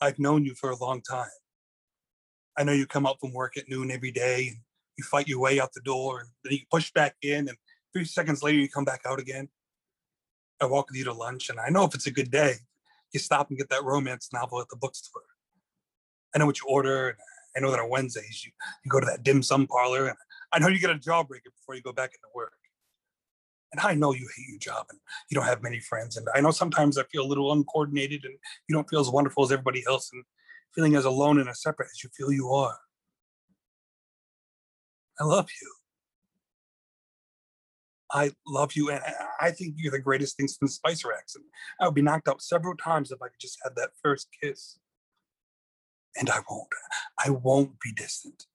I've 0.00 0.18
known 0.18 0.44
you 0.44 0.54
for 0.54 0.70
a 0.70 0.76
long 0.76 1.00
time. 1.00 1.28
I 2.56 2.64
know 2.64 2.72
you 2.72 2.86
come 2.86 3.06
out 3.06 3.20
from 3.20 3.32
work 3.32 3.56
at 3.56 3.68
noon 3.68 3.90
every 3.90 4.10
day 4.10 4.48
and 4.48 4.58
you 4.96 5.04
fight 5.04 5.28
your 5.28 5.40
way 5.40 5.60
out 5.60 5.72
the 5.72 5.80
door 5.80 6.20
and 6.20 6.28
then 6.44 6.54
you 6.54 6.60
push 6.70 6.90
back 6.92 7.14
in 7.22 7.48
and 7.48 7.56
three 7.92 8.04
seconds 8.04 8.42
later 8.42 8.58
you 8.58 8.68
come 8.68 8.84
back 8.84 9.02
out 9.06 9.18
again. 9.18 9.48
I 10.60 10.66
walk 10.66 10.88
with 10.88 10.96
you 10.96 11.04
to 11.04 11.12
lunch 11.12 11.50
and 11.50 11.60
I 11.60 11.68
know 11.68 11.84
if 11.84 11.94
it's 11.94 12.06
a 12.06 12.10
good 12.10 12.30
day, 12.30 12.54
you 13.12 13.20
stop 13.20 13.48
and 13.50 13.58
get 13.58 13.68
that 13.70 13.84
romance 13.84 14.30
novel 14.32 14.60
at 14.60 14.68
the 14.68 14.76
bookstore. 14.76 15.22
I 16.34 16.38
know 16.38 16.46
what 16.46 16.60
you 16.60 16.66
order. 16.68 17.08
And 17.08 17.18
I 17.56 17.60
know 17.60 17.70
that 17.70 17.80
on 17.80 17.90
Wednesdays 17.90 18.44
you, 18.44 18.52
you 18.84 18.90
go 18.90 19.00
to 19.00 19.06
that 19.06 19.22
dim 19.22 19.42
sum 19.42 19.66
parlor 19.66 20.08
and 20.08 20.16
I 20.52 20.58
know 20.58 20.68
you 20.68 20.78
get 20.78 20.90
a 20.90 20.94
jawbreaker 20.94 21.52
before 21.56 21.74
you 21.74 21.82
go 21.82 21.92
back 21.92 22.10
into 22.10 22.28
work. 22.34 22.52
And 23.72 23.80
I 23.80 23.94
know 23.94 24.12
you 24.12 24.28
hate 24.36 24.48
your 24.48 24.58
job 24.58 24.86
and 24.90 24.98
you 25.28 25.34
don't 25.34 25.46
have 25.46 25.62
many 25.62 25.80
friends. 25.80 26.16
And 26.16 26.26
I 26.34 26.40
know 26.40 26.50
sometimes 26.50 26.96
I 26.96 27.02
feel 27.04 27.24
a 27.24 27.26
little 27.26 27.52
uncoordinated 27.52 28.24
and 28.24 28.34
you 28.68 28.74
don't 28.74 28.88
feel 28.88 29.00
as 29.00 29.10
wonderful 29.10 29.44
as 29.44 29.52
everybody 29.52 29.84
else 29.88 30.10
and 30.12 30.24
feeling 30.74 30.94
as 30.94 31.04
alone 31.04 31.38
and 31.38 31.48
as 31.48 31.62
separate 31.62 31.88
as 31.92 32.02
you 32.04 32.10
feel 32.16 32.32
you 32.32 32.48
are. 32.50 32.78
I 35.18 35.24
love 35.24 35.48
you. 35.60 35.72
I 38.12 38.30
love 38.46 38.74
you, 38.74 38.90
and 38.90 39.00
I 39.40 39.50
think 39.50 39.74
you're 39.76 39.90
the 39.90 39.98
greatest 39.98 40.36
thing 40.36 40.46
since 40.46 40.76
Spice 40.76 41.04
Racks. 41.04 41.34
And 41.34 41.44
I 41.80 41.86
would 41.86 41.94
be 41.94 42.02
knocked 42.02 42.28
out 42.28 42.40
several 42.40 42.76
times 42.76 43.10
if 43.10 43.20
I 43.20 43.26
could 43.26 43.40
just 43.40 43.58
have 43.64 43.74
that 43.74 43.90
first 44.02 44.28
kiss. 44.40 44.78
And 46.18 46.30
I 46.30 46.38
won't. 46.48 46.68
I 47.24 47.30
won't 47.30 47.80
be 47.80 47.92
distant. 47.92 48.46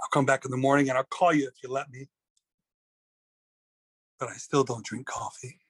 I'll 0.00 0.08
come 0.12 0.24
back 0.24 0.44
in 0.44 0.50
the 0.50 0.56
morning 0.56 0.88
and 0.88 0.96
I'll 0.96 1.04
call 1.04 1.34
you 1.34 1.48
if 1.48 1.54
you 1.62 1.70
let 1.70 1.90
me. 1.90 2.08
But 4.20 4.28
I 4.28 4.34
still 4.34 4.64
don't 4.64 4.84
drink 4.84 5.06
coffee. 5.06 5.60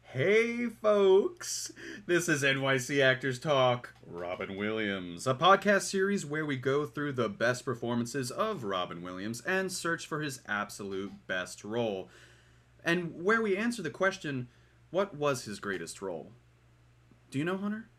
Hey, 0.00 0.66
folks! 0.66 1.70
This 2.06 2.26
is 2.26 2.42
NYC 2.42 3.04
Actors 3.04 3.38
Talk, 3.38 3.92
Robin 4.06 4.56
Williams, 4.56 5.26
a 5.26 5.34
podcast 5.34 5.82
series 5.82 6.24
where 6.24 6.46
we 6.46 6.56
go 6.56 6.86
through 6.86 7.12
the 7.12 7.28
best 7.28 7.66
performances 7.66 8.30
of 8.30 8.64
Robin 8.64 9.02
Williams 9.02 9.42
and 9.42 9.70
search 9.70 10.06
for 10.06 10.22
his 10.22 10.40
absolute 10.48 11.12
best 11.26 11.64
role. 11.64 12.08
And 12.82 13.22
where 13.22 13.42
we 13.42 13.58
answer 13.58 13.82
the 13.82 13.90
question, 13.90 14.48
what 14.90 15.14
was 15.14 15.44
his 15.44 15.60
greatest 15.60 16.00
role? 16.00 16.32
Do 17.30 17.38
you 17.38 17.44
know, 17.44 17.58
Hunter? 17.58 17.90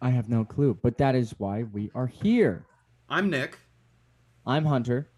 I 0.00 0.10
have 0.10 0.30
no 0.30 0.46
clue, 0.46 0.78
but 0.82 0.96
that 0.96 1.14
is 1.14 1.34
why 1.36 1.64
we 1.64 1.90
are 1.94 2.06
here. 2.06 2.64
I'm 3.06 3.28
Nick. 3.28 3.58
I'm 4.46 4.64
Hunter. 4.64 5.10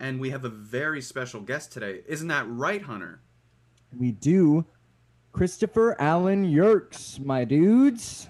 And 0.00 0.20
we 0.20 0.30
have 0.30 0.44
a 0.44 0.48
very 0.48 1.02
special 1.02 1.40
guest 1.40 1.72
today. 1.72 2.02
Isn't 2.06 2.28
that 2.28 2.48
right, 2.48 2.82
Hunter? 2.82 3.20
We 3.96 4.12
do 4.12 4.64
Christopher 5.32 6.00
Allen 6.00 6.44
Yerkes, 6.44 7.18
my 7.18 7.44
dudes. 7.44 8.28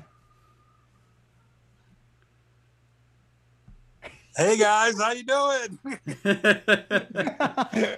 Hey 4.37 4.57
guys, 4.57 4.99
how 5.01 5.13
you 5.13 5.25
doing? 5.25 5.79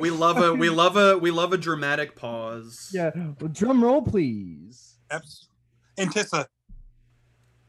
we 0.00 0.10
love 0.10 0.38
a 0.38 0.54
we 0.54 0.70
love 0.70 0.96
a 0.96 1.18
we 1.18 1.30
love 1.30 1.52
a 1.52 1.58
dramatic 1.58 2.16
pause. 2.16 2.90
Yeah, 2.92 3.10
well, 3.14 3.50
drum 3.52 3.84
roll, 3.84 4.00
please. 4.00 4.96
Antissa, 5.98 6.46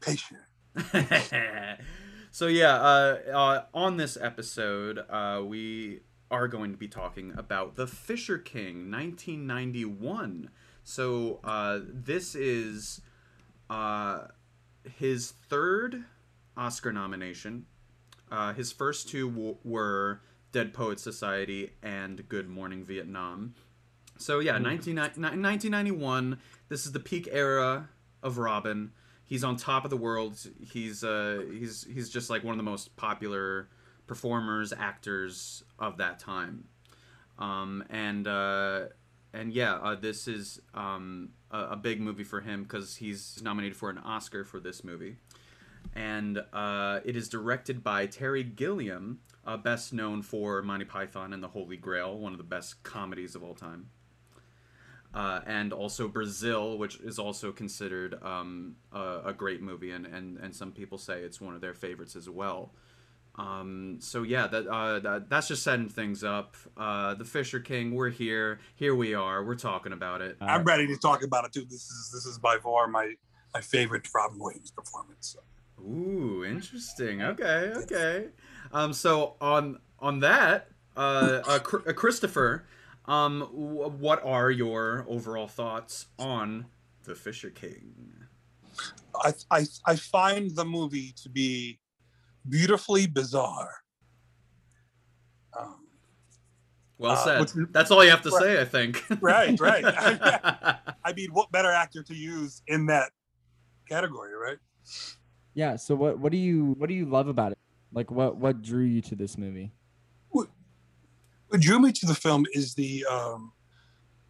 patient. 0.00 0.40
so 2.34 2.48
yeah, 2.48 2.74
uh, 2.74 3.18
uh, 3.32 3.62
on 3.72 3.96
this 3.96 4.18
episode, 4.20 4.98
uh, 5.08 5.40
we 5.46 6.00
are 6.32 6.48
going 6.48 6.72
to 6.72 6.76
be 6.76 6.88
talking 6.88 7.32
about 7.36 7.76
The 7.76 7.86
Fisher 7.86 8.38
King, 8.38 8.90
1991. 8.90 10.50
So 10.82 11.38
uh, 11.44 11.78
this 11.84 12.34
is 12.34 13.00
uh, 13.70 14.22
his 14.98 15.30
third 15.48 16.02
Oscar 16.56 16.92
nomination. 16.92 17.66
Uh, 18.32 18.52
his 18.52 18.72
first 18.72 19.08
two 19.08 19.30
w- 19.30 19.58
were 19.62 20.20
Dead 20.50 20.74
Poet 20.74 20.98
Society 20.98 21.74
and 21.84 22.28
Good 22.28 22.48
Morning 22.48 22.84
Vietnam. 22.84 23.54
So 24.18 24.40
yeah, 24.40 24.58
19, 24.58 24.96
1991. 24.96 26.40
This 26.68 26.84
is 26.84 26.90
the 26.90 26.98
peak 26.98 27.28
era 27.30 27.90
of 28.24 28.38
Robin. 28.38 28.90
He's 29.24 29.42
on 29.42 29.56
top 29.56 29.84
of 29.84 29.90
the 29.90 29.96
world. 29.96 30.38
He's 30.60 31.02
uh, 31.02 31.44
he's 31.50 31.86
he's 31.92 32.10
just 32.10 32.30
like 32.30 32.44
one 32.44 32.52
of 32.52 32.58
the 32.58 32.70
most 32.70 32.94
popular 32.96 33.68
performers, 34.06 34.72
actors 34.76 35.64
of 35.78 35.96
that 35.98 36.18
time. 36.18 36.64
Um, 37.38 37.84
and 37.90 38.28
uh, 38.28 38.86
and 39.32 39.52
yeah, 39.52 39.74
uh, 39.74 39.96
this 39.96 40.28
is 40.28 40.60
um, 40.74 41.30
a, 41.50 41.70
a, 41.70 41.76
big 41.76 42.00
movie 42.00 42.22
for 42.22 42.40
him 42.40 42.62
because 42.62 42.96
he's 42.96 43.42
nominated 43.42 43.76
for 43.76 43.90
an 43.90 43.98
Oscar 43.98 44.44
for 44.44 44.60
this 44.60 44.84
movie. 44.84 45.16
And 45.94 46.40
uh, 46.52 47.00
it 47.04 47.16
is 47.16 47.28
directed 47.28 47.82
by 47.82 48.06
Terry 48.06 48.44
Gilliam, 48.44 49.18
uh, 49.44 49.56
best 49.56 49.92
known 49.92 50.22
for 50.22 50.62
Monty 50.62 50.84
Python 50.84 51.32
and 51.32 51.42
the 51.42 51.48
Holy 51.48 51.76
Grail, 51.76 52.16
one 52.16 52.32
of 52.32 52.38
the 52.38 52.44
best 52.44 52.82
comedies 52.84 53.34
of 53.34 53.42
all 53.42 53.54
time. 53.54 53.90
Uh, 55.14 55.40
and 55.46 55.72
also 55.72 56.08
Brazil, 56.08 56.76
which 56.76 56.98
is 57.00 57.20
also 57.20 57.52
considered 57.52 58.20
um, 58.24 58.74
a, 58.92 59.20
a, 59.26 59.32
great 59.32 59.62
movie, 59.62 59.92
and, 59.92 60.06
and, 60.06 60.38
and 60.38 60.52
some 60.52 60.72
people 60.72 60.98
say 60.98 61.20
it's 61.20 61.40
one 61.40 61.54
of 61.54 61.60
their 61.60 61.72
favorites 61.72 62.16
as 62.16 62.28
well. 62.28 62.72
Um, 63.36 63.98
so 64.00 64.22
yeah, 64.22 64.46
that, 64.46 64.66
uh, 64.66 64.98
that 65.00 65.28
that's 65.28 65.48
just 65.48 65.62
setting 65.62 65.88
things 65.88 66.22
up. 66.22 66.56
Uh, 66.76 67.14
the 67.14 67.24
Fisher 67.24 67.60
King, 67.60 67.94
we're 67.94 68.10
here. 68.10 68.60
Here 68.76 68.94
we 68.94 69.14
are. 69.14 69.44
We're 69.44 69.56
talking 69.56 69.92
about 69.92 70.20
it. 70.20 70.36
I'm 70.40 70.64
ready 70.64 70.86
to 70.88 70.96
talk 70.96 71.24
about 71.24 71.44
it 71.44 71.52
too. 71.52 71.64
This 71.64 71.90
is 71.90 72.10
this 72.12 72.26
is 72.26 72.38
by 72.38 72.58
far 72.58 72.86
my 72.86 73.14
my 73.52 73.60
favorite 73.60 74.08
Robin 74.14 74.38
Williams 74.38 74.70
performance. 74.70 75.36
So. 75.36 75.84
Ooh, 75.84 76.44
interesting. 76.44 77.22
Okay, 77.22 77.72
okay. 77.76 78.26
Um, 78.72 78.92
so 78.92 79.34
on 79.40 79.78
on 79.98 80.20
that, 80.20 80.68
uh, 80.96 81.40
uh, 81.46 81.58
uh 81.64 81.92
Christopher, 81.92 82.66
um, 83.06 83.42
what 83.42 84.24
are 84.24 84.50
your 84.50 85.04
overall 85.08 85.48
thoughts 85.48 86.06
on 86.18 86.66
the 87.04 87.14
Fisher 87.14 87.50
King? 87.50 87.92
I 89.22 89.32
I 89.50 89.64
I 89.86 89.96
find 89.96 90.54
the 90.54 90.64
movie 90.64 91.14
to 91.22 91.28
be 91.28 91.78
beautifully 92.48 93.06
bizarre. 93.06 93.70
Um, 95.58 95.86
well 96.98 97.12
uh, 97.12 97.16
said. 97.16 97.36
Uh, 97.36 97.40
which, 97.40 97.68
That's 97.72 97.90
all 97.90 98.02
you 98.02 98.10
have 98.10 98.22
to 98.22 98.30
right, 98.30 98.42
say, 98.42 98.60
I 98.60 98.64
think. 98.64 99.04
right, 99.20 99.58
right. 99.60 99.84
I 101.04 101.12
mean, 101.14 101.30
what 101.32 101.52
better 101.52 101.70
actor 101.70 102.02
to 102.02 102.14
use 102.14 102.62
in 102.66 102.86
that 102.86 103.12
category, 103.88 104.34
right? 104.34 104.58
Yeah. 105.54 105.76
So 105.76 105.94
what 105.94 106.18
what 106.18 106.32
do 106.32 106.38
you 106.38 106.74
what 106.78 106.88
do 106.88 106.94
you 106.94 107.06
love 107.06 107.28
about 107.28 107.52
it? 107.52 107.58
Like 107.92 108.10
what 108.10 108.36
what 108.36 108.62
drew 108.62 108.84
you 108.84 109.02
to 109.02 109.14
this 109.14 109.38
movie? 109.38 109.72
What, 111.54 111.60
drew 111.60 111.78
me 111.78 111.92
to 111.92 112.06
the 112.06 112.16
film 112.16 112.46
is 112.52 112.74
the 112.74 113.06
um, 113.08 113.52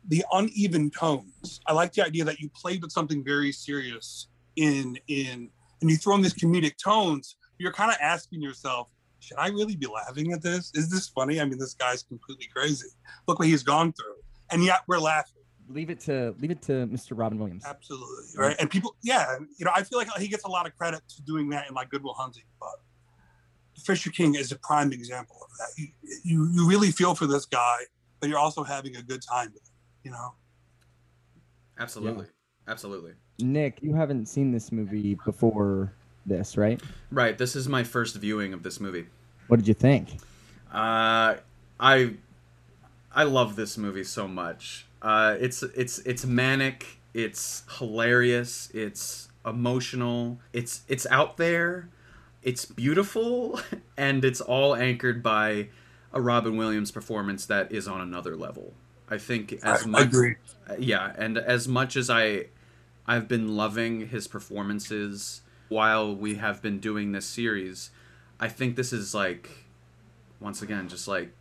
the 0.09 0.23
uneven 0.31 0.91
tones. 0.91 1.59
I 1.67 1.73
like 1.73 1.95
the 1.95 2.05
idea 2.05 2.23
that 2.25 2.39
you 2.39 2.51
played 2.51 2.83
with 2.83 2.93
something 2.93 3.25
very 3.25 3.51
serious 3.51 4.29
in 4.57 4.99
in 5.09 5.49
and 5.81 5.91
you 5.91 5.97
throw 5.97 6.17
in 6.17 6.21
these 6.21 6.35
comedic 6.35 6.77
tones, 6.77 7.37
you're 7.57 7.73
kind 7.73 7.91
of 7.91 7.97
asking 8.03 8.43
yourself, 8.43 8.89
should 9.21 9.39
I 9.39 9.49
really 9.49 9.75
be 9.75 9.87
laughing 9.87 10.35
at 10.35 10.43
this? 10.43 10.71
Is 10.75 10.91
this 10.91 11.09
funny? 11.09 11.41
I 11.41 11.47
mean, 11.47 11.59
this 11.59 11.73
guy's 11.73 12.03
completely 12.03 12.47
crazy. 12.55 12.89
Look 13.27 13.39
what 13.39 13.49
he's 13.49 13.63
gone 13.63 13.95
through, 13.95 14.17
and 14.51 14.63
yet 14.63 14.81
we're 14.87 14.99
laughing. 14.99 15.41
Leave 15.71 15.89
it 15.89 16.01
to 16.01 16.35
leave 16.41 16.51
it 16.51 16.61
to 16.65 16.87
Mr. 16.89 17.13
Robin 17.19 17.39
Williams. 17.39 17.65
Absolutely 17.67 18.25
right, 18.37 18.57
and 18.61 18.69
people, 18.69 18.97
yeah, 19.03 19.39
you 19.57 19.65
know, 19.65 19.73
I 19.75 19.83
feel 19.83 19.99
like 19.99 20.09
he 20.19 20.29
gets 20.29 20.45
a 20.45 20.51
lot 20.51 20.67
of 20.67 20.77
credit 20.77 21.01
to 21.17 21.23
doing 21.23 21.49
that 21.49 21.71
in 21.71 21.75
like 21.75 21.89
Good 21.89 22.05
Will 22.05 22.13
Hunting, 22.13 22.45
but 22.61 22.75
Fisher 23.83 24.11
King 24.11 24.35
is 24.35 24.53
a 24.53 24.59
prime 24.59 24.93
example 24.93 25.37
of 25.43 25.57
that. 25.59 25.69
You, 25.77 25.89
you 26.23 26.51
you 26.53 26.69
really 26.69 26.91
feel 26.91 27.15
for 27.15 27.27
this 27.27 27.47
guy, 27.47 27.79
but 28.21 28.29
you're 28.29 28.39
also 28.39 28.63
having 28.63 28.97
a 28.97 29.03
good 29.03 29.23
time 29.23 29.51
with 29.53 29.63
him. 29.63 29.75
You 30.05 30.11
know. 30.13 30.35
Absolutely, 31.79 32.27
yeah. 32.27 32.73
absolutely. 32.73 33.13
Nick, 33.41 33.83
you 33.83 33.95
haven't 33.95 34.27
seen 34.27 34.53
this 34.53 34.71
movie 34.71 35.19
before 35.25 35.93
this, 36.25 36.57
right? 36.57 36.81
Right. 37.11 37.37
This 37.37 37.57
is 37.57 37.69
my 37.69 37.83
first 37.83 38.17
viewing 38.17 38.53
of 38.53 38.63
this 38.63 38.81
movie. 38.81 39.07
What 39.49 39.57
did 39.57 39.69
you 39.69 39.75
think? 39.75 40.19
Uh, 40.73 41.37
I 41.79 42.15
I 43.13 43.25
love 43.25 43.57
this 43.57 43.77
movie 43.77 44.05
so 44.05 44.27
much. 44.27 44.87
Uh, 45.03 45.37
it's 45.39 45.63
it's 45.63 45.99
it's 46.01 46.25
manic. 46.25 46.99
It's 47.13 47.63
hilarious. 47.79 48.71
It's 48.75 49.29
emotional. 49.47 50.39
It's 50.53 50.83
it's 50.89 51.07
out 51.07 51.37
there. 51.37 51.89
It's 52.45 52.67
beautiful, 52.67 53.59
and 53.97 54.25
it's 54.25 54.41
all 54.41 54.77
anchored 54.77 55.23
by 55.23 55.69
a 56.13 56.21
Robin 56.21 56.57
Williams 56.57 56.93
performance 56.93 57.47
that 57.47 57.73
is 57.73 57.89
on 57.89 58.01
another 58.01 58.37
level. 58.37 58.75
I 59.09 59.19
think 59.19 59.55
as 59.65 59.85
I, 59.85 59.87
much, 59.87 60.07
agree. 60.09 60.37
yeah, 60.79 61.13
and 61.17 61.37
as 61.37 61.67
much 61.67 61.97
as 61.97 62.09
I, 62.09 62.47
I've 63.07 63.27
been 63.27 63.57
loving 63.57 64.09
his 64.09 64.29
performances 64.29 65.43
while 65.69 66.15
we 66.15 66.37
have 66.37 66.63
been 66.63 66.79
doing 66.79 67.13
this 67.13 67.27
series, 67.27 67.91
I 68.39 68.49
think 68.49 68.77
this 68.77 68.93
is 68.93 69.15
like, 69.15 69.51
once 70.39 70.63
again, 70.63 70.89
just 70.89 71.09
like 71.09 71.33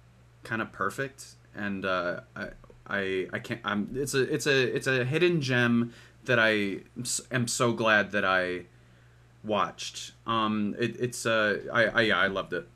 kind 0.43 0.61
of 0.61 0.71
perfect. 0.71 1.35
And 1.55 1.85
uh, 1.85 2.21
I, 2.35 2.47
I, 2.87 3.27
I 3.33 3.39
can't. 3.39 3.61
I'm. 3.63 3.89
It's 3.93 4.13
a, 4.13 4.21
it's 4.21 4.47
a, 4.47 4.75
it's 4.75 4.87
a 4.87 5.05
hidden 5.05 5.41
gem 5.41 5.93
that 6.25 6.39
I 6.39 6.79
am 7.31 7.47
so 7.47 7.73
glad 7.73 8.11
that 8.11 8.25
I 8.25 8.65
watched. 9.43 10.13
Um, 10.27 10.75
it, 10.79 10.95
it's 10.99 11.25
uh, 11.25 11.59
I, 11.71 11.85
I 11.85 12.01
yeah, 12.01 12.19
I 12.19 12.27
loved 12.27 12.53
it. 12.53 12.67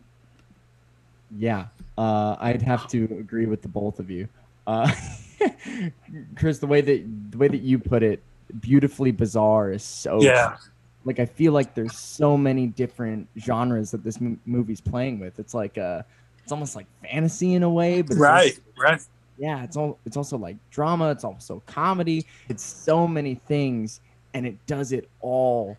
Yeah, 1.37 1.67
uh, 1.97 2.35
I'd 2.39 2.61
have 2.61 2.87
to 2.89 3.03
agree 3.19 3.45
with 3.45 3.61
the 3.61 3.67
both 3.67 3.99
of 3.99 4.09
you. 4.09 4.27
Uh, 4.65 4.91
Chris, 6.35 6.59
the 6.59 6.67
way 6.67 6.81
that 6.81 7.31
the 7.31 7.37
way 7.37 7.47
that 7.47 7.61
you 7.61 7.79
put 7.79 8.03
it, 8.03 8.21
beautifully 8.61 9.11
bizarre 9.11 9.71
is 9.71 9.83
so 9.83 10.21
Yeah. 10.21 10.57
like 11.05 11.19
I 11.19 11.25
feel 11.25 11.51
like 11.53 11.73
there's 11.73 11.97
so 11.97 12.37
many 12.37 12.67
different 12.67 13.27
genres 13.39 13.91
that 13.91 14.03
this 14.03 14.17
m- 14.17 14.39
movie's 14.45 14.81
playing 14.81 15.19
with. 15.19 15.39
It's 15.39 15.53
like 15.53 15.77
uh 15.77 16.03
it's 16.43 16.51
almost 16.51 16.75
like 16.77 16.85
fantasy 17.01 17.53
in 17.55 17.63
a 17.63 17.69
way, 17.69 18.01
but 18.01 18.17
Right. 18.17 18.51
also- 18.51 18.61
Right. 18.91 19.01
yeah, 19.37 19.63
it's 19.63 19.75
all 19.75 19.99
it's 20.05 20.15
also 20.17 20.37
like 20.37 20.55
drama, 20.71 21.11
it's 21.11 21.23
also 21.25 21.61
comedy. 21.65 22.25
It's 22.49 22.63
so 22.63 23.05
many 23.07 23.35
things 23.35 23.99
and 24.33 24.45
it 24.47 24.55
does 24.65 24.91
it 24.93 25.09
all 25.19 25.77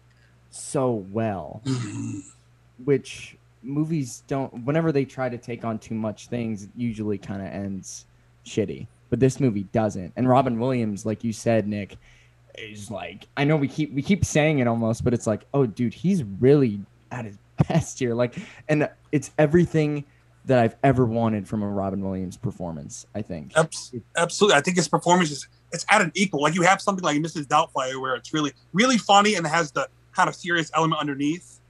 so 0.50 1.04
well, 1.12 1.60
Mhm. 1.64 2.22
which 2.84 3.36
movies 3.62 4.22
don't 4.26 4.64
whenever 4.64 4.92
they 4.92 5.04
try 5.04 5.28
to 5.28 5.38
take 5.38 5.64
on 5.64 5.78
too 5.78 5.94
much 5.94 6.28
things, 6.28 6.64
it 6.64 6.70
usually 6.76 7.18
kind 7.18 7.42
of 7.42 7.48
ends 7.48 8.06
shitty. 8.46 8.86
But 9.10 9.20
this 9.20 9.40
movie 9.40 9.64
doesn't. 9.72 10.12
And 10.16 10.28
Robin 10.28 10.58
Williams, 10.58 11.04
like 11.06 11.24
you 11.24 11.32
said, 11.32 11.66
Nick, 11.66 11.96
is 12.56 12.90
like 12.90 13.26
I 13.36 13.44
know 13.44 13.56
we 13.56 13.68
keep 13.68 13.92
we 13.94 14.02
keep 14.02 14.24
saying 14.24 14.58
it 14.60 14.66
almost, 14.68 15.04
but 15.04 15.14
it's 15.14 15.26
like, 15.26 15.46
oh 15.54 15.66
dude, 15.66 15.94
he's 15.94 16.22
really 16.24 16.80
at 17.10 17.24
his 17.24 17.38
best 17.68 17.98
here. 17.98 18.14
Like 18.14 18.36
and 18.68 18.88
it's 19.12 19.30
everything 19.38 20.04
that 20.46 20.58
I've 20.60 20.76
ever 20.82 21.04
wanted 21.04 21.46
from 21.46 21.62
a 21.62 21.68
Robin 21.68 22.00
Williams 22.02 22.36
performance, 22.38 23.06
I 23.14 23.20
think. 23.20 23.52
Absolutely. 24.16 24.56
I 24.56 24.60
think 24.62 24.76
his 24.78 24.88
performance 24.88 25.30
is 25.30 25.46
it's 25.72 25.84
at 25.90 26.00
an 26.00 26.10
equal. 26.14 26.40
Like 26.40 26.54
you 26.54 26.62
have 26.62 26.80
something 26.80 27.04
like 27.04 27.18
Mrs. 27.18 27.46
Doubtfire 27.46 28.00
where 28.00 28.14
it's 28.14 28.32
really, 28.32 28.52
really 28.72 28.96
funny 28.96 29.34
and 29.34 29.46
has 29.46 29.70
the 29.72 29.86
kind 30.18 30.28
of 30.28 30.34
serious 30.34 30.70
element 30.74 31.00
underneath. 31.00 31.60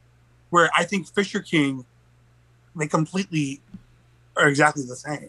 Where 0.50 0.70
I 0.76 0.84
think 0.84 1.06
Fisher 1.06 1.40
King, 1.40 1.84
they 2.74 2.86
completely 2.86 3.60
are 4.36 4.48
exactly 4.48 4.84
the 4.84 4.96
same. 4.96 5.28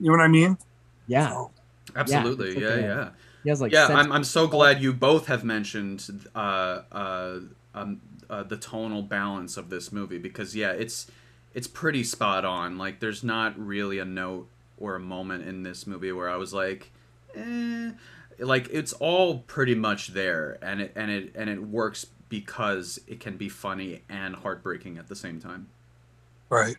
You 0.00 0.06
know 0.06 0.18
what 0.18 0.24
I 0.24 0.28
mean? 0.28 0.58
Yeah. 1.06 1.28
So, 1.28 1.50
Absolutely, 1.94 2.50
it's 2.50 2.60
yeah, 2.60 2.68
like 2.68 2.80
yeah. 2.80 3.08
He 3.44 3.48
has 3.48 3.60
like 3.60 3.72
yeah, 3.72 3.86
I'm, 3.86 4.10
I'm 4.12 4.24
so 4.24 4.46
glad 4.46 4.82
you 4.82 4.92
both 4.92 5.26
have 5.26 5.44
mentioned 5.44 6.28
uh, 6.34 6.82
uh, 6.92 7.38
um, 7.74 8.00
uh, 8.28 8.42
the 8.42 8.56
tonal 8.56 9.02
balance 9.02 9.56
of 9.56 9.70
this 9.70 9.92
movie 9.92 10.18
because 10.18 10.56
yeah, 10.56 10.72
it's 10.72 11.06
it's 11.54 11.66
pretty 11.66 12.04
spot 12.04 12.44
on. 12.44 12.78
Like, 12.78 13.00
there's 13.00 13.24
not 13.24 13.58
really 13.58 13.98
a 13.98 14.04
note 14.04 14.48
or 14.78 14.96
a 14.96 15.00
moment 15.00 15.46
in 15.46 15.62
this 15.62 15.86
movie 15.86 16.12
where 16.12 16.28
I 16.28 16.36
was 16.36 16.52
like, 16.52 16.90
eh. 17.34 17.92
Like, 18.38 18.68
it's 18.72 18.94
all 18.94 19.40
pretty 19.40 19.74
much 19.74 20.08
there, 20.08 20.58
and 20.62 20.80
it 20.80 20.92
and 20.96 21.10
it 21.10 21.32
and 21.34 21.50
it 21.50 21.62
works 21.62 22.06
because 22.30 22.98
it 23.06 23.20
can 23.20 23.36
be 23.36 23.50
funny 23.50 24.02
and 24.08 24.34
heartbreaking 24.34 24.96
at 24.96 25.08
the 25.08 25.16
same 25.16 25.38
time. 25.38 25.68
right. 26.48 26.76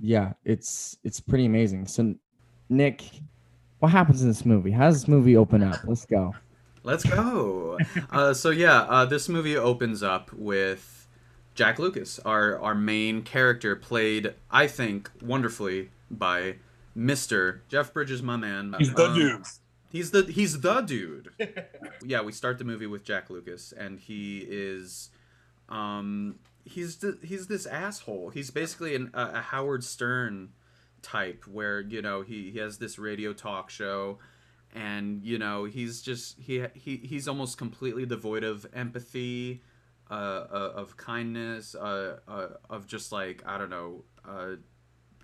yeah, 0.00 0.32
it's 0.44 0.96
it's 1.04 1.20
pretty 1.20 1.44
amazing. 1.46 1.86
So 1.86 2.14
Nick, 2.68 3.04
what 3.78 3.92
happens 3.92 4.22
in 4.22 4.28
this 4.28 4.44
movie? 4.44 4.72
How 4.72 4.86
does 4.86 5.02
this 5.02 5.08
movie 5.08 5.36
open 5.36 5.62
up? 5.62 5.78
Let's 5.84 6.04
go. 6.06 6.34
Let's 6.84 7.04
go. 7.04 7.78
uh, 8.10 8.34
so 8.34 8.50
yeah, 8.50 8.80
uh, 8.80 9.04
this 9.04 9.28
movie 9.28 9.56
opens 9.56 10.02
up 10.02 10.32
with 10.32 11.06
Jack 11.54 11.78
Lucas, 11.78 12.18
our 12.20 12.58
our 12.58 12.74
main 12.74 13.22
character, 13.22 13.76
played 13.76 14.34
I 14.50 14.66
think 14.66 15.10
wonderfully 15.22 15.90
by 16.10 16.56
Mister 16.94 17.62
Jeff 17.68 17.92
Bridges, 17.92 18.22
my 18.22 18.36
man. 18.36 18.74
He's 18.78 18.92
the 18.92 19.06
Um, 19.06 19.14
dude. 19.14 19.42
He's 19.92 20.10
the 20.10 20.22
he's 20.22 20.60
the 20.60 20.80
dude. 20.80 21.28
yeah, 22.02 22.22
we 22.22 22.32
start 22.32 22.56
the 22.56 22.64
movie 22.64 22.86
with 22.86 23.04
Jack 23.04 23.28
Lucas, 23.28 23.72
and 23.72 24.00
he 24.00 24.38
is, 24.38 25.10
um, 25.68 26.38
he's 26.64 26.96
the, 26.96 27.18
he's 27.22 27.46
this 27.46 27.66
asshole. 27.66 28.30
He's 28.30 28.50
basically 28.50 28.94
an, 28.94 29.10
a, 29.12 29.24
a 29.34 29.40
Howard 29.42 29.84
Stern 29.84 30.54
type, 31.02 31.46
where 31.46 31.82
you 31.82 32.00
know 32.00 32.22
he, 32.22 32.50
he 32.50 32.58
has 32.58 32.78
this 32.78 32.98
radio 32.98 33.34
talk 33.34 33.68
show, 33.68 34.18
and 34.74 35.22
you 35.22 35.36
know 35.36 35.64
he's 35.66 36.00
just 36.00 36.40
he 36.40 36.64
he 36.72 36.96
he's 36.96 37.28
almost 37.28 37.58
completely 37.58 38.06
devoid 38.06 38.44
of 38.44 38.66
empathy, 38.72 39.62
uh, 40.10 40.14
uh 40.14 40.72
of 40.74 40.96
kindness, 40.96 41.74
uh, 41.74 42.16
uh, 42.26 42.48
of 42.70 42.86
just 42.86 43.12
like 43.12 43.42
I 43.44 43.58
don't 43.58 43.68
know, 43.68 44.04
uh, 44.26 44.52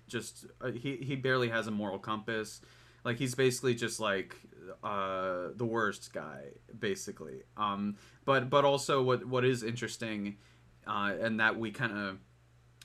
just 0.07 0.45
uh, 0.61 0.69
he 0.69 0.97
he 0.97 1.15
barely 1.15 1.49
has 1.49 1.65
a 1.65 1.71
moral 1.71 1.97
compass 1.97 2.61
like 3.03 3.17
he's 3.17 3.35
basically 3.35 3.75
just 3.75 3.99
like 3.99 4.35
uh 4.83 5.47
the 5.55 5.65
worst 5.65 6.13
guy 6.13 6.43
basically 6.77 7.41
um 7.57 7.95
but 8.25 8.49
but 8.49 8.63
also 8.65 9.01
what 9.01 9.25
what 9.25 9.43
is 9.43 9.63
interesting 9.63 10.37
uh 10.87 11.11
and 11.19 11.39
that 11.39 11.57
we 11.57 11.71
kind 11.71 11.91
of 11.97 12.17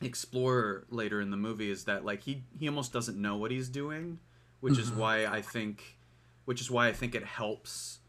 explore 0.02 0.84
later 0.90 1.20
in 1.20 1.30
the 1.30 1.36
movie 1.36 1.70
is 1.70 1.84
that 1.84 2.04
like 2.04 2.22
he 2.22 2.42
he 2.58 2.68
almost 2.68 2.92
doesn't 2.92 3.20
know 3.20 3.36
what 3.36 3.50
he's 3.50 3.68
doing 3.68 4.18
which 4.60 4.78
is 4.78 4.90
Mhm. 4.90 4.96
why 4.96 5.26
i 5.26 5.40
think 5.40 5.98
which 6.46 6.60
is 6.60 6.70
why 6.70 6.88
i 6.88 6.92
think 6.92 7.14
it 7.14 7.24
helps 7.24 8.00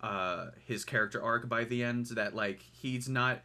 uh 0.00 0.50
his 0.66 0.84
character 0.84 1.22
arc 1.22 1.48
by 1.48 1.64
the 1.64 1.82
end 1.82 2.06
that 2.06 2.34
like 2.34 2.60
he's 2.60 3.08
not 3.08 3.40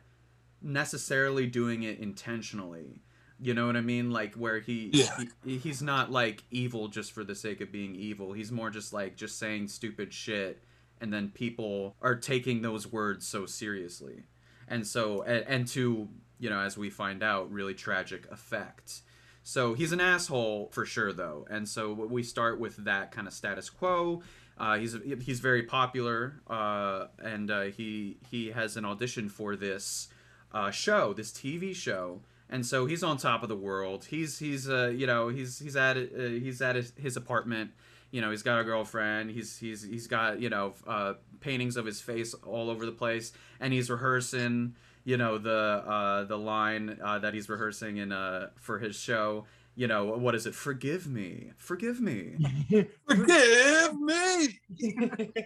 necessarily 0.62 1.48
doing 1.48 1.84
it 1.84 2.00
intentionally 2.00 3.02
you 3.40 3.54
know 3.54 3.68
what 3.68 3.76
i 3.78 3.82
mean? 3.82 4.12
Like 4.12 4.34
where 4.36 4.60
he, 4.60 4.90
Yeah. 4.94 5.18
he 5.46 5.58
he's 5.58 5.82
not 5.82 6.12
like 6.12 6.44
evil 6.52 6.88
just 6.88 7.12
for 7.12 7.24
the 7.24 7.36
sake 7.36 7.62
of 7.62 7.72
being 7.72 7.96
evil. 7.96 8.34
He's 8.34 8.52
more 8.52 8.70
just 8.70 8.94
like 8.94 9.16
just 9.16 9.38
saying 9.38 9.68
stupid 9.68 10.14
shit 10.14 10.64
and 11.00 11.14
then 11.14 11.30
people 11.30 11.96
are 12.02 12.16
taking 12.16 12.62
those 12.64 12.92
words 12.92 13.28
so 13.28 13.46
seriously. 13.46 14.24
And 14.68 14.86
so 14.88 15.22
and, 15.22 15.46
and 15.48 15.68
to 15.70 16.08
you 16.40 16.50
know 16.50 16.60
as 16.60 16.78
we 16.78 16.90
find 16.90 17.22
out 17.24 17.52
really 17.52 17.74
tragic 17.74 18.30
effect. 18.32 19.02
So 19.44 19.74
he's 19.76 19.92
an 19.94 20.02
asshole 20.02 20.70
for 20.74 20.86
sure 20.86 21.14
though. 21.14 21.48
And 21.50 21.70
so 21.70 21.94
we 21.94 22.24
start 22.24 22.60
with 22.60 22.78
that 22.84 23.12
kind 23.12 23.28
of 23.28 23.34
status 23.34 23.70
quo. 23.70 24.22
Uh, 24.58 24.78
he's 24.78 24.98
he's 25.22 25.40
very 25.40 25.64
popular 25.64 26.42
uh, 26.50 27.06
and 27.20 27.52
uh, 27.52 27.62
he 27.66 28.18
he 28.32 28.48
has 28.48 28.76
an 28.76 28.86
audition 28.86 29.30
for 29.30 29.56
this 29.56 30.08
uh, 30.52 30.72
show 30.72 31.14
this 31.14 31.32
TV 31.32 31.76
show 31.76 32.22
and 32.50 32.66
so 32.66 32.86
he's 32.86 33.04
on 33.04 33.18
top 33.18 33.44
of 33.44 33.50
the 33.50 33.56
world. 33.56 34.06
He's 34.06 34.40
he's 34.40 34.70
uh, 34.70 34.88
you 34.96 35.08
know 35.08 35.30
he's 35.30 35.60
he's 35.60 35.76
at 35.76 35.98
uh, 35.98 36.02
he's 36.18 36.62
at 36.62 36.76
his, 36.76 36.94
his 36.98 37.18
apartment. 37.18 37.72
You 38.12 38.22
know 38.22 38.32
he's 38.32 38.44
got 38.44 38.60
a 38.60 38.64
girlfriend. 38.64 39.32
He's 39.32 39.58
he's 39.58 39.84
he's 39.84 40.08
got 40.08 40.40
you 40.40 40.50
know 40.50 40.74
uh, 40.88 41.14
paintings 41.42 41.76
of 41.78 41.86
his 41.86 42.00
face 42.02 42.34
all 42.46 42.70
over 42.70 42.86
the 42.86 42.92
place. 42.92 43.34
And 43.60 43.74
he's 43.74 43.90
rehearsing 43.90 44.76
you 45.04 45.18
know 45.18 45.38
the 45.38 45.52
uh, 45.88 46.24
the 46.26 46.38
line 46.38 46.98
uh, 47.04 47.20
that 47.20 47.34
he's 47.34 47.50
rehearsing 47.50 47.98
in 47.98 48.12
uh, 48.12 48.50
for 48.56 48.80
his 48.80 48.96
show. 48.96 49.46
You 49.76 49.88
know 49.88 50.06
what 50.06 50.34
is 50.34 50.48
it? 50.48 50.56
Forgive 50.56 51.06
me. 51.08 51.52
Forgive 51.58 52.02
me. 52.02 52.36
Forgive 53.08 53.94
me. 54.00 54.60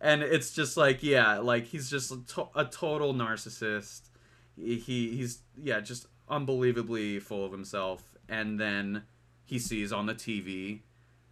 and 0.00 0.22
it's 0.22 0.52
just 0.52 0.76
like 0.76 1.02
yeah 1.02 1.38
like 1.38 1.64
he's 1.64 1.88
just 1.88 2.10
a, 2.12 2.18
to- 2.34 2.48
a 2.54 2.64
total 2.64 3.14
narcissist 3.14 4.07
he, 4.60 4.76
he 4.76 5.16
he's 5.16 5.42
yeah 5.56 5.80
just 5.80 6.06
unbelievably 6.28 7.20
full 7.20 7.44
of 7.44 7.52
himself 7.52 8.16
and 8.28 8.60
then 8.60 9.02
he 9.44 9.58
sees 9.58 9.92
on 9.92 10.06
the 10.06 10.14
tv 10.14 10.80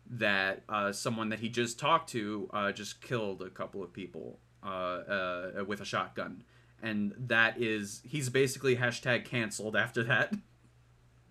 that 0.09 0.63
uh, 0.69 0.93
someone 0.93 1.31
that 1.31 1.41
he 1.41 1.49
just 1.49 1.79
talked 1.81 2.09
to 2.11 2.49
uh, 2.53 2.71
just 2.71 3.01
killed 3.01 3.43
a 3.43 3.51
couple 3.51 3.83
of 3.83 3.93
people 3.93 4.39
uh, 4.65 4.69
uh, 4.69 5.65
with 5.67 5.81
a 5.81 5.85
shotgun 5.85 6.43
and 6.83 7.13
that 7.19 7.61
is 7.61 8.01
he's 8.05 8.29
basically 8.29 8.77
hashtag 8.77 9.25
canceled 9.25 9.77
after 9.77 10.03
that 10.05 10.33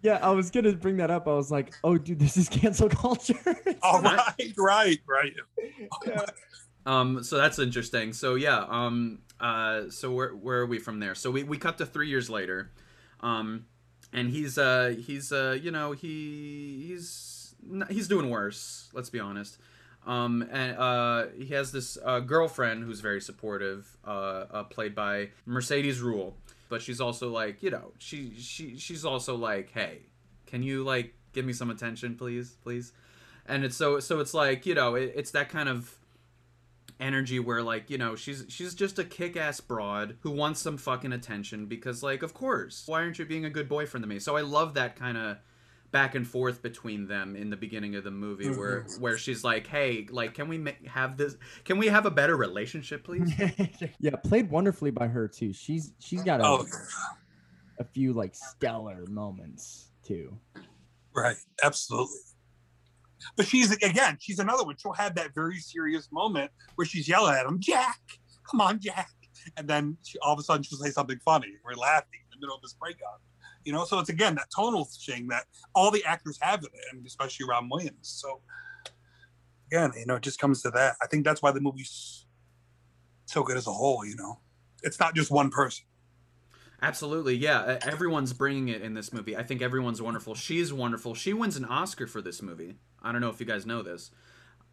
Yeah, 0.06 0.20
I 0.22 0.30
was 0.34 0.52
gonna 0.52 0.74
bring 0.74 0.98
that 0.98 1.10
up. 1.10 1.28
I 1.28 1.34
was 1.34 1.50
like, 1.50 1.74
oh 1.84 1.98
dude, 1.98 2.20
this 2.20 2.38
is 2.38 2.48
cancel 2.48 2.90
culture. 2.90 3.40
All 3.82 4.02
right, 4.02 4.54
right, 4.56 5.00
right. 5.08 5.34
Um, 6.88 7.24
so 7.24 7.38
that's 7.38 7.58
interesting. 7.58 8.14
So 8.14 8.36
yeah, 8.36 8.64
um, 8.70 9.18
uh, 9.39 9.89
so 9.89 10.12
where 10.12 10.30
where 10.30 10.60
are 10.60 10.65
we 10.65 10.80
from 10.80 11.00
there? 11.00 11.15
So 11.15 11.32
we, 11.32 11.44
we 11.44 11.58
cut 11.58 11.77
to 11.80 11.86
three 11.86 12.08
years 12.08 12.30
later, 12.30 12.72
um, 13.20 13.65
and 14.13 14.30
he's 14.30 14.58
uh 14.58 14.96
he's 15.06 15.32
uh 15.32 15.58
you 15.62 15.72
know 15.72 15.92
he 15.92 16.86
he's 16.88 17.56
he's 17.89 18.08
doing 18.08 18.30
worse. 18.30 18.89
Let's 18.94 19.10
be 19.10 19.20
honest. 19.20 19.58
Um, 20.06 20.48
and 20.51 20.77
uh, 20.77 21.25
he 21.36 21.48
has 21.48 21.72
this 21.72 21.98
uh, 22.04 22.20
girlfriend 22.20 22.84
who's 22.84 23.00
very 23.00 23.20
supportive, 23.20 23.98
uh, 24.06 24.46
uh, 24.51 24.63
played 24.63 24.94
by 24.94 25.30
Mercedes 25.48 26.00
Ruehl, 26.00 26.34
but 26.70 26.82
she's 26.82 27.01
also 27.01 27.30
like 27.30 27.63
you 27.63 27.72
know 27.72 27.92
she 27.98 28.34
she 28.38 28.77
she's 28.77 29.04
also 29.04 29.36
like 29.36 29.72
hey, 29.72 30.01
can 30.46 30.62
you 30.62 30.84
like 30.84 31.13
give 31.34 31.44
me 31.44 31.54
some 31.54 31.72
attention 31.72 32.15
please 32.15 32.56
please, 32.63 32.94
and 33.48 33.65
it's 33.65 33.75
so 33.75 34.00
so 34.00 34.20
it's 34.20 34.34
like 34.34 34.65
you 34.65 34.75
know 34.75 34.96
it, 34.96 35.12
it's 35.15 35.32
that 35.32 35.50
kind 35.50 35.68
of 35.70 35.98
energy 37.00 37.40
where 37.40 37.62
like 37.62 37.90
you 37.90 37.98
know 37.98 38.16
she's 38.16 38.46
she's 38.48 38.74
just 38.74 38.98
a 39.00 39.04
kick-ass 39.04 39.60
broad 39.60 40.16
who 40.22 40.32
wants 40.32 40.62
some 40.62 40.78
fucking 40.78 41.12
attention 41.12 41.66
because 41.66 42.02
like 42.02 42.24
of 42.24 42.34
course 42.34 42.84
why 42.86 43.02
aren't 43.02 43.20
you 43.20 43.25
being 43.25 43.44
a 43.46 43.50
good 43.50 43.68
boyfriend 43.68 44.02
to 44.04 44.08
me 44.08 44.18
so 44.18 44.38
i 44.38 44.42
love 44.42 44.74
that 44.75 44.96
kind 44.96 45.18
of 45.18 45.36
back 45.92 46.16
and 46.16 46.25
forth 46.28 46.62
between 46.62 47.06
them 47.08 47.36
in 47.36 47.50
the 47.50 47.58
beginning 47.58 47.96
of 47.96 48.04
the 48.06 48.12
movie 48.12 48.50
where 48.50 48.84
Mhm. 48.84 49.00
where 49.02 49.18
she's 49.18 49.44
like 49.44 49.68
hey 49.68 50.08
like 50.10 50.34
can 50.34 50.48
we 50.48 50.58
ma- 50.58 50.72
have 50.88 51.18
this 51.18 51.36
can 51.66 51.78
we 51.78 51.88
have 51.88 52.06
a 52.06 52.12
better 52.12 52.38
relationship 52.38 53.04
please 53.04 53.30
yeah, 54.00 54.16
played 54.24 54.50
wonderfully 54.50 54.92
by 54.92 55.08
her 55.08 55.28
too. 55.28 55.52
She's 55.54 55.94
she's 56.00 56.24
got 56.24 56.40
a, 56.42 56.46
Oh, 56.46 56.66
a 57.80 57.84
few 57.84 58.14
like 58.14 58.36
stellar 58.36 59.06
moments 59.10 59.92
too. 60.04 60.38
right. 61.14 61.36
Absolutely. 61.64 62.18
But 63.36 63.48
she's 63.48 63.72
again, 63.72 64.17
she's 64.19 64.39
another 64.39 64.63
one. 64.63 64.75
She'll 64.77 64.93
have 64.93 65.15
that 65.15 65.34
very 65.34 65.60
serious 65.60 66.10
moment 66.12 66.51
where 66.75 66.86
she's 66.86 67.07
yelling 67.07 67.36
at 67.36 67.45
him, 67.45 67.60
Jack, 67.60 68.00
come 68.50 68.62
on, 68.62 68.79
Jack. 68.79 69.10
And 69.57 69.67
then 69.67 69.98
she, 70.03 70.17
all 70.19 70.34
of 70.34 70.39
a 70.39 70.43
sudden 70.43 70.63
she'll 70.63 70.79
say 70.79 70.91
something 70.91 71.19
funny. 71.24 71.53
We're 71.63 71.75
laughing 71.75 72.19
in 72.24 72.39
the 72.39 72.45
middle 72.45 72.55
of 72.55 72.62
this 72.62 72.74
breakup. 72.74 73.22
You 73.63 73.74
know, 73.74 73.86
so 73.86 74.00
it's 74.00 74.10
again 74.10 74.36
that 74.36 74.48
tonal 74.55 74.86
thing 74.86 75.27
that 75.29 75.45
all 75.74 75.91
the 75.91 76.03
actors 76.05 76.38
have 76.41 76.60
in 76.60 76.65
it, 76.65 76.86
and 76.91 77.05
especially 77.05 77.48
Robin 77.48 77.69
Williams. 77.69 77.98
So 78.01 78.41
again, 79.72 79.91
you 79.98 80.05
know, 80.05 80.15
it 80.15 80.22
just 80.22 80.39
comes 80.39 80.62
to 80.63 80.72
that. 80.72 80.95
I 81.01 81.07
think 81.07 81.25
that's 81.25 81.41
why 81.41 81.51
the 81.51 81.62
movie's 81.62 82.25
so 83.25 83.43
good 83.43 83.57
as 83.57 83.67
a 83.67 83.72
whole, 83.72 84.05
you 84.05 84.15
know. 84.15 84.39
It's 84.84 85.00
not 85.00 85.15
just 85.15 85.31
one 85.31 85.50
person. 85.50 85.86
Absolutely, 86.86 87.36
yeah. 87.36 87.60
uh, 87.60 87.80
Everyone's 87.84 88.32
bringing 88.34 88.70
it 88.70 88.82
in 88.82 88.94
this 88.94 89.12
movie. 89.12 89.36
I 89.36 89.44
think 89.44 89.62
everyone's 89.62 90.01
wonderful. 90.01 90.36
She's 90.36 90.72
wonderful. 90.72 91.15
She 91.15 91.34
wins 91.34 91.58
an 91.58 91.65
Oscar 91.65 92.06
for 92.08 92.22
this 92.22 92.42
movie. 92.42 92.75
I 93.01 93.12
don't 93.12 93.22
know 93.22 93.30
if 93.30 93.39
you 93.39 93.46
guys 93.46 93.65
know 93.65 93.82
this. 93.82 94.12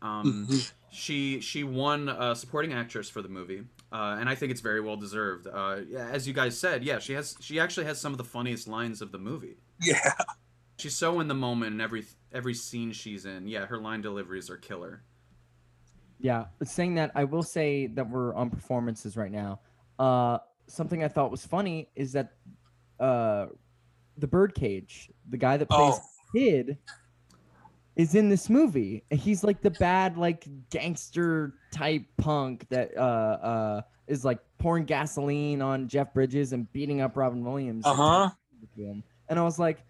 Um, 0.03 0.47
Mhm. 0.51 0.73
she 0.91 1.41
she 1.41 1.63
won 1.65 2.09
uh, 2.09 2.35
supporting 2.35 2.73
actress 2.73 3.09
for 3.09 3.23
the 3.23 3.29
movie, 3.29 3.63
uh, 3.93 4.17
and 4.19 4.29
I 4.29 4.35
think 4.35 4.51
it's 4.51 4.61
very 4.61 4.81
well 4.81 4.97
deserved. 4.97 5.47
Uh, 5.47 5.77
as 5.97 6.27
you 6.27 6.35
guys 6.35 6.59
said, 6.59 6.83
yeah, 6.85 6.99
she 6.99 7.13
has 7.13 7.37
she 7.41 7.61
actually 7.61 7.87
has 7.87 8.01
some 8.01 8.11
of 8.13 8.19
the 8.19 8.25
funniest 8.25 8.67
lines 8.67 9.01
of 9.01 9.13
the 9.13 9.19
movie. 9.19 9.59
Yeah. 9.81 10.13
She's 10.79 10.97
so 10.97 11.21
in 11.21 11.29
the 11.29 11.35
moment 11.35 11.75
in 11.75 11.81
every 11.81 12.05
every 12.33 12.55
scene 12.55 12.91
she's 12.93 13.25
in. 13.27 13.47
Yeah, 13.47 13.67
her 13.67 13.79
line 13.79 14.01
deliveries 14.03 14.51
are 14.51 14.57
killer. 14.57 15.03
Yeah, 16.19 16.47
but 16.59 16.67
saying 16.69 16.97
that, 16.97 17.13
I 17.15 17.25
will 17.25 17.43
say 17.45 17.87
that 17.89 18.11
we're 18.11 18.35
on 18.35 18.51
performances 18.51 19.17
right 19.17 19.31
now. 19.31 19.61
Uh, 19.99 20.39
something 20.73 21.05
I 21.05 21.09
thought 21.09 21.31
was 21.31 21.45
funny 21.47 21.89
is 21.95 22.13
that 22.13 22.33
uh, 22.99 23.47
the 24.19 24.27
birdcage, 24.27 25.11
the 25.29 25.37
guy 25.37 25.57
that 25.57 25.69
plays 25.69 25.95
Oh, 25.97 26.01
kid, 26.35 26.79
is 27.97 28.15
in 28.15 28.29
this 28.29 28.49
movie. 28.49 29.05
He's 29.11 29.45
like 29.45 29.61
the 29.61 29.71
bad, 29.71 30.17
like 30.17 30.47
gangster 30.71 31.55
type 31.73 32.05
punk 32.17 32.67
that 32.71 32.97
uh, 32.97 33.01
uh, 33.01 33.81
is 34.07 34.25
like 34.25 34.39
pouring 34.59 34.85
gasoline 34.85 35.61
on 35.61 35.89
Jeff 35.89 36.15
Bridges 36.15 36.53
and 36.53 36.71
beating 36.73 37.01
up 37.01 37.17
Robin 37.17 37.45
Williams. 37.45 37.85
uh 37.87 37.95
huh. 37.95 38.31
And 39.29 39.39
I 39.39 39.43
was 39.43 39.59
like, 39.59 39.83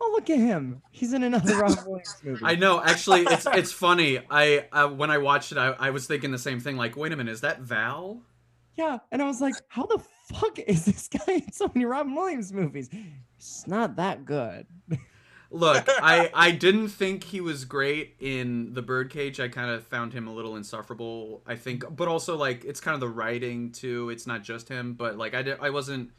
oh 0.00 0.10
look 0.14 0.28
at 0.30 0.38
him, 0.38 0.82
he's 0.90 1.12
in 1.12 1.22
another 1.22 1.56
Robin 1.60 1.78
Williams 1.86 2.16
movie. 2.24 2.40
I 2.44 2.56
know. 2.56 2.82
Actually, 2.82 3.22
it's 3.22 3.46
it's 3.46 3.72
funny. 3.72 4.20
I 4.30 4.66
uh, 4.72 4.88
when 4.88 5.10
I 5.10 5.18
watched 5.18 5.52
it, 5.52 5.58
I, 5.58 5.68
I 5.72 5.90
was 5.90 6.06
thinking 6.06 6.30
the 6.32 6.38
same 6.38 6.58
thing. 6.60 6.76
Like, 6.76 6.96
wait 6.96 7.12
a 7.12 7.16
minute, 7.16 7.30
is 7.32 7.42
that 7.42 7.60
Val? 7.60 8.22
Yeah, 8.76 8.98
and 9.12 9.22
I 9.22 9.26
was 9.26 9.40
like, 9.40 9.54
how 9.68 9.86
the 9.86 10.02
fuck 10.24 10.58
is 10.58 10.84
this 10.84 11.08
guy 11.08 11.34
in 11.34 11.52
so 11.52 11.70
many 11.74 11.84
Robin 11.84 12.14
Williams 12.14 12.52
movies? 12.52 12.88
It's 13.36 13.66
not 13.66 13.96
that 13.96 14.24
good. 14.24 14.66
Look, 15.50 15.86
I 15.88 16.30
I 16.34 16.50
didn't 16.50 16.88
think 16.88 17.24
he 17.24 17.40
was 17.40 17.64
great 17.64 18.16
in 18.20 18.74
the 18.74 18.82
Birdcage. 18.82 19.40
I 19.40 19.48
kind 19.48 19.70
of 19.70 19.86
found 19.86 20.12
him 20.12 20.26
a 20.26 20.32
little 20.32 20.56
insufferable. 20.56 21.42
I 21.46 21.56
think, 21.56 21.84
but 21.94 22.08
also 22.08 22.36
like 22.36 22.64
it's 22.64 22.80
kind 22.80 22.94
of 22.94 23.00
the 23.00 23.08
writing 23.08 23.70
too. 23.72 24.10
It's 24.10 24.26
not 24.26 24.42
just 24.42 24.68
him, 24.68 24.94
but 24.94 25.16
like 25.16 25.34
I 25.34 25.42
did, 25.42 25.58
I 25.60 25.70
wasn't 25.70 26.10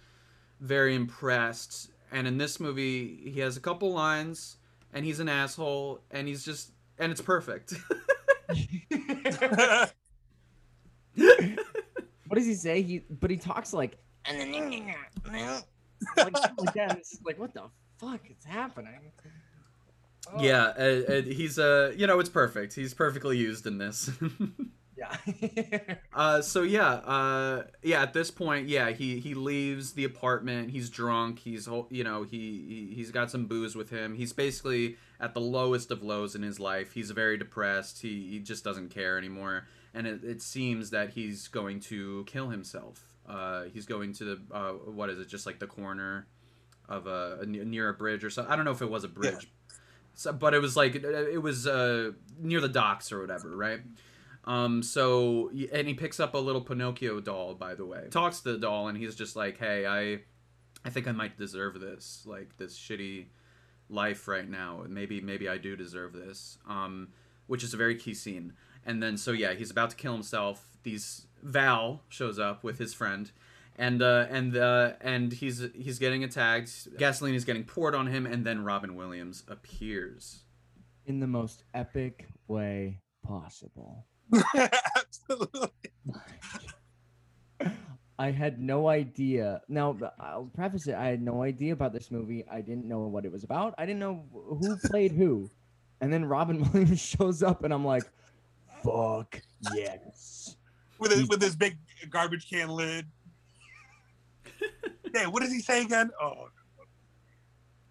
very 0.59 0.95
impressed. 0.95 1.91
And 2.11 2.27
in 2.27 2.37
this 2.37 2.59
movie, 2.59 3.29
he 3.31 3.39
has 3.41 3.57
a 3.57 3.59
couple 3.59 3.91
lines, 3.91 4.57
and 4.93 5.03
he's 5.03 5.19
an 5.19 5.27
asshole, 5.27 6.01
and 6.11 6.27
he's 6.27 6.45
just 6.45 6.71
and 6.97 7.11
it's 7.11 7.21
perfect. 7.21 7.73
What 12.35 12.39
does 12.39 12.47
he 12.47 12.55
say? 12.55 12.81
He 12.81 12.99
but 13.09 13.31
he 13.31 13.37
talks 13.37 13.71
like 13.71 13.97
like, 14.27 14.51
like 16.17 16.73
that. 16.73 16.97
It's 16.97 17.17
like 17.23 17.39
what 17.39 17.53
the 17.53 17.63
fuck 17.97 18.19
is 18.29 18.43
happening? 18.43 19.13
Oh, 20.29 20.43
yeah, 20.43 20.73
uh, 20.77 21.13
uh, 21.13 21.21
he's 21.21 21.57
uh, 21.57 21.93
you 21.95 22.07
know, 22.07 22.19
it's 22.19 22.27
perfect. 22.27 22.73
He's 22.73 22.93
perfectly 22.93 23.37
used 23.37 23.65
in 23.67 23.77
this. 23.77 24.11
yeah. 24.97 25.15
Uh, 26.13 26.41
so 26.41 26.61
yeah, 26.63 26.93
uh, 26.93 27.63
yeah. 27.83 28.01
At 28.01 28.13
this 28.13 28.31
point, 28.31 28.67
yeah, 28.67 28.91
he 28.91 29.19
he 29.21 29.33
leaves 29.33 29.93
the 29.93 30.03
apartment. 30.03 30.71
He's 30.71 30.89
drunk. 30.89 31.39
He's 31.39 31.69
you 31.89 32.03
know 32.03 32.23
he, 32.23 32.37
he 32.89 32.95
he's 32.95 33.11
got 33.11 33.31
some 33.31 33.45
booze 33.45 33.75
with 33.75 33.89
him. 33.89 34.15
He's 34.15 34.33
basically 34.33 34.97
at 35.21 35.33
the 35.33 35.41
lowest 35.41 35.91
of 35.91 36.03
lows 36.03 36.35
in 36.35 36.41
his 36.41 36.59
life. 36.59 36.93
He's 36.93 37.11
very 37.11 37.37
depressed. 37.37 38.01
He 38.01 38.27
he 38.29 38.39
just 38.39 38.63
doesn't 38.63 38.89
care 38.89 39.17
anymore. 39.17 39.67
And 39.95 40.05
it, 40.05 40.23
it 40.23 40.41
seems 40.41 40.91
that 40.91 41.11
he's 41.11 41.47
going 41.47 41.79
to 41.81 42.25
kill 42.27 42.49
himself. 42.49 43.01
Uh, 43.27 43.63
he's 43.73 43.85
going 43.85 44.13
to 44.13 44.23
the 44.23 44.41
uh, 44.51 44.71
what 44.71 45.09
is 45.09 45.19
it? 45.19 45.27
Just 45.27 45.45
like 45.45 45.57
the 45.57 45.67
corner 45.67 46.27
of 46.87 47.07
a, 47.07 47.39
a 47.41 47.45
near 47.45 47.89
a 47.89 47.93
bridge 47.93 48.23
or 48.23 48.29
so. 48.29 48.45
I 48.47 48.55
don't 48.55 48.65
know 48.65 48.71
if 48.71 48.81
it 48.81 48.89
was 48.89 49.03
a 49.03 49.07
bridge. 49.07 49.49
So, 50.13 50.31
but 50.31 50.53
it 50.53 50.59
was 50.59 50.77
like 50.77 50.95
it 50.95 51.41
was 51.41 51.65
uh, 51.67 52.11
near 52.39 52.61
the 52.61 52.69
docks 52.69 53.11
or 53.11 53.19
whatever, 53.21 53.55
right? 53.55 53.81
Um, 54.45 54.83
so 54.83 55.49
and 55.73 55.87
he 55.87 55.93
picks 55.93 56.19
up 56.19 56.35
a 56.35 56.37
little 56.37 56.61
Pinocchio 56.61 57.19
doll, 57.19 57.55
by 57.55 57.75
the 57.75 57.85
way. 57.85 58.07
Talks 58.11 58.41
to 58.41 58.53
the 58.53 58.59
doll, 58.59 58.87
and 58.87 58.97
he's 58.97 59.15
just 59.15 59.35
like, 59.35 59.57
"Hey, 59.57 59.85
I, 59.85 60.19
I 60.85 60.89
think 60.89 61.07
I 61.07 61.11
might 61.11 61.37
deserve 61.37 61.79
this, 61.79 62.23
like 62.25 62.55
this 62.57 62.77
shitty 62.77 63.25
life 63.89 64.27
right 64.27 64.47
now. 64.47 64.83
Maybe, 64.87 65.19
maybe 65.19 65.49
I 65.49 65.57
do 65.57 65.75
deserve 65.75 66.13
this." 66.13 66.59
Um, 66.67 67.09
which 67.47 67.63
is 67.63 67.73
a 67.73 67.77
very 67.77 67.95
key 67.95 68.13
scene. 68.13 68.53
And 68.85 69.01
then, 69.01 69.17
so 69.17 69.31
yeah, 69.31 69.53
he's 69.53 69.71
about 69.71 69.89
to 69.91 69.95
kill 69.95 70.13
himself. 70.13 70.65
These 70.83 71.27
Val 71.41 72.01
shows 72.09 72.37
up 72.37 72.63
with 72.63 72.77
his 72.77 72.93
friend, 72.93 73.31
and 73.77 74.01
uh, 74.01 74.27
and 74.29 74.55
uh, 74.55 74.93
and 75.01 75.33
he's 75.33 75.65
he's 75.73 75.99
getting 75.99 76.23
attacked. 76.23 76.87
Gasoline 76.97 77.35
is 77.35 77.45
getting 77.45 77.63
poured 77.63 77.95
on 77.95 78.07
him, 78.07 78.25
and 78.25 78.45
then 78.45 78.63
Robin 78.63 78.95
Williams 78.95 79.43
appears. 79.47 80.43
In 81.05 81.19
the 81.19 81.27
most 81.27 81.63
epic 81.73 82.27
way 82.47 82.99
possible. 83.23 84.05
Absolutely. 84.95 85.69
I 88.17 88.31
had 88.31 88.61
no 88.61 88.87
idea. 88.87 89.61
Now, 89.67 89.97
I'll 90.19 90.49
preface 90.53 90.87
it. 90.87 90.95
I 90.95 91.07
had 91.07 91.21
no 91.21 91.43
idea 91.43 91.73
about 91.73 91.91
this 91.91 92.11
movie. 92.11 92.45
I 92.49 92.61
didn't 92.61 92.85
know 92.85 92.99
what 93.01 93.25
it 93.25 93.31
was 93.31 93.43
about. 93.43 93.75
I 93.77 93.85
didn't 93.85 93.99
know 93.99 94.23
who 94.31 94.77
played 94.85 95.11
who. 95.11 95.49
And 95.99 96.13
then 96.13 96.25
Robin 96.25 96.59
Williams 96.73 97.01
shows 97.01 97.43
up, 97.43 97.63
and 97.63 97.73
I'm 97.73 97.85
like, 97.85 98.03
fuck 98.85 99.41
yes. 99.73 100.55
With 100.99 101.11
his, 101.11 101.27
with 101.27 101.41
his 101.41 101.55
big 101.55 101.77
garbage 102.09 102.49
can 102.49 102.69
lid. 102.69 103.05
Hey, 105.13 105.27
what 105.27 105.41
does 105.41 105.51
he 105.51 105.59
say 105.61 105.81
again? 105.81 106.11
Oh, 106.21 106.49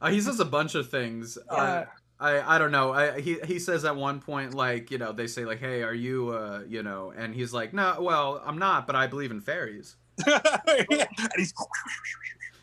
Uh, 0.00 0.10
he 0.10 0.20
says 0.20 0.40
a 0.40 0.44
bunch 0.44 0.74
of 0.74 0.90
things. 0.90 1.38
Uh, 1.48 1.54
Yeah. 1.56 1.86
I 2.20 2.56
I 2.56 2.58
don't 2.58 2.70
know. 2.70 2.92
I 2.92 3.20
he 3.20 3.38
he 3.44 3.58
says 3.58 3.84
at 3.84 3.96
one 3.96 4.20
point 4.20 4.54
like 4.54 4.90
you 4.90 4.98
know 4.98 5.10
they 5.12 5.26
say 5.26 5.44
like 5.44 5.58
hey 5.58 5.82
are 5.82 5.92
you 5.94 6.30
uh 6.30 6.62
you 6.68 6.82
know 6.84 7.12
and 7.16 7.34
he's 7.34 7.52
like 7.52 7.72
no 7.74 7.96
well 8.00 8.40
I'm 8.46 8.56
not 8.58 8.86
but 8.86 8.94
I 8.94 9.06
believe 9.08 9.30
in 9.32 9.40
fairies. 9.40 9.96
and 10.26 11.08
he's 11.36 11.52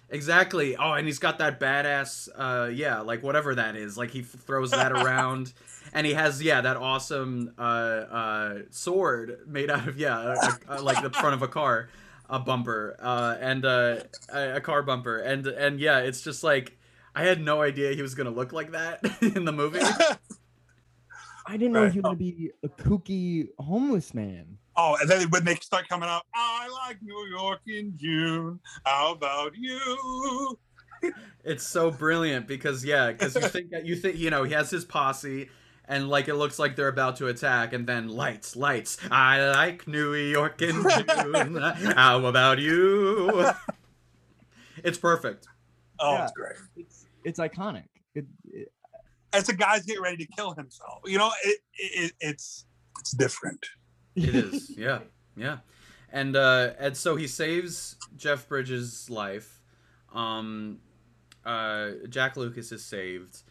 Exactly. 0.09 0.75
Oh, 0.75 0.93
and 0.93 1.05
he's 1.07 1.19
got 1.19 1.38
that 1.39 1.59
badass, 1.59 2.27
uh, 2.35 2.67
yeah, 2.69 3.00
like 3.00 3.23
whatever 3.23 3.55
that 3.55 3.75
is. 3.77 3.97
Like 3.97 4.11
he 4.11 4.19
f- 4.21 4.25
throws 4.27 4.71
that 4.71 4.91
around, 5.01 5.53
and 5.93 6.05
he 6.07 6.13
has 6.13 6.41
yeah 6.41 6.62
that 6.62 6.77
awesome 6.77 7.53
uh, 7.57 7.62
uh, 7.62 8.55
sword 8.69 9.39
made 9.48 9.69
out 9.69 9.88
of 9.88 9.98
yeah, 9.98 10.36
a, 10.67 10.77
a, 10.77 10.81
like 10.81 11.01
the 11.03 11.10
front 11.10 11.33
of 11.36 11.41
a 11.41 11.48
car, 11.48 11.89
a 12.29 12.39
bumper, 12.39 12.95
uh, 13.00 13.36
and 13.39 13.65
uh, 13.65 13.98
a, 14.33 14.55
a 14.55 14.62
car 14.62 14.83
bumper, 14.83 15.17
and 15.17 15.48
and 15.48 15.79
yeah, 15.79 16.00
it's 16.00 16.21
just 16.21 16.43
like 16.43 16.77
I 17.15 17.24
had 17.24 17.41
no 17.41 17.62
idea 17.62 17.93
he 17.93 18.01
was 18.01 18.15
gonna 18.15 18.29
look 18.31 18.53
like 18.53 18.71
that 18.71 19.00
in 19.21 19.45
the 19.45 19.51
movie. 19.51 19.79
I 21.48 21.57
didn't 21.57 21.74
know 21.74 21.83
Right. 21.83 21.91
he 21.91 22.00
was 22.00 22.03
going 22.03 22.17
to 22.17 22.19
be 22.24 22.51
a 22.63 22.69
kooky 22.69 23.48
homeless 23.60 24.13
man. 24.13 24.57
oh, 24.77 24.95
and 25.01 25.10
then 25.10 25.27
when 25.31 25.43
they 25.43 25.55
start 25.55 25.89
coming 25.89 26.07
out, 26.07 26.21
I 26.36 26.69
like 26.88 27.01
New 27.01 27.25
York 27.27 27.60
in 27.67 27.93
June. 27.98 28.60
How 28.86 29.12
about 29.13 29.53
you? 29.57 30.60
It's 31.43 31.65
so 31.65 31.89
brilliant 31.89 32.48
because 32.48 32.86
yeah, 32.86 33.12
because 33.12 33.36
you 33.36 33.41
think 33.41 33.71
that 33.71 33.86
you 33.88 33.95
think 33.95 34.17
you 34.17 34.29
know 34.29 34.43
he 34.43 34.53
has 34.53 34.69
his 34.69 34.86
posse. 34.86 35.50
And 35.91 36.07
like 36.10 36.27
it 36.29 36.36
looks 36.36 36.57
like 36.57 36.75
they're 36.77 36.88
about 36.88 37.17
to 37.17 37.27
attack, 37.27 37.74
and 37.74 37.86
then 37.86 38.07
lights, 38.07 38.55
lights. 38.55 38.98
I 39.12 39.45
like 39.50 39.88
New 39.88 40.13
York 40.13 40.62
in 40.62 40.83
June. 40.98 41.55
How 41.57 42.25
about 42.25 42.60
you? 42.60 43.51
It's 44.83 44.98
perfect. 44.98 45.48
Oh, 46.00 46.13
Yeah. 46.13 46.24
it's 46.24 46.31
great. 46.31 46.55
It's 46.77 47.05
it's 47.24 47.39
iconic. 47.39 47.83
It, 48.15 48.25
it, 48.51 48.71
As 49.33 49.50
a 49.50 49.53
guy's 49.53 49.83
getting 49.86 50.01
ready 50.01 50.25
to 50.25 50.31
kill 50.36 50.53
himself, 50.53 51.01
you 51.05 51.17
know, 51.17 51.29
it, 51.43 51.60
it 51.75 52.13
it's 52.21 52.65
it's 53.00 53.12
different. 53.12 53.65
It 54.15 54.33
is, 54.33 54.69
yeah, 54.77 55.00
yeah. 55.36 55.57
And 56.12 56.36
uh, 56.36 56.71
and 56.79 56.95
so 56.98 57.15
he 57.15 57.27
saves 57.27 57.95
Jeff 58.15 58.48
Bridges' 58.48 59.10
life. 59.10 59.62
Um, 60.13 60.79
uh, 61.45 61.91
Jack 62.10 62.36
Lucas 62.38 62.71
is 62.71 62.83
saved, 62.83 63.43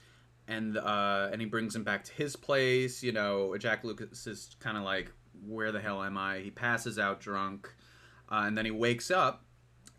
and 0.51 0.77
uh, 0.77 1.29
and 1.33 1.41
he 1.41 1.47
brings 1.47 1.75
him 1.75 1.85
back 1.85 2.05
to 2.05 2.13
his 2.13 2.37
place. 2.37 3.03
You 3.03 3.13
know, 3.13 3.57
Jack 3.57 3.85
Lucas 3.85 4.27
is 4.27 4.57
kind 4.59 4.77
of 4.77 4.83
like, 4.83 5.11
"Where 5.47 5.71
the 5.73 5.81
hell 5.81 6.03
am 6.03 6.19
I?" 6.19 6.41
He 6.41 6.51
passes 6.51 6.99
out 6.99 7.21
drunk, 7.21 7.73
uh, 8.31 8.43
and 8.47 8.59
then 8.59 8.65
he 8.65 8.73
wakes 8.73 9.11
up, 9.13 9.45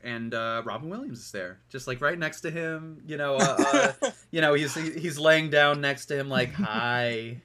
and 0.03 0.33
uh, 0.33 0.61
Robin 0.65 0.89
Williams 0.89 1.19
is 1.19 1.31
there, 1.31 1.61
just 1.69 1.87
like 1.87 2.01
right 2.01 2.19
next 2.19 2.41
to 2.41 2.51
him. 2.51 3.01
You 3.05 3.15
know, 3.17 3.37
uh, 3.37 3.93
uh, 4.03 4.11
you 4.31 4.41
know, 4.41 4.53
he's 4.53 4.75
he's 4.75 5.17
laying 5.17 5.49
down 5.49 5.79
next 5.79 6.07
to 6.07 6.19
him, 6.19 6.29
like, 6.29 6.53
"Hi." 6.53 7.41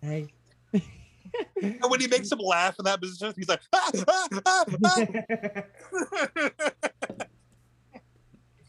Hey. 0.00 0.28
and 0.72 1.84
when 1.88 2.00
he 2.00 2.06
makes 2.06 2.32
him 2.32 2.38
laugh 2.38 2.76
in 2.78 2.86
that 2.86 3.00
position, 3.00 3.34
he's 3.36 3.48
like, 3.48 3.60
ah, 3.72 3.90
ah, 4.08 4.28
ah, 4.46 4.64
ah. 4.84 4.96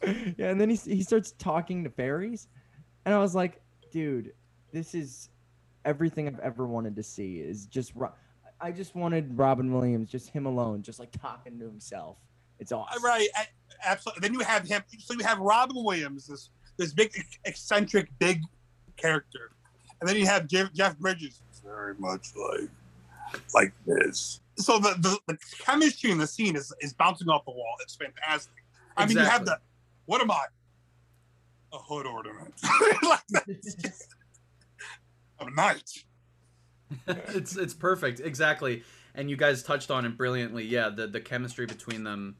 yeah, 0.36 0.50
and 0.50 0.60
then 0.60 0.68
he 0.68 0.76
he 0.76 1.02
starts 1.02 1.32
talking 1.38 1.84
to 1.84 1.90
fairies, 1.90 2.48
and 3.06 3.14
I 3.14 3.18
was 3.18 3.34
like, 3.34 3.61
dude, 3.92 4.32
this 4.72 4.94
is 4.94 5.28
everything 5.84 6.26
I've 6.26 6.40
ever 6.40 6.66
wanted 6.66 6.96
to 6.96 7.02
see. 7.02 7.38
Is 7.38 7.66
just 7.66 7.92
Ro- 7.94 8.12
I 8.60 8.72
just 8.72 8.96
wanted 8.96 9.36
Robin 9.38 9.72
Williams, 9.72 10.10
just 10.10 10.30
him 10.30 10.46
alone, 10.46 10.82
just 10.82 10.98
like 10.98 11.12
talking 11.12 11.58
to 11.60 11.64
himself. 11.64 12.16
It's 12.58 12.72
uh, 12.72 12.78
awesome. 12.78 13.04
right, 13.04 13.28
I- 13.36 13.48
absolutely. 13.84 14.20
Then 14.28 14.34
you 14.34 14.40
have 14.40 14.66
him. 14.66 14.82
So 14.98 15.14
you 15.14 15.24
have 15.24 15.38
Robin 15.38 15.76
Williams, 15.84 16.26
this 16.26 16.50
this 16.78 16.92
big 16.92 17.12
eccentric 17.44 18.08
big 18.18 18.40
character, 18.96 19.52
and 20.00 20.08
then 20.08 20.16
you 20.16 20.26
have 20.26 20.46
Jeff, 20.48 20.72
Jeff 20.72 20.98
Bridges, 20.98 21.40
very 21.64 21.94
much 21.96 22.28
like 22.36 22.70
like 23.54 23.72
this. 23.86 24.40
So 24.56 24.78
the, 24.78 24.94
the 24.98 25.18
the 25.28 25.38
chemistry 25.60 26.10
in 26.10 26.18
the 26.18 26.26
scene 26.26 26.56
is 26.56 26.72
is 26.80 26.92
bouncing 26.92 27.28
off 27.28 27.44
the 27.44 27.52
wall. 27.52 27.76
It's 27.82 27.94
fantastic. 27.94 28.52
I 28.96 29.06
mean, 29.06 29.16
you 29.18 29.24
have 29.24 29.44
the 29.44 29.58
what 30.06 30.20
am 30.20 30.30
I? 30.30 30.44
A 31.72 31.78
hood 31.78 32.06
ornament. 32.06 32.54
like 33.02 33.46
just 33.62 34.14
a 35.40 35.50
knight. 35.50 36.04
it's 37.06 37.56
it's 37.56 37.72
perfect 37.72 38.20
exactly 38.20 38.82
and 39.14 39.30
you 39.30 39.36
guys 39.36 39.62
touched 39.62 39.90
on 39.90 40.04
it 40.04 40.14
brilliantly 40.18 40.62
yeah 40.64 40.90
the 40.90 41.06
the 41.06 41.20
chemistry 41.22 41.64
between 41.64 42.04
them 42.04 42.36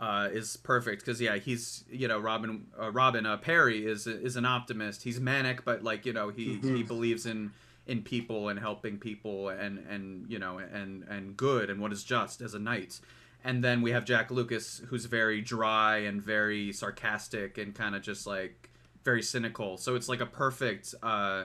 uh, 0.00 0.26
is 0.32 0.56
perfect 0.56 1.02
because 1.04 1.20
yeah 1.20 1.36
he's 1.36 1.84
you 1.90 2.08
know 2.08 2.18
robin 2.18 2.66
uh, 2.80 2.90
robin 2.90 3.26
uh, 3.26 3.36
perry 3.36 3.84
is 3.84 4.06
is 4.06 4.36
an 4.36 4.46
optimist 4.46 5.02
he's 5.02 5.20
manic 5.20 5.66
but 5.66 5.82
like 5.82 6.06
you 6.06 6.14
know 6.14 6.30
he 6.30 6.54
he 6.62 6.82
Mhm. 6.82 6.88
believes 6.88 7.26
in 7.26 7.50
in 7.86 8.00
people 8.02 8.48
and 8.48 8.58
helping 8.58 8.96
people 8.96 9.50
and 9.50 9.78
and 9.90 10.30
you 10.30 10.38
know 10.38 10.56
and 10.56 11.04
and 11.04 11.36
good 11.36 11.68
and 11.68 11.78
what 11.78 11.92
is 11.92 12.02
just 12.02 12.40
as 12.40 12.54
a 12.54 12.58
knight 12.58 13.00
and 13.44 13.62
then 13.62 13.82
we 13.82 13.90
have 13.90 14.06
jack 14.06 14.30
lucas 14.30 14.80
who's 14.88 15.04
very 15.04 15.42
dry 15.42 15.98
and 15.98 16.22
very 16.22 16.72
sarcastic 16.72 17.58
and 17.58 17.74
kind 17.74 17.94
of 17.94 18.00
just 18.00 18.26
like 18.26 18.69
very 19.04 19.22
cynical 19.22 19.76
so 19.76 19.94
it's 19.94 20.08
like 20.08 20.20
a 20.20 20.26
perfect 20.26 20.94
uh 21.02 21.44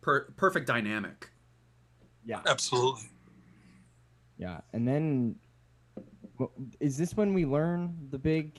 per- 0.00 0.30
perfect 0.36 0.66
dynamic 0.66 1.30
Yeah, 2.24 2.40
Absolutely. 2.46 3.08
yeah, 4.38 4.60
and 4.72 4.86
then 4.86 5.36
is 6.80 6.98
this 6.98 7.16
when 7.16 7.32
we 7.34 7.46
learn 7.46 7.96
the 8.10 8.18
big? 8.18 8.58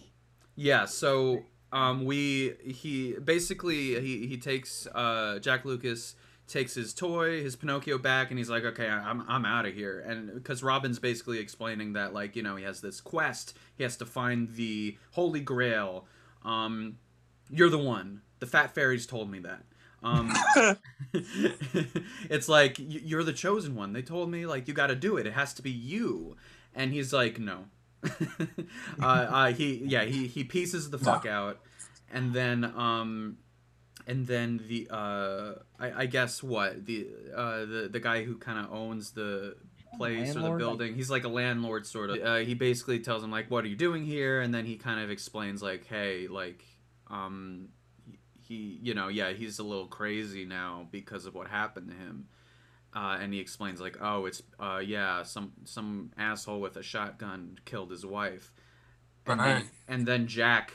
Yeah, 0.55 0.85
so 0.85 1.43
um 1.71 2.05
we 2.05 2.53
he 2.63 3.13
basically 3.23 3.99
he 4.01 4.25
he 4.27 4.37
takes 4.37 4.87
uh 4.95 5.37
Jack 5.39 5.65
Lucas 5.65 6.15
takes 6.47 6.73
his 6.75 6.93
toy, 6.93 7.43
his 7.43 7.55
Pinocchio 7.57 7.97
back 7.97 8.29
and 8.31 8.37
he's 8.39 8.49
like, 8.49 8.63
"Okay, 8.63 8.87
I'm 8.87 9.23
I'm 9.29 9.45
out 9.45 9.65
of 9.65 9.73
here." 9.73 9.99
And 9.99 10.43
cuz 10.43 10.63
Robin's 10.63 10.97
basically 10.97 11.39
explaining 11.39 11.93
that 11.93 12.13
like, 12.13 12.35
you 12.37 12.41
know, 12.41 12.55
he 12.55 12.63
has 12.63 12.79
this 12.81 13.01
quest, 13.01 13.55
he 13.75 13.83
has 13.83 13.97
to 13.97 14.05
find 14.05 14.55
the 14.55 14.97
Holy 15.11 15.41
Grail. 15.41 16.07
Um 16.43 16.97
you're 17.49 17.69
the 17.69 17.77
one. 17.77 18.21
The 18.39 18.45
fat 18.45 18.73
fairies 18.73 19.05
told 19.05 19.29
me 19.29 19.39
that. 19.39 19.63
Um 20.03 20.33
it's 21.13 22.47
like 22.47 22.75
you're 22.79 23.23
the 23.23 23.33
chosen 23.33 23.75
one. 23.75 23.93
They 23.93 24.01
told 24.01 24.29
me 24.29 24.45
like 24.45 24.67
you 24.67 24.73
got 24.73 24.87
to 24.87 24.95
do 24.95 25.17
it. 25.17 25.27
It 25.27 25.33
has 25.33 25.53
to 25.55 25.61
be 25.61 25.71
you. 25.71 26.37
And 26.75 26.93
he's 26.93 27.11
like, 27.11 27.39
no. 27.39 27.65
uh, 29.01 29.05
uh, 29.05 29.51
he 29.53 29.83
yeah 29.85 30.03
he 30.03 30.27
he 30.27 30.43
pieces 30.43 30.91
the 30.91 30.99
fuck 30.99 31.25
out, 31.25 31.59
and 32.11 32.31
then 32.33 32.63
um, 32.63 33.37
and 34.05 34.27
then 34.27 34.61
the 34.67 34.87
uh, 34.89 35.53
I, 35.79 36.03
I 36.03 36.05
guess 36.05 36.43
what 36.43 36.85
the 36.85 37.07
uh 37.35 37.59
the 37.65 37.89
the 37.91 37.99
guy 37.99 38.23
who 38.23 38.37
kind 38.37 38.63
of 38.63 38.71
owns 38.71 39.11
the 39.11 39.55
place 39.97 40.31
or 40.31 40.33
the 40.33 40.39
Landlord? 40.41 40.59
building. 40.59 40.95
He's 40.95 41.09
like 41.09 41.23
a 41.23 41.29
landlord 41.29 41.85
sort 41.87 42.11
of. 42.11 42.21
Uh, 42.21 42.35
he 42.37 42.53
basically 42.53 42.99
tells 42.99 43.23
him 43.23 43.31
like, 43.31 43.49
"What 43.49 43.65
are 43.65 43.67
you 43.67 43.75
doing 43.75 44.05
here?" 44.05 44.41
And 44.41 44.53
then 44.53 44.65
he 44.65 44.77
kind 44.77 44.99
of 44.99 45.09
explains 45.09 45.63
like, 45.63 45.85
"Hey, 45.87 46.27
like, 46.27 46.63
um, 47.09 47.69
he, 48.47 48.79
you 48.81 48.93
know, 48.93 49.07
yeah, 49.09 49.31
he's 49.33 49.59
a 49.59 49.63
little 49.63 49.87
crazy 49.87 50.45
now 50.45 50.87
because 50.91 51.25
of 51.25 51.35
what 51.35 51.47
happened 51.47 51.89
to 51.89 51.95
him." 51.95 52.27
Uh, 52.95 53.17
and 53.21 53.33
he 53.33 53.39
explains 53.39 53.81
like, 53.81 53.97
"Oh, 54.01 54.25
it's 54.25 54.41
uh, 54.59 54.81
yeah, 54.83 55.23
some 55.23 55.53
some 55.65 56.11
asshole 56.17 56.61
with 56.61 56.77
a 56.77 56.83
shotgun 56.83 57.59
killed 57.65 57.91
his 57.91 58.05
wife." 58.05 58.51
And 59.25 59.43
then, 59.43 59.69
and 59.87 60.07
then 60.07 60.27
Jack, 60.27 60.73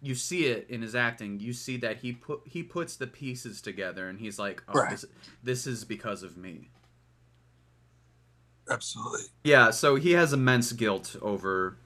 you 0.00 0.14
see 0.14 0.46
it 0.46 0.66
in 0.68 0.82
his 0.82 0.94
acting. 0.94 1.40
You 1.40 1.52
see 1.52 1.76
that 1.78 1.98
he 1.98 2.12
put 2.12 2.42
he 2.46 2.62
puts 2.62 2.96
the 2.96 3.06
pieces 3.06 3.62
together, 3.62 4.08
and 4.08 4.18
he's 4.18 4.38
like, 4.38 4.62
"Oh, 4.68 4.74
Right. 4.80 4.90
this 4.90 5.04
this 5.42 5.66
is 5.66 5.84
because 5.84 6.22
of 6.22 6.36
me." 6.36 6.70
Absolutely. 8.70 9.26
Yeah, 9.44 9.70
so 9.70 9.96
he 9.96 10.12
has 10.12 10.32
immense 10.32 10.72
guilt 10.72 11.16
over 11.22 11.76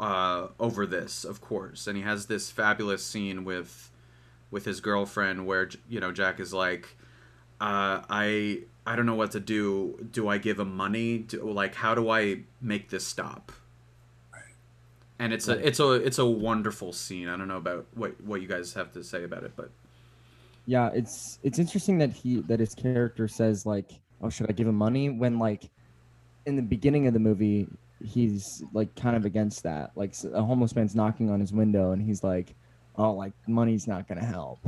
uh 0.00 0.48
over 0.58 0.86
this, 0.86 1.24
of 1.24 1.40
course. 1.40 1.86
And 1.86 1.96
he 1.96 2.02
has 2.02 2.26
this 2.26 2.50
fabulous 2.50 3.04
scene 3.04 3.44
with 3.44 3.89
with 4.50 4.64
his 4.64 4.80
girlfriend 4.80 5.46
where 5.46 5.70
you 5.88 6.00
know 6.00 6.12
Jack 6.12 6.40
is 6.40 6.52
like 6.52 6.96
uh 7.60 8.02
I 8.10 8.62
I 8.86 8.96
don't 8.96 9.06
know 9.06 9.14
what 9.14 9.32
to 9.32 9.40
do. 9.40 10.08
Do 10.12 10.28
I 10.28 10.38
give 10.38 10.58
him 10.60 10.76
money? 10.76 11.18
Do, 11.18 11.50
like 11.50 11.74
how 11.76 11.94
do 11.94 12.10
I 12.10 12.44
make 12.60 12.90
this 12.90 13.06
stop? 13.06 13.52
Right. 14.32 14.54
And 15.18 15.32
it's 15.32 15.48
a 15.48 15.66
it's 15.66 15.80
a 15.80 15.92
it's 15.92 16.18
a 16.18 16.26
wonderful 16.26 16.92
scene. 16.92 17.28
I 17.28 17.36
don't 17.36 17.48
know 17.48 17.56
about 17.58 17.86
what 17.94 18.20
what 18.22 18.40
you 18.40 18.48
guys 18.48 18.72
have 18.74 18.92
to 18.92 19.04
say 19.04 19.24
about 19.24 19.44
it, 19.44 19.52
but 19.56 19.70
Yeah, 20.66 20.90
it's 20.94 21.38
it's 21.42 21.58
interesting 21.58 21.98
that 21.98 22.12
he 22.12 22.42
that 22.42 22.60
his 22.60 22.74
character 22.74 23.26
says 23.28 23.66
like, 23.66 23.90
"Oh, 24.20 24.28
should 24.30 24.48
I 24.48 24.52
give 24.52 24.68
him 24.68 24.76
money?" 24.76 25.10
When 25.10 25.38
like 25.38 25.70
in 26.46 26.56
the 26.56 26.62
beginning 26.62 27.06
of 27.06 27.14
the 27.14 27.20
movie, 27.20 27.68
he's 28.04 28.64
like 28.72 28.94
kind 28.96 29.16
of 29.16 29.24
against 29.26 29.64
that. 29.64 29.92
Like 29.96 30.14
a 30.32 30.42
homeless 30.42 30.76
man's 30.76 30.94
knocking 30.94 31.30
on 31.30 31.40
his 31.40 31.52
window, 31.52 31.92
and 31.92 32.02
he's 32.02 32.24
like, 32.24 32.56
"Oh, 32.96 33.12
like 33.12 33.32
money's 33.46 33.86
not 33.86 34.08
gonna 34.08 34.24
help." 34.24 34.58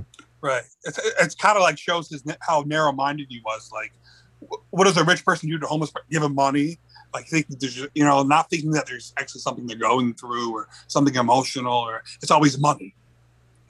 Right. 0.41 0.63
It's, 0.85 0.99
it's 1.21 1.35
kind 1.35 1.57
of 1.57 1.63
like 1.63 1.79
shows 1.79 2.09
his 2.11 2.23
how 2.41 2.65
narrow 2.67 2.93
minded 2.93 3.29
he 3.31 3.41
was. 3.45 3.71
Like, 3.73 3.93
what 4.71 4.85
does 4.85 4.97
a 4.97 5.05
rich 5.05 5.25
person 5.25 5.49
do 5.49 5.59
to 5.59 5.67
a 5.67 5.69
homeless? 5.69 5.91
person? 5.91 6.07
Give 6.11 6.23
him 6.23 6.35
money. 6.35 6.79
Like 7.15 7.27
thinking 7.27 7.57
there's 7.61 7.77
you 7.95 8.05
know 8.05 8.23
not 8.23 8.49
thinking 8.51 8.71
that 8.73 8.87
there's 8.87 9.13
actually 9.19 9.43
something 9.43 9.67
they're 9.67 9.77
going 9.77 10.15
through 10.15 10.53
or 10.53 10.69
something 10.89 11.15
emotional 11.15 11.75
or 11.75 12.03
it's 12.23 12.31
always 12.31 12.59
money. 12.59 12.95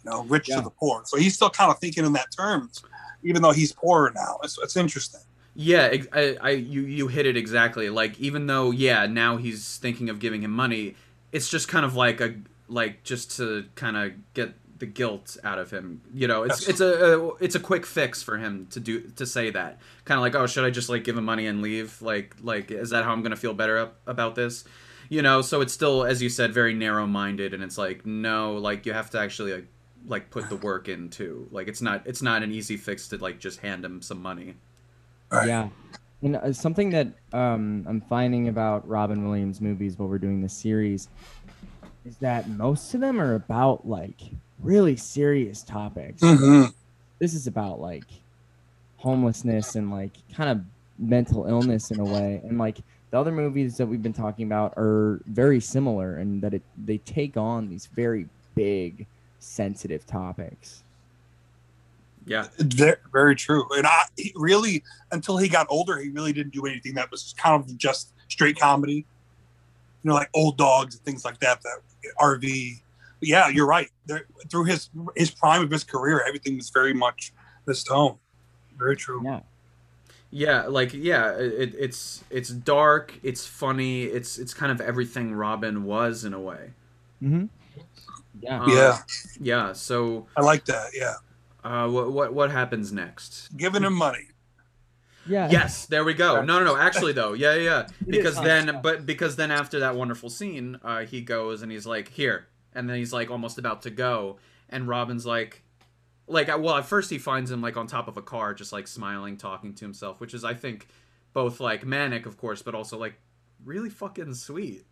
You 0.05 0.11
know, 0.11 0.25
rich 0.25 0.49
Yeah. 0.49 0.57
to 0.57 0.63
the 0.63 0.71
poor. 0.71 1.03
So 1.05 1.17
he's 1.17 1.35
still 1.35 1.51
kind 1.51 1.71
of 1.71 1.79
thinking 1.79 2.05
in 2.05 2.13
that 2.15 2.29
terms, 2.37 2.83
even 3.23 3.43
though 3.43 3.53
he's 3.53 3.73
poorer 3.73 4.13
now. 4.15 4.39
It's, 4.43 4.59
it's 4.63 4.77
interesting. 4.77 5.21
Yeah, 5.55 5.95
I, 6.13 6.37
I, 6.41 6.51
you, 6.51 6.81
you 6.81 7.09
hit 7.09 7.27
it 7.27 7.37
exactly. 7.37 7.91
Like, 7.91 8.19
even 8.19 8.47
though, 8.47 8.71
yeah, 8.71 9.07
now 9.07 9.37
he's 9.37 9.77
thinking 9.77 10.09
of 10.09 10.19
giving 10.19 10.43
him 10.43 10.51
money, 10.51 10.97
it's 11.31 11.49
just 11.49 11.69
kind 11.69 11.85
of 11.85 11.95
like 11.95 12.21
a, 12.21 12.35
like, 12.69 13.03
just 13.05 13.37
to 13.37 13.67
kind 13.75 13.97
of 13.97 14.13
get 14.35 14.55
the 14.83 14.87
guilt 14.87 15.37
out 15.45 15.61
of 15.61 15.71
him. 15.71 16.01
You 16.13 16.27
know, 16.27 16.43
it's 16.43 16.69
it's 16.69 16.81
a, 16.81 17.17
a 17.17 17.35
it's 17.37 17.55
a 17.55 17.61
quick 17.61 17.87
fix 17.87 18.21
for 18.21 18.37
him 18.37 18.67
to 18.71 18.81
do 18.81 19.03
to 19.15 19.25
say 19.25 19.49
that. 19.51 19.79
Kind 20.05 20.19
of 20.19 20.23
like, 20.23 20.35
oh, 20.35 20.49
should 20.49 20.65
I 20.65 20.71
just 20.71 20.89
like 20.89 21.05
give 21.05 21.17
him 21.17 21.25
money 21.25 21.47
and 21.47 21.63
leave? 21.63 22.03
Like, 22.03 22.35
like 22.43 22.73
is 22.73 22.91
that 22.91 23.05
how 23.05 23.13
I'm 23.13 23.23
gonna 23.23 23.37
feel 23.37 23.55
better 23.55 23.79
up, 23.79 24.01
about 24.09 24.35
this? 24.35 24.65
You 25.09 25.23
know, 25.23 25.41
so 25.41 25.61
it's 25.61 25.73
still, 25.73 26.05
as 26.05 26.21
you 26.21 26.29
said, 26.29 26.53
very 26.53 26.75
narrow 26.75 27.07
minded, 27.07 27.55
and 27.55 27.63
it's 27.63 27.79
like, 27.79 28.05
no, 28.05 28.55
like 28.55 28.85
you 28.85 28.93
have 28.93 29.09
to 29.11 29.21
actually 29.21 29.53
like 29.53 29.67
like 30.05 30.31
put 30.31 30.49
the 30.49 30.57
work 30.57 30.89
in 30.89 31.11
too. 31.11 31.47
Like, 31.53 31.69
it's 31.69 31.81
not 31.81 32.05
it's 32.05 32.21
not 32.21 32.43
an 32.43 32.51
easy 32.51 32.77
fix 32.77 33.07
to 33.11 33.19
like 33.19 33.39
just 33.39 33.61
hand 33.61 33.85
him 33.85 34.03
some 34.03 34.21
money. 34.21 34.57
Right. 35.31 35.47
Yeah, 35.47 35.69
and 36.23 36.37
uh, 36.37 36.53
something 36.53 36.91
that 36.91 37.07
um, 37.33 37.85
I'm 37.89 38.01
finding 38.01 38.49
about 38.49 38.89
Robin 38.89 39.25
Williams 39.29 39.61
movies 39.61 39.99
while 39.99 40.09
we're 40.09 40.19
doing 40.19 40.41
this 40.41 40.55
series 40.55 41.09
is 42.05 42.17
that 42.19 42.49
most 42.49 42.95
of 42.95 43.01
them 43.01 43.21
are 43.21 43.35
about 43.35 43.87
like 43.87 44.21
really 44.61 44.97
serious 44.97 45.63
topics. 45.63 46.23
Mm-hmm. 46.23 46.71
this 47.19 47.35
is 47.35 47.47
about 47.47 47.81
like 47.81 48.05
homelessness 48.99 49.75
and 49.77 49.91
like 49.91 50.13
kind 50.35 50.51
of 50.51 50.61
mental 50.99 51.47
illness 51.47 51.91
in 51.91 51.99
a 51.99 52.05
way 52.05 52.41
and 52.45 52.59
like 52.59 52.79
the 53.11 53.19
other 53.19 53.33
movies 53.33 53.77
that 53.77 53.87
we've 53.87 54.03
been 54.03 54.13
talking 54.13 54.47
about 54.47 54.73
are 54.77 55.21
very 55.27 55.61
similar 55.61 56.19
in 56.19 56.41
that 56.41 56.55
it 56.55 56.63
they 56.85 56.99
take 56.99 57.37
on 57.37 57.69
these 57.69 57.87
very 57.87 58.29
big 58.55 59.07
sensitive 59.41 60.07
topics 60.07 60.83
Yeah. 62.27 62.47
Very, 62.59 62.97
very 63.13 63.35
true. 63.35 63.67
And 63.77 63.87
I 63.87 64.05
he 64.17 64.33
really, 64.37 64.83
until 65.11 65.37
he 65.37 65.49
got 65.49 65.67
older, 65.69 65.99
he 65.99 66.09
really 66.11 66.33
didn't 66.33 66.53
do 66.53 66.67
anything 66.67 66.95
that 66.95 67.11
was 67.11 67.35
kind 67.37 67.61
of 67.61 67.77
just 67.77 68.13
straight 68.29 68.59
comedy. 68.59 69.05
You 70.03 70.09
know, 70.09 70.15
like 70.15 70.31
old 70.35 70.57
dogs 70.57 70.95
and 70.97 71.05
things 71.05 71.25
like 71.25 71.39
that. 71.41 71.63
That 71.63 71.79
RV. 72.21 72.81
But 73.21 73.29
yeah, 73.29 73.49
you're 73.49 73.67
right. 73.67 73.89
There, 74.07 74.27
through 74.51 74.65
his 74.65 74.91
his 75.17 75.31
prime 75.31 75.63
of 75.63 75.71
his 75.71 75.85
career, 75.85 76.23
everything 76.27 76.57
was 76.57 76.71
very 76.71 76.95
much 76.95 77.33
this 77.67 77.85
tone. 77.85 78.17
Very 78.77 78.97
true. 78.97 79.23
Yeah. 79.25 79.41
Yeah, 80.35 80.63
like 80.67 80.95
yeah, 80.95 81.37
it, 81.37 81.75
it's 81.79 82.25
it's 82.31 82.49
dark, 82.49 83.13
it's 83.23 83.47
funny, 83.47 84.05
it's 84.05 84.39
it's 84.39 84.55
kind 84.55 84.73
of 84.73 84.81
everything 84.81 85.35
Robin 85.35 85.85
was 85.85 86.25
in 86.25 86.33
a 86.33 86.41
way. 86.41 86.71
Mm-hmm. 87.23 87.45
Yeah. 88.41 88.63
Uh, 88.63 88.67
Yeah, 88.69 88.99
Yeah. 89.39 89.73
So, 89.75 90.27
I 90.35 90.41
like 90.41 90.65
that. 90.65 90.93
Yeah, 90.95 91.17
uh, 91.63 91.87
what 91.89 92.13
what 92.13 92.33
what 92.33 92.51
happens 92.51 92.93
next? 92.93 93.55
giving 93.59 93.83
him 93.83 93.93
money. 93.93 94.29
Yeah. 95.27 95.51
Yes, 95.51 95.87
there 95.87 96.05
we 96.05 96.15
go. 96.15 96.43
No, 96.43 96.59
no, 96.59 96.65
no. 96.65 96.77
Actually, 96.77 97.13
though, 97.13 97.33
yeah, 97.33 97.55
yeah, 97.55 97.63
yeah. 97.63 97.87
Because 98.07 98.41
then, 98.41 98.81
but 98.83 99.07
because 99.07 99.37
then 99.37 99.51
after 99.51 99.81
that 99.81 99.95
wonderful 99.95 100.31
scene, 100.31 100.79
uh, 100.83 101.01
he 101.05 101.21
goes 101.21 101.63
and 101.63 101.71
he's 101.71 101.87
like, 101.87 102.09
"Here," 102.09 102.49
and 102.75 102.89
then 102.89 102.97
he's 102.97 103.13
like 103.13 103.31
almost 103.31 103.59
about 103.59 103.83
to 103.83 103.91
go, 103.91 104.39
and 104.69 104.89
Robin's 104.89 105.25
like, 105.25 105.63
like, 106.27 106.49
uh, 106.49 106.59
well, 106.59 106.77
at 106.77 106.87
first 106.87 107.11
he 107.11 107.19
finds 107.19 107.51
him 107.51 107.61
like 107.61 107.77
on 107.77 107.87
top 107.87 108.09
of 108.09 108.17
a 108.17 108.23
car, 108.23 108.55
just 108.55 108.73
like 108.73 108.89
smiling, 108.89 109.37
talking 109.37 109.75
to 109.75 109.85
himself, 109.85 110.21
which 110.21 110.35
is, 110.35 110.45
I 110.45 110.55
think, 110.55 110.89
both 111.33 111.61
like 111.61 111.85
manic, 111.85 112.27
of 112.27 112.37
course, 112.37 112.63
but 112.63 112.75
also 112.75 112.99
like 112.99 113.15
really 113.65 113.91
fucking 113.91 114.35
sweet. 114.35 114.85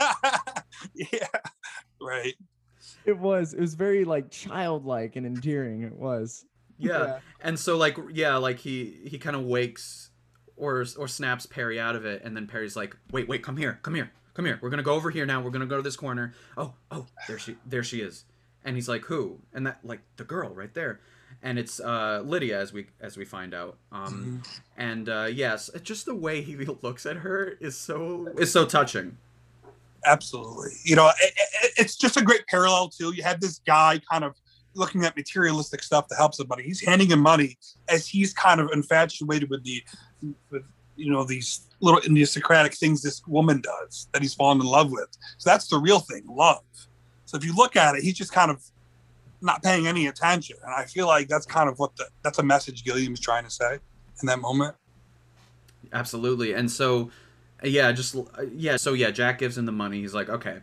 yeah, 0.94 1.26
right. 2.00 2.34
It 3.04 3.18
was. 3.18 3.54
It 3.54 3.60
was 3.60 3.74
very 3.74 4.04
like 4.04 4.30
childlike 4.30 5.16
and 5.16 5.26
endearing. 5.26 5.82
It 5.82 5.94
was. 5.94 6.44
Yeah. 6.80 7.18
and 7.40 7.58
so 7.58 7.76
like 7.76 7.96
yeah 8.12 8.36
like 8.36 8.58
he 8.58 8.98
he 9.04 9.18
kind 9.18 9.36
of 9.36 9.42
wakes 9.42 10.10
or 10.56 10.84
or 10.98 11.08
snaps 11.08 11.46
perry 11.46 11.78
out 11.80 11.96
of 11.96 12.04
it 12.04 12.22
and 12.24 12.36
then 12.36 12.46
perry's 12.46 12.76
like 12.76 12.96
wait 13.10 13.28
wait 13.28 13.42
come 13.42 13.56
here 13.56 13.78
come 13.82 13.94
here 13.94 14.10
come 14.34 14.44
here. 14.44 14.58
We're 14.62 14.70
gonna 14.70 14.82
go 14.82 14.94
over 14.94 15.10
here 15.10 15.26
now. 15.26 15.40
We're 15.40 15.50
gonna 15.50 15.66
go 15.66 15.76
to 15.76 15.82
this 15.82 15.96
corner. 15.96 16.32
Oh 16.56 16.74
oh 16.90 17.06
there 17.28 17.38
she 17.38 17.56
there 17.66 17.82
she 17.82 18.00
is. 18.00 18.24
And 18.64 18.76
he's 18.76 18.88
like 18.88 19.04
who? 19.04 19.40
And 19.52 19.66
that 19.66 19.80
like 19.84 20.00
the 20.16 20.24
girl 20.24 20.50
right 20.54 20.72
there. 20.72 21.00
And 21.42 21.58
it's 21.58 21.80
uh 21.80 22.22
lydia 22.24 22.58
as 22.58 22.72
we 22.72 22.86
as 23.00 23.16
we 23.16 23.24
find 23.24 23.54
out. 23.54 23.76
Um 23.92 24.42
and 24.76 25.08
uh 25.08 25.28
yes 25.30 25.70
just 25.82 26.06
the 26.06 26.14
way 26.14 26.42
he 26.42 26.56
looks 26.82 27.06
at 27.06 27.18
her 27.18 27.56
is 27.60 27.76
so 27.76 28.28
is 28.38 28.52
so 28.52 28.64
touching. 28.64 29.18
Absolutely. 30.06 30.70
You 30.84 30.96
know, 30.96 31.08
it, 31.08 31.34
it, 31.62 31.72
it's 31.76 31.96
just 31.96 32.16
a 32.16 32.22
great 32.22 32.46
parallel 32.46 32.88
too. 32.88 33.12
You 33.14 33.22
have 33.22 33.40
this 33.40 33.60
guy 33.66 34.00
kind 34.10 34.24
of 34.24 34.34
looking 34.74 35.04
at 35.04 35.16
materialistic 35.16 35.82
stuff 35.82 36.06
to 36.08 36.14
help 36.14 36.34
somebody. 36.34 36.62
He's 36.62 36.80
handing 36.80 37.10
him 37.10 37.20
money 37.20 37.58
as 37.88 38.06
he's 38.06 38.32
kind 38.32 38.60
of 38.60 38.70
infatuated 38.72 39.50
with 39.50 39.64
the, 39.64 39.82
with 40.50 40.64
you 40.96 41.10
know 41.10 41.24
these 41.24 41.66
little 41.80 42.00
idiosyncratic 42.00 42.74
things 42.74 43.02
this 43.02 43.26
woman 43.26 43.60
does 43.60 44.08
that 44.12 44.22
he's 44.22 44.34
fallen 44.34 44.60
in 44.60 44.66
love 44.66 44.90
with. 44.90 45.08
So 45.38 45.50
that's 45.50 45.68
the 45.68 45.78
real 45.78 46.00
thing, 46.00 46.24
love. 46.28 46.62
So 47.24 47.36
if 47.36 47.44
you 47.44 47.54
look 47.54 47.76
at 47.76 47.94
it, 47.94 48.02
he's 48.02 48.14
just 48.14 48.32
kind 48.32 48.50
of 48.50 48.62
not 49.40 49.62
paying 49.62 49.86
any 49.86 50.06
attention, 50.06 50.56
and 50.64 50.74
I 50.74 50.84
feel 50.84 51.06
like 51.06 51.28
that's 51.28 51.46
kind 51.46 51.68
of 51.68 51.78
what 51.78 51.96
the 51.96 52.06
that's 52.22 52.38
a 52.38 52.42
message 52.42 52.84
Gilliam 52.84 53.14
is 53.14 53.20
trying 53.20 53.44
to 53.44 53.50
say 53.50 53.78
in 54.20 54.26
that 54.26 54.40
moment. 54.40 54.76
Absolutely. 55.92 56.52
And 56.52 56.70
so, 56.70 57.10
yeah, 57.62 57.92
just 57.92 58.16
yeah. 58.54 58.76
So 58.76 58.92
yeah, 58.92 59.10
Jack 59.10 59.38
gives 59.38 59.56
him 59.56 59.66
the 59.66 59.72
money. 59.72 60.00
He's 60.00 60.14
like, 60.14 60.28
okay, 60.28 60.58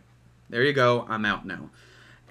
there 0.48 0.62
you 0.62 0.72
go. 0.72 1.06
I'm 1.08 1.24
out 1.24 1.46
now. 1.46 1.70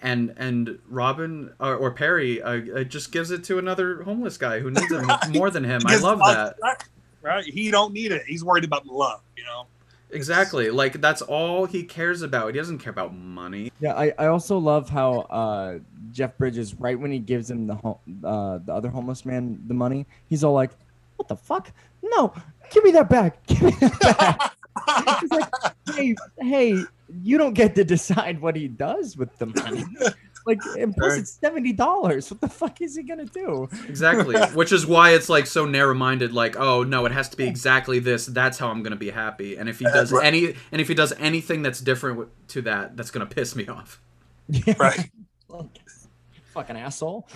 And 0.01 0.33
and 0.37 0.79
Robin 0.87 1.53
or, 1.59 1.75
or 1.75 1.91
Perry 1.91 2.41
uh, 2.41 2.61
uh, 2.79 2.83
just 2.83 3.11
gives 3.11 3.31
it 3.31 3.43
to 3.45 3.57
another 3.57 4.03
homeless 4.03 4.37
guy 4.37 4.59
who 4.59 4.69
needs 4.71 4.91
it 4.91 4.97
Right. 5.01 5.29
more 5.29 5.49
than 5.49 5.63
him. 5.63 5.81
I 5.85 5.97
love 5.97 6.19
that. 6.19 6.55
Right, 6.61 6.83
right. 7.21 7.43
He 7.45 7.71
don't 7.71 7.93
need 7.93 8.11
it. 8.11 8.23
He's 8.27 8.43
worried 8.43 8.63
about 8.63 8.85
love. 8.85 9.21
You 9.35 9.43
know. 9.45 9.65
Exactly. 10.11 10.69
Like 10.69 11.01
that's 11.01 11.21
all 11.21 11.65
he 11.65 11.83
cares 11.83 12.21
about. 12.21 12.53
He 12.53 12.59
doesn't 12.59 12.77
care 12.79 12.91
about 12.91 13.13
money. 13.13 13.71
Yeah, 13.81 13.93
I, 13.93 14.13
I 14.17 14.27
also 14.27 14.57
love 14.57 14.89
how 14.89 15.21
uh, 15.21 15.79
Jeff 16.11 16.37
Bridges, 16.37 16.75
right 16.75 16.97
when 16.97 17.11
he 17.11 17.19
gives 17.19 17.49
him 17.51 17.67
the 17.67 17.75
home, 17.75 17.97
uh, 18.23 18.59
the 18.63 18.73
other 18.73 18.89
homeless 18.89 19.25
man 19.25 19.61
the 19.67 19.73
money, 19.73 20.05
he's 20.29 20.43
all 20.45 20.53
like, 20.53 20.71
"What 21.17 21.27
the 21.27 21.35
fuck? 21.35 21.71
No, 22.01 22.33
give 22.71 22.83
me 22.85 22.91
that 22.91 23.09
back! 23.09 23.45
Give 23.47 23.63
me 23.63 23.71
that 23.81 23.99
back!" 23.99 24.53
He's 25.21 25.31
like, 25.31 25.49
"Hey, 25.93 26.15
hey, 26.39 26.83
you 27.09 27.37
don't 27.37 27.53
get 27.53 27.75
to 27.75 27.83
decide 27.83 28.41
what 28.41 28.55
he 28.55 28.67
does 28.67 29.17
with 29.17 29.37
the 29.37 29.47
money. 29.47 29.83
Like, 30.47 30.61
and 30.79 30.95
plus 30.95 31.11
Right. 31.11 31.19
it's 31.19 31.31
seventy 31.31 31.73
dollars. 31.73 32.31
What 32.31 32.39
the 32.39 32.47
fuck 32.47 32.79
is 32.81 32.95
he 32.95 33.03
gonna 33.03 33.25
do?" 33.25 33.67
Exactly. 33.89 34.39
Which 34.53 34.71
is 34.71 34.85
why 34.85 35.09
it's 35.09 35.27
like 35.27 35.45
so 35.45 35.65
narrow-minded. 35.65 36.31
Like, 36.31 36.55
oh 36.57 36.83
no, 36.83 37.05
it 37.05 37.11
has 37.11 37.27
to 37.29 37.37
be 37.37 37.45
exactly 37.45 37.99
this. 37.99 38.25
That's 38.27 38.57
how 38.57 38.69
I'm 38.69 38.81
gonna 38.81 38.95
be 38.95 39.09
happy. 39.09 39.57
And 39.57 39.67
if 39.67 39.79
he 39.79 39.83
does 39.83 40.09
right. 40.13 40.25
any, 40.25 40.55
and 40.71 40.79
if 40.79 40.87
he 40.87 40.93
does 40.93 41.11
anything 41.19 41.63
that's 41.63 41.81
different 41.81 42.29
to 42.47 42.61
that, 42.61 42.95
that's 42.95 43.11
gonna 43.11 43.25
piss 43.25 43.57
me 43.57 43.67
off. 43.67 43.99
Yeah, 44.47 44.75
right. 44.79 45.11
fucking 46.53 46.77
asshole. 46.77 47.27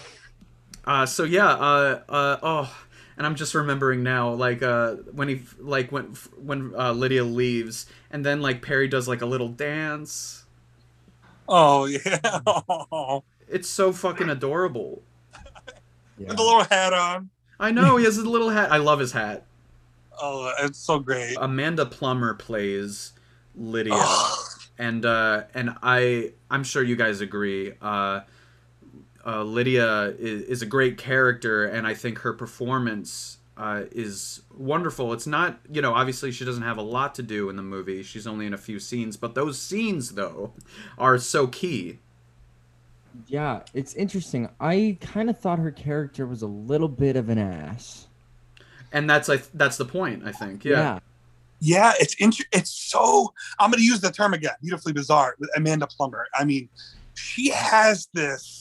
Uh, 0.85 1.05
so 1.05 1.25
yeah, 1.25 1.49
uh, 1.49 1.99
uh, 2.07 2.37
oh, 2.41 2.77
and 3.21 3.27
I'm 3.27 3.35
just 3.35 3.53
remembering 3.53 4.01
now, 4.01 4.33
like, 4.33 4.63
uh, 4.63 4.95
when 5.11 5.27
he, 5.27 5.43
like, 5.59 5.91
when 5.91 6.05
when 6.43 6.73
uh, 6.75 6.91
Lydia 6.91 7.23
leaves, 7.23 7.85
and 8.09 8.25
then 8.25 8.41
like 8.41 8.63
Perry 8.63 8.87
does 8.87 9.07
like 9.07 9.21
a 9.21 9.27
little 9.27 9.47
dance. 9.47 10.45
Oh 11.47 11.85
yeah. 11.85 13.19
It's 13.47 13.69
so 13.69 13.93
fucking 13.93 14.27
adorable. 14.27 15.03
Yeah. 16.17 16.29
With 16.29 16.37
the 16.37 16.41
little 16.41 16.63
hat 16.63 16.93
on. 16.93 17.29
I 17.59 17.69
know 17.69 17.97
he 17.97 18.05
has 18.05 18.17
a 18.17 18.27
little 18.27 18.49
hat. 18.49 18.71
I 18.71 18.77
love 18.77 18.97
his 18.97 19.11
hat. 19.11 19.45
Oh, 20.19 20.51
it's 20.57 20.79
so 20.79 20.97
great. 20.97 21.35
Amanda 21.39 21.85
Plummer 21.85 22.33
plays 22.33 23.13
Lydia, 23.55 24.03
and 24.79 25.05
uh, 25.05 25.43
and 25.53 25.75
I 25.83 26.31
I'm 26.49 26.63
sure 26.63 26.81
you 26.81 26.95
guys 26.95 27.21
agree. 27.21 27.73
Uh, 27.79 28.21
uh, 29.25 29.43
Lydia 29.43 30.15
is, 30.17 30.43
is 30.43 30.61
a 30.61 30.65
great 30.65 30.97
character, 30.97 31.65
and 31.65 31.85
I 31.85 31.93
think 31.93 32.19
her 32.19 32.33
performance 32.33 33.37
uh, 33.57 33.83
is 33.91 34.41
wonderful. 34.57 35.13
It's 35.13 35.27
not, 35.27 35.59
you 35.71 35.81
know, 35.81 35.93
obviously 35.93 36.31
she 36.31 36.45
doesn't 36.45 36.63
have 36.63 36.77
a 36.77 36.81
lot 36.81 37.15
to 37.15 37.23
do 37.23 37.49
in 37.49 37.55
the 37.55 37.63
movie. 37.63 38.01
She's 38.01 38.25
only 38.25 38.45
in 38.45 38.53
a 38.53 38.57
few 38.57 38.79
scenes, 38.79 39.17
but 39.17 39.35
those 39.35 39.61
scenes 39.61 40.13
though 40.13 40.53
are 40.97 41.17
so 41.17 41.47
key. 41.47 41.99
Yeah, 43.27 43.61
it's 43.73 43.93
interesting. 43.93 44.49
I 44.59 44.97
kind 45.01 45.29
of 45.29 45.37
thought 45.37 45.59
her 45.59 45.71
character 45.71 46.25
was 46.25 46.41
a 46.41 46.47
little 46.47 46.87
bit 46.87 47.15
of 47.15 47.29
an 47.29 47.37
ass. 47.37 48.07
And 48.93 49.09
that's 49.09 49.27
like 49.27 49.43
that's 49.53 49.77
the 49.77 49.85
point. 49.85 50.23
I 50.25 50.31
think. 50.31 50.65
Yeah. 50.65 50.99
yeah, 51.59 51.93
it's 51.99 52.13
inter- 52.15 52.45
It's 52.51 52.71
so. 52.71 53.33
I'm 53.59 53.69
going 53.69 53.79
to 53.79 53.85
use 53.85 54.01
the 54.01 54.11
term 54.11 54.33
again. 54.33 54.53
Beautifully 54.61 54.93
bizarre 54.93 55.35
with 55.39 55.49
Amanda 55.55 55.87
Plummer. 55.87 56.27
I 56.33 56.45
mean, 56.45 56.67
she 57.13 57.49
has 57.51 58.07
this 58.13 58.60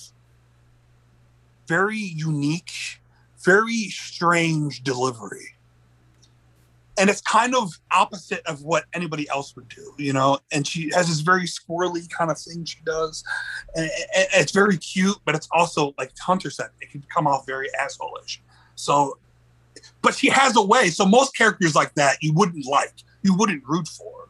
very 1.70 2.04
unique, 2.30 3.00
very 3.44 3.84
strange 3.90 4.82
delivery. 4.82 5.54
And 6.98 7.08
it's 7.08 7.22
kind 7.22 7.54
of 7.54 7.72
opposite 7.92 8.42
of 8.44 8.62
what 8.62 8.84
anybody 8.92 9.28
else 9.30 9.54
would 9.54 9.68
do, 9.68 9.94
you 9.96 10.12
know. 10.12 10.40
And 10.52 10.66
she 10.66 10.90
has 10.96 11.06
this 11.06 11.20
very 11.20 11.44
squirrely 11.44 12.10
kind 12.10 12.30
of 12.30 12.38
thing 12.38 12.64
she 12.64 12.80
does, 12.84 13.22
and, 13.76 13.88
it's 14.40 14.52
very 14.52 14.76
cute, 14.76 15.18
but 15.24 15.34
it's 15.36 15.48
also 15.52 15.94
like 15.96 16.10
Hunter 16.18 16.50
said, 16.50 16.70
it 16.80 16.90
can 16.90 17.04
come 17.14 17.26
off 17.28 17.46
very 17.46 17.68
asshole-ish. 17.82 18.42
So, 18.74 19.16
but 20.02 20.14
she 20.14 20.28
has 20.28 20.56
a 20.56 20.62
way. 20.62 20.90
So 20.90 21.06
most 21.06 21.36
characters 21.36 21.74
like 21.74 21.94
that 21.94 22.16
you 22.20 22.32
wouldn't 22.34 22.66
like, 22.66 22.96
you 23.22 23.32
wouldn't 23.38 23.62
root 23.66 23.86
for. 23.86 24.28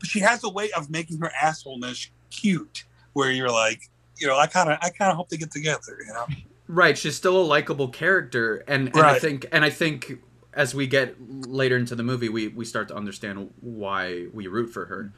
But 0.00 0.08
she 0.08 0.20
has 0.20 0.42
a 0.42 0.48
way 0.48 0.72
of 0.72 0.90
making 0.90 1.18
her 1.18 1.30
assholeness 1.40 2.08
cute, 2.30 2.84
where 3.12 3.30
you're 3.30 3.52
like, 3.64 3.80
you 4.16 4.26
know, 4.26 4.38
I 4.38 4.46
kind 4.46 4.70
of, 4.70 4.78
I 4.80 4.88
kind 4.88 5.10
of 5.10 5.16
hope 5.18 5.28
they 5.28 5.36
get 5.36 5.50
together, 5.50 5.94
you 6.06 6.14
know. 6.14 6.26
Right, 6.72 6.96
she's 6.96 7.16
still 7.16 7.36
a 7.36 7.44
likable 7.44 7.88
character, 7.88 8.64
and, 8.66 8.88
and 8.88 8.96
I 8.96 9.18
think 9.18 9.44
and 9.52 9.62
I 9.62 9.68
think 9.68 10.20
as 10.54 10.74
we 10.74 10.86
get 10.86 11.16
later 11.20 11.76
into 11.76 11.94
the 11.94 12.02
movie, 12.02 12.30
we 12.30 12.48
we 12.48 12.64
start 12.64 12.88
to 12.88 12.96
understand 12.96 13.50
why 13.60 14.28
we 14.32 14.46
root 14.46 14.68
for 14.68 14.86
her. 14.86 15.12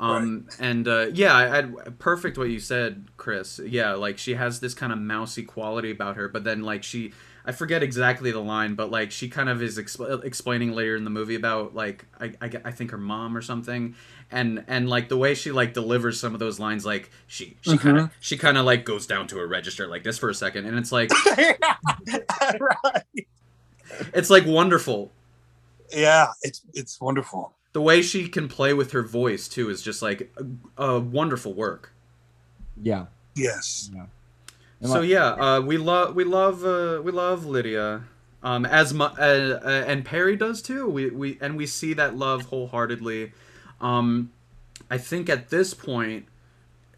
Um, 0.00 0.48
and 0.58 0.88
uh, 0.88 1.08
yeah, 1.12 1.34
I, 1.34 1.58
I, 1.58 1.62
perfect 1.98 2.38
what 2.38 2.48
you 2.48 2.58
said, 2.58 3.08
Chris. 3.18 3.60
Yeah, 3.62 3.92
like 3.92 4.16
she 4.16 4.32
has 4.32 4.60
this 4.60 4.72
kind 4.72 4.94
of 4.94 4.98
mousy 4.98 5.42
quality 5.42 5.90
about 5.90 6.16
her, 6.16 6.26
but 6.26 6.42
then 6.44 6.62
like 6.62 6.82
she, 6.82 7.12
I 7.46 7.52
forget 7.52 7.82
exactly 7.82 8.30
the 8.30 8.40
line, 8.40 8.74
but 8.74 8.90
like 8.90 9.10
she 9.10 9.28
kind 9.28 9.50
of 9.50 9.62
is 9.62 9.78
expl- 9.78 10.24
explaining 10.24 10.72
later 10.72 10.96
in 10.96 11.04
the 11.04 11.10
movie 11.10 11.34
about 11.34 11.74
like 11.74 12.06
I, 12.18 12.32
I, 12.40 12.50
I 12.64 12.70
think 12.70 12.90
her 12.90 12.98
mom 12.98 13.36
or 13.36 13.42
something, 13.42 13.94
and 14.30 14.64
and 14.66 14.88
like 14.88 15.10
the 15.10 15.18
way 15.18 15.34
she 15.34 15.52
like 15.52 15.74
delivers 15.74 16.18
some 16.18 16.32
of 16.32 16.40
those 16.40 16.58
lines, 16.58 16.86
like 16.86 17.10
she 17.26 17.56
she 17.60 17.72
mm-hmm. 17.72 17.78
kind 17.78 17.98
of 17.98 18.10
she 18.20 18.38
kind 18.38 18.56
of 18.56 18.64
like 18.64 18.84
goes 18.86 19.06
down 19.06 19.26
to 19.28 19.40
a 19.40 19.46
register 19.46 19.86
like 19.86 20.04
this 20.04 20.16
for 20.16 20.30
a 20.30 20.34
second, 20.34 20.64
and 20.64 20.78
it's 20.78 20.90
like 20.90 21.10
right. 22.60 23.26
it's 24.14 24.30
like 24.30 24.46
wonderful. 24.46 25.12
Yeah, 25.92 26.28
it's 26.42 26.62
it's 26.72 26.98
wonderful. 26.98 27.52
The 27.74 27.82
way 27.82 28.00
she 28.00 28.28
can 28.28 28.48
play 28.48 28.72
with 28.72 28.92
her 28.92 29.02
voice 29.02 29.48
too 29.48 29.68
is 29.68 29.82
just 29.82 30.00
like 30.00 30.32
a, 30.78 30.82
a 30.82 31.00
wonderful 31.00 31.52
work. 31.52 31.92
Yeah. 32.80 33.06
Yes. 33.34 33.90
And 33.92 34.08
so 34.84 35.00
like- 35.00 35.08
yeah, 35.08 35.26
uh, 35.28 35.60
we 35.60 35.76
love 35.76 36.14
we 36.14 36.24
love 36.24 36.64
uh, 36.64 37.00
we 37.02 37.12
love 37.12 37.46
Lydia, 37.46 38.04
um, 38.42 38.64
as 38.66 38.92
mu- 38.94 39.04
uh, 39.04 39.60
uh, 39.64 39.84
and 39.86 40.04
Perry 40.04 40.36
does 40.36 40.62
too. 40.62 40.88
We 40.88 41.10
we 41.10 41.38
and 41.40 41.56
we 41.56 41.66
see 41.66 41.94
that 41.94 42.16
love 42.16 42.42
wholeheartedly. 42.42 43.32
Um, 43.80 44.30
I 44.90 44.98
think 44.98 45.28
at 45.28 45.50
this 45.50 45.74
point, 45.74 46.26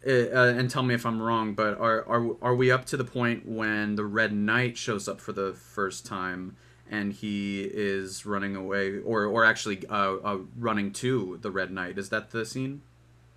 uh, 0.05 0.09
and 0.11 0.69
tell 0.69 0.83
me 0.83 0.93
if 0.93 1.05
I'm 1.05 1.21
wrong, 1.21 1.53
but 1.53 1.79
are 1.79 2.05
are 2.07 2.35
are 2.41 2.55
we 2.55 2.71
up 2.71 2.85
to 2.85 2.97
the 2.97 3.05
point 3.05 3.47
when 3.47 3.95
the 3.95 4.05
Red 4.05 4.33
Knight 4.33 4.77
shows 4.77 5.07
up 5.07 5.19
for 5.19 5.31
the 5.33 5.53
first 5.53 6.05
time 6.05 6.55
and 6.89 7.11
he 7.11 7.63
is 7.63 8.25
running 8.25 8.55
away, 8.55 8.99
or 8.99 9.25
or 9.25 9.43
actually 9.45 9.85
uh, 9.87 10.15
uh 10.23 10.37
running 10.57 10.91
to 10.93 11.37
the 11.41 11.51
Red 11.51 11.71
Knight? 11.71 11.97
Is 11.97 12.09
that 12.09 12.31
the 12.31 12.45
scene? 12.45 12.81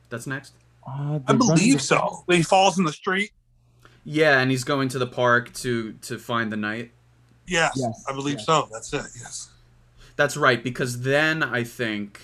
That's 0.09 0.27
next. 0.27 0.55
Uh, 0.87 0.91
I 1.27 1.33
the 1.33 1.39
running 1.39 1.39
believe 1.39 1.83
so. 1.83 2.25
He 2.29 2.43
falls 2.43 2.79
in 2.79 2.85
the 2.85 2.93
street. 2.93 3.33
Yeah, 4.05 4.41
and 4.41 4.51
he's 4.51 4.65
going 4.65 4.89
to 4.91 4.99
the 4.99 5.07
park 5.07 5.53
to 5.55 5.93
to 6.03 6.19
find 6.19 6.51
the 6.51 6.57
knight. 6.57 6.93
Yes, 7.47 7.73
Yes, 7.77 8.05
I 8.09 8.13
believe 8.13 8.37
yes. 8.37 8.47
so. 8.47 8.69
That's 8.73 8.93
it. 8.93 9.03
Yes. 9.21 9.51
That's 10.17 10.37
right, 10.37 10.63
because 10.63 11.01
then 11.01 11.43
I 11.43 11.65
think 11.65 12.21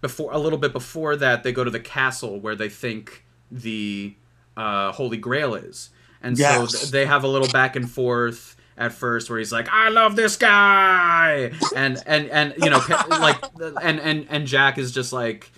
before 0.00 0.32
a 0.32 0.38
little 0.38 0.58
bit 0.58 0.72
before 0.72 1.16
that 1.16 1.42
they 1.42 1.52
go 1.52 1.64
to 1.64 1.70
the 1.70 1.80
castle 1.80 2.40
where 2.40 2.56
they 2.56 2.68
think 2.68 3.24
the 3.50 4.14
uh, 4.56 4.92
Holy 4.92 5.16
Grail 5.16 5.54
is, 5.54 5.90
and 6.22 6.36
so 6.38 6.66
th- 6.66 6.90
they 6.90 7.06
have 7.06 7.24
a 7.24 7.28
little 7.28 7.48
back 7.48 7.76
and 7.76 7.90
forth 7.90 8.56
at 8.76 8.92
first 8.92 9.30
where 9.30 9.38
he's 9.38 9.52
like, 9.52 9.68
"I 9.70 9.88
love 9.90 10.16
this 10.16 10.36
guy," 10.36 11.52
and 11.74 12.02
and 12.06 12.28
and 12.30 12.54
you 12.58 12.70
know 12.70 12.80
like 13.08 13.36
and 13.82 14.00
and 14.00 14.26
and 14.28 14.46
Jack 14.46 14.78
is 14.78 14.92
just 14.92 15.12
like, 15.12 15.50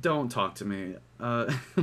"Don't 0.00 0.30
talk 0.30 0.56
to 0.56 0.64
me." 0.64 0.94
Uh, 1.18 1.52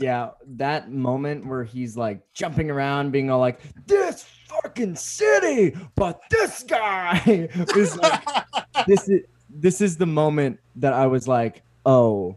Yeah, 0.00 0.30
that 0.56 0.90
moment 0.90 1.46
where 1.46 1.62
he's 1.64 1.96
like 1.96 2.20
jumping 2.32 2.70
around, 2.70 3.12
being 3.12 3.30
all 3.30 3.38
like, 3.40 3.60
"This 3.86 4.24
fucking 4.48 4.96
city, 4.96 5.76
but 5.94 6.20
this 6.30 6.62
guy 6.62 7.20
is 7.76 7.96
like, 7.96 8.24
this 8.86 9.08
is 9.08 9.20
this 9.48 9.80
is 9.80 9.96
the 9.96 10.06
moment 10.06 10.58
that 10.76 10.92
I 10.92 11.06
was 11.06 11.28
like, 11.28 11.62
oh, 11.86 12.36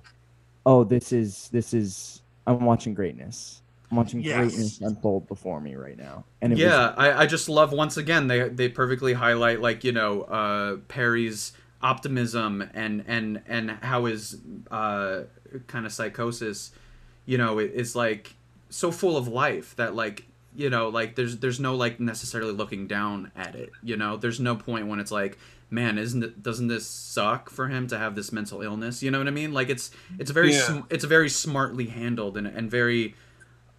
oh, 0.66 0.84
this 0.84 1.12
is 1.12 1.50
this 1.50 1.74
is 1.74 2.22
I'm 2.48 2.66
watching 2.66 2.94
greatness. 2.94 3.62
I'm 3.92 3.98
watching 3.98 4.22
Yes. 4.22 4.38
greatness 4.38 4.82
unfold 4.82 5.28
before 5.28 5.62
me 5.62 5.76
right 5.76 5.98
now, 5.98 6.26
and 6.42 6.52
it 6.54 6.60
yeah, 6.60 6.94
I, 6.98 7.24
I 7.24 7.26
just 7.28 7.48
love 7.48 7.72
once 7.72 7.98
again 7.98 8.28
they 8.28 8.50
they 8.50 8.68
perfectly 8.68 9.14
highlight 9.14 9.62
like 9.62 9.84
you 9.84 9.92
know 9.92 10.24
uh, 10.24 10.78
Perry's 10.88 11.54
optimism 11.82 12.68
and 12.74 13.04
and 13.08 13.42
and 13.48 13.72
how 13.72 14.06
his 14.06 14.38
uh, 14.72 15.22
kind 15.68 15.86
of 15.86 15.92
psychosis, 15.92 16.72
you 17.26 17.38
know, 17.38 17.60
is 17.60 17.96
like 17.96 18.34
so 18.70 18.92
full 18.92 19.18
of 19.18 19.28
life 19.28 19.76
that 19.76 19.96
like 19.96 20.26
you 20.56 20.70
know 20.70 20.90
like 20.90 21.16
there's 21.16 21.38
there's 21.38 21.60
no 21.60 21.76
like 21.76 22.00
necessarily 22.00 22.52
looking 22.54 22.88
down 22.88 23.32
at 23.36 23.56
it. 23.56 23.72
You 23.84 23.98
know, 23.98 24.18
there's 24.18 24.40
no 24.40 24.56
point 24.56 24.88
when 24.88 25.00
it's 25.00 25.12
like. 25.12 25.38
Man, 25.70 25.98
isn't 25.98 26.24
it? 26.24 26.44
Doesn't 26.44 26.68
this 26.68 26.86
suck 26.86 27.50
for 27.50 27.68
him 27.68 27.88
to 27.88 27.98
have 27.98 28.14
this 28.14 28.32
mental 28.32 28.62
illness? 28.62 29.02
You 29.02 29.10
know 29.10 29.18
what 29.18 29.28
I 29.28 29.32
mean? 29.32 29.54
Like 29.54 29.70
it's 29.72 29.90
it's 30.20 30.30
very 30.30 30.54
Yeah. 30.54 30.60
sm- 30.68 30.80
it's 30.92 31.04
a 31.04 31.08
very 31.08 31.30
smartly 31.30 31.88
handled 31.88 32.38
and 32.38 32.46
and 32.46 32.70
very, 32.70 33.16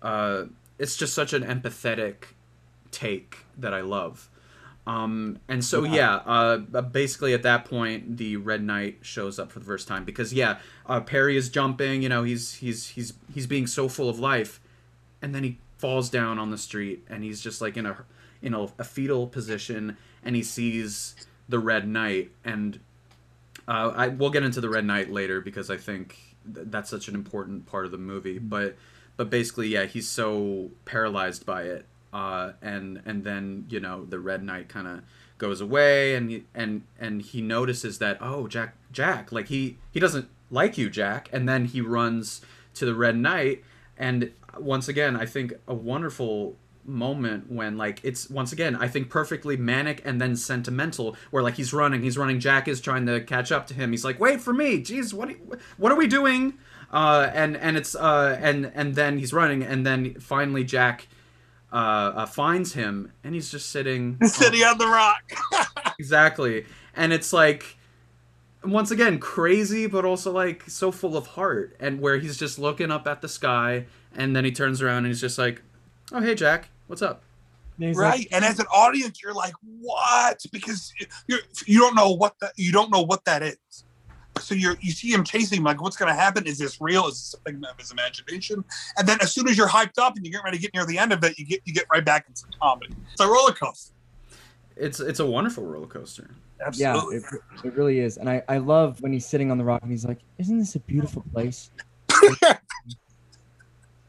uh, 0.03 0.47
it's 0.77 0.97
just 0.97 1.15
such 1.15 1.33
an 1.33 1.45
empathetic 1.45 2.35
take 2.91 3.45
that 3.57 3.73
I 3.73 3.81
love. 3.83 4.29
Um, 4.87 5.39
and 5.49 5.65
so 5.65 5.85
yeah, 5.85 6.17
uh, 6.27 6.59
basically 6.59 7.33
at 7.33 7.43
that 7.43 7.65
point, 7.65 8.19
the 8.19 8.37
Red 8.37 8.63
Knight 8.63 8.99
shows 9.01 9.39
up 9.39 9.51
for 9.51 9.59
the 9.59 9.65
first 9.65 9.89
time 9.89 10.05
because 10.05 10.33
yeah, 10.35 10.59
uh, 10.87 11.01
Perry 11.01 11.37
is 11.37 11.49
jumping. 11.49 12.03
You 12.03 12.11
know, 12.11 12.23
he's 12.23 12.55
he's 12.55 12.89
he's 12.89 13.15
he's 13.33 13.47
being 13.47 13.67
so 13.67 13.89
full 13.89 14.11
of 14.11 14.19
life, 14.19 14.61
and 15.23 15.35
then 15.35 15.43
he 15.43 15.59
falls 15.79 16.11
down 16.11 16.39
on 16.39 16.51
the 16.51 16.59
street, 16.59 17.05
and 17.09 17.25
he's 17.25 17.41
just 17.41 17.61
like 17.63 17.77
in 17.77 17.87
a 17.87 18.05
in 18.43 18.53
a, 18.53 18.65
a 18.79 18.85
fetal 18.85 19.27
position, 19.27 19.97
and 20.23 20.37
he 20.37 20.43
sees 20.43 21.15
the 21.49 21.59
Red 21.59 21.89
Knight, 21.89 22.31
and 22.45 22.79
uh, 23.67 23.93
I 23.97 24.09
we'll 24.09 24.31
get 24.31 24.43
into 24.43 24.61
the 24.61 24.69
Red 24.69 24.85
Knight 24.85 25.11
later 25.11 25.41
because 25.41 25.71
I 25.71 25.79
think 25.79 26.19
th- 26.53 26.67
that's 26.71 26.91
such 26.91 27.09
an 27.09 27.15
important 27.15 27.67
part 27.67 27.87
of 27.87 27.91
the 27.91 27.99
movie. 27.99 28.39
But 28.39 28.77
but 29.17 29.31
basically, 29.31 29.69
yeah, 29.69 29.85
he's 29.85 30.09
so 30.09 30.71
paralyzed 30.85 31.47
by 31.47 31.63
it, 31.63 31.87
uh, 32.15 32.53
and 32.63 33.03
and 33.05 33.25
then 33.25 33.67
you 33.69 33.81
know 33.81 34.05
the 34.05 34.21
Red 34.21 34.43
Knight 34.45 34.69
kind 34.69 34.87
of 34.87 35.01
goes 35.37 35.61
away, 35.61 36.15
and 36.15 36.31
he, 36.31 36.45
and 36.55 36.83
and 36.99 37.21
he 37.21 37.43
notices 37.43 37.99
that 37.99 38.19
oh 38.21 38.47
Jack 38.47 38.77
Jack 38.93 39.33
like 39.33 39.49
he 39.49 39.79
he 39.91 39.99
doesn't 39.99 40.29
like 40.49 40.79
you 40.79 40.89
Jack, 40.89 41.29
and 41.33 41.49
then 41.49 41.65
he 41.65 41.81
runs 41.81 42.41
to 42.75 42.87
the 42.87 42.95
Red 42.95 43.17
Knight, 43.17 43.65
and 43.99 44.31
once 44.57 44.87
again 44.87 45.17
I 45.17 45.27
think 45.27 45.55
a 45.67 45.75
wonderful 45.75 46.57
moment 46.87 47.51
when 47.51 47.77
like 47.77 47.99
it's 48.05 48.29
once 48.31 48.53
again 48.53 48.77
I 48.77 48.89
think 48.89 49.09
perfectly 49.09 49.57
manic 49.57 50.03
and 50.05 50.21
then 50.21 50.37
sentimental 50.37 51.17
where 51.31 51.43
like 51.43 51.55
he's 51.55 51.73
running 51.73 52.03
he's 52.03 52.19
running 52.19 52.39
Jack 52.39 52.69
is 52.69 52.79
trying 52.81 53.07
to 53.07 53.21
catch 53.23 53.51
up 53.51 53.67
to 53.69 53.75
him. 53.75 53.91
He's 53.91 54.05
like 54.05 54.21
wait 54.21 54.41
for 54.41 54.53
me 54.53 54.81
jeez 54.83 55.13
what 55.13 55.31
are 55.31 55.35
what 55.79 55.91
are 55.91 55.97
we 55.97 56.07
doing? 56.07 56.55
Uh 56.93 57.31
and 57.33 57.57
and 57.57 57.77
it's 57.77 57.97
uh 57.97 58.39
and 58.41 58.71
and 58.75 58.95
then 58.95 59.19
he's 59.19 59.33
running. 59.33 59.63
And 59.63 59.87
then 59.87 60.15
finally 60.21 60.63
Jack 60.63 61.09
uh, 61.75 62.13
uh 62.15 62.27
finds 62.27 62.73
him 62.73 63.13
and 63.25 63.35
he's 63.35 63.51
just 63.51 63.71
sitting 63.71 64.17
The 64.21 64.29
city 64.29 64.65
on 64.65 64.79
the 64.79 64.87
rock. 64.87 65.23
exactly. 65.99 66.65
And 66.95 67.13
it's 67.13 67.33
like 67.33 67.77
once 68.63 68.91
again 68.91 69.19
crazy 69.19 69.87
but 69.87 70.07
also 70.07 70.33
like 70.33 70.63
so 70.71 70.91
full 70.91 71.19
of 71.19 71.27
heart 71.27 71.77
and 71.79 72.01
where 72.01 72.17
he's 72.19 72.39
just 72.39 72.59
looking 72.59 72.91
up 72.91 73.07
at 73.07 73.21
the 73.21 73.29
sky 73.29 73.85
and 74.15 74.35
then 74.35 74.43
he 74.43 74.51
turns 74.51 74.81
around 74.81 74.99
and 74.99 75.09
he's 75.09 75.21
just 75.21 75.37
like 75.37 75.61
oh 76.13 76.21
hey 76.21 76.35
Jack 76.35 76.71
what's 76.87 77.03
up? 77.03 77.23
And 77.77 77.89
he's 77.89 77.99
like, 77.99 78.13
right 78.13 78.29
and 78.33 78.45
as 78.45 78.61
an 78.61 78.67
audience 78.73 79.21
you're 79.23 79.35
like 79.35 79.55
what? 79.81 80.43
Because 80.53 80.95
you're 81.27 81.41
you 81.67 81.81
don't 81.81 81.95
know 81.95 82.13
what 82.13 82.39
that 82.41 82.53
you 82.57 82.73
don't 82.73 82.91
know 82.91 83.03
what 83.03 83.25
that 83.27 83.43
is 83.43 83.84
so 84.41 84.55
you're 84.55 84.77
you 84.81 84.93
see 84.93 85.13
him 85.13 85.25
chasing 85.25 85.59
him 85.59 85.65
like 85.65 85.81
what's 85.81 85.97
going 85.97 86.11
to 86.13 86.19
happen? 86.19 86.47
Is 86.47 86.59
this 86.59 86.81
real? 86.81 87.07
Is 87.07 87.15
this 87.15 87.35
a 87.35 87.43
figment 87.45 87.73
of 87.73 87.79
his 87.79 87.91
imagination? 87.91 88.65
And 88.97 89.09
then 89.09 89.19
as 89.21 89.33
soon 89.33 89.49
as 89.49 89.57
you're 89.57 89.69
hyped 89.69 89.99
up 89.99 90.17
and 90.17 90.25
you 90.25 90.33
get 90.33 90.43
ready 90.45 90.59
to 90.59 90.63
get 90.63 90.75
near 90.75 90.87
the 90.87 90.99
end 90.99 91.13
of 91.13 91.23
it 91.25 91.39
you 91.39 91.45
get 91.45 91.61
you 91.65 91.73
get 91.73 91.85
right 91.93 92.05
back 92.05 92.27
into 92.29 92.45
comedy. 92.61 92.95
It's 93.13 93.21
a 93.21 93.27
roller 93.27 93.53
coaster. 93.53 93.95
It's 94.77 95.01
it's 95.01 95.21
a 95.21 95.27
wonderful 95.27 95.65
roller 95.65 95.87
coaster. 95.87 96.31
Yeah, 96.61 96.67
absolutely 96.69 97.17
it, 97.17 97.25
it 97.65 97.75
really 97.75 97.99
is, 97.99 98.17
and 98.17 98.29
I 98.29 98.43
I 98.49 98.59
love 98.59 99.01
when 99.01 99.13
he's 99.13 99.27
sitting 99.27 99.51
on 99.51 99.59
the 99.59 99.65
rock 99.65 99.83
and 99.83 99.91
he's 99.91 100.05
like, 100.05 100.21
"Isn't 100.39 100.59
this 100.59 100.75
a 100.77 100.81
beautiful 100.81 101.25
place?" 101.33 101.71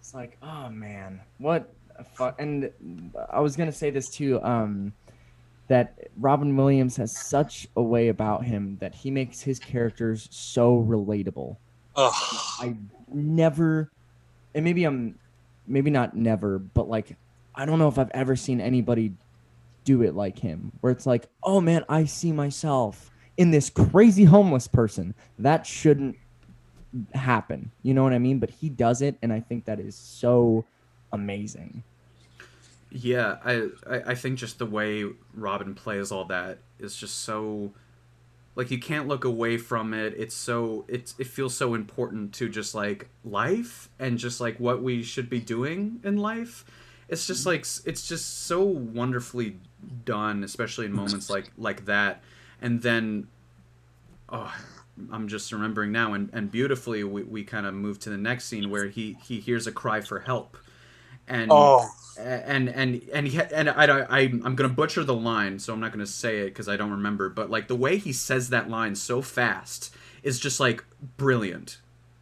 It's 0.06 0.14
like, 0.14 0.38
oh 0.44 0.70
man, 0.70 1.20
what 1.40 1.74
a 1.96 2.04
fuck. 2.04 2.40
And 2.40 2.70
I 3.32 3.40
was 3.40 3.56
gonna 3.56 3.72
say 3.72 3.90
this 3.90 4.08
too, 4.08 4.40
um, 4.44 4.94
that 5.68 6.10
Robin 6.18 6.56
Williams 6.56 6.98
has 6.98 7.16
such 7.16 7.68
a 7.76 7.82
way 7.82 8.10
about 8.10 8.44
him 8.44 8.78
that 8.80 8.94
he 8.94 9.10
makes 9.10 9.42
his 9.42 9.60
characters 9.60 10.28
so 10.32 10.86
relatable. 10.88 11.58
Ugh. 11.96 12.14
I 12.60 12.76
never, 13.12 13.92
and 14.54 14.64
maybe 14.64 14.84
I'm, 14.84 15.18
maybe 15.68 15.90
not 15.90 16.16
never, 16.16 16.60
but 16.60 16.88
like, 16.88 17.16
I 17.56 17.66
don't 17.66 17.80
know 17.80 17.88
if 17.88 17.98
I've 17.98 18.12
ever 18.12 18.36
seen 18.36 18.62
anybody 18.62 19.14
do 19.86 20.02
it 20.04 20.16
like 20.16 20.38
him, 20.38 20.72
where 20.82 20.92
it's 20.92 21.06
like, 21.06 21.28
oh 21.44 21.62
man, 21.62 21.86
I 21.90 22.06
see 22.06 22.32
myself 22.32 23.12
in 23.38 23.52
this 23.52 23.70
crazy 23.70 24.26
homeless 24.26 24.68
person. 24.68 25.14
That 25.40 25.66
shouldn't 25.66 26.18
happen. 27.14 27.72
You 27.84 27.94
know 27.94 28.04
what 28.04 28.14
I 28.14 28.20
mean? 28.20 28.40
But 28.40 28.50
he 28.50 28.70
does 28.70 29.02
it, 29.02 29.18
and 29.22 29.32
I 29.34 29.40
think 29.40 29.66
that 29.66 29.80
is 29.80 29.96
so 29.96 30.66
amazing. 31.12 31.84
Yeah 32.96 33.38
I, 33.44 33.68
I 33.90 34.02
i 34.08 34.16
think 34.16 34.40
just 34.40 34.58
the 34.58 34.66
way 34.66 35.06
robin 35.34 35.76
plays 35.76 36.12
all 36.12 36.26
that 36.26 36.60
is 36.80 36.96
just 36.96 37.22
so 37.22 37.74
like 38.56 38.72
you 38.72 38.80
can't 38.80 39.08
look 39.08 39.26
away 39.26 39.58
from 39.58 39.94
it. 39.94 40.14
It's 40.18 40.36
so 40.36 40.86
it's 40.88 41.14
it 41.20 41.28
feels 41.28 41.56
so 41.56 41.74
important 41.74 42.34
to 42.36 42.50
just 42.50 42.74
like 42.74 43.10
life 43.24 43.90
and 44.00 44.18
just 44.18 44.40
like 44.40 44.60
what 44.60 44.82
we 44.82 45.04
should 45.04 45.30
be 45.30 45.40
doing 45.40 46.00
in 46.04 46.18
life. 46.18 46.64
It's 47.10 47.28
just 47.28 47.42
mm-hmm. 47.42 47.50
like 47.50 47.66
it's 47.86 48.08
just 48.08 48.46
so 48.46 48.64
wonderfully 48.64 49.60
done 50.04 50.44
especially 50.44 50.86
in 50.86 50.94
moments 50.94 51.30
like 51.30 51.52
like 51.58 51.86
that. 51.86 52.24
And 52.62 52.82
then 52.82 53.28
oh 54.30 54.54
i'm 55.12 55.28
just 55.28 55.52
remembering 55.52 55.92
now 55.92 56.14
and, 56.14 56.30
and 56.32 56.50
beautifully 56.50 57.04
we, 57.04 57.22
we 57.24 57.44
kind 57.44 57.66
of 57.66 57.74
move 57.74 58.00
to 58.00 58.10
the 58.10 58.18
next 58.18 58.46
scene 58.46 58.70
where 58.70 58.88
he 58.88 59.18
he 59.22 59.42
hears 59.42 59.68
a 59.68 59.72
cry 59.72 60.00
for 60.00 60.22
help 60.22 60.58
and 61.28 61.52
oh. 61.52 61.90
and 62.18 62.70
and 62.70 63.02
and 63.14 63.28
he, 63.28 63.40
and 63.40 63.70
I 63.70 63.86
don't 63.86 64.10
I 64.10 64.22
I'm 64.22 64.56
gonna 64.56 64.70
butcher 64.70 65.04
the 65.04 65.14
line, 65.14 65.60
so 65.60 65.74
I'm 65.74 65.80
not 65.80 65.92
gonna 65.92 66.06
say 66.06 66.40
it 66.40 66.46
because 66.48 66.68
I 66.68 66.78
don't 66.78 66.92
remember. 66.92 67.30
But 67.30 67.50
like 67.50 67.68
the 67.68 67.76
way 67.76 67.98
he 67.98 68.14
says 68.14 68.50
that 68.50 68.70
line 68.70 68.96
so 68.96 69.22
fast 69.22 69.94
is 70.24 70.40
just 70.40 70.60
like 70.60 70.84
brilliant. 71.18 71.80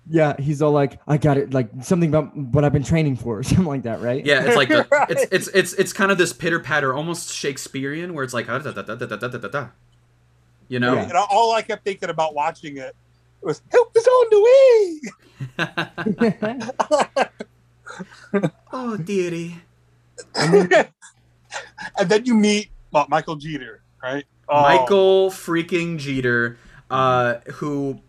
Yeah, 0.09 0.35
he's 0.37 0.61
all 0.61 0.71
like, 0.71 0.99
"I 1.07 1.17
got 1.17 1.37
it," 1.37 1.53
like 1.53 1.69
something 1.81 2.09
about 2.09 2.35
what 2.35 2.65
I've 2.65 2.73
been 2.73 2.83
training 2.83 3.15
for, 3.15 3.39
or 3.39 3.43
something 3.43 3.65
like 3.65 3.83
that, 3.83 4.01
right? 4.01 4.25
Yeah, 4.25 4.43
it's 4.43 4.57
like 4.57 4.67
the, 4.67 4.85
right. 4.91 5.09
it's 5.09 5.25
it's 5.31 5.47
it's 5.49 5.73
it's 5.73 5.93
kind 5.93 6.11
of 6.11 6.17
this 6.17 6.33
pitter 6.33 6.59
patter, 6.59 6.93
almost 6.93 7.33
Shakespearean, 7.33 8.13
where 8.13 8.23
it's 8.23 8.33
like, 8.33 8.49
ah, 8.49 8.59
da, 8.59 8.71
da, 8.71 8.81
da, 8.81 8.95
da, 8.95 9.05
da, 9.05 9.27
da, 9.27 9.47
da, 9.47 9.67
you 10.67 10.79
know. 10.79 10.95
Yeah. 10.95 11.03
And 11.03 11.13
all 11.13 11.53
I 11.53 11.61
kept 11.61 11.85
thinking 11.85 12.09
about 12.09 12.35
watching 12.35 12.77
it 12.77 12.95
was, 13.41 13.61
"Help 13.71 13.95
is 13.95 14.05
on 14.05 14.27
the 14.29 14.41
way." 15.57 17.25
oh 18.71 18.97
dearie. 18.97 19.55
And 20.35 20.69
then- 20.71 20.87
and 21.99 22.09
then 22.09 22.25
you 22.25 22.33
meet 22.33 22.69
well, 22.91 23.05
Michael 23.09 23.35
Jeter, 23.35 23.83
right? 24.01 24.25
Oh, 24.49 24.61
Michael 24.61 25.29
freaking 25.29 25.97
Jeter, 25.97 26.57
uh, 26.89 27.35
who 27.53 27.99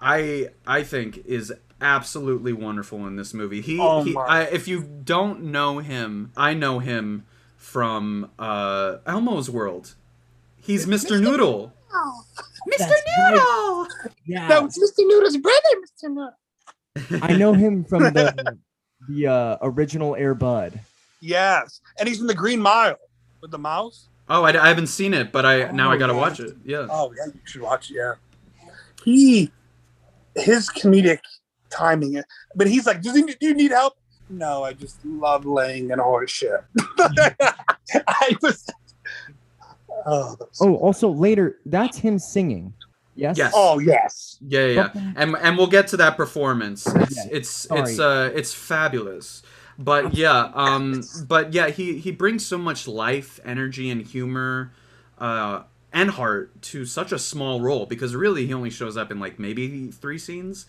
I 0.00 0.48
I 0.66 0.82
think 0.82 1.18
is 1.26 1.52
absolutely 1.80 2.52
wonderful 2.54 3.06
in 3.06 3.16
this 3.16 3.34
movie. 3.34 3.60
He, 3.60 3.78
Oh 3.78 4.02
he. 4.02 4.16
I, 4.16 4.44
if 4.44 4.66
you 4.66 4.82
don't 4.82 5.44
know 5.44 5.78
him, 5.78 6.32
I 6.36 6.54
know 6.54 6.78
him 6.78 7.26
from 7.56 8.30
uh, 8.38 8.96
Elmo's 9.06 9.50
World. 9.50 9.94
He's 10.56 10.86
Mr. 10.86 11.20
Noodle. 11.20 11.72
Mr. 12.68 12.78
That's. 12.78 13.02
Noodle. 13.30 13.88
Yeah. 14.24 14.48
That 14.48 14.62
was 14.64 14.76
Mr. 14.78 15.06
Noodle's 15.06 15.36
brother, 15.36 15.60
Mr. 15.84 16.08
Noodle. 16.10 17.20
I 17.22 17.36
know 17.36 17.52
him 17.52 17.84
from 17.84 18.02
the 18.04 18.58
the 19.08 19.26
uh, 19.26 19.56
original 19.62 20.16
Air 20.16 20.34
Bud. 20.34 20.80
Yes, 21.20 21.80
and 21.98 22.08
he's 22.08 22.20
in 22.20 22.26
the 22.26 22.34
Green 22.34 22.60
Mile 22.60 22.96
with 23.40 23.50
the 23.50 23.58
mouse. 23.58 24.08
Oh, 24.28 24.42
I, 24.42 24.50
I 24.62 24.68
haven't 24.68 24.88
seen 24.88 25.14
it, 25.14 25.30
but 25.32 25.46
I 25.46 25.70
now 25.70 25.90
I 25.90 25.94
Oh, 25.94 25.98
gotta 25.98 26.12
yeah. 26.12 26.18
watch 26.18 26.40
it. 26.40 26.56
Yeah. 26.64 26.86
Oh 26.90 27.12
yeah, 27.16 27.26
you 27.26 27.40
should 27.44 27.62
watch. 27.62 27.90
it, 27.90 27.94
Yeah, 27.96 28.14
he, 29.04 29.50
his 30.34 30.68
comedic 30.68 31.20
timing. 31.70 32.20
But 32.54 32.66
he's 32.66 32.86
like, 32.86 33.02
"Do 33.02 33.10
you, 33.16 33.26
do 33.26 33.46
you 33.46 33.54
need 33.54 33.70
help?" 33.70 33.94
No, 34.28 34.64
I 34.64 34.72
just 34.72 35.04
love 35.04 35.46
laying 35.46 35.90
in 35.90 35.98
horse 36.00 36.30
shit. 36.32 36.60
I 36.98 38.36
was. 38.42 38.68
Oh, 40.04 40.36
that's- 40.38 40.58
Oh, 40.60 40.74
also 40.76 41.08
later, 41.10 41.58
that's 41.66 41.96
him 41.98 42.18
singing. 42.18 42.72
Yes. 43.16 43.36
Yes. 43.38 43.52
oh 43.54 43.78
yes. 43.78 44.38
Yeah, 44.46 44.66
yeah, 44.66 44.90
yeah. 44.94 45.12
and 45.16 45.36
and 45.40 45.56
we'll 45.56 45.66
get 45.66 45.88
to 45.88 45.96
that 45.98 46.16
performance. 46.16 46.86
It's 46.86 47.16
Yeah, 47.16 47.22
it's 47.32 47.50
sorry. 47.50 47.80
it's 47.82 47.98
uh 47.98 48.30
it's 48.34 48.54
fabulous. 48.54 49.42
But 49.78 50.14
yeah, 50.14 50.50
um, 50.54 51.02
but 51.26 51.52
yeah, 51.52 51.68
he 51.68 51.98
he 51.98 52.10
brings 52.10 52.46
so 52.46 52.56
much 52.58 52.88
life, 52.88 53.40
energy, 53.44 53.90
and 53.90 54.00
humor, 54.06 54.72
uh, 55.18 55.62
and 55.92 56.10
heart 56.10 56.62
to 56.62 56.86
such 56.86 57.12
a 57.12 57.18
small 57.18 57.60
role 57.60 57.86
because 57.86 58.14
really 58.14 58.46
he 58.46 58.54
only 58.54 58.70
shows 58.70 58.96
up 58.96 59.10
in 59.10 59.20
like 59.20 59.38
maybe 59.38 59.90
three 59.90 60.18
scenes. 60.18 60.66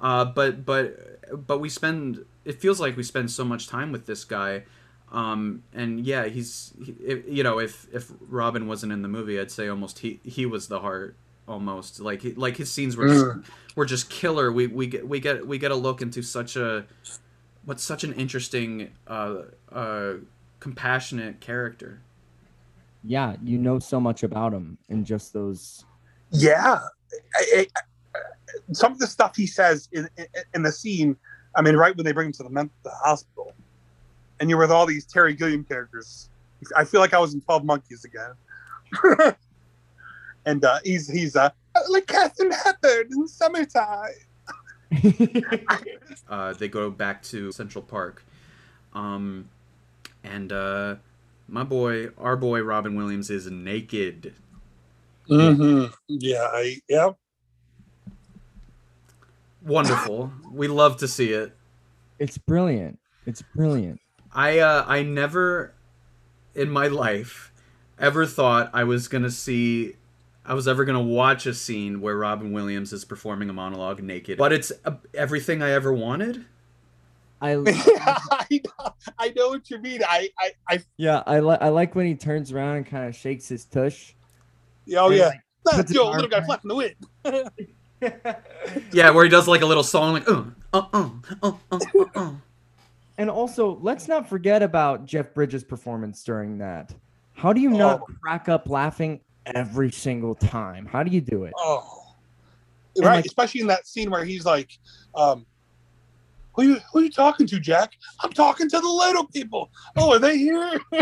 Uh, 0.00 0.24
but 0.24 0.64
but 0.64 1.46
but 1.46 1.60
we 1.60 1.68
spend 1.68 2.24
it 2.44 2.60
feels 2.60 2.80
like 2.80 2.96
we 2.96 3.02
spend 3.02 3.30
so 3.30 3.44
much 3.44 3.68
time 3.68 3.92
with 3.92 4.06
this 4.06 4.24
guy. 4.24 4.64
Um, 5.12 5.62
and 5.72 6.00
yeah, 6.04 6.26
he's 6.26 6.72
he, 6.82 7.22
you 7.28 7.42
know 7.42 7.58
if 7.58 7.86
if 7.92 8.10
Robin 8.20 8.66
wasn't 8.66 8.92
in 8.92 9.02
the 9.02 9.08
movie, 9.08 9.38
I'd 9.38 9.50
say 9.50 9.68
almost 9.68 9.98
he 10.00 10.20
he 10.24 10.46
was 10.46 10.68
the 10.68 10.80
heart 10.80 11.16
almost 11.48 12.00
like 12.00 12.22
like 12.36 12.56
his 12.56 12.72
scenes 12.72 12.96
were 12.96 13.08
just, 13.08 13.24
Mm. 13.24 13.44
were 13.76 13.84
just 13.86 14.10
killer. 14.10 14.50
We 14.52 14.66
we 14.66 14.86
get 14.86 15.06
we 15.08 15.20
get 15.20 15.46
we 15.46 15.58
get 15.58 15.70
a 15.70 15.74
look 15.76 16.02
into 16.02 16.22
such 16.22 16.56
a 16.56 16.84
what's 17.64 17.82
such 17.82 18.04
an 18.04 18.12
interesting 18.14 18.90
uh 19.06 19.42
uh 19.72 20.14
compassionate 20.60 21.40
character. 21.40 22.00
Yeah, 23.04 23.36
you 23.42 23.58
know 23.58 23.78
so 23.78 24.00
much 24.00 24.22
about 24.22 24.52
him 24.52 24.78
in 24.88 25.04
just 25.04 25.32
those. 25.32 25.84
Yeah, 26.30 26.80
I, 27.36 27.66
I, 28.14 28.20
some 28.72 28.90
of 28.92 28.98
the 28.98 29.06
stuff 29.06 29.36
he 29.36 29.46
says 29.46 29.88
in, 29.92 30.08
in 30.16 30.26
in 30.54 30.62
the 30.62 30.72
scene. 30.72 31.16
I 31.54 31.62
mean, 31.62 31.76
right 31.76 31.96
when 31.96 32.04
they 32.04 32.12
bring 32.12 32.26
him 32.26 32.32
to 32.32 32.42
the, 32.42 32.50
men- 32.50 32.70
the 32.82 32.90
hospital, 32.90 33.52
and 34.40 34.50
you're 34.50 34.58
with 34.58 34.70
all 34.70 34.84
these 34.86 35.04
Terry 35.06 35.34
Gilliam 35.34 35.64
characters. 35.64 36.28
I 36.76 36.84
feel 36.84 37.00
like 37.00 37.14
I 37.14 37.18
was 37.18 37.32
in 37.34 37.40
Twelve 37.40 37.64
Monkeys 37.64 38.04
again. 38.04 39.34
and 40.46 40.64
uh, 40.64 40.78
he's 40.84 41.08
he's 41.08 41.36
uh, 41.36 41.50
like 41.90 42.06
Katharine 42.06 42.52
Hepburn 42.52 43.08
in 43.10 43.28
summertime. 43.28 44.12
Uh, 46.28 46.52
they 46.54 46.66
go 46.66 46.90
back 46.90 47.22
to 47.22 47.52
Central 47.52 47.82
Park, 47.82 48.24
um, 48.94 49.48
and 50.24 50.50
uh, 50.52 50.96
my 51.46 51.62
boy, 51.62 52.08
our 52.18 52.36
boy 52.36 52.62
Robin 52.62 52.96
Williams 52.96 53.30
is 53.30 53.48
naked. 53.48 54.34
Mm-hmm. 55.30 55.92
Yeah, 56.08 56.48
I 56.50 56.78
yeah. 56.88 57.10
Wonderful. 59.62 60.32
we 60.52 60.66
love 60.66 60.96
to 60.98 61.06
see 61.06 61.32
it. 61.32 61.52
it's 62.18 62.38
brilliant. 62.38 62.98
It's 63.24 63.42
brilliant. 63.54 64.00
I 64.32 64.58
uh, 64.58 64.84
I 64.88 65.02
never 65.02 65.74
in 66.56 66.70
my 66.70 66.88
life 66.88 67.52
ever 68.00 68.26
thought 68.26 68.70
I 68.72 68.82
was 68.82 69.06
gonna 69.06 69.30
see 69.30 69.94
I 70.46 70.54
was 70.54 70.68
ever 70.68 70.84
gonna 70.84 71.02
watch 71.02 71.46
a 71.46 71.54
scene 71.54 72.00
where 72.00 72.16
Robin 72.16 72.52
Williams 72.52 72.92
is 72.92 73.04
performing 73.04 73.50
a 73.50 73.52
monologue 73.52 74.02
naked. 74.02 74.38
But 74.38 74.52
it's 74.52 74.72
uh, 74.84 74.92
everything 75.14 75.62
I 75.62 75.70
ever 75.72 75.92
wanted. 75.92 76.44
I 77.40 77.50
I, 77.66 78.46
know, 78.50 78.94
I 79.18 79.28
know 79.36 79.48
what 79.48 79.68
you 79.70 79.78
mean. 79.78 80.00
I 80.08 80.30
I, 80.38 80.50
I 80.68 80.78
yeah, 80.96 81.22
I 81.26 81.40
like 81.40 81.60
I 81.60 81.68
like 81.68 81.94
when 81.94 82.06
he 82.06 82.14
turns 82.14 82.52
around 82.52 82.76
and 82.76 82.86
kind 82.86 83.06
of 83.08 83.14
shakes 83.14 83.48
his 83.48 83.64
tush. 83.64 84.14
oh 84.96 85.08
And, 85.08 85.16
yeah. 85.16 85.26
like, 85.26 85.40
That's 85.64 85.76
puts 85.78 85.90
his 85.90 85.96
yo, 85.96 86.06
arm 86.06 86.14
little 86.14 86.30
guy 86.30 86.44
flapping 86.44 86.68
the 86.68 86.74
wind. 86.74 86.94
Yeah, 88.92 89.10
where 89.10 89.24
he 89.24 89.30
does 89.30 89.48
like 89.48 89.62
a 89.62 89.66
little 89.66 89.82
song 89.82 90.12
like 90.12 90.28
uh 90.28 90.44
uh 90.72 90.82
uh 90.92 91.10
uh 91.42 91.52
uh 91.72 91.78
uh. 91.94 92.04
uh. 92.14 92.32
And 93.18 93.30
also, 93.30 93.78
let's 93.80 94.06
not 94.06 94.28
forget 94.28 94.62
about 94.62 95.06
Jeff 95.06 95.32
Bridges' 95.32 95.64
performance 95.64 96.22
during 96.22 96.58
that. 96.58 96.94
How 97.32 97.54
do 97.54 97.60
you 97.62 97.70
not 97.70 98.02
Oh. 98.02 98.06
crack 98.20 98.50
up 98.50 98.68
laughing 98.68 99.20
every 99.54 99.90
single 99.90 100.34
time? 100.34 100.86
How 100.86 101.02
do 101.02 101.10
you 101.10 101.20
do 101.20 101.44
it? 101.44 101.52
Oh, 101.56 102.14
And, 102.96 103.04
right. 103.06 103.16
like- 103.16 103.26
Especially 103.26 103.60
in 103.60 103.66
that 103.68 103.86
scene 103.86 104.10
where 104.10 104.24
he's 104.24 104.44
like, 104.44 104.78
um, 105.14 105.46
"Who 106.54 106.62
you 106.62 106.80
who 106.92 107.00
you 107.02 107.10
talking 107.10 107.46
to, 107.48 107.60
Jack? 107.60 107.92
I'm 108.20 108.32
talking 108.32 108.68
to 108.70 108.78
the 108.80 108.88
little 108.88 109.26
people. 109.26 109.70
Oh, 109.96 110.12
are 110.14 110.18
they 110.18 110.38
here? 110.38 110.80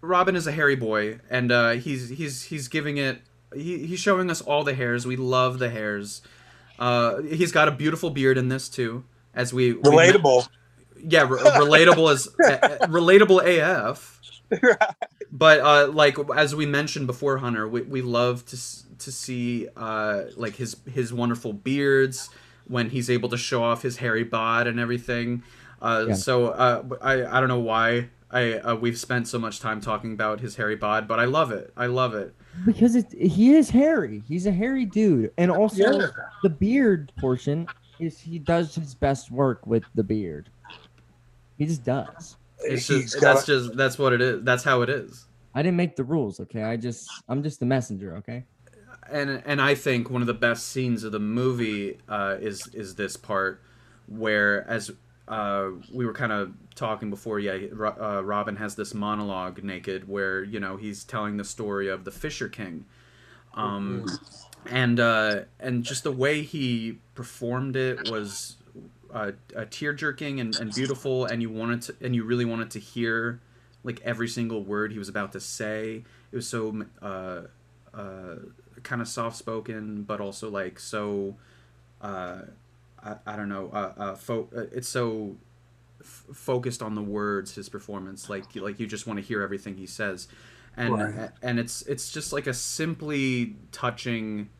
Robin 0.00 0.36
is 0.36 0.46
a 0.46 0.52
hairy 0.52 0.76
boy, 0.76 1.18
and 1.30 1.50
uh, 1.50 1.70
he's 1.72 2.08
he's 2.10 2.44
he's 2.44 2.68
giving 2.68 2.96
it. 2.98 3.22
He, 3.54 3.86
he's 3.86 4.00
showing 4.00 4.30
us 4.30 4.40
all 4.40 4.62
the 4.64 4.74
hairs. 4.74 5.06
We 5.06 5.16
love 5.16 5.58
the 5.58 5.70
hairs. 5.70 6.20
Uh, 6.78 7.22
he's 7.22 7.52
got 7.52 7.68
a 7.68 7.70
beautiful 7.70 8.10
beard 8.10 8.36
in 8.38 8.48
this 8.48 8.68
too, 8.68 9.04
as 9.34 9.52
we 9.54 9.72
we- 9.72 9.80
Relatable. 9.82 10.46
yeah, 11.02 11.22
re- 11.22 11.40
relatable 11.40 12.12
as 12.12 12.28
uh, 12.46 12.86
relatable 12.86 13.40
AF. 13.44 14.20
But 15.32 15.60
uh, 15.60 15.88
like 15.92 16.16
as 16.36 16.54
we 16.54 16.66
mentioned 16.66 17.06
before, 17.06 17.38
Hunter, 17.38 17.66
we, 17.68 17.82
we 17.82 18.02
love 18.02 18.44
to 18.46 18.56
to 18.98 19.12
see 19.12 19.68
uh, 19.76 20.24
like 20.36 20.56
his 20.56 20.76
his 20.90 21.12
wonderful 21.12 21.52
beards 21.52 22.30
when 22.68 22.90
he's 22.90 23.10
able 23.10 23.28
to 23.28 23.36
show 23.36 23.62
off 23.62 23.82
his 23.82 23.96
hairy 23.98 24.24
bod 24.24 24.66
and 24.66 24.78
everything. 24.80 25.42
Uh, 25.82 26.06
Yeah. 26.08 26.14
So 26.14 26.48
uh, 26.48 26.82
I 27.02 27.24
I 27.26 27.40
don't 27.40 27.48
know 27.48 27.60
why 27.60 28.08
I 28.30 28.54
uh, 28.54 28.74
we've 28.76 28.98
spent 28.98 29.28
so 29.28 29.38
much 29.38 29.60
time 29.60 29.80
talking 29.80 30.12
about 30.12 30.40
his 30.40 30.56
hairy 30.56 30.76
bod, 30.76 31.06
but 31.06 31.18
I 31.20 31.24
love 31.26 31.50
it. 31.52 31.72
I 31.76 31.86
love 31.86 32.14
it. 32.14 32.34
Because 32.64 32.96
it, 32.96 33.12
he 33.12 33.54
is 33.54 33.68
hairy. 33.68 34.22
He's 34.26 34.46
a 34.46 34.52
hairy 34.52 34.86
dude. 34.86 35.30
And 35.36 35.50
also, 35.50 35.98
Yeah. 36.00 36.06
the 36.42 36.48
beard 36.48 37.12
portion 37.18 37.68
is 38.00 38.18
he 38.18 38.38
does 38.38 38.74
his 38.74 38.94
best 38.94 39.30
work 39.30 39.66
with 39.66 39.84
the 39.94 40.02
beard. 40.02 40.48
He 41.58 41.66
just 41.66 41.84
does. 41.84 42.36
It's 42.60 42.86
just 42.86 43.20
got 43.20 43.34
that's 43.34 43.46
just 43.46 43.76
that's 43.76 43.98
what 43.98 44.12
it 44.12 44.20
is. 44.20 44.42
That's 44.42 44.64
how 44.64 44.82
it 44.82 44.88
is. 44.88 45.26
I 45.54 45.62
didn't 45.62 45.76
make 45.76 45.96
the 45.96 46.04
rules, 46.04 46.40
okay? 46.40 46.62
I 46.62 46.76
just 46.76 47.08
I'm 47.28 47.42
just 47.42 47.60
the 47.60 47.66
messenger, 47.66 48.16
okay? 48.16 48.44
and 49.10 49.42
and 49.44 49.60
I 49.60 49.74
think 49.74 50.10
one 50.10 50.20
of 50.20 50.26
the 50.26 50.34
best 50.34 50.68
scenes 50.68 51.04
of 51.04 51.12
the 51.12 51.18
movie 51.18 51.98
uh, 52.08 52.36
is 52.40 52.66
is 52.68 52.94
this 52.94 53.16
part 53.16 53.62
where 54.06 54.68
as 54.68 54.90
uh, 55.28 55.70
we 55.92 56.06
were 56.06 56.12
kind 56.12 56.30
of 56.30 56.52
talking 56.76 57.10
before, 57.10 57.40
yeah, 57.40 57.58
uh, 58.00 58.22
Robin 58.22 58.56
has 58.56 58.76
this 58.76 58.94
monologue 58.94 59.62
naked 59.62 60.08
where 60.08 60.44
you 60.44 60.60
know 60.60 60.76
he's 60.76 61.04
telling 61.04 61.36
the 61.36 61.44
story 61.44 61.88
of 61.88 62.04
the 62.04 62.10
Fisher 62.10 62.48
King, 62.48 62.84
um, 63.54 64.06
and 64.66 65.00
uh, 65.00 65.40
and 65.58 65.82
just 65.82 66.04
the 66.04 66.12
way 66.12 66.42
he 66.42 66.98
performed 67.14 67.76
it 67.76 68.10
was 68.10 68.55
uh, 69.16 69.32
uh, 69.56 69.64
tear 69.70 69.92
jerking 69.94 70.40
and, 70.40 70.54
and 70.60 70.72
beautiful, 70.74 71.24
and 71.24 71.40
you 71.42 71.50
wanted 71.50 71.80
to 71.82 71.96
and 72.04 72.14
you 72.14 72.22
really 72.24 72.44
wanted 72.44 72.70
to 72.72 72.78
hear 72.78 73.40
like 73.82 74.00
every 74.04 74.28
single 74.28 74.62
word 74.62 74.92
he 74.92 74.98
was 74.98 75.08
about 75.08 75.32
to 75.32 75.40
say. 75.40 76.04
It 76.32 76.36
was 76.36 76.46
so 76.48 76.84
uh, 77.00 77.42
uh, 77.94 78.34
kind 78.82 79.00
of 79.00 79.08
soft 79.08 79.36
spoken, 79.36 80.02
but 80.02 80.20
also 80.20 80.50
like 80.50 80.78
so. 80.78 81.36
Uh, 82.00 82.42
I, 83.02 83.16
I 83.26 83.36
don't 83.36 83.48
know. 83.48 83.70
Uh, 83.72 83.92
uh, 83.96 84.14
fo- 84.16 84.48
uh, 84.54 84.64
it's 84.72 84.88
so 84.88 85.36
f- 86.00 86.24
focused 86.34 86.82
on 86.82 86.94
the 86.94 87.02
words. 87.02 87.54
His 87.54 87.68
performance, 87.68 88.28
like 88.28 88.44
like 88.56 88.78
you 88.80 88.86
just 88.86 89.06
want 89.06 89.18
to 89.18 89.24
hear 89.24 89.40
everything 89.42 89.76
he 89.76 89.86
says, 89.86 90.28
and 90.76 90.92
Right. 90.92 91.30
and 91.42 91.58
it's 91.58 91.82
it's 91.82 92.10
just 92.10 92.32
like 92.32 92.46
a 92.46 92.54
simply 92.54 93.56
touching. 93.72 94.50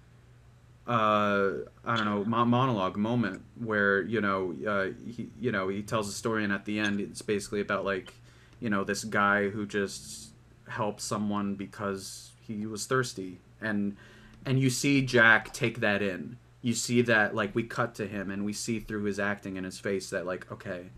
Uh, 0.87 1.65
I 1.85 1.97
don't 1.97 2.05
know 2.05 2.25
mo- 2.25 2.45
monologue 2.45 2.97
moment 2.97 3.43
where 3.57 4.03
you 4.03 4.21
know 4.21 4.55
uh, 4.67 4.87
he 5.05 5.31
you 5.41 5.51
know 5.51 5.69
he 5.69 5.83
tells 5.83 6.09
a 6.09 6.13
story 6.13 6.45
and 6.45 6.53
at 6.53 6.65
the 6.65 6.79
end 6.79 7.01
it's 7.01 7.23
basically 7.23 7.61
about 7.61 7.85
like 7.85 8.15
you 8.61 8.71
know 8.71 8.85
this 8.85 9.03
guy 9.03 9.49
who 9.49 9.67
just 9.67 10.31
helped 10.69 11.01
someone 11.01 11.57
because 11.57 12.31
he 12.41 12.67
was 12.67 12.87
thirsty 12.87 13.41
and 13.61 13.97
and 14.45 14.61
you 14.61 14.71
see 14.71 15.03
Jack 15.03 15.53
take 15.53 15.81
that 15.81 16.03
in. 16.03 16.39
You 16.63 16.73
see 16.73 17.03
that 17.03 17.35
like 17.35 17.55
we 17.55 17.65
cut 17.65 17.97
to 17.97 18.07
him 18.07 18.31
and 18.31 18.45
we 18.45 18.53
see 18.53 18.79
through 18.79 19.05
his 19.05 19.19
acting 19.19 19.57
and 19.57 19.65
his 19.65 19.79
face 19.79 20.11
that 20.11 20.25
like 20.25 20.51
okay, 20.53 20.91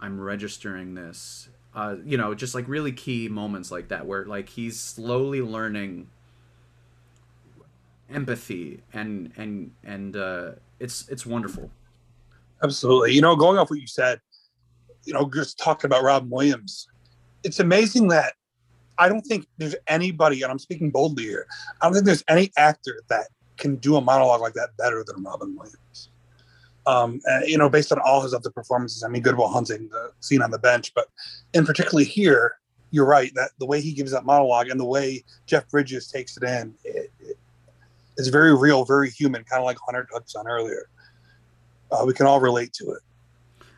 I'm 0.00 0.20
registering 0.20 0.94
this. 0.94 1.48
Uh, 1.74 1.96
you 2.04 2.16
know, 2.16 2.34
just 2.34 2.54
like 2.54 2.68
really 2.68 2.92
key 2.92 3.28
moments 3.28 3.70
like 3.70 3.88
that 3.88 4.06
where 4.06 4.24
like 4.24 4.50
he's 4.50 4.78
slowly 4.78 5.40
learning 5.40 6.08
empathy 8.12 8.82
and 8.92 9.32
and 9.36 9.70
and 9.84 10.16
uh, 10.16 10.52
it's 10.80 11.08
it's 11.08 11.26
wonderful. 11.26 11.70
Absolutely. 12.62 13.12
You 13.12 13.20
know, 13.20 13.34
going 13.34 13.58
off 13.58 13.70
what 13.70 13.80
you 13.80 13.86
said, 13.86 14.20
you 15.04 15.12
know, 15.12 15.28
just 15.28 15.58
talking 15.58 15.88
about 15.88 16.04
Robin 16.04 16.30
Williams, 16.30 16.88
it's 17.42 17.58
amazing 17.58 18.08
that 18.08 18.34
I 18.98 19.08
don't 19.08 19.22
think 19.22 19.46
there's 19.58 19.74
anybody, 19.88 20.42
and 20.42 20.52
I'm 20.52 20.58
speaking 20.58 20.90
boldly 20.90 21.24
here, 21.24 21.46
I 21.80 21.86
don't 21.86 21.94
think 21.94 22.06
there's 22.06 22.24
any 22.28 22.52
actor 22.56 23.02
that 23.08 23.28
can 23.56 23.76
do 23.76 23.96
a 23.96 24.00
monologue 24.00 24.40
like 24.40 24.54
that 24.54 24.76
better 24.78 25.04
than 25.04 25.22
Robin 25.24 25.56
Williams. 25.56 26.10
Um, 26.86 27.20
and, 27.26 27.48
you 27.48 27.58
know, 27.58 27.68
based 27.68 27.92
on 27.92 27.98
all 28.00 28.20
his 28.20 28.34
other 28.34 28.50
performances, 28.50 29.02
I 29.02 29.08
mean, 29.08 29.22
Good 29.22 29.36
Will 29.36 29.48
Hunting, 29.48 29.88
the 29.88 30.12
scene 30.20 30.42
on 30.42 30.50
the 30.50 30.58
bench, 30.58 30.92
but 30.94 31.06
in 31.54 31.64
particularly 31.64 32.04
here, 32.04 32.56
you're 32.90 33.06
right 33.06 33.32
that 33.34 33.50
the 33.58 33.66
way 33.66 33.80
he 33.80 33.92
gives 33.92 34.12
that 34.12 34.24
monologue 34.24 34.68
and 34.68 34.78
the 34.78 34.84
way 34.84 35.24
Jeff 35.46 35.68
Bridges 35.70 36.08
takes 36.08 36.36
it 36.36 36.42
in, 36.42 36.74
it, 36.84 37.10
it's 38.22 38.30
very 38.30 38.54
real, 38.54 38.84
very 38.84 39.10
human, 39.10 39.42
kind 39.42 39.58
of 39.58 39.64
like 39.64 39.76
Hunter 39.84 40.06
touched 40.12 40.36
on 40.36 40.46
earlier. 40.46 40.88
Uh, 41.90 42.04
we 42.06 42.14
can 42.14 42.24
all 42.24 42.38
relate 42.40 42.72
to 42.74 42.92
it. 42.92 43.00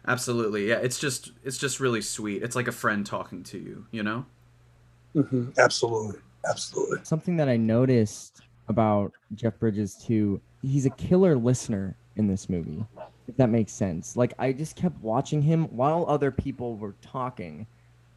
Absolutely, 0.06 0.68
yeah. 0.68 0.76
It's 0.76 0.98
just 0.98 1.32
it's 1.44 1.56
just 1.56 1.80
really 1.80 2.02
sweet. 2.02 2.42
It's 2.42 2.54
like 2.54 2.68
a 2.68 2.72
friend 2.72 3.06
talking 3.06 3.42
to 3.44 3.58
you, 3.58 3.86
you 3.90 4.02
know. 4.02 4.26
Mm-hmm. 5.16 5.52
Absolutely, 5.56 6.20
absolutely. 6.46 6.98
Something 7.04 7.38
that 7.38 7.48
I 7.48 7.56
noticed 7.56 8.42
about 8.68 9.12
Jeff 9.34 9.58
Bridges 9.58 9.94
too, 9.94 10.42
he's 10.60 10.84
a 10.84 10.90
killer 10.90 11.36
listener 11.36 11.96
in 12.16 12.26
this 12.26 12.50
movie. 12.50 12.84
If 13.26 13.38
that 13.38 13.48
makes 13.48 13.72
sense. 13.72 14.14
Like 14.14 14.34
I 14.38 14.52
just 14.52 14.76
kept 14.76 15.00
watching 15.00 15.40
him 15.40 15.64
while 15.74 16.04
other 16.06 16.30
people 16.30 16.76
were 16.76 16.96
talking, 17.00 17.66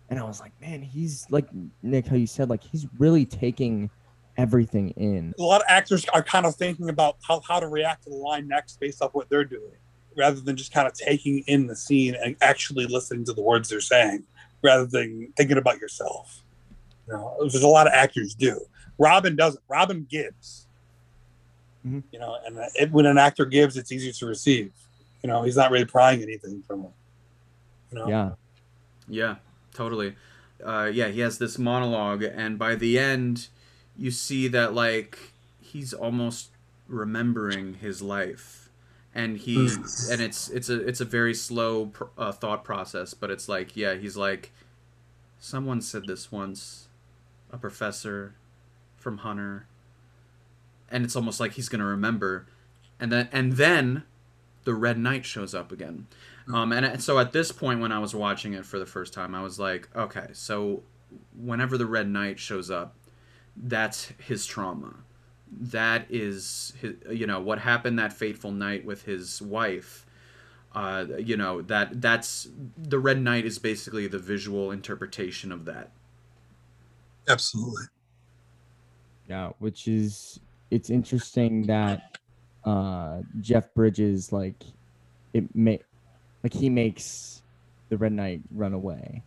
and 0.09 0.19
I 0.19 0.23
was 0.23 0.41
like, 0.41 0.51
man, 0.59 0.82
he's 0.82 1.25
like 1.30 1.47
Nick, 1.84 2.07
how 2.07 2.17
you 2.17 2.28
said, 2.28 2.49
like 2.49 2.63
he's 2.63 2.86
really 2.99 3.25
taking 3.25 3.89
everything 4.38 4.91
in. 4.91 5.33
A 5.38 5.41
lot 5.41 5.61
of 5.61 5.65
actors 5.67 6.05
are 6.13 6.23
kind 6.23 6.45
of 6.45 6.55
thinking 6.55 6.89
about 6.89 7.17
how, 7.27 7.41
how 7.47 7.59
to 7.59 7.67
react 7.67 8.03
to 8.03 8.09
the 8.09 8.15
line 8.15 8.47
next 8.47 8.79
based 8.79 9.01
off 9.01 9.13
what 9.13 9.29
they're 9.29 9.43
doing, 9.43 9.71
rather 10.15 10.39
than 10.39 10.55
just 10.55 10.71
kind 10.71 10.88
of 10.88 10.93
taking 10.93 11.39
in 11.47 11.67
the 11.67 11.75
scene 11.75 12.15
and 12.15 12.35
actually 12.41 12.85
listening 12.85 13.25
to 13.25 13.33
the 13.33 13.41
words 13.41 13.69
they're 13.69 13.81
saying, 13.81 14.23
rather 14.63 14.85
than 14.85 15.33
thinking 15.35 15.57
about 15.57 15.79
yourself. 15.79 16.43
You 17.07 17.13
know, 17.13 17.35
there's 17.39 17.63
a 17.63 17.67
lot 17.67 17.88
of 17.88 17.93
actors 17.93 18.35
do. 18.35 18.59
Robin 18.97 19.35
doesn't. 19.35 19.63
Robin 19.67 20.05
gives. 20.09 20.67
Mhm. 21.85 22.03
You 22.11 22.19
know, 22.19 22.38
and 22.45 22.57
it, 22.75 22.91
when 22.91 23.05
an 23.05 23.17
actor 23.17 23.45
gives, 23.45 23.77
it's 23.77 23.91
easier 23.91 24.11
to 24.13 24.25
receive. 24.25 24.71
You 25.23 25.27
know, 25.27 25.43
he's 25.43 25.55
not 25.55 25.71
really 25.71 25.85
prying 25.85 26.21
anything 26.21 26.63
from 26.67 26.81
him. 26.81 26.91
You 27.91 27.99
know, 27.99 28.07
Yeah. 28.07 28.31
Yeah, 29.09 29.35
totally. 29.73 30.15
Uh, 30.63 30.89
yeah, 30.91 31.07
he 31.07 31.21
has 31.21 31.38
this 31.38 31.57
monologue, 31.57 32.23
and 32.23 32.59
by 32.59 32.75
the 32.75 32.99
end, 32.99 33.47
you 33.97 34.11
see 34.11 34.47
that 34.49 34.73
like 34.73 35.17
he's 35.59 35.93
almost 35.93 36.49
remembering 36.87 37.75
his 37.75 38.01
life, 38.01 38.69
and 39.13 39.37
he 39.37 39.55
Mm. 39.57 40.11
and 40.11 40.21
it's 40.21 40.49
it's 40.49 40.69
a 40.69 40.79
it's 40.87 41.01
a 41.01 41.05
very 41.05 41.33
slow 41.33 41.87
pr- 41.87 42.03
uh, 42.17 42.31
thought 42.31 42.63
process, 42.63 43.13
but 43.13 43.29
it's 43.31 43.49
like 43.49 43.75
yeah, 43.75 43.95
he's 43.95 44.15
like, 44.17 44.51
someone 45.39 45.81
said 45.81 46.05
this 46.07 46.31
once, 46.31 46.87
a 47.51 47.57
professor 47.57 48.35
from 48.97 49.19
Hunter, 49.19 49.65
and 50.89 51.03
it's 51.03 51.15
almost 51.15 51.39
like 51.39 51.53
he's 51.53 51.69
gonna 51.69 51.85
remember, 51.85 52.45
and 52.99 53.11
then 53.11 53.29
and 53.31 53.53
then 53.53 54.03
the 54.63 54.73
Red 54.73 54.97
Knight 54.97 55.25
shows 55.25 55.55
up 55.55 55.71
again. 55.71 56.07
Um, 56.53 56.71
and 56.71 56.85
and 56.85 57.01
so 57.03 57.19
at 57.19 57.31
this 57.33 57.51
point, 57.51 57.79
when 57.81 57.91
I 57.91 57.99
was 57.99 58.15
watching 58.15 58.53
it 58.53 58.65
for 58.65 58.79
the 58.79 58.85
first 58.85 59.13
time, 59.13 59.35
I 59.35 59.41
was 59.41 59.59
like, 59.59 59.89
okay, 59.95 60.27
so 60.33 60.83
whenever 61.37 61.77
the 61.77 61.85
Red 61.85 62.07
Knight 62.09 62.39
shows 62.39 62.69
up, 62.71 62.95
that's 63.58 64.14
his 64.20 64.45
trauma. 64.45 64.95
That 65.51 66.05
is, 66.10 66.74
his, 66.82 66.95
you 67.10 67.26
know, 67.28 67.39
what 67.39 67.60
happened 67.60 67.97
that 67.99 68.14
fateful 68.14 68.51
night 68.51 68.86
with 68.86 69.03
his 69.03 69.41
wife. 69.41 70.05
Uh, 70.74 71.05
you 71.18 71.38
know 71.38 71.62
that 71.64 72.01
that's 72.01 72.49
the 72.78 72.99
Red 72.99 73.22
Knight 73.22 73.45
is 73.45 73.58
basically 73.58 74.08
the 74.08 74.20
visual 74.20 74.72
interpretation 74.72 75.51
of 75.51 75.66
that. 75.66 75.91
absolutely. 77.28 77.86
Yeah, 79.28 79.51
which 79.60 79.88
is 79.88 80.39
it's 80.72 80.89
interesting 80.89 81.66
that 81.68 82.18
uh 82.64 83.22
Jeff 83.39 83.74
Bridges 83.74 84.32
like 84.32 84.64
it 85.34 85.53
may 85.55 85.80
like 86.43 86.53
he 86.53 86.70
makes 86.70 87.43
the 87.89 87.97
Red 87.97 88.14
Knight 88.14 88.41
run 88.51 88.74
away. 88.74 89.24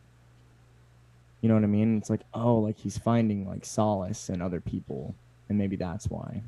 You 1.41 1.49
know 1.49 1.55
what 1.55 1.65
I 1.65 1.69
mean? 1.69 1.99
It's 1.99 2.11
like, 2.11 2.21
oh, 2.35 2.57
like 2.57 2.79
he's 2.79 2.99
finding 2.99 3.49
like 3.49 3.65
solace 3.65 4.29
in 4.29 4.43
other 4.43 4.61
people, 4.61 5.15
and 5.49 5.57
maybe 5.59 5.77
that's 5.77 6.09
why. 6.09 6.43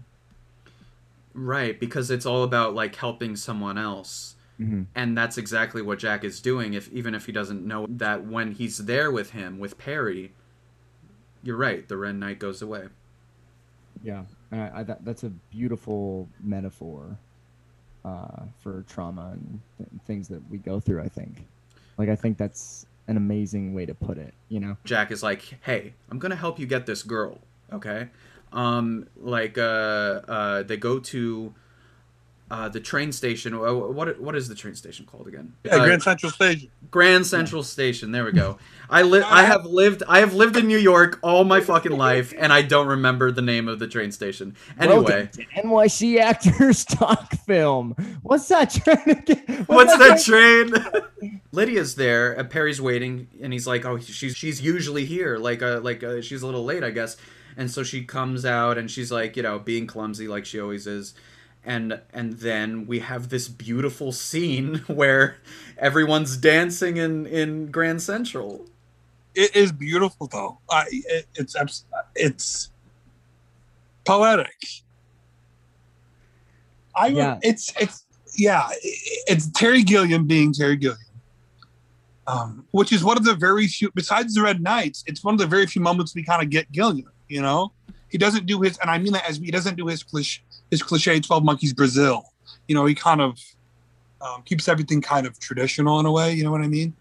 Right, 1.35 1.79
because 1.81 2.11
it's 2.11 2.27
all 2.27 2.43
about 2.43 2.75
like 2.75 2.95
helping 2.97 3.37
someone 3.37 3.79
else. 3.79 4.37
Mm-hmm. 4.61 4.83
and 4.95 5.17
that's 5.17 5.39
exactly 5.39 5.81
what 5.83 5.99
Jack 5.99 6.23
is 6.25 6.41
doing. 6.41 6.75
If 6.75 6.93
even 6.93 7.15
if 7.15 7.27
he 7.27 7.33
doesn't 7.33 7.67
know 7.67 7.87
that 7.89 8.27
when 8.27 8.53
he's 8.53 8.79
there 8.79 9.11
with 9.11 9.31
him 9.31 9.59
with 9.59 9.79
Perry, 9.79 10.33
you're 11.43 11.57
right. 11.57 11.89
The 11.89 11.97
Red 11.97 12.17
Knight 12.17 12.39
goes 12.39 12.63
away. 12.63 12.85
Yeah, 14.05 14.25
I, 14.53 14.81
I, 14.81 14.83
that, 14.85 15.05
that's 15.05 15.25
a 15.25 15.31
beautiful 15.51 16.29
metaphor 16.41 17.17
uh, 18.05 18.43
for 18.61 18.85
trauma 18.89 19.31
and 19.33 19.61
th- 19.79 19.89
things 20.07 20.29
that 20.29 20.43
we 20.51 20.59
go 20.59 20.79
through. 20.79 21.01
I 21.01 21.09
think, 21.09 21.47
like, 21.99 22.09
I 22.09 22.15
think 22.15 22.37
that's 22.37 22.87
an 23.07 23.17
amazing 23.17 23.75
way 23.75 23.87
to 23.87 23.95
put 23.95 24.19
it. 24.19 24.35
You 24.49 24.61
know? 24.61 24.77
Jack 24.85 25.11
is 25.11 25.23
like, 25.23 25.59
"Hey, 25.63 25.95
I'm 26.11 26.19
gonna 26.19 26.37
help 26.37 26.59
you 26.59 26.67
get 26.67 26.87
this 26.87 27.03
girl." 27.03 27.41
Okay, 27.73 28.09
um, 28.53 29.07
like 29.17 29.57
uh, 29.59 30.21
uh, 30.29 30.63
they 30.63 30.77
go 30.77 30.99
to 30.99 31.55
uh, 32.53 32.69
the 32.69 32.81
train 32.81 33.11
station. 33.13 33.55
Uh, 33.55 33.73
What 33.73 34.21
what 34.21 34.37
is 34.37 34.47
the 34.47 34.55
train 34.55 34.75
station 34.75 35.07
called 35.07 35.27
again? 35.27 35.55
Yeah, 35.65 35.77
Uh, 35.77 35.85
Grand 35.87 36.03
Central 36.03 36.31
Station. 36.31 36.69
Grand 36.91 37.27
Central 37.27 37.63
Station. 37.63 38.13
There 38.13 38.25
we 38.27 38.33
go. 38.33 38.59
I 38.91 39.01
live. 39.03 39.25
I 39.41 39.45
have 39.45 39.65
lived. 39.65 40.03
I 40.07 40.19
have 40.21 40.35
lived 40.35 40.57
in 40.59 40.67
New 40.67 40.77
York 40.77 41.19
all 41.23 41.45
my 41.45 41.61
fucking 41.63 41.97
life, 41.97 42.35
and 42.37 42.53
I 42.53 42.61
don't 42.61 42.89
remember 42.89 43.33
the 43.33 43.41
name 43.41 43.69
of 43.69 43.79
the 43.79 43.89
train 43.89 44.13
station. 44.13 44.55
Anyway, 44.79 45.31
NYC 45.57 46.19
Actors 46.19 46.85
Talk 47.01 47.33
Film. 47.47 47.95
What's 48.23 48.49
that 48.49 48.71
trying 48.71 49.17
to 49.17 49.35
get? 49.35 49.69
what's 49.69 49.97
that 49.97 50.21
train? 50.23 51.41
Lydia's 51.53 51.95
there. 51.95 52.33
And 52.35 52.51
Perry's 52.51 52.81
waiting, 52.83 53.29
and 53.43 53.53
he's 53.55 53.67
like, 53.67 53.87
"Oh, 53.87 53.99
she's 53.99 54.37
she's 54.37 54.61
usually 54.61 55.07
here. 55.07 55.39
Like, 55.39 55.63
uh, 55.63 55.81
like 55.81 56.05
uh, 56.05 56.21
she's 56.21 56.43
a 56.43 56.47
little 56.47 56.65
late, 56.65 56.85
I 56.85 56.91
guess." 56.91 57.17
And 57.57 57.71
so 57.71 57.83
she 57.83 58.05
comes 58.05 58.45
out, 58.45 58.77
and 58.79 58.91
she's 58.91 59.11
like, 59.11 59.37
you 59.37 59.43
know, 59.43 59.59
being 59.59 59.87
clumsy 59.87 60.29
like 60.29 60.45
she 60.45 60.61
always 60.61 60.87
is. 60.87 61.15
And 61.65 62.01
and 62.13 62.35
then 62.35 62.87
we 62.87 62.99
have 63.01 63.29
this 63.29 63.49
beautiful 63.49 64.11
scene 64.13 64.77
where 64.87 65.37
everyone's 65.79 66.37
dancing 66.37 66.97
in 66.97 67.27
in 67.27 67.71
Grand 67.71 68.03
Central. 68.03 68.67
It 69.35 69.57
is 69.57 69.73
beautiful, 69.73 70.27
though. 70.27 70.59
I, 70.69 70.85
it, 70.91 71.27
it's 71.35 71.57
it's 72.15 72.71
poetic. 74.05 74.57
I 76.95 77.07
Yeah. 77.09 77.39
it's 77.43 77.73
it's 77.81 78.05
yeah, 78.37 78.69
it's 78.83 79.51
Terry 79.53 79.83
Gilliam 79.83 80.27
being 80.27 80.53
Terry 80.53 80.77
Gilliam, 80.77 80.99
um, 82.27 82.65
which 82.71 82.93
is 82.93 83.05
one 83.05 83.17
of 83.17 83.25
the 83.25 83.35
very 83.35 83.67
few. 83.67 83.91
Besides 83.95 84.35
the 84.35 84.43
Red 84.43 84.63
Knights, 84.63 85.05
it's 85.07 85.23
one 85.23 85.35
of 85.35 85.39
the 85.39 85.47
very 85.47 85.67
few 85.67 85.83
moments 85.83 86.15
we 86.15 86.23
kind 86.23 86.43
of 86.43 86.51
get 86.51 86.71
Gilliam. 86.73 87.11
You 87.29 87.43
know, 87.43 87.73
he 88.13 88.19
doesn't 88.19 88.47
do 88.47 88.61
his, 88.61 88.79
and 88.79 88.91
I 88.91 88.99
mean 88.99 89.15
that 89.15 89.29
as 89.29 89.39
he 89.39 89.51
doesn't 89.51 89.77
do 89.77 89.87
his 89.87 90.03
cliche, 90.03 90.43
his 90.71 90.83
cliche 90.83 91.19
Twelve 91.19 91.43
Monkeys 91.45 91.73
Brazil. 91.73 92.25
You 92.69 92.75
know, 92.75 92.85
he 92.85 92.95
kind 92.95 93.21
of 93.21 93.39
um, 94.21 94.43
keeps 94.43 94.69
everything 94.69 95.01
kind 95.01 95.27
of 95.27 95.39
traditional 95.41 95.99
in 95.99 96.07
a 96.07 96.13
way. 96.13 96.33
You 96.35 96.45
know 96.45 96.53
what 96.53 96.61
I 96.61 96.69
mean? 96.69 96.95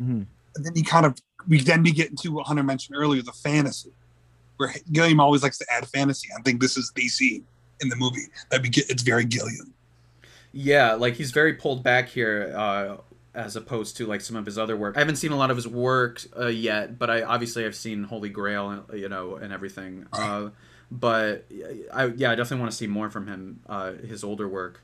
Mhm. 0.00 0.26
and 0.56 0.64
then 0.64 0.74
he 0.74 0.82
kind 0.82 1.06
of 1.06 1.16
we 1.48 1.60
then 1.60 1.82
we 1.82 1.92
get 1.92 2.10
into 2.10 2.32
what 2.32 2.46
Hunter 2.46 2.62
mentioned 2.62 2.96
earlier, 2.96 3.22
the 3.22 3.32
fantasy, 3.32 3.92
where 4.56 4.72
Gilliam 4.92 5.20
always 5.20 5.42
likes 5.42 5.58
to 5.58 5.66
add 5.70 5.86
fantasy. 5.88 6.28
I 6.36 6.40
think 6.42 6.60
this 6.60 6.76
is 6.76 6.90
the 6.94 7.06
scene 7.08 7.44
in 7.80 7.88
the 7.88 7.96
movie 7.96 8.26
that 8.50 8.62
we 8.62 8.68
get. 8.70 8.88
It's 8.88 9.02
very 9.02 9.24
Gilliam. 9.24 9.72
Yeah, 10.52 10.94
like 10.94 11.14
he's 11.14 11.32
very 11.32 11.54
pulled 11.54 11.82
back 11.82 12.08
here, 12.08 12.54
uh, 12.56 12.96
as 13.34 13.56
opposed 13.56 13.96
to 13.96 14.06
like 14.06 14.20
some 14.20 14.36
of 14.36 14.46
his 14.46 14.58
other 14.58 14.76
work. 14.76 14.96
I 14.96 15.00
haven't 15.00 15.16
seen 15.16 15.32
a 15.32 15.36
lot 15.36 15.50
of 15.50 15.56
his 15.56 15.66
work 15.66 16.22
uh, 16.38 16.46
yet, 16.46 16.98
but 16.98 17.10
I 17.10 17.22
obviously 17.22 17.64
I've 17.64 17.74
seen 17.74 18.04
Holy 18.04 18.28
Grail, 18.28 18.84
you 18.92 19.08
know, 19.08 19.36
and 19.36 19.52
everything. 19.52 20.06
Uh, 20.24 20.50
but 20.90 21.44
I 21.92 22.06
yeah, 22.06 22.30
I 22.30 22.34
definitely 22.34 22.60
want 22.60 22.70
to 22.70 22.76
see 22.76 22.86
more 22.86 23.10
from 23.10 23.26
him. 23.26 23.60
Uh, 23.68 23.92
his 23.92 24.22
older 24.22 24.48
work, 24.48 24.80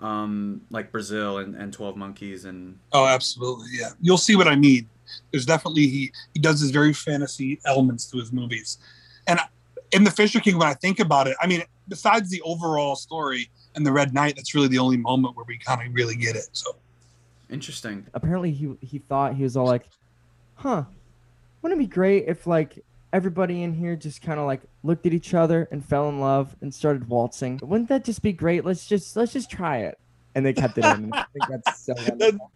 um, 0.00 0.62
like 0.68 0.90
Brazil 0.90 1.38
and, 1.38 1.54
and 1.54 1.72
Twelve 1.72 1.96
Monkeys, 1.96 2.44
and 2.44 2.78
Oh, 2.92 3.06
absolutely, 3.06 3.68
yeah. 3.72 3.90
You'll 4.00 4.18
see 4.18 4.36
what 4.36 4.48
I 4.48 4.56
mean. 4.56 4.88
There's 5.30 5.46
definitely 5.46 5.86
he 5.86 6.12
he 6.32 6.40
does 6.40 6.60
his 6.60 6.70
very 6.70 6.92
fantasy 6.92 7.60
elements 7.64 8.06
to 8.10 8.18
his 8.18 8.32
movies, 8.32 8.78
and 9.26 9.38
in 9.92 10.02
the 10.02 10.10
Fisher 10.10 10.40
King, 10.40 10.58
when 10.58 10.68
I 10.68 10.74
think 10.74 10.98
about 10.98 11.28
it, 11.28 11.36
I 11.40 11.46
mean, 11.46 11.62
besides 11.88 12.30
the 12.30 12.42
overall 12.42 12.96
story 12.96 13.48
and 13.76 13.86
the 13.86 13.92
Red 13.92 14.12
Knight, 14.12 14.34
that's 14.36 14.54
really 14.54 14.68
the 14.68 14.78
only 14.78 14.96
moment 14.96 15.36
where 15.36 15.44
we 15.46 15.58
kind 15.58 15.86
of 15.86 15.94
really 15.94 16.16
get 16.16 16.34
it. 16.36 16.48
So 16.52 16.74
interesting. 17.54 18.06
Apparently, 18.14 18.50
he 18.50 18.74
he 18.80 18.98
thought 18.98 19.34
he 19.34 19.42
was 19.42 19.56
all 19.56 19.66
like, 19.66 19.88
"Huh, 20.56 20.84
wouldn't 21.62 21.80
it 21.80 21.84
be 21.84 21.88
great 21.88 22.24
if 22.26 22.46
like 22.46 22.84
everybody 23.12 23.62
in 23.62 23.72
here 23.72 23.96
just 23.96 24.20
kind 24.20 24.40
of 24.40 24.46
like 24.46 24.60
looked 24.82 25.06
at 25.06 25.14
each 25.14 25.34
other 25.34 25.68
and 25.70 25.84
fell 25.84 26.08
in 26.08 26.20
love 26.20 26.56
and 26.60 26.74
started 26.74 27.08
waltzing? 27.08 27.60
Wouldn't 27.62 27.88
that 27.88 28.04
just 28.04 28.22
be 28.22 28.32
great? 28.32 28.64
Let's 28.64 28.86
just 28.86 29.16
let's 29.16 29.32
just 29.32 29.50
try 29.50 29.78
it." 29.78 29.98
and 30.34 30.44
they 30.44 30.52
kept 30.52 30.76
it 30.78 30.84
in. 30.84 31.12
I 31.12 31.24
think 31.32 31.48
that's 31.48 31.80
so 31.80 31.94
wonderful. 32.08 32.50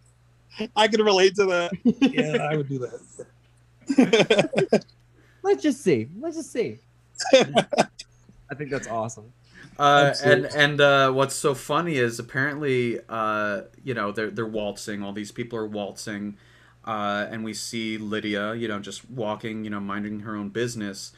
I 0.76 0.88
can 0.88 1.03
relate 1.03 1.36
to 1.36 1.46
that. 1.46 1.70
Yeah, 1.84 2.42
I 2.42 2.57
would 2.57 2.68
do 2.68 2.80
that. 2.80 4.84
Let's 5.42 5.62
just 5.62 5.82
see. 5.82 6.09
Let's 6.18 6.36
just 6.36 6.53
see. 6.53 6.78
I 7.34 8.55
think 8.57 8.70
that's 8.70 8.88
awesome. 8.88 9.32
Uh, 9.78 10.12
and 10.24 10.44
and 10.46 10.80
uh, 10.80 11.11
what's 11.12 11.34
so 11.34 11.54
funny 11.54 11.96
is 11.96 12.18
apparently, 12.18 12.98
uh, 13.09 13.62
you 13.84 13.94
know, 13.94 14.11
they're 14.11 14.30
they're 14.30 14.46
waltzing. 14.46 15.02
All 15.02 15.12
these 15.12 15.30
people 15.30 15.59
are 15.59 15.66
waltzing, 15.66 16.36
uh, 16.84 17.26
and 17.30 17.44
we 17.44 17.54
see 17.54 17.96
Lydia, 17.96 18.54
you 18.54 18.66
know, 18.66 18.80
just 18.80 19.09
walking, 19.09 19.64
you 19.64 19.70
know, 19.70 19.80
minding 19.80 20.20
her 20.20 20.34
own 20.34 20.48
business, 20.48 21.12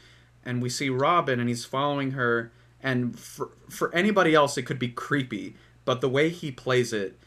and 0.45 0.61
we 0.61 0.69
see 0.69 0.89
Robin, 0.89 1.39
and 1.39 1.49
he's 1.49 1.65
following 1.65 2.11
her. 2.11 2.51
And 2.83 3.17
for 3.17 3.49
for 3.69 3.93
anybody 3.95 4.35
else, 4.35 4.57
it 4.57 4.63
could 4.63 4.79
be 4.79 4.89
creepy, 4.89 5.55
but 5.85 6.01
the 6.01 6.09
way 6.09 6.29
he 6.29 6.51
plays 6.51 6.93
it, 6.93 7.19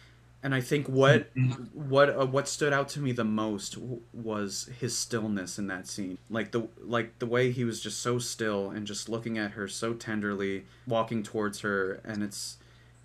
and 0.44 0.54
I 0.54 0.62
think 0.62 0.88
what 0.88 1.30
what 1.74 2.10
uh, 2.10 2.26
what 2.26 2.48
stood 2.48 2.74
out 2.74 2.90
to 2.90 3.00
me 3.00 3.12
the 3.12 3.24
most 3.24 3.74
w- 3.76 4.02
was 4.14 4.70
his 4.80 4.96
stillness 4.98 5.58
in 5.58 5.68
that 5.68 5.88
scene. 5.88 6.18
Like 6.30 6.52
the 6.52 6.68
like 6.80 7.18
the 7.20 7.26
way 7.26 7.52
he 7.52 7.64
was 7.64 7.80
just 7.82 8.00
so 8.02 8.20
still 8.20 8.70
and 8.70 8.86
just 8.86 9.08
looking 9.10 9.38
at 9.38 9.52
her 9.52 9.68
so 9.68 9.94
tenderly 9.94 10.66
walking 10.86 11.24
towards 11.24 11.60
her 11.62 12.00
and 12.04 12.24
it's 12.24 12.58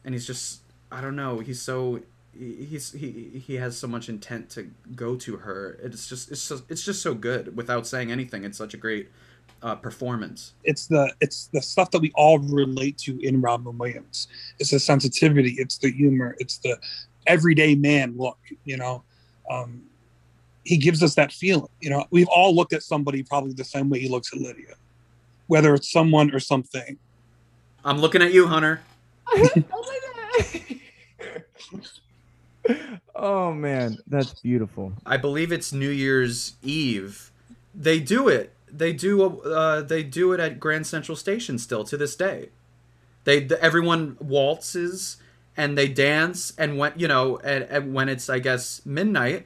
and 0.06 0.16
he's 0.16 0.28
just 0.28 0.62
i 0.92 1.02
don't 1.02 1.18
know 1.18 1.40
he's 1.40 1.62
so 1.62 2.02
he- 2.34 2.66
he's 2.66 2.94
he 2.94 3.44
he 3.46 3.56
has 3.56 3.78
so 3.78 3.88
much 3.88 4.10
intent 4.10 4.50
to 4.52 4.72
go 4.96 5.18
to 5.18 5.38
her. 5.40 5.80
It's 5.84 6.08
just 6.10 6.32
it's 6.32 6.48
just 6.50 6.66
it's 6.70 6.86
just 6.86 7.02
so 7.04 7.16
good 7.16 7.58
without 7.58 7.88
saying 7.88 8.12
anything. 8.12 8.46
It's 8.46 8.60
such 8.60 8.76
a 8.76 8.78
great 8.78 9.10
uh, 9.64 9.76
performance. 9.76 10.54
It's 10.64 10.88
the 10.88 11.14
it's 11.22 11.50
the 11.54 11.62
stuff 11.62 11.92
that 11.92 12.02
we 12.02 12.12
all 12.16 12.40
relate 12.40 12.98
to 13.00 13.20
in 13.22 13.42
Robin 13.42 13.78
Williams. 13.78 14.28
It's 14.60 14.72
the 14.72 14.80
sensitivity, 14.80 15.56
it's 15.60 15.78
the 15.80 15.92
humor, 15.92 16.36
it's 16.40 16.60
the 16.60 16.78
everyday 17.28 17.76
man 17.76 18.16
look. 18.18 18.38
You 18.66 18.78
know, 18.78 19.04
um, 19.50 19.84
he 20.64 20.78
gives 20.78 21.02
us 21.04 21.16
that 21.16 21.32
feeling. 21.32 21.70
You 21.82 21.90
know, 21.90 22.06
we've 22.12 22.28
all 22.28 22.56
looked 22.56 22.74
at 22.74 22.84
somebody 22.84 23.24
probably 23.24 23.54
the 23.54 23.64
same 23.64 23.90
way 23.90 24.00
he 24.00 24.10
looks 24.10 24.34
at 24.34 24.40
Lydia, 24.40 24.76
whether 25.48 25.74
it's 25.74 25.92
someone 25.92 26.34
or 26.34 26.40
something. 26.40 26.98
i'm 27.86 27.98
looking 27.98 28.22
at 28.22 28.34
you 28.34 28.46
hunter 28.46 28.82
oh 33.16 33.54
man, 33.54 33.98
that's 34.08 34.40
beautiful. 34.42 34.94
I 35.06 35.18
believe 35.18 35.52
it's 35.52 35.74
New 35.74 35.90
Year's 35.90 36.54
Eve. 36.64 37.32
They 37.74 38.00
do 38.00 38.28
it. 38.28 38.54
They 38.72 38.94
do. 38.94 39.42
Uh, 39.42 39.82
they 39.82 40.04
do 40.04 40.34
it 40.34 40.40
at 40.40 40.60
Grand 40.60 40.88
Central 40.88 41.16
Station 41.16 41.58
still 41.58 41.84
to 41.86 41.98
this 41.98 42.16
day. 42.16 42.50
They 43.24 43.44
the, 43.44 43.62
everyone 43.62 44.18
waltzes 44.20 45.18
and 45.60 45.78
they 45.78 45.88
dance 45.88 46.54
and 46.58 46.78
when 46.80 46.94
you 46.96 47.08
know 47.08 47.38
and, 47.44 47.64
and 47.66 47.94
when 47.94 48.08
it's 48.10 48.30
I 48.30 48.40
guess 48.40 48.82
midnight, 48.86 49.46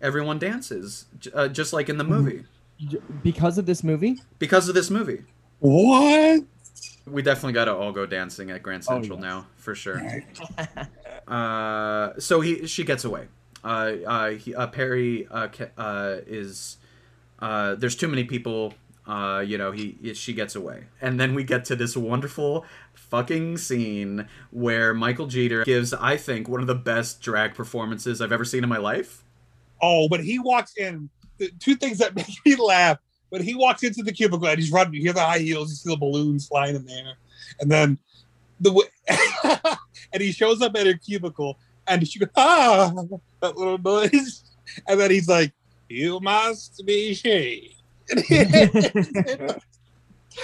everyone 0.00 0.38
dances 0.38 1.06
uh, 1.32 1.48
just 1.48 1.72
like 1.72 1.88
in 1.88 1.96
the 1.98 2.04
movie 2.04 2.44
Because 3.22 3.56
of 3.58 3.64
this 3.66 3.82
movie, 3.82 4.20
because 4.38 4.68
of 4.68 4.74
this 4.74 4.90
movie. 4.90 5.22
What? 5.60 6.44
We 7.06 7.22
definitely 7.22 7.52
got 7.54 7.66
to 7.66 7.74
all 7.74 7.92
go 7.92 8.04
dancing 8.06 8.50
at 8.50 8.62
Grand 8.62 8.82
Oh, 8.88 8.94
Central 8.94 9.18
yes. 9.18 9.22
now 9.30 9.46
for 9.56 9.74
sure. 9.74 10.00
Uh, 11.26 12.12
so 12.18 12.42
he 12.42 12.66
she 12.66 12.84
gets 12.84 13.04
away. 13.04 13.28
Uh, 13.64 13.92
uh, 14.06 14.30
he, 14.32 14.54
uh, 14.54 14.66
Perry 14.66 15.26
uh, 15.30 15.48
uh, 15.78 16.16
is 16.26 16.76
uh, 17.38 17.74
there's 17.76 17.96
too 17.96 18.08
many 18.08 18.24
people. 18.24 18.74
Uh, 19.06 19.44
you 19.46 19.58
know, 19.58 19.70
he 19.70 20.14
she 20.14 20.32
gets 20.32 20.56
away, 20.56 20.84
and 21.00 21.20
then 21.20 21.34
we 21.34 21.44
get 21.44 21.64
to 21.66 21.76
this 21.76 21.96
wonderful 21.96 22.64
fucking 22.94 23.58
scene 23.58 24.26
where 24.50 24.94
Michael 24.94 25.26
Jeter 25.26 25.64
gives, 25.64 25.92
I 25.92 26.16
think, 26.16 26.48
one 26.48 26.60
of 26.60 26.66
the 26.66 26.74
best 26.74 27.20
drag 27.20 27.54
performances 27.54 28.20
I've 28.20 28.32
ever 28.32 28.44
seen 28.44 28.62
in 28.62 28.70
my 28.70 28.78
life. 28.78 29.22
Oh, 29.82 30.08
but 30.08 30.20
he 30.20 30.38
walks 30.38 30.74
in. 30.76 31.10
Two 31.60 31.74
things 31.74 31.98
that 31.98 32.14
make 32.16 32.26
me 32.46 32.56
laugh. 32.56 32.98
When 33.28 33.42
he 33.42 33.54
walks 33.54 33.82
into 33.82 34.02
the 34.02 34.12
cubicle 34.12 34.46
and 34.46 34.58
he's 34.58 34.70
running, 34.70 34.94
you 34.94 35.02
hear 35.02 35.12
the 35.12 35.20
high 35.20 35.40
heels, 35.40 35.70
you 35.70 35.76
see 35.76 35.90
the 35.90 35.96
balloons 35.96 36.46
flying 36.46 36.76
in 36.76 36.86
there, 36.86 37.14
and 37.60 37.70
then 37.70 37.98
the 38.60 38.72
way, 38.72 38.84
and 40.12 40.22
he 40.22 40.32
shows 40.32 40.62
up 40.62 40.76
at 40.76 40.86
her 40.86 40.94
cubicle 40.94 41.58
and 41.86 42.06
she 42.06 42.18
goes 42.18 42.28
ah 42.36 42.92
that 43.40 43.56
little 43.56 43.78
noise, 43.78 44.44
and 44.88 44.98
then 44.98 45.10
he's 45.10 45.28
like, 45.28 45.52
"You 45.88 46.20
must 46.20 46.82
be 46.86 47.14
she." 47.14 47.76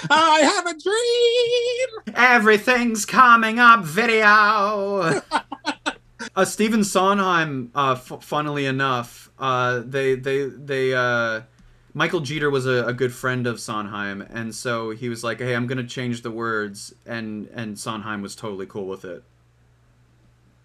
I 0.09 0.41
have 0.41 0.67
a 0.67 0.79
dream. 0.79 2.15
Everything's 2.17 3.05
coming 3.05 3.59
up 3.59 3.85
video. 3.85 5.21
uh, 6.37 6.45
Stephen 6.45 6.85
Sondheim, 6.85 7.71
uh, 7.75 7.93
f- 7.93 8.23
funnily 8.23 8.67
enough, 8.67 9.31
uh, 9.39 9.83
they 9.85 10.15
they 10.15 10.45
they 10.45 10.95
uh, 10.95 11.43
Michael 11.93 12.21
Jeter 12.21 12.51
was 12.51 12.67
a, 12.67 12.87
a 12.87 12.93
good 12.93 13.13
friend 13.13 13.47
of 13.47 13.61
Sondheim, 13.61 14.23
and 14.23 14.55
so 14.55 14.91
he 14.91 15.09
was 15.09 15.25
like, 15.25 15.39
"Hey, 15.39 15.55
I'm 15.55 15.67
gonna 15.67 15.85
change 15.87 16.23
the 16.23 16.31
words," 16.31 16.95
and 17.07 17.49
and 17.55 17.79
Sondheim 17.79 18.23
was 18.23 18.35
totally 18.37 18.67
cool 18.67 18.87
with 18.87 19.05
it. 19.05 19.23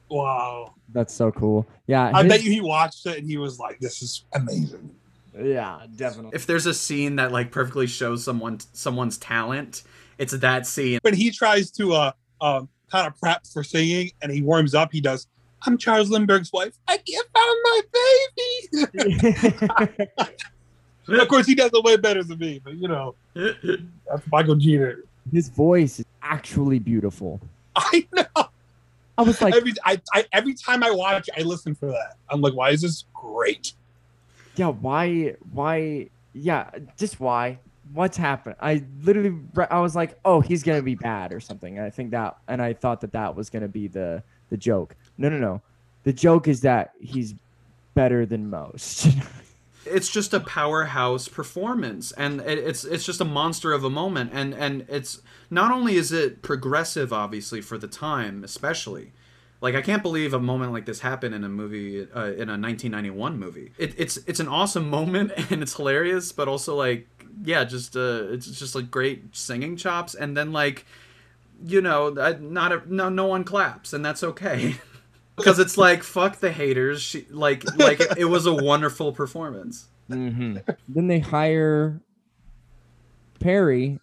Wow. 0.08 0.76
that's 0.94 1.14
so 1.14 1.32
cool. 1.32 1.66
Yeah, 1.88 2.12
I 2.14 2.22
his- 2.24 2.32
bet 2.32 2.44
you 2.44 2.52
he 2.52 2.62
watched 2.62 3.06
it 3.08 3.18
and 3.18 3.28
he 3.28 3.38
was 3.38 3.58
like, 3.60 3.80
"This 3.80 4.02
is 4.04 4.24
amazing." 4.34 4.92
Yeah, 5.42 5.82
definitely. 5.96 6.32
If 6.34 6.46
there's 6.46 6.66
a 6.66 6.74
scene 6.74 7.18
that 7.18 7.32
like 7.32 7.52
perfectly 7.52 7.88
shows 7.88 8.24
someone 8.24 8.60
someone's 8.74 9.18
talent, 9.18 9.84
it's 10.18 10.34
that 10.34 10.66
scene. 10.66 11.00
when 11.02 11.14
he 11.14 11.32
tries 11.32 11.72
to 11.72 11.94
uh 11.94 12.12
um 12.42 12.70
kind 12.92 13.08
of 13.08 13.20
prep 13.20 13.46
for 13.48 13.64
singing 13.64 14.12
and 14.22 14.32
he 14.32 14.42
warms 14.42 14.74
up, 14.74 14.92
he 14.92 15.02
does. 15.02 15.28
I'm 15.66 15.78
Charles 15.78 16.10
Lindbergh's 16.10 16.54
wife. 16.54 16.74
I 16.88 16.98
can't 16.98 17.28
find 17.34 17.58
my 17.64 17.82
baby. 19.98 20.26
of 21.20 21.28
course, 21.28 21.48
he 21.48 21.56
does 21.56 21.72
it 21.74 21.84
way 21.84 21.98
better 21.98 22.24
than 22.24 22.38
me, 22.38 22.62
but 22.64 22.76
you 22.76 22.88
know 22.88 23.16
that's 23.34 24.28
Michael 24.32 24.56
Jeter. 24.56 25.04
his 25.32 25.50
voice 25.50 26.00
is 26.00 26.06
actually 26.22 26.80
beautiful. 26.80 27.42
I 27.76 28.08
know. 28.14 28.26
I 29.18 29.22
was 29.22 29.42
like, 29.42 29.56
every 29.56 29.74
I, 29.84 30.00
I 30.14 30.26
every 30.32 30.54
time 30.54 30.84
I 30.84 30.92
watch, 30.92 31.30
I 31.38 31.42
listen 31.42 31.74
for 31.74 31.88
that. 31.88 32.18
I'm 32.30 32.42
like, 32.42 32.54
why 32.54 32.70
is 32.72 32.82
this 32.82 33.06
great? 33.14 33.74
Yeah, 34.56 34.68
why, 34.68 35.36
why, 35.52 36.10
yeah, 36.34 36.70
just 36.98 37.20
why? 37.20 37.60
What's 37.94 38.18
happened? 38.18 38.56
I 38.60 38.84
literally, 39.04 39.36
I 39.70 39.80
was 39.80 39.96
like, 39.96 40.18
oh, 40.26 40.42
he's 40.42 40.64
gonna 40.64 40.82
be 40.82 40.96
bad 40.96 41.32
or 41.32 41.40
something. 41.40 41.78
And 41.78 41.86
I 41.86 41.90
think 41.90 42.12
that, 42.12 42.38
and 42.48 42.62
I 42.62 42.74
thought 42.74 43.02
that 43.02 43.12
that 43.14 43.36
was 43.36 43.50
gonna 43.50 43.68
be 43.68 43.88
the 43.88 44.24
the 44.50 44.58
joke. 44.58 44.96
No, 45.18 45.30
no, 45.30 45.38
no. 45.38 45.62
The 46.04 46.14
joke 46.14 46.48
is 46.48 46.62
that 46.62 46.94
he's 47.00 47.36
better 47.94 48.26
than 48.26 48.50
most. 48.50 49.08
it's 49.86 50.10
just 50.10 50.34
a 50.34 50.40
powerhouse 50.40 51.28
performance 51.28 52.12
and 52.14 52.42
it, 52.42 52.58
it's 52.58 52.84
it's 52.84 53.06
just 53.06 53.22
a 53.22 53.26
monster 53.26 53.72
of 53.72 53.84
a 53.84 53.90
moment 53.90 54.32
and 54.34 54.54
and 54.54 54.86
it's 54.90 55.22
not 55.50 55.72
only 55.72 55.96
is 55.96 56.12
it 56.12 56.42
progressive 56.42 57.14
obviously 57.14 57.62
for 57.62 57.78
the 57.78 57.88
time 57.88 58.44
especially 58.44 59.12
like 59.62 59.76
i 59.76 59.82
can't 59.82 60.04
believe 60.04 60.34
a 60.34 60.40
moment 60.40 60.72
like 60.74 60.86
this 60.86 61.00
happened 61.00 61.34
in 61.34 61.44
a 61.44 61.50
movie 61.50 62.02
uh, 62.02 62.32
in 62.34 62.50
a 62.50 62.58
1991 62.58 63.40
movie. 63.40 63.72
It, 63.78 63.94
it's 63.98 64.18
it's 64.28 64.40
an 64.40 64.48
awesome 64.48 64.90
moment 64.98 65.32
and 65.52 65.62
it's 65.62 65.76
hilarious 65.76 66.32
but 66.32 66.48
also 66.48 66.76
like 66.76 67.08
yeah 67.44 67.64
just 67.64 67.96
uh 67.96 68.28
it's 68.30 68.48
just 68.48 68.76
like 68.76 68.92
great 68.92 69.36
singing 69.36 69.78
chops. 69.78 70.16
And 70.16 70.36
then 70.36 70.52
like 70.52 70.86
you 71.66 71.82
know 71.82 72.10
not 72.10 72.72
a, 72.72 72.82
no 72.94 73.10
no 73.10 73.26
one 73.26 73.44
claps 73.44 73.94
and 73.94 74.04
that's 74.06 74.24
okay. 74.24 74.76
Because 75.36 75.60
it's 75.60 75.78
like 75.78 76.02
fuck 76.02 76.40
the 76.40 76.50
haters. 76.50 77.02
She 77.02 77.26
like 77.30 77.66
like 77.78 78.00
it, 78.00 78.20
it 78.20 78.26
was 78.26 78.46
a 78.46 78.54
wonderful 78.54 79.12
performance. 79.12 79.88
Hmm 80.08 80.60
Then 80.88 81.08
they 81.08 81.20
hire 81.20 82.00
Perry 83.42 84.00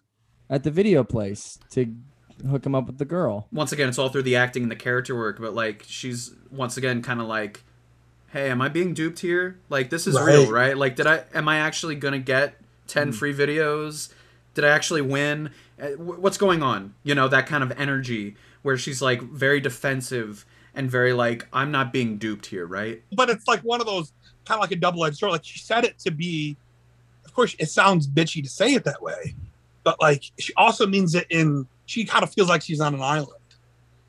at 0.47 0.63
the 0.63 0.69
video 0.69 1.03
place 1.03 1.57
to 1.71 1.91
hook 2.49 2.65
him 2.65 2.75
up 2.75 2.87
with 2.87 2.97
the 2.97 3.05
girl. 3.05 3.47
once 3.51 3.71
again 3.71 3.87
it's 3.89 3.97
all 3.97 4.09
through 4.09 4.21
the 4.23 4.35
acting 4.35 4.63
and 4.63 4.71
the 4.71 4.75
character 4.75 5.15
work 5.15 5.39
but 5.39 5.53
like 5.53 5.83
she's 5.87 6.31
once 6.51 6.77
again 6.77 7.01
kind 7.01 7.21
of 7.21 7.27
like 7.27 7.63
hey 8.31 8.49
am 8.49 8.61
i 8.61 8.67
being 8.67 8.93
duped 8.93 9.19
here 9.19 9.57
like 9.69 9.89
this 9.89 10.07
is 10.07 10.19
real 10.19 10.43
Right. 10.43 10.67
right 10.69 10.77
like 10.77 10.95
did 10.95 11.07
i 11.07 11.23
am 11.33 11.47
i 11.47 11.57
actually 11.57 11.95
gonna 11.95 12.19
get 12.19 12.55
10 12.87 13.11
free 13.13 13.33
videos 13.33 14.11
did 14.55 14.65
i 14.65 14.69
actually 14.69 15.01
win 15.01 15.51
Uh, 15.81 15.87
what's 15.97 16.37
going 16.37 16.61
on 16.61 16.93
you 17.03 17.15
know 17.15 17.27
that 17.27 17.45
kind 17.47 17.63
of 17.63 17.71
energy 17.79 18.35
where 18.61 18.77
she's 18.77 19.01
like 19.01 19.21
very 19.21 19.59
defensive 19.59 20.45
and 20.75 20.89
very 20.91 21.13
like 21.13 21.47
i'm 21.53 21.71
not 21.71 21.93
being 21.93 22.17
duped 22.17 22.47
here 22.47 22.65
right 22.65 23.01
But 23.15 23.29
it's 23.29 23.47
like 23.47 23.61
one 23.61 23.79
of 23.81 23.87
those 23.87 24.11
kind 24.45 24.57
of 24.57 24.61
like 24.61 24.71
a 24.71 24.75
double-edged 24.75 25.17
sword. 25.17 25.31
Like 25.31 25.45
she 25.45 25.59
said 25.59 25.85
it 25.85 25.97
to 25.99 26.11
be. 26.11 26.57
Of 27.23 27.33
course, 27.33 27.55
it 27.59 27.69
sounds 27.69 28.07
bitchy 28.09 28.43
to 28.43 28.49
say 28.49 28.73
it 28.73 28.83
that 28.83 29.01
way, 29.01 29.35
but 29.85 30.01
like 30.01 30.21
she 30.37 30.53
also 30.57 30.85
means 30.85 31.15
it 31.15 31.25
in. 31.29 31.65
She 31.93 32.05
kind 32.05 32.23
of 32.23 32.33
feels 32.33 32.49
like 32.49 32.63
she's 32.63 32.79
on 32.79 32.95
an 32.95 33.01
island. 33.01 33.29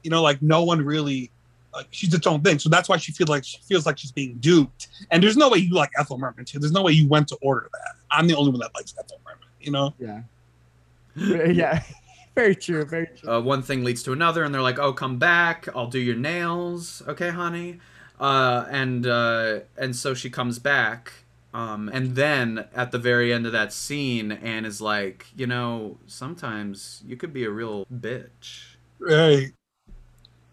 You 0.02 0.10
know, 0.10 0.22
like 0.22 0.40
no 0.40 0.64
one 0.64 0.82
really. 0.82 1.30
Like 1.74 1.88
she's 1.90 2.14
its 2.14 2.26
own 2.26 2.40
thing, 2.40 2.60
so 2.60 2.68
that's 2.68 2.88
why 2.88 2.96
she 2.96 3.10
feels 3.10 3.28
like 3.28 3.44
she 3.44 3.58
feels 3.58 3.84
like 3.84 3.98
she's 3.98 4.12
being 4.12 4.36
duped. 4.36 4.86
And 5.10 5.20
there's 5.20 5.36
no 5.36 5.50
way 5.50 5.58
you 5.58 5.74
like 5.74 5.90
Ethel 5.98 6.16
Merman 6.18 6.44
too. 6.44 6.60
There's 6.60 6.72
no 6.72 6.82
way 6.82 6.92
you 6.92 7.08
went 7.08 7.26
to 7.28 7.36
order 7.42 7.68
that. 7.72 7.96
I'm 8.12 8.28
the 8.28 8.36
only 8.36 8.52
one 8.52 8.60
that 8.60 8.72
likes 8.76 8.94
Ethel 8.96 9.20
Merman. 9.26 9.48
You 9.60 9.72
know. 9.72 9.94
Yeah. 9.98 11.46
yeah. 11.50 11.82
very 12.36 12.54
true. 12.54 12.84
Very 12.84 13.08
true. 13.08 13.28
uh, 13.28 13.40
one 13.40 13.60
thing 13.60 13.82
leads 13.82 14.04
to 14.04 14.12
another, 14.12 14.44
and 14.44 14.54
they're 14.54 14.62
like, 14.62 14.78
"Oh, 14.78 14.92
come 14.92 15.18
back! 15.18 15.66
I'll 15.74 15.88
do 15.88 15.98
your 15.98 16.16
nails, 16.16 17.02
okay, 17.08 17.30
honey." 17.30 17.80
Uh, 18.20 18.66
and 18.70 19.06
uh, 19.06 19.60
and 19.76 19.96
so 19.96 20.14
she 20.14 20.30
comes 20.30 20.58
back, 20.60 21.12
um, 21.54 21.88
and 21.92 22.14
then 22.16 22.66
at 22.74 22.90
the 22.92 22.98
very 22.98 23.32
end 23.32 23.46
of 23.46 23.52
that 23.52 23.72
scene, 23.72 24.32
Anne 24.32 24.64
is 24.66 24.80
like, 24.82 25.26
"You 25.36 25.46
know, 25.46 25.98
sometimes 26.06 27.02
you 27.06 27.16
could 27.16 27.32
be 27.32 27.44
a 27.44 27.50
real 27.50 27.86
bitch." 27.86 28.76
Right. 28.98 29.52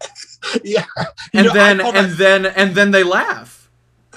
yeah. 0.64 0.84
You 0.96 1.40
And 1.40 1.46
know, 1.48 1.52
then 1.52 1.80
and 1.80 1.96
that- 1.96 2.18
then 2.18 2.46
and 2.46 2.74
then 2.74 2.90
they 2.90 3.02
laugh. 3.04 3.58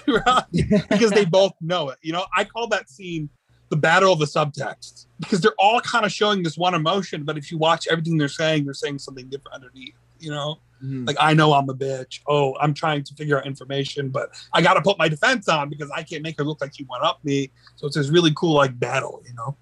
right, 0.08 0.44
because 0.52 1.10
they 1.12 1.26
both 1.26 1.54
know 1.62 1.90
it. 1.90 1.98
You 2.04 2.14
know, 2.14 2.26
I 2.38 2.44
call 2.44 2.68
that 2.68 2.88
scene 2.90 3.28
the 3.70 3.76
battle 3.76 4.14
of 4.14 4.20
the 4.20 4.26
subtext 4.26 5.08
because 5.20 5.42
they're 5.42 5.56
all 5.58 5.82
kind 5.82 6.06
of 6.06 6.12
showing 6.12 6.44
this 6.44 6.58
one 6.60 6.76
emotion, 6.76 7.24
but 7.24 7.40
if 7.40 7.52
you 7.52 7.58
watch 7.58 7.88
everything 7.90 8.16
they're 8.16 8.28
saying, 8.28 8.66
they're 8.66 8.76
saying 8.76 9.00
something 9.00 9.28
different 9.30 9.56
underneath. 9.56 9.96
You 10.20 10.30
know, 10.30 10.60
Mhm. 10.84 11.08
like 11.08 11.18
I 11.20 11.34
know 11.34 11.54
I'm 11.54 11.70
a 11.70 11.74
bitch. 11.74 12.20
Oh, 12.28 12.56
I'm 12.60 12.74
trying 12.74 13.04
to 13.04 13.14
figure 13.16 13.38
out 13.38 13.46
information, 13.46 14.10
but 14.10 14.30
I 14.54 14.62
got 14.62 14.74
to 14.76 14.82
put 14.82 14.98
my 14.98 15.08
defense 15.08 15.48
on 15.48 15.70
because 15.70 15.90
I 15.92 16.04
can't 16.04 16.22
make 16.24 16.38
her 16.38 16.44
look 16.44 16.62
like 16.62 16.76
she 16.76 16.86
went 16.90 17.04
up 17.04 17.20
me. 17.24 17.52
So 17.76 17.88
it's 17.88 17.96
this 17.96 18.10
really 18.10 18.34
cool 18.36 18.56
like 18.56 18.78
battle. 18.80 19.24
You 19.28 19.34
know. 19.36 19.56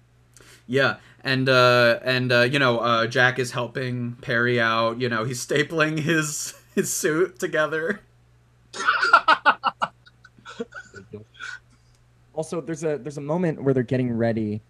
Yeah, 0.66 0.96
and 1.22 1.48
uh, 1.48 2.00
and 2.04 2.32
uh, 2.32 2.40
you 2.42 2.58
know, 2.58 2.78
uh, 2.78 3.06
Jack 3.06 3.38
is 3.38 3.50
helping 3.52 4.16
Perry 4.22 4.60
out. 4.60 5.00
You 5.00 5.08
know, 5.08 5.24
he's 5.24 5.44
stapling 5.44 5.98
his 5.98 6.54
his 6.74 6.92
suit 6.92 7.38
together. 7.38 8.00
Also, 12.34 12.60
there's 12.60 12.82
a 12.82 12.98
there's 12.98 13.16
a 13.18 13.20
moment 13.22 13.62
where 13.62 13.72
they're 13.72 13.84
getting 13.84 14.12
ready, 14.12 14.60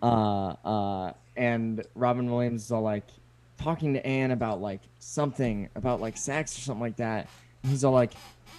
uh, 0.00 0.54
uh, 0.64 1.12
and 1.36 1.84
Robin 1.96 2.30
Williams 2.30 2.66
is 2.66 2.70
all 2.70 2.82
like 2.82 3.08
talking 3.62 3.94
to 3.94 4.04
Anne 4.06 4.30
about 4.30 4.60
like 4.60 4.80
something 4.98 5.68
about 5.74 6.00
like 6.00 6.16
sex 6.16 6.56
or 6.56 6.60
something 6.62 6.80
like 6.82 6.96
that. 6.96 7.28
And 7.62 7.70
he's 7.70 7.84
all 7.84 7.92
like, 7.92 8.12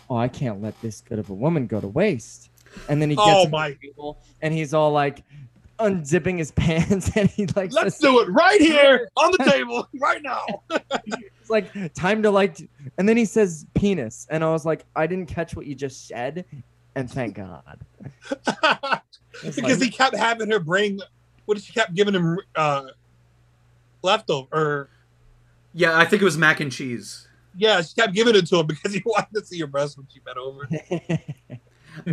"Oh, 0.10 0.16
I 0.16 0.28
can't 0.28 0.62
let 0.62 0.80
this 0.82 1.02
good 1.02 1.20
of 1.20 1.30
a 1.30 1.34
woman 1.34 1.68
go 1.68 1.82
to 1.82 1.88
waste." 1.88 2.50
And 2.88 3.02
then 3.02 3.10
he 3.10 3.16
gets 3.16 3.28
Oh, 3.30 3.48
my- 3.50 3.74
table 3.82 4.18
and 4.42 4.54
he's 4.54 4.74
all 4.74 4.92
like 4.92 5.24
unzipping 5.80 6.38
his 6.38 6.52
pants 6.64 7.10
and 7.18 7.28
he 7.30 7.48
like 7.48 7.74
Let's 7.74 7.98
do 7.98 8.20
it 8.22 8.30
right 8.30 8.62
here 8.62 9.10
on 9.18 9.32
the 9.32 9.44
table 9.50 9.88
right 10.00 10.22
now. 10.22 10.46
it's 10.70 11.50
like 11.50 11.94
time 11.96 12.22
to 12.24 12.32
like 12.32 12.58
and 12.98 13.10
then 13.10 13.18
he 13.18 13.26
says 13.26 13.66
penis 13.74 14.28
and 14.30 14.44
I 14.44 14.52
was 14.52 14.66
like, 14.66 14.86
I 14.96 15.08
didn't 15.08 15.26
catch 15.28 15.56
what 15.56 15.66
you 15.66 15.74
just 15.76 16.08
said, 16.08 16.46
and 16.96 17.10
thank 17.10 17.36
God. 17.36 17.80
Because 19.44 19.58
like- 19.58 19.82
he 19.82 19.90
kept 19.90 20.16
having 20.16 20.52
her 20.52 20.60
bring 20.60 21.00
what 21.46 21.56
did 21.56 21.64
she 21.64 21.74
kept 21.74 21.94
giving 21.96 22.14
him 22.14 22.38
uh 22.56 22.84
leftover 24.04 24.48
or 24.52 24.90
Yeah, 25.74 25.98
I 25.98 26.06
think 26.06 26.22
it 26.22 26.26
was 26.26 26.38
mac 26.38 26.60
and 26.60 26.72
cheese. 26.72 27.28
yeah 27.58 27.82
she 27.82 27.94
kept 27.96 28.14
giving 28.14 28.36
it 28.36 28.48
to 28.48 28.58
him 28.60 28.68
because 28.68 28.94
he 28.94 29.02
wanted 29.06 29.34
to 29.34 29.46
see 29.46 29.60
her 29.60 29.68
breast 29.68 29.98
when 29.98 30.08
she 30.12 30.20
bent 30.20 30.38
over. 30.38 30.68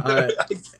Uh, 0.03 0.29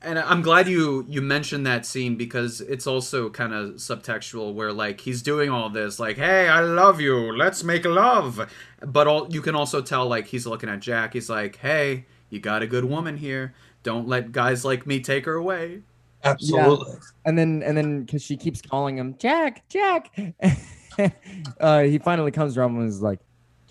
and 0.03 0.19
I'm 0.19 0.43
glad 0.43 0.67
you 0.67 1.07
you 1.09 1.23
mentioned 1.23 1.65
that 1.69 1.87
scene 1.87 2.17
because 2.17 2.61
it's 2.61 2.85
also 2.85 3.31
kind 3.31 3.55
of 3.55 3.75
subtextual 3.77 4.55
where 4.55 4.73
like 4.73 5.01
he's 5.01 5.23
doing 5.23 5.51
all 5.51 5.71
this 5.71 6.01
like 6.01 6.17
hey 6.17 6.49
I 6.49 6.61
love 6.63 7.01
you. 7.01 7.33
Let's 7.37 7.63
make 7.63 7.85
love. 7.85 8.53
But 8.85 9.07
all 9.07 9.29
you 9.31 9.41
can 9.41 9.55
also 9.55 9.81
tell 9.83 10.09
like 10.09 10.27
he's 10.27 10.49
looking 10.49 10.69
at 10.69 10.81
Jack. 10.81 11.13
He's 11.13 11.31
like 11.31 11.59
hey 11.59 12.07
you 12.29 12.41
got 12.41 12.63
a 12.63 12.67
good 12.67 12.85
woman 12.85 13.17
here. 13.17 13.55
Don't 13.85 14.09
let 14.09 14.33
guys 14.33 14.65
like 14.65 14.85
me 14.85 14.99
take 14.99 15.27
her 15.27 15.35
away. 15.35 15.83
Absolutely. 16.25 16.97
And 17.25 17.39
then 17.39 17.63
and 17.63 17.77
then 17.77 18.01
because 18.03 18.23
she 18.25 18.37
keeps 18.37 18.61
calling 18.61 18.99
him 18.99 19.15
Jack, 19.21 19.63
Jack, 19.69 20.11
uh, 21.61 21.83
he 21.83 21.99
finally 21.99 22.31
comes 22.31 22.57
around 22.57 22.77
and 22.77 22.89
is 22.89 23.03
like, 23.03 23.21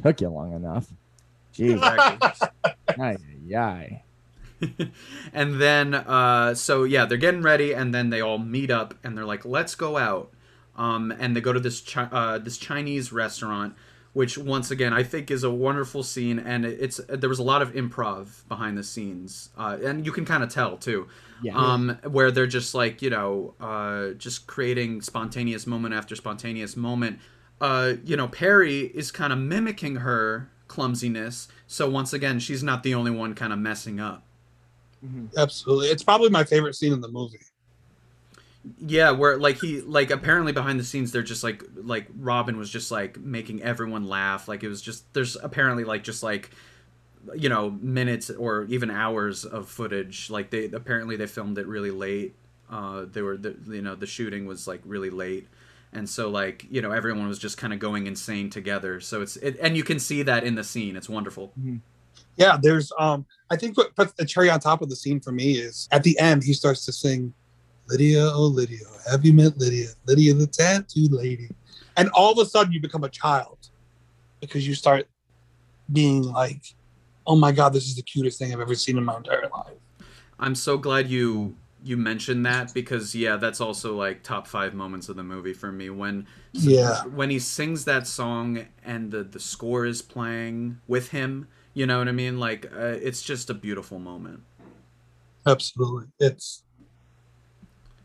"Took 0.02 0.22
you 0.22 0.30
long 0.30 0.54
enough." 0.54 0.88
Jeez, 1.54 1.74
Exactly. 1.74 2.74
ay, 3.00 3.18
ay, 3.56 4.04
and 5.34 5.62
then 5.62 5.94
uh 5.94 6.54
so 6.54 6.84
yeah 6.84 7.06
they're 7.06 7.18
getting 7.18 7.42
ready 7.42 7.74
and 7.74 7.94
then 7.94 8.10
they 8.10 8.22
all 8.22 8.38
meet 8.40 8.72
up 8.72 8.96
and 9.04 9.16
they're 9.18 9.26
like 9.26 9.46
let's 9.46 9.76
go 9.76 9.98
out 9.98 10.32
um 10.76 11.12
and 11.20 11.36
they 11.36 11.42
go 11.42 11.54
to 11.54 11.60
this 11.60 11.80
chi- 11.82 12.10
uh 12.12 12.38
this 12.40 12.58
chinese 12.58 13.12
restaurant 13.12 13.76
which 14.14 14.36
once 14.36 14.72
again 14.72 14.94
i 14.94 15.04
think 15.04 15.30
is 15.30 15.44
a 15.44 15.52
wonderful 15.52 16.02
scene 16.02 16.40
and 16.40 16.66
it's 16.66 16.98
there 17.08 17.30
was 17.30 17.38
a 17.38 17.44
lot 17.44 17.62
of 17.62 17.74
improv 17.74 18.48
behind 18.48 18.76
the 18.78 18.84
scenes 18.84 19.50
uh 19.58 19.78
and 19.84 20.06
you 20.06 20.12
can 20.12 20.26
kind 20.26 20.42
of 20.44 20.50
tell 20.50 20.76
too 20.76 21.08
yeah. 21.40 21.56
um 21.56 21.98
where 22.04 22.32
they're 22.32 22.48
just 22.48 22.74
like 22.74 23.02
you 23.02 23.10
know 23.10 23.54
uh 23.60 24.10
just 24.12 24.48
creating 24.48 25.02
spontaneous 25.02 25.68
moment 25.68 25.94
after 25.94 26.16
spontaneous 26.16 26.76
moment 26.76 27.20
uh 27.62 27.94
you 28.04 28.16
know 28.18 28.28
perry 28.28 28.82
is 28.82 29.12
kind 29.12 29.32
of 29.34 29.40
mimicking 29.40 29.98
her 29.98 30.50
clumsiness 30.68 31.48
so 31.68 31.90
once 31.90 32.14
again 32.14 32.40
she's 32.40 32.64
not 32.64 32.84
the 32.84 32.94
only 32.94 33.12
one 33.12 33.34
kind 33.34 33.54
of 33.54 33.60
messing 33.60 34.00
up 34.00 34.24
Mhm. 35.06 35.32
absolutely 35.38 35.88
it's 35.90 36.04
probably 36.04 36.30
my 36.30 36.44
favorite 36.44 36.74
scene 36.76 36.94
in 36.94 37.02
the 37.02 37.08
movie 37.08 37.40
Yeah, 38.80 39.12
where 39.12 39.38
like 39.38 39.60
he 39.60 39.82
like 39.82 40.12
apparently 40.12 40.52
behind 40.52 40.80
the 40.80 40.84
scenes 40.84 41.12
they're 41.12 41.24
just 41.24 41.44
like 41.44 41.64
like 41.76 42.08
Robin 42.18 42.58
was 42.58 42.70
just 42.70 42.92
like 42.92 43.18
making 43.18 43.62
everyone 43.64 44.08
laugh. 44.08 44.48
Like 44.48 44.64
it 44.64 44.68
was 44.68 44.82
just 44.82 45.12
there's 45.14 45.38
apparently 45.42 45.86
like 45.86 46.04
just 46.04 46.22
like 46.22 46.52
you 47.36 47.50
know 47.50 47.72
minutes 47.82 48.30
or 48.30 48.66
even 48.66 48.90
hours 48.92 49.46
of 49.46 49.70
footage. 49.70 50.30
Like 50.30 50.50
they 50.50 50.66
apparently 50.66 51.16
they 51.16 51.28
filmed 51.28 51.58
it 51.58 51.68
really 51.68 51.92
late. 51.92 52.36
Uh, 52.70 53.06
they 53.12 53.22
were 53.22 53.38
the 53.38 53.56
you 53.68 53.82
know 53.82 53.96
the 53.96 54.08
shooting 54.08 54.46
was 54.46 54.68
like 54.68 54.82
really 54.86 55.10
late, 55.10 55.48
and 55.94 56.10
so 56.10 56.30
like 56.30 56.66
you 56.70 56.82
know 56.82 56.92
everyone 56.92 57.28
was 57.28 57.40
just 57.40 57.58
kind 57.58 57.74
of 57.74 57.80
going 57.80 58.08
insane 58.08 58.50
together. 58.50 59.00
So 59.00 59.22
it's 59.22 59.38
it, 59.38 59.58
and 59.62 59.76
you 59.78 59.84
can 59.84 60.00
see 60.00 60.24
that 60.24 60.44
in 60.44 60.56
the 60.56 60.64
scene. 60.64 60.96
It's 60.96 61.10
wonderful. 61.10 61.54
yeah 62.38 62.58
there's 62.62 62.92
um 63.00 63.26
i 63.50 63.56
think 63.56 63.78
what 63.78 63.96
puts 63.96 64.14
the 64.14 64.26
cherry 64.26 64.50
on 64.50 64.60
top 64.60 64.82
of 64.82 64.90
the 64.90 64.96
scene 64.96 65.20
for 65.20 65.32
me 65.32 65.54
is 65.54 65.88
at 65.92 66.04
the 66.04 66.18
end 66.20 66.44
he 66.44 66.54
starts 66.54 66.86
to 66.86 66.92
sing 66.92 67.34
lydia 67.90 68.30
oh 68.34 68.46
lydia 68.46 68.86
have 69.10 69.26
you 69.26 69.34
met 69.34 69.58
lydia 69.58 69.88
lydia 70.06 70.34
the 70.34 70.48
tattooed 70.48 71.12
lady 71.12 71.50
and 71.98 72.10
all 72.10 72.32
of 72.32 72.38
a 72.38 72.46
sudden 72.46 72.72
you 72.72 72.80
become 72.80 73.04
a 73.04 73.10
child 73.10 73.58
because 74.40 74.68
you 74.68 74.76
start 74.76 75.08
being 75.92 76.24
like 76.24 76.62
oh 77.28 77.36
my 77.36 77.52
god 77.52 77.74
this 77.74 77.86
is 77.86 77.96
the 77.96 78.02
cutest 78.02 78.40
thing 78.40 78.52
i've 78.54 78.60
ever 78.60 78.76
seen 78.76 78.98
in 78.98 79.04
my 79.04 79.16
entire 79.16 79.48
life 79.54 79.78
I'm 80.40 80.56
so 80.56 80.78
glad 80.78 81.10
you 81.10 81.56
you 81.84 81.98
mentioned 81.98 82.46
that 82.46 82.74
because 82.74 83.16
yeah, 83.16 83.38
that's 83.38 83.62
also 83.62 83.96
like 83.96 84.24
top 84.24 84.48
five 84.48 84.74
moments 84.74 85.10
of 85.10 85.16
the 85.16 85.24
movie 85.24 85.54
for 85.54 85.72
me 85.72 85.90
when 85.90 86.28
yeah 86.54 87.04
when 87.06 87.30
he 87.30 87.40
sings 87.40 87.86
that 87.86 88.08
song 88.08 88.66
and 88.84 89.12
the 89.12 89.24
the 89.24 89.40
score 89.40 89.86
is 89.86 90.02
playing 90.02 90.80
with 90.88 91.10
him. 91.10 91.48
You 91.74 91.86
know 91.86 92.00
what 92.00 92.08
I 92.08 92.12
mean? 92.12 92.40
Like 92.40 92.66
uh, 92.66 92.98
it's 93.02 93.22
just 93.22 93.50
a 93.50 93.54
beautiful 93.54 94.00
moment. 94.00 94.42
absolutely 95.46 96.08
it's 96.20 96.64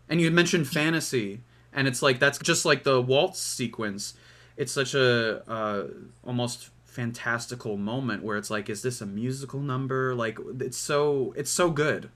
And 0.08 0.20
you 0.20 0.30
mentioned 0.30 0.68
fantasy, 0.68 1.40
and 1.72 1.88
it's 1.88 2.02
like 2.02 2.18
that's 2.18 2.38
just 2.38 2.64
like 2.64 2.84
the 2.84 3.00
waltz 3.00 3.40
sequence. 3.40 4.14
It's 4.56 4.72
such 4.72 4.94
a 4.94 5.42
uh, 5.50 5.86
almost 6.24 6.70
fantastical 6.92 7.76
moment 7.76 8.22
where 8.22 8.36
it's 8.36 8.50
like, 8.50 8.68
is 8.70 8.82
this 8.82 9.00
a 9.00 9.06
musical 9.06 9.60
number? 9.60 10.14
Like 10.14 10.38
it's 10.60 10.78
so 10.78 11.32
it's 11.36 11.50
so 11.50 11.70
good. 11.70 12.10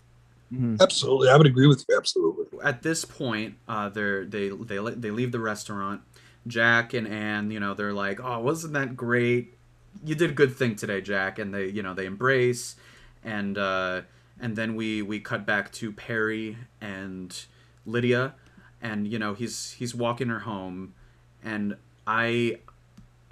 Mhm. 0.53 0.81
absolutely 0.81 1.29
i 1.29 1.37
would 1.37 1.49
agree 1.49 1.67
with 1.67 1.85
you 1.89 1.97
absolutely 1.97 2.47
at 2.63 2.83
this 2.83 3.05
point, 3.05 3.57
uh, 3.69 3.89
they're 3.89 4.25
they 4.25 4.49
they 4.49 4.79
they 4.79 5.11
leave 5.11 5.33
the 5.33 5.41
restaurant. 5.41 6.03
Jack 6.47 6.95
and 6.95 7.09
Anne, 7.09 7.51
you 7.51 7.61
know, 7.61 7.75
they're 7.75 7.93
like, 7.93 8.21
"Oh, 8.21 8.41
wasn't 8.41 8.73
that 8.75 8.97
great? 8.97 9.55
You 10.05 10.15
did 10.15 10.31
a 10.31 10.35
good 10.35 10.55
thing 10.55 10.77
today, 10.77 11.01
Jack." 11.01 11.39
And 11.39 11.53
they, 11.55 11.67
you 11.69 11.83
know, 11.83 11.95
they 11.95 12.07
embrace, 12.07 12.77
and 13.25 13.59
uh, 13.59 14.03
and 14.41 14.57
then 14.57 14.75
we 14.77 15.03
we 15.03 15.21
cut 15.21 15.47
back 15.47 15.73
to 15.73 15.93
Perry 15.93 16.57
and 16.81 17.45
Lydia, 17.85 18.35
and 18.81 19.07
you 19.09 19.19
know, 19.19 19.35
he's 19.35 19.73
he's 19.73 19.95
walking 19.95 20.29
her 20.29 20.41
home, 20.41 20.95
and 21.43 21.77
I, 22.07 22.59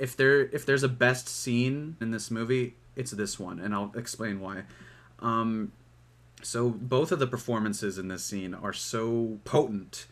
if 0.04 0.14
there 0.14 0.42
if 0.42 0.66
there's 0.66 0.82
a 0.82 0.88
best 0.88 1.28
scene 1.28 1.96
in 1.98 2.10
this 2.10 2.30
movie, 2.30 2.74
it's 2.94 3.10
this 3.12 3.40
one, 3.40 3.58
and 3.58 3.74
I'll 3.74 3.90
explain 3.96 4.38
why. 4.38 4.64
Um, 5.20 5.72
so 6.42 6.68
both 6.68 7.10
of 7.10 7.18
the 7.18 7.26
performances 7.26 7.96
in 7.96 8.08
this 8.08 8.22
scene 8.22 8.52
are 8.52 8.74
so 8.74 9.38
potent 9.44 10.06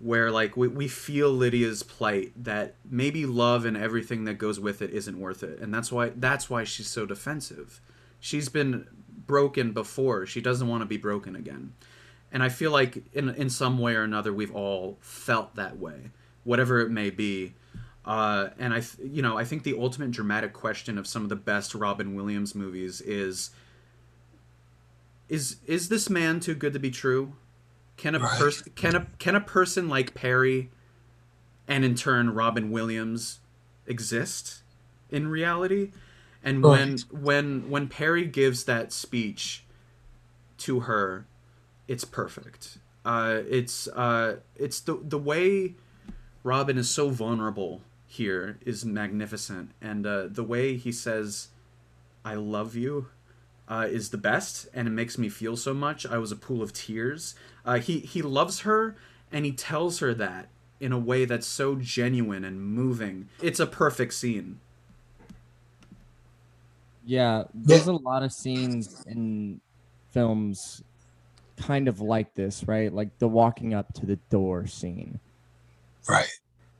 where 0.00 0.32
like 0.32 0.56
we, 0.56 0.66
we 0.66 0.88
feel 0.88 1.30
lydia's 1.30 1.84
plight 1.84 2.32
that 2.36 2.74
maybe 2.84 3.26
love 3.26 3.64
and 3.64 3.76
everything 3.76 4.24
that 4.24 4.34
goes 4.34 4.58
with 4.58 4.82
it 4.82 4.90
isn't 4.90 5.20
worth 5.20 5.44
it. 5.44 5.60
And 5.60 5.72
that's 5.72 5.92
why 5.92 6.10
that's 6.16 6.50
why 6.50 6.64
she's 6.64 6.88
so 6.88 7.06
defensive. 7.06 7.80
She's 8.18 8.48
been 8.48 8.88
broken 9.24 9.70
before. 9.70 10.26
She 10.26 10.40
doesn't 10.40 10.66
want 10.66 10.82
to 10.82 10.86
be 10.86 10.96
broken 10.96 11.36
again. 11.36 11.74
And 12.32 12.42
i 12.42 12.48
feel 12.48 12.72
like 12.72 13.04
in 13.12 13.28
in 13.28 13.50
some 13.50 13.78
way 13.78 13.94
or 13.94 14.02
another 14.02 14.32
we've 14.32 14.54
all 14.54 14.98
felt 15.00 15.54
that 15.54 15.78
way 15.78 16.10
whatever 16.42 16.80
it 16.80 16.90
may 16.90 17.10
be 17.10 17.54
uh, 18.08 18.48
and 18.58 18.72
I, 18.72 18.80
th- 18.80 19.08
you 19.12 19.20
know, 19.20 19.36
I 19.36 19.44
think 19.44 19.64
the 19.64 19.78
ultimate 19.78 20.10
dramatic 20.10 20.54
question 20.54 20.96
of 20.96 21.06
some 21.06 21.22
of 21.22 21.28
the 21.28 21.36
best 21.36 21.74
Robin 21.74 22.14
Williams 22.14 22.54
movies 22.54 23.02
is 23.02 23.50
is 25.28 25.56
is 25.66 25.90
this 25.90 26.08
man 26.08 26.40
too 26.40 26.54
good 26.54 26.72
to 26.72 26.78
be 26.78 26.90
true? 26.90 27.34
Can 27.98 28.14
a 28.14 28.18
Right. 28.18 28.38
person 28.38 28.72
can 28.74 28.96
a 28.96 29.06
can 29.18 29.34
a 29.36 29.40
person 29.42 29.88
like 29.90 30.14
Perry 30.14 30.70
and 31.68 31.84
in 31.84 31.94
turn 31.94 32.30
Robin 32.30 32.70
Williams 32.70 33.40
exist 33.86 34.62
in 35.10 35.28
reality. 35.28 35.92
And 36.42 36.64
Right. 36.64 36.80
when 37.12 37.22
when 37.22 37.68
when 37.68 37.88
Perry 37.88 38.24
gives 38.24 38.64
that 38.64 38.90
speech 38.90 39.64
to 40.58 40.80
her, 40.80 41.26
it's 41.86 42.04
perfect. 42.04 42.78
Uh, 43.04 43.40
it's 43.48 43.86
uh, 43.88 44.36
it's 44.56 44.80
the 44.80 44.98
the 45.02 45.18
way 45.18 45.74
Robin 46.42 46.78
is 46.78 46.88
so 46.88 47.10
vulnerable 47.10 47.82
here 48.08 48.58
is 48.64 48.84
magnificent, 48.84 49.70
and 49.80 50.06
uh, 50.06 50.26
the 50.28 50.42
way 50.42 50.76
he 50.76 50.90
says, 50.90 51.48
"I 52.24 52.34
love 52.34 52.74
you." 52.74 53.08
Uh, 53.68 53.86
is 53.86 54.08
the 54.08 54.16
best, 54.16 54.66
and 54.72 54.88
it 54.88 54.92
makes 54.92 55.18
me 55.18 55.28
feel 55.28 55.54
so 55.54 55.74
much. 55.74 56.06
I 56.06 56.16
was 56.16 56.32
a 56.32 56.36
pool 56.36 56.62
of 56.62 56.72
tears. 56.72 57.34
Uh, 57.66 57.78
he 57.78 57.98
he 57.98 58.22
loves 58.22 58.60
her, 58.60 58.96
and 59.30 59.44
he 59.44 59.52
tells 59.52 59.98
her 59.98 60.14
that 60.14 60.48
in 60.80 60.90
a 60.90 60.98
way 60.98 61.26
that's 61.26 61.46
so 61.46 61.74
genuine 61.74 62.44
and 62.44 62.62
moving. 62.62 63.28
It's 63.42 63.60
a 63.60 63.66
perfect 63.66 64.14
scene. 64.14 64.60
Yeah, 67.04 67.44
there's 67.52 67.86
a 67.86 67.92
lot 67.92 68.22
of 68.22 68.32
scenes 68.32 69.04
in 69.06 69.60
films 70.12 70.82
kind 71.56 71.88
of 71.88 72.00
like 72.00 72.34
this, 72.34 72.64
right? 72.66 72.92
Like 72.92 73.18
the 73.18 73.28
walking 73.28 73.74
up 73.74 73.92
to 73.94 74.06
the 74.06 74.16
door 74.30 74.66
scene. 74.66 75.18
Right. 76.08 76.28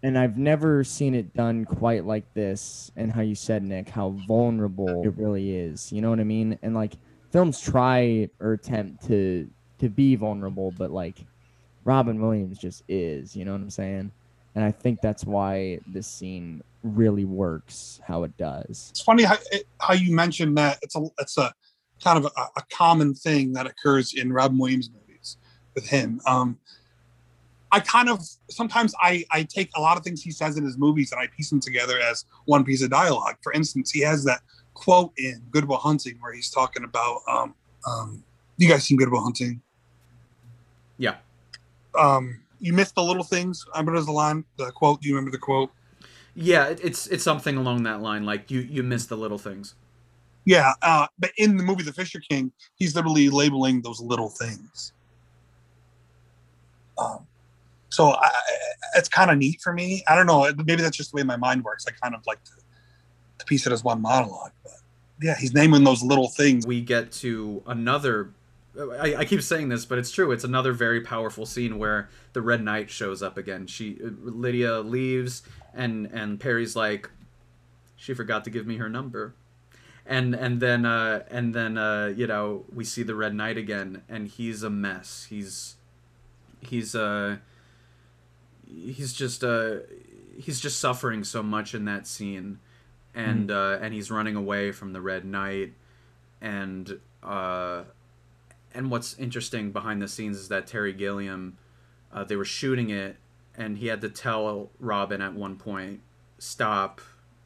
And 0.02 0.16
I've 0.16 0.38
never 0.38 0.84
seen 0.84 1.14
it 1.14 1.34
done 1.34 1.64
quite 1.64 2.04
like 2.04 2.32
this 2.32 2.92
and 2.96 3.10
how 3.10 3.20
you 3.20 3.34
said, 3.34 3.64
Nick, 3.64 3.88
how 3.88 4.10
vulnerable 4.28 5.02
it 5.04 5.16
really 5.16 5.56
is. 5.56 5.92
You 5.92 6.02
know 6.02 6.10
what 6.10 6.20
I 6.20 6.24
mean? 6.24 6.58
And 6.62 6.74
like 6.74 6.94
films 7.30 7.60
try 7.60 8.28
or 8.40 8.52
attempt 8.52 9.06
to 9.08 9.48
to 9.78 9.88
be 9.88 10.16
vulnerable, 10.16 10.72
but 10.76 10.90
like 10.90 11.18
Robin 11.84 12.20
Williams 12.20 12.58
just 12.58 12.82
is, 12.88 13.36
you 13.36 13.44
know 13.44 13.52
what 13.52 13.60
I'm 13.60 13.70
saying? 13.70 14.12
And 14.54 14.64
I 14.64 14.72
think 14.72 15.00
that's 15.00 15.24
why 15.24 15.78
this 15.86 16.06
scene 16.06 16.62
really 16.82 17.24
works 17.24 18.00
how 18.04 18.24
it 18.24 18.36
does. 18.36 18.88
It's 18.90 19.02
funny 19.02 19.22
how 19.22 19.36
it, 19.52 19.64
how 19.80 19.94
you 19.94 20.14
mentioned 20.14 20.56
that 20.58 20.78
it's 20.82 20.96
a 20.96 21.06
it's 21.18 21.38
a 21.38 21.52
kind 22.02 22.18
of 22.18 22.24
a, 22.36 22.40
a 22.56 22.62
common 22.72 23.14
thing 23.14 23.52
that 23.52 23.66
occurs 23.66 24.14
in 24.14 24.32
Robin 24.32 24.58
Williams 24.58 24.90
movies 24.90 25.36
with 25.74 25.86
him. 25.88 26.20
Um, 26.26 26.58
I 27.70 27.80
kind 27.80 28.08
of 28.08 28.22
sometimes 28.50 28.94
I 29.00 29.24
I 29.30 29.42
take 29.42 29.70
a 29.76 29.80
lot 29.80 29.96
of 29.96 30.04
things 30.04 30.22
he 30.22 30.30
says 30.30 30.56
in 30.56 30.64
his 30.64 30.78
movies 30.78 31.12
and 31.12 31.20
I 31.20 31.26
piece 31.26 31.50
them 31.50 31.60
together 31.60 31.98
as 31.98 32.24
one 32.46 32.64
piece 32.64 32.82
of 32.82 32.90
dialogue. 32.90 33.36
For 33.42 33.52
instance, 33.52 33.90
he 33.90 34.00
has 34.00 34.24
that 34.24 34.40
quote 34.74 35.12
in 35.18 35.42
Good 35.50 35.66
Will 35.66 35.76
Hunting 35.76 36.16
where 36.20 36.32
he's 36.32 36.50
talking 36.50 36.84
about 36.84 37.20
um, 37.28 37.54
um, 37.86 38.24
you 38.56 38.68
guys 38.68 38.84
seen 38.84 38.96
Good 38.96 39.10
Will 39.10 39.22
Hunting? 39.22 39.60
Yeah. 40.96 41.16
Um, 41.98 42.40
you 42.60 42.72
missed 42.72 42.94
the 42.94 43.02
little 43.02 43.24
things. 43.24 43.64
I 43.74 43.80
remember 43.80 44.00
the 44.00 44.12
line, 44.12 44.44
the 44.56 44.70
quote. 44.72 45.00
Do 45.00 45.08
you 45.08 45.14
remember 45.14 45.30
the 45.30 45.38
quote? 45.38 45.70
Yeah, 46.34 46.68
it's 46.68 47.06
it's 47.08 47.24
something 47.24 47.56
along 47.56 47.82
that 47.84 48.00
line. 48.00 48.24
Like 48.24 48.50
you 48.50 48.60
you 48.60 48.82
miss 48.82 49.06
the 49.06 49.16
little 49.16 49.38
things. 49.38 49.74
Yeah, 50.44 50.72
uh, 50.82 51.06
but 51.18 51.32
in 51.36 51.56
the 51.56 51.62
movie 51.62 51.82
The 51.82 51.92
Fisher 51.92 52.20
King, 52.20 52.52
he's 52.76 52.96
literally 52.96 53.28
labeling 53.28 53.82
those 53.82 54.00
little 54.00 54.30
things. 54.30 54.92
Um, 56.96 57.26
so 57.98 58.12
I, 58.12 58.30
it's 58.94 59.08
kind 59.08 59.28
of 59.28 59.38
neat 59.38 59.60
for 59.60 59.72
me. 59.72 60.04
I 60.06 60.14
don't 60.14 60.26
know. 60.26 60.48
Maybe 60.64 60.82
that's 60.82 60.96
just 60.96 61.10
the 61.10 61.16
way 61.16 61.24
my 61.24 61.34
mind 61.36 61.64
works. 61.64 61.84
I 61.88 61.90
kind 62.00 62.14
of 62.14 62.24
like 62.28 62.38
to, 62.44 62.52
to 63.40 63.44
piece 63.44 63.66
it 63.66 63.72
as 63.72 63.82
one 63.82 64.00
monologue. 64.00 64.52
But 64.62 64.74
yeah, 65.20 65.34
he's 65.36 65.52
naming 65.52 65.82
those 65.82 66.00
little 66.00 66.28
things. 66.28 66.64
we 66.64 66.80
get 66.80 67.10
to 67.12 67.60
another 67.66 68.30
I, 68.80 69.16
I 69.16 69.24
keep 69.24 69.42
saying 69.42 69.70
this 69.70 69.84
but 69.84 69.98
it's 69.98 70.12
true 70.12 70.30
it's 70.30 70.44
another 70.44 70.72
very 70.72 71.00
powerful 71.00 71.44
scene 71.44 71.80
where 71.80 72.08
the 72.32 72.40
red 72.40 72.62
knight 72.62 72.90
shows 72.90 73.24
up 73.24 73.36
again 73.36 73.66
she 73.66 73.98
lydia 74.00 74.78
leaves 74.78 75.42
and 75.74 76.06
and 76.12 76.38
perry's 76.38 76.76
like 76.76 77.10
she 77.96 78.14
forgot 78.14 78.44
to 78.44 78.50
give 78.50 78.68
me 78.68 78.76
her 78.76 78.88
number 78.88 79.34
and 80.06 80.32
and 80.32 80.60
then 80.60 80.84
uh 80.84 81.24
and 81.28 81.56
then 81.56 81.76
uh 81.76 82.12
you 82.14 82.28
know 82.28 82.66
we 82.72 82.84
see 82.84 83.02
the 83.02 83.16
red 83.16 83.34
knight 83.34 83.56
again 83.56 84.02
and 84.08 84.28
he's 84.28 84.62
a 84.62 84.70
mess 84.70 85.26
he's 85.28 85.74
he's 86.60 86.94
uh 86.94 87.38
he's 88.68 89.12
just 89.12 89.42
uh 89.42 89.76
he's 90.36 90.60
just 90.60 90.80
suffering 90.80 91.24
so 91.24 91.42
much 91.42 91.74
in 91.74 91.84
that 91.86 92.06
scene. 92.06 92.58
And 93.14 93.50
uh 93.50 93.78
and 93.80 93.94
he's 93.94 94.10
running 94.10 94.36
away 94.36 94.72
from 94.72 94.92
the 94.92 95.00
red 95.00 95.24
knight. 95.24 95.72
And 96.40 97.00
uh 97.22 97.84
and 98.74 98.90
what's 98.90 99.18
interesting 99.18 99.72
behind 99.72 100.02
the 100.02 100.08
scenes 100.08 100.36
is 100.36 100.48
that 100.48 100.66
Terry 100.66 100.92
Gilliam 100.92 101.56
uh, 102.12 102.24
they 102.24 102.36
were 102.36 102.44
shooting 102.44 102.90
it 102.90 103.16
and 103.56 103.78
he 103.78 103.88
had 103.88 104.00
to 104.00 104.08
tell 104.08 104.70
Robin 104.78 105.20
at 105.20 105.34
one 105.34 105.56
point 105.56 106.00
stop. 106.38 107.00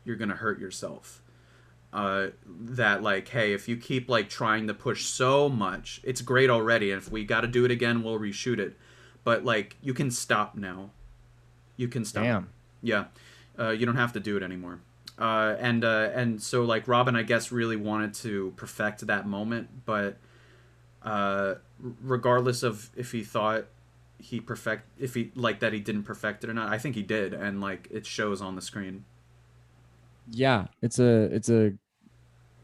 You're 0.04 0.16
going 0.16 0.30
to 0.30 0.36
hurt 0.36 0.58
yourself. 0.58 1.20
Uh, 1.92 2.28
that 2.46 3.02
like 3.02 3.28
hey 3.28 3.52
if 3.52 3.68
you 3.68 3.76
keep 3.76 4.08
like 4.08 4.28
trying 4.30 4.66
to 4.66 4.72
push 4.72 5.04
so 5.04 5.46
much 5.50 6.00
it's 6.02 6.22
great 6.22 6.48
already 6.48 6.90
and 6.90 7.02
if 7.02 7.12
we 7.12 7.22
got 7.22 7.42
to 7.42 7.46
do 7.46 7.66
it 7.66 7.70
again 7.70 8.02
we'll 8.02 8.18
reshoot 8.18 8.58
it. 8.58 8.76
But 9.24 9.44
like 9.44 9.76
you 9.80 9.94
can 9.94 10.10
stop 10.10 10.56
now 10.56 10.90
you 11.76 11.88
can 11.88 12.04
stop 12.04 12.24
Damn. 12.24 12.48
yeah, 12.82 13.04
uh, 13.58 13.70
you 13.70 13.86
don't 13.86 13.96
have 13.96 14.12
to 14.12 14.20
do 14.20 14.36
it 14.36 14.42
anymore. 14.42 14.80
Uh, 15.18 15.56
and 15.60 15.84
uh, 15.84 16.10
and 16.14 16.42
so 16.42 16.64
like 16.64 16.88
Robin, 16.88 17.14
I 17.14 17.22
guess, 17.22 17.52
really 17.52 17.76
wanted 17.76 18.14
to 18.14 18.52
perfect 18.56 19.06
that 19.06 19.26
moment, 19.26 19.68
but 19.84 20.16
uh, 21.02 21.54
regardless 22.02 22.62
of 22.62 22.90
if 22.96 23.12
he 23.12 23.22
thought 23.22 23.66
he 24.18 24.40
perfect, 24.40 24.84
if 24.98 25.14
he 25.14 25.30
like 25.34 25.60
that 25.60 25.72
he 25.72 25.80
didn't 25.80 26.04
perfect 26.04 26.44
it 26.44 26.50
or 26.50 26.54
not, 26.54 26.72
I 26.72 26.78
think 26.78 26.94
he 26.94 27.02
did, 27.02 27.34
and 27.34 27.60
like 27.60 27.88
it 27.90 28.06
shows 28.06 28.40
on 28.40 28.56
the 28.56 28.62
screen. 28.62 29.04
Yeah, 30.30 30.66
it's 30.80 30.98
a 30.98 31.24
it's 31.24 31.50
a 31.50 31.72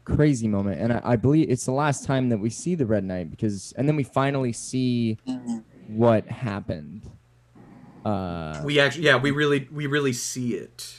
crazy 0.05 0.47
moment, 0.47 0.81
and 0.81 0.93
I, 0.93 1.01
I 1.03 1.15
believe 1.17 1.49
it's 1.49 1.65
the 1.65 1.71
last 1.71 2.05
time 2.05 2.29
that 2.29 2.39
we 2.39 2.49
see 2.49 2.75
the 2.75 2.85
Red 2.85 3.03
Knight 3.03 3.29
because, 3.29 3.73
and 3.77 3.87
then 3.87 3.95
we 3.95 4.03
finally 4.03 4.53
see 4.53 5.17
what 5.87 6.27
happened. 6.27 7.09
Uh, 8.05 8.61
We 8.63 8.79
actually, 8.79 9.05
yeah, 9.05 9.17
we 9.17 9.31
really, 9.31 9.67
we 9.71 9.87
really 9.87 10.13
see 10.13 10.53
it. 10.55 10.93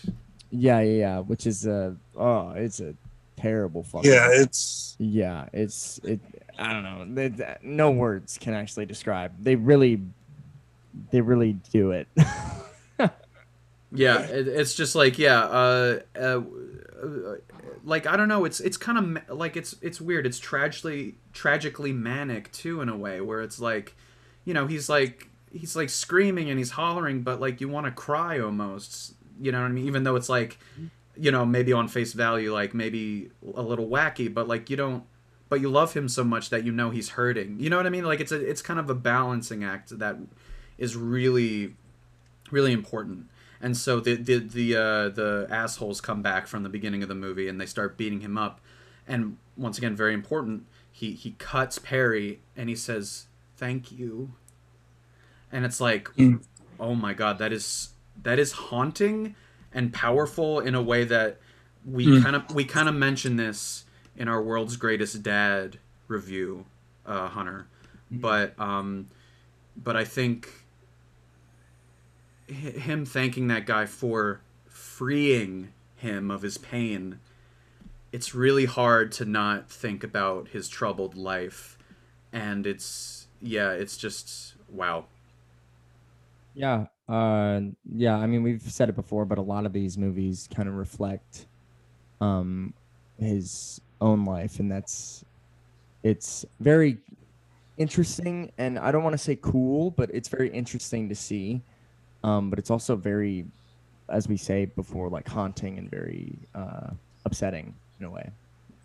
yeah, 0.50 0.80
yeah, 0.80 0.98
yeah, 0.98 1.18
which 1.20 1.46
is 1.46 1.66
a 1.66 1.96
oh, 2.16 2.50
it's 2.50 2.80
a 2.80 2.94
terrible 3.36 3.82
fucking. 3.82 4.10
Yeah, 4.10 4.28
it's 4.32 4.96
yeah, 4.98 5.48
it's 5.52 5.98
it. 6.04 6.20
I 6.58 6.72
don't 6.72 6.82
know. 6.82 7.06
They, 7.14 7.28
that- 7.28 7.64
no 7.64 7.90
words 7.90 8.36
can 8.38 8.52
actually 8.54 8.86
describe. 8.86 9.32
They 9.42 9.56
really, 9.56 10.00
they 11.10 11.20
really 11.20 11.54
do 11.72 11.92
it. 11.92 12.08
Yeah, 13.92 14.20
it, 14.20 14.46
it's 14.46 14.74
just 14.76 14.94
like 14.94 15.18
yeah, 15.18 15.40
uh, 15.40 15.98
uh, 16.14 16.40
uh, 17.02 17.34
like 17.82 18.06
I 18.06 18.16
don't 18.16 18.28
know. 18.28 18.44
It's 18.44 18.60
it's 18.60 18.76
kind 18.76 18.96
of 18.98 19.04
ma- 19.04 19.34
like 19.34 19.56
it's 19.56 19.74
it's 19.82 20.00
weird. 20.00 20.26
It's 20.26 20.38
tragically 20.38 21.16
tragically 21.32 21.92
manic 21.92 22.52
too 22.52 22.80
in 22.82 22.88
a 22.88 22.96
way 22.96 23.20
where 23.20 23.40
it's 23.42 23.58
like, 23.58 23.96
you 24.44 24.54
know, 24.54 24.68
he's 24.68 24.88
like 24.88 25.28
he's 25.52 25.76
like 25.76 25.90
screaming 25.90 26.50
and 26.50 26.58
he's 26.58 26.72
hollering, 26.72 27.22
but 27.22 27.40
like 27.40 27.60
you 27.60 27.68
want 27.68 27.86
to 27.86 27.92
cry 27.92 28.38
almost. 28.38 29.14
You 29.40 29.52
know 29.52 29.60
what 29.60 29.66
I 29.66 29.72
mean? 29.72 29.86
Even 29.86 30.04
though 30.04 30.16
it's 30.16 30.28
like, 30.28 30.58
you 31.16 31.30
know, 31.30 31.46
maybe 31.46 31.72
on 31.72 31.88
face 31.88 32.12
value, 32.12 32.52
like 32.52 32.74
maybe 32.74 33.30
a 33.54 33.62
little 33.62 33.88
wacky, 33.88 34.32
but 34.32 34.48
like 34.48 34.70
you 34.70 34.76
don't. 34.76 35.04
But 35.48 35.60
you 35.60 35.68
love 35.68 35.94
him 35.94 36.08
so 36.08 36.22
much 36.22 36.50
that 36.50 36.62
you 36.62 36.70
know 36.70 36.90
he's 36.90 37.10
hurting. 37.10 37.58
You 37.58 37.70
know 37.70 37.76
what 37.76 37.86
I 37.86 37.90
mean? 37.90 38.04
Like 38.04 38.20
it's 38.20 38.30
a 38.30 38.40
it's 38.40 38.62
kind 38.62 38.78
of 38.78 38.88
a 38.88 38.94
balancing 38.94 39.64
act 39.64 39.98
that 39.98 40.16
is 40.78 40.96
really 40.96 41.74
really 42.50 42.72
important. 42.72 43.26
And 43.60 43.76
so 43.76 44.00
the 44.00 44.14
the 44.14 44.38
the 44.38 44.76
uh, 44.76 45.08
the 45.08 45.46
assholes 45.50 46.00
come 46.00 46.22
back 46.22 46.46
from 46.46 46.62
the 46.62 46.68
beginning 46.68 47.02
of 47.02 47.08
the 47.08 47.14
movie 47.14 47.48
and 47.48 47.60
they 47.60 47.66
start 47.66 47.96
beating 47.96 48.20
him 48.20 48.38
up. 48.38 48.60
And 49.06 49.38
once 49.56 49.76
again, 49.76 49.96
very 49.96 50.14
important, 50.14 50.66
he 50.90 51.12
he 51.12 51.32
cuts 51.32 51.78
Perry 51.78 52.40
and 52.56 52.68
he 52.68 52.76
says 52.76 53.26
thank 53.56 53.92
you. 53.92 54.32
And 55.52 55.64
it's 55.64 55.80
like, 55.80 56.08
Mm. 56.16 56.42
oh 56.78 56.94
my 56.94 57.12
god, 57.14 57.38
that 57.38 57.52
is 57.52 57.90
that 58.22 58.38
is 58.38 58.52
haunting 58.52 59.34
and 59.72 59.92
powerful 59.92 60.60
in 60.60 60.74
a 60.74 60.82
way 60.82 61.04
that 61.04 61.38
we 61.84 62.06
Mm. 62.06 62.22
kind 62.22 62.36
of 62.36 62.54
we 62.54 62.64
kind 62.64 62.88
of 62.88 62.94
mentioned 62.94 63.38
this 63.38 63.84
in 64.16 64.28
our 64.28 64.42
world's 64.42 64.76
greatest 64.76 65.22
dad 65.22 65.78
review, 66.08 66.66
uh, 67.06 67.28
Hunter. 67.28 67.66
But 68.10 68.58
um, 68.58 69.08
but 69.76 69.96
I 69.96 70.04
think 70.04 70.48
him 72.46 73.04
thanking 73.06 73.46
that 73.48 73.64
guy 73.66 73.86
for 73.86 74.40
freeing 74.66 75.72
him 75.96 76.30
of 76.30 76.42
his 76.42 76.58
pain 76.58 77.20
it's 78.12 78.34
really 78.34 78.64
hard 78.64 79.12
to 79.12 79.24
not 79.24 79.70
think 79.70 80.02
about 80.02 80.48
his 80.48 80.68
troubled 80.68 81.14
life 81.14 81.78
and 82.32 82.66
it's 82.66 83.28
yeah 83.40 83.70
it's 83.70 83.96
just 83.96 84.54
wow 84.68 85.04
Yeah. 86.54 86.86
Uh 87.08 87.60
yeah, 87.92 88.16
I 88.16 88.26
mean 88.26 88.42
we've 88.42 88.62
said 88.62 88.88
it 88.88 88.96
before, 88.96 89.24
but 89.24 89.38
a 89.38 89.42
lot 89.42 89.66
of 89.66 89.72
these 89.72 89.98
movies 89.98 90.48
kind 90.54 90.68
of 90.68 90.74
reflect 90.74 91.46
um 92.20 92.74
his 93.18 93.80
own 94.00 94.24
life 94.24 94.60
and 94.60 94.70
that's 94.70 95.24
it's 96.02 96.44
very 96.60 96.98
interesting 97.76 98.50
and 98.58 98.78
I 98.78 98.92
don't 98.92 99.02
want 99.02 99.14
to 99.14 99.18
say 99.18 99.36
cool, 99.36 99.90
but 99.90 100.10
it's 100.12 100.28
very 100.28 100.50
interesting 100.50 101.08
to 101.08 101.14
see. 101.14 101.62
Um 102.22 102.50
but 102.50 102.58
it's 102.58 102.70
also 102.70 102.96
very 102.96 103.46
as 104.10 104.28
we 104.28 104.36
say 104.36 104.66
before, 104.66 105.08
like 105.08 105.28
haunting 105.28 105.78
and 105.78 105.90
very 105.90 106.36
uh, 106.54 106.90
upsetting 107.24 107.74
in 107.98 108.06
a 108.06 108.10
way. 108.10 108.28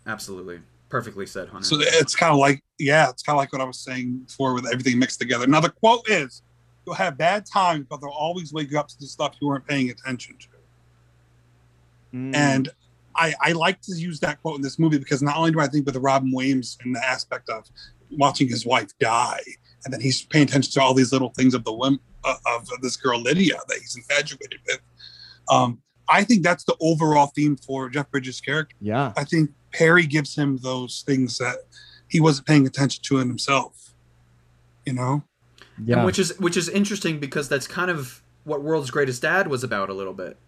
Absolutely. 0.06 0.60
Perfectly 0.88 1.26
said, 1.26 1.48
Hunter. 1.48 1.66
So 1.66 1.76
it's 1.80 2.14
kind 2.14 2.32
of 2.32 2.38
like, 2.38 2.62
yeah, 2.78 3.10
it's 3.10 3.22
kind 3.22 3.34
of 3.34 3.38
like 3.38 3.52
what 3.52 3.60
I 3.60 3.64
was 3.64 3.78
saying 3.78 4.18
before 4.18 4.54
with 4.54 4.66
everything 4.66 4.98
mixed 4.98 5.18
together. 5.18 5.46
Now 5.46 5.60
the 5.60 5.70
quote 5.70 6.08
is, 6.08 6.42
"You'll 6.86 6.94
have 6.96 7.18
bad 7.18 7.44
times, 7.46 7.86
but 7.88 8.00
they'll 8.00 8.10
always 8.10 8.52
wake 8.52 8.70
you 8.70 8.78
up 8.78 8.88
to 8.88 8.98
the 8.98 9.06
stuff 9.06 9.34
you 9.40 9.48
weren't 9.48 9.66
paying 9.66 9.90
attention 9.90 10.36
to." 10.38 10.48
Mm. 12.14 12.34
And 12.34 12.68
I, 13.14 13.34
I 13.40 13.52
like 13.52 13.80
to 13.82 13.94
use 13.94 14.20
that 14.20 14.40
quote 14.42 14.56
in 14.56 14.62
this 14.62 14.78
movie 14.78 14.98
because 14.98 15.22
not 15.22 15.36
only 15.36 15.50
do 15.50 15.60
I 15.60 15.66
think 15.66 15.86
with 15.86 15.96
Robin 15.96 16.30
Williams 16.32 16.78
in 16.84 16.92
the 16.92 17.04
aspect 17.04 17.48
of 17.48 17.64
watching 18.10 18.48
his 18.48 18.64
wife 18.66 18.90
die, 18.98 19.40
and 19.84 19.92
then 19.92 20.00
he's 20.00 20.22
paying 20.22 20.44
attention 20.44 20.72
to 20.72 20.82
all 20.82 20.94
these 20.94 21.12
little 21.12 21.30
things 21.30 21.54
of 21.54 21.64
the 21.64 21.72
whim 21.72 22.00
uh, 22.24 22.36
of 22.46 22.68
this 22.82 22.96
girl 22.96 23.20
Lydia 23.20 23.58
that 23.68 23.78
he's 23.78 23.96
infatuated 23.96 24.60
with. 24.66 24.80
Um, 25.48 25.82
I 26.08 26.24
think 26.24 26.42
that's 26.42 26.64
the 26.64 26.76
overall 26.80 27.26
theme 27.34 27.56
for 27.56 27.88
Jeff 27.88 28.10
Bridges' 28.10 28.40
character. 28.40 28.76
yeah, 28.80 29.12
I 29.16 29.24
think 29.24 29.50
Perry 29.72 30.06
gives 30.06 30.34
him 30.34 30.58
those 30.58 31.02
things 31.06 31.38
that 31.38 31.58
he 32.08 32.20
wasn't 32.20 32.46
paying 32.46 32.66
attention 32.66 33.02
to 33.04 33.18
in 33.18 33.28
himself. 33.28 33.94
You 34.84 34.92
know? 34.92 35.24
Yeah, 35.78 35.96
And 35.96 36.04
which 36.04 36.18
is 36.18 36.38
which 36.38 36.56
is 36.56 36.68
interesting 36.68 37.20
because 37.20 37.48
that's 37.48 37.66
kind 37.66 37.90
of 37.90 38.22
what 38.44 38.62
World's 38.62 38.90
Greatest 38.90 39.22
Dad 39.22 39.48
was 39.48 39.64
about 39.64 39.88
a 39.90 39.94
little 39.94 40.14
bit. 40.14 40.38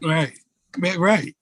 Right. 0.00 0.38
Right. 0.96 1.34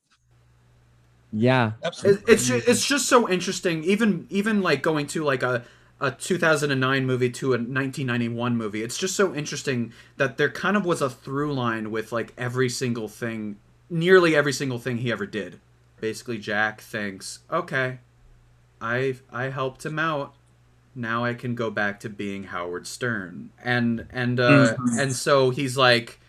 yeah, 1.31 1.73
Absolutely. 1.83 2.23
it's 2.27 2.45
ju- 2.47 2.61
it's 2.65 2.85
just 2.85 3.07
so 3.07 3.29
interesting. 3.29 3.83
Even 3.83 4.27
even 4.29 4.61
like 4.61 4.81
going 4.81 5.07
to 5.07 5.23
like 5.23 5.43
a 5.43 5.65
a 5.99 6.11
2009 6.11 7.05
movie 7.05 7.29
to 7.29 7.47
a 7.53 7.57
1991 7.57 8.57
movie. 8.57 8.83
It's 8.83 8.97
just 8.97 9.15
so 9.15 9.33
interesting 9.33 9.93
that 10.17 10.37
there 10.37 10.49
kind 10.49 10.75
of 10.77 10.85
was 10.85 11.01
a 11.01 11.09
through 11.09 11.53
line 11.53 11.91
with 11.91 12.11
like 12.11 12.33
every 12.37 12.69
single 12.69 13.07
thing, 13.07 13.57
nearly 13.89 14.35
every 14.35 14.53
single 14.53 14.79
thing 14.79 14.97
he 14.97 15.11
ever 15.11 15.25
did. 15.25 15.59
Basically, 15.99 16.37
Jack 16.37 16.81
thinks, 16.81 17.39
okay, 17.51 17.99
I 18.81 19.15
I 19.31 19.45
helped 19.45 19.85
him 19.85 19.99
out. 19.99 20.35
Now 20.95 21.25
I 21.25 21.33
can 21.33 21.55
go 21.55 21.69
back 21.71 21.99
to 22.01 22.09
being 22.09 22.43
Howard 22.45 22.85
Stern, 22.87 23.49
and 23.63 24.05
and 24.11 24.39
uh, 24.39 24.75
Mhm. 24.77 24.99
and 25.01 25.13
so 25.13 25.49
he's 25.49 25.75
like, 25.77 26.19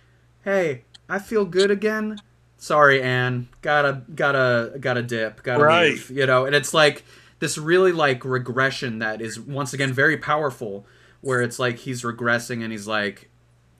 hey, 0.45 0.85
I 1.09 1.19
feel 1.19 1.45
good 1.45 1.71
again. 1.71 2.19
Sorry, 2.57 3.03
Anne. 3.03 3.49
Gotta 3.61 4.03
gotta 4.15 4.73
gotta 4.81 5.03
dip. 5.03 5.43
Gotta 5.43 5.62
Right. 5.65 5.93
leave. 5.93 6.11
You 6.11 6.25
know, 6.27 6.47
and 6.47 6.55
it's 6.55 6.73
like 6.73 7.05
this 7.41 7.59
really 7.59 7.93
like 7.93 8.25
regression 8.25 9.01
that 9.01 9.21
is 9.21 9.39
once 9.39 9.75
again 9.75 9.93
very 9.93 10.17
powerful, 10.17 10.87
where 11.21 11.43
it's 11.43 11.59
like 11.59 11.77
he's 11.81 12.03
regressing 12.03 12.62
and 12.62 12.73
he's 12.73 12.87
like, 12.87 13.29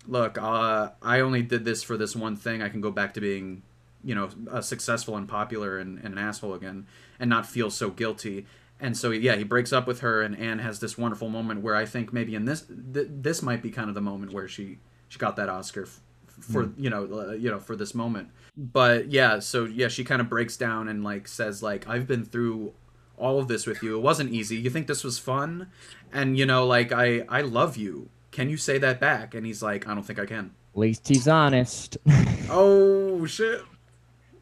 look, 0.07 0.37
uh, 0.37 0.91
I 1.01 1.21
only 1.21 1.41
did 1.41 1.65
this 1.65 1.83
for 1.83 1.97
this 1.97 2.15
one 2.15 2.37
thing. 2.37 2.61
I 2.61 2.69
can 2.69 2.83
go 2.83 2.91
back 2.91 3.15
to 3.15 3.23
being, 3.23 3.63
you 4.05 4.15
know, 4.15 4.29
uh, 4.51 4.61
successful 4.61 5.17
and 5.17 5.27
popular 5.27 5.79
and, 5.79 5.97
and 6.05 6.13
an 6.13 6.19
asshole 6.19 6.53
again, 6.53 6.87
and 7.19 7.31
not 7.31 7.47
feel 7.47 7.71
so 7.71 7.89
guilty. 7.89 8.45
And 8.81 8.97
so 8.97 9.11
yeah, 9.11 9.37
he 9.37 9.45
breaks 9.45 9.73
up 9.73 9.87
with 9.87 10.01
her, 10.01 10.23
and 10.23 10.37
Anne 10.39 10.59
has 10.59 10.81
this 10.81 10.99
wonderful 10.99 11.29
moment 11.29 11.63
where 11.63 11.77
I 11.77 11.87
think 11.87 12.13
maybe 12.13 12.35
in 12.35 12.45
this 12.45 12.63
th- 12.93 13.07
this 13.11 13.41
might 13.43 13.63
be 13.63 13.71
kind 13.71 13.89
of 13.89 13.95
the 13.95 14.01
moment 14.01 14.33
where 14.33 14.49
she 14.49 14.79
she 15.09 15.19
got 15.19 15.37
that 15.37 15.49
Oscar 15.49 15.85
f- 15.85 16.01
for 16.27 16.71
you 16.77 16.91
know 16.91 17.05
uh, 17.29 17.33
you 17.33 17.51
know 17.51 17.61
for 17.61 17.77
this 17.77 17.95
moment. 17.95 18.29
But 18.57 19.11
yeah, 19.11 19.39
so 19.39 19.65
yeah, 19.65 19.89
she 19.89 20.05
kind 20.05 20.21
of 20.21 20.29
breaks 20.29 20.57
down 20.57 20.89
and 20.89 21.03
like 21.05 21.29
says 21.29 21.63
like 21.63 21.89
I've 21.89 22.07
been 22.07 22.25
through 22.25 22.73
all 23.17 23.39
of 23.39 23.47
this 23.49 23.65
with 23.67 23.83
you. 23.83 23.97
It 23.97 24.01
wasn't 24.03 24.33
easy. 24.33 24.57
You 24.57 24.71
think 24.71 24.87
this 24.89 25.05
was 25.05 25.19
fun? 25.19 25.71
And 26.13 26.37
you 26.37 26.45
know 26.45 26.67
like 26.67 26.91
I 26.93 27.25
I 27.29 27.43
love 27.43 27.77
you. 27.77 28.11
Can 28.33 28.51
you 28.51 28.57
say 28.57 28.79
that 28.79 29.01
back? 29.01 29.35
And 29.35 29.47
he's 29.47 29.63
like 29.63 29.87
I 29.89 29.95
don't 29.95 30.03
think 30.05 30.19
I 30.19 30.27
can. 30.27 30.51
at 30.75 30.79
least 30.79 31.07
he's 31.09 31.29
honest. 31.29 31.97
Oh 32.51 33.25
shit. 33.25 33.63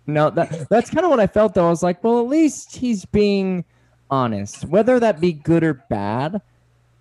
no, 0.07 0.31
that 0.31 0.69
that's 0.69 0.91
kind 0.91 1.05
of 1.05 1.11
what 1.11 1.21
I 1.21 1.27
felt 1.29 1.55
though. 1.55 1.67
I 1.67 1.71
was 1.71 1.83
like, 1.83 2.03
well, 2.03 2.19
at 2.21 2.27
least 2.27 2.75
he's 2.75 3.05
being 3.05 3.65
honest, 4.13 4.65
whether 4.67 5.01
that 5.01 5.21
be 5.21 5.33
good 5.33 5.65
or 5.65 5.75
bad. 5.75 6.41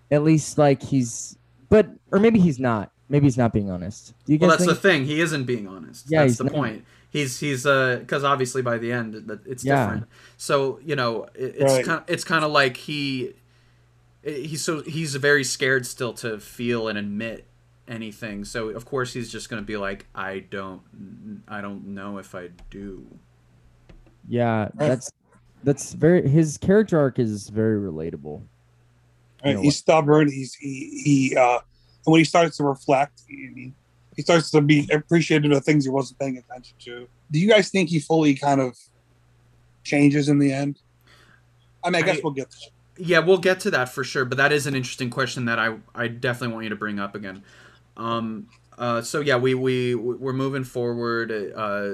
At 0.09 0.23
least 0.23 0.57
like 0.57 0.81
he's, 0.81 1.37
but 1.69 1.87
or 2.11 2.19
maybe 2.19 2.39
he's 2.39 2.59
not. 2.59 2.91
Maybe 3.07 3.25
he's 3.27 3.37
not 3.37 3.53
being 3.53 3.69
honest. 3.69 4.13
Do 4.25 4.33
you 4.33 4.39
guys 4.39 4.47
Well, 4.47 4.57
that's 4.57 4.65
think? 4.65 4.75
the 4.75 4.81
thing. 4.89 5.05
He 5.05 5.21
isn't 5.21 5.45
being 5.45 5.67
honest. 5.67 6.05
Yeah, 6.09 6.23
that's 6.25 6.37
the 6.37 6.45
not. 6.45 6.53
point. 6.53 6.85
He's 7.11 7.39
he's 7.39 7.65
uh 7.65 7.97
because 7.99 8.23
obviously 8.23 8.61
by 8.61 8.77
the 8.77 8.91
end 8.91 9.13
that 9.27 9.45
it's 9.45 9.63
Yeah. 9.63 9.83
different. 9.85 10.07
So 10.37 10.79
you 10.83 10.95
know 10.95 11.25
it, 11.35 11.55
it's 11.59 11.63
Right. 11.73 11.85
kind 11.85 12.03
it's 12.07 12.23
kind 12.25 12.43
of 12.43 12.51
like 12.51 12.75
he 12.77 13.33
he's 14.23 14.63
so 14.63 14.81
he's 14.83 15.15
very 15.15 15.43
scared 15.45 15.85
still 15.85 16.13
to 16.15 16.39
feel 16.39 16.87
and 16.89 16.97
admit 16.97 17.45
anything. 17.87 18.43
So 18.45 18.69
of 18.69 18.85
course 18.85 19.13
he's 19.13 19.31
just 19.31 19.49
gonna 19.49 19.61
be 19.61 19.77
like 19.77 20.07
I 20.15 20.39
don't 20.39 20.81
I 21.47 21.61
don't 21.61 21.87
know 21.87 22.17
if 22.17 22.35
I 22.35 22.49
do. 22.69 23.05
yeah, 24.27 24.69
that's 24.75 25.09
that's 25.63 25.93
very. 25.93 26.27
His 26.27 26.57
character 26.57 26.99
arc 26.99 27.19
is 27.19 27.49
very 27.49 27.79
relatable. 27.79 28.41
Right, 29.43 29.51
You 29.51 29.53
know 29.55 29.61
he's 29.61 29.77
stubborn. 29.77 30.29
He's 30.31 30.53
he 30.55 31.01
he. 31.03 31.35
uh 31.35 31.59
And 32.05 32.11
when 32.11 32.19
he 32.19 32.25
starts 32.25 32.57
to 32.57 32.63
reflect, 32.63 33.21
he, 33.27 33.73
he 34.15 34.21
starts 34.21 34.51
to 34.51 34.61
be 34.61 34.87
appreciative 34.91 35.51
of 35.51 35.63
things 35.63 35.85
he 35.85 35.89
wasn't 35.91 36.19
paying 36.19 36.37
attention 36.37 36.75
to. 36.85 37.07
Do 37.31 37.39
you 37.39 37.47
guys 37.47 37.69
think 37.69 37.89
he 37.89 37.99
fully 37.99 38.33
kind 38.35 38.59
of 38.61 38.77
changes 39.83 40.29
in 40.29 40.39
the 40.39 40.51
end? 40.51 40.79
I 41.83 41.89
mean, 41.89 42.03
I 42.03 42.05
guess 42.05 42.17
I- 42.17 42.21
we'll 42.23 42.33
get 42.33 42.51
to 42.51 42.57
it. 42.57 42.73
Yeah, 42.97 43.19
we'll 43.19 43.37
get 43.39 43.59
to 43.61 43.71
that 43.71 43.89
for 43.89 44.03
sure. 44.03 44.25
But 44.25 44.37
that 44.37 44.51
is 44.51 44.67
an 44.67 44.75
interesting 44.75 45.09
question 45.09 45.45
that 45.45 45.57
I 45.57 45.77
I 45.95 46.07
definitely 46.07 46.53
want 46.53 46.63
you 46.65 46.69
to 46.69 46.75
bring 46.75 46.99
up 46.99 47.15
again. 47.15 47.41
Um. 47.97 48.47
Uh. 48.77 49.01
So 49.01 49.21
yeah, 49.21 49.37
we 49.37 49.53
we 49.55 49.95
we're 49.95 50.33
moving 50.33 50.63
forward. 50.63 51.31
Uh. 51.55 51.93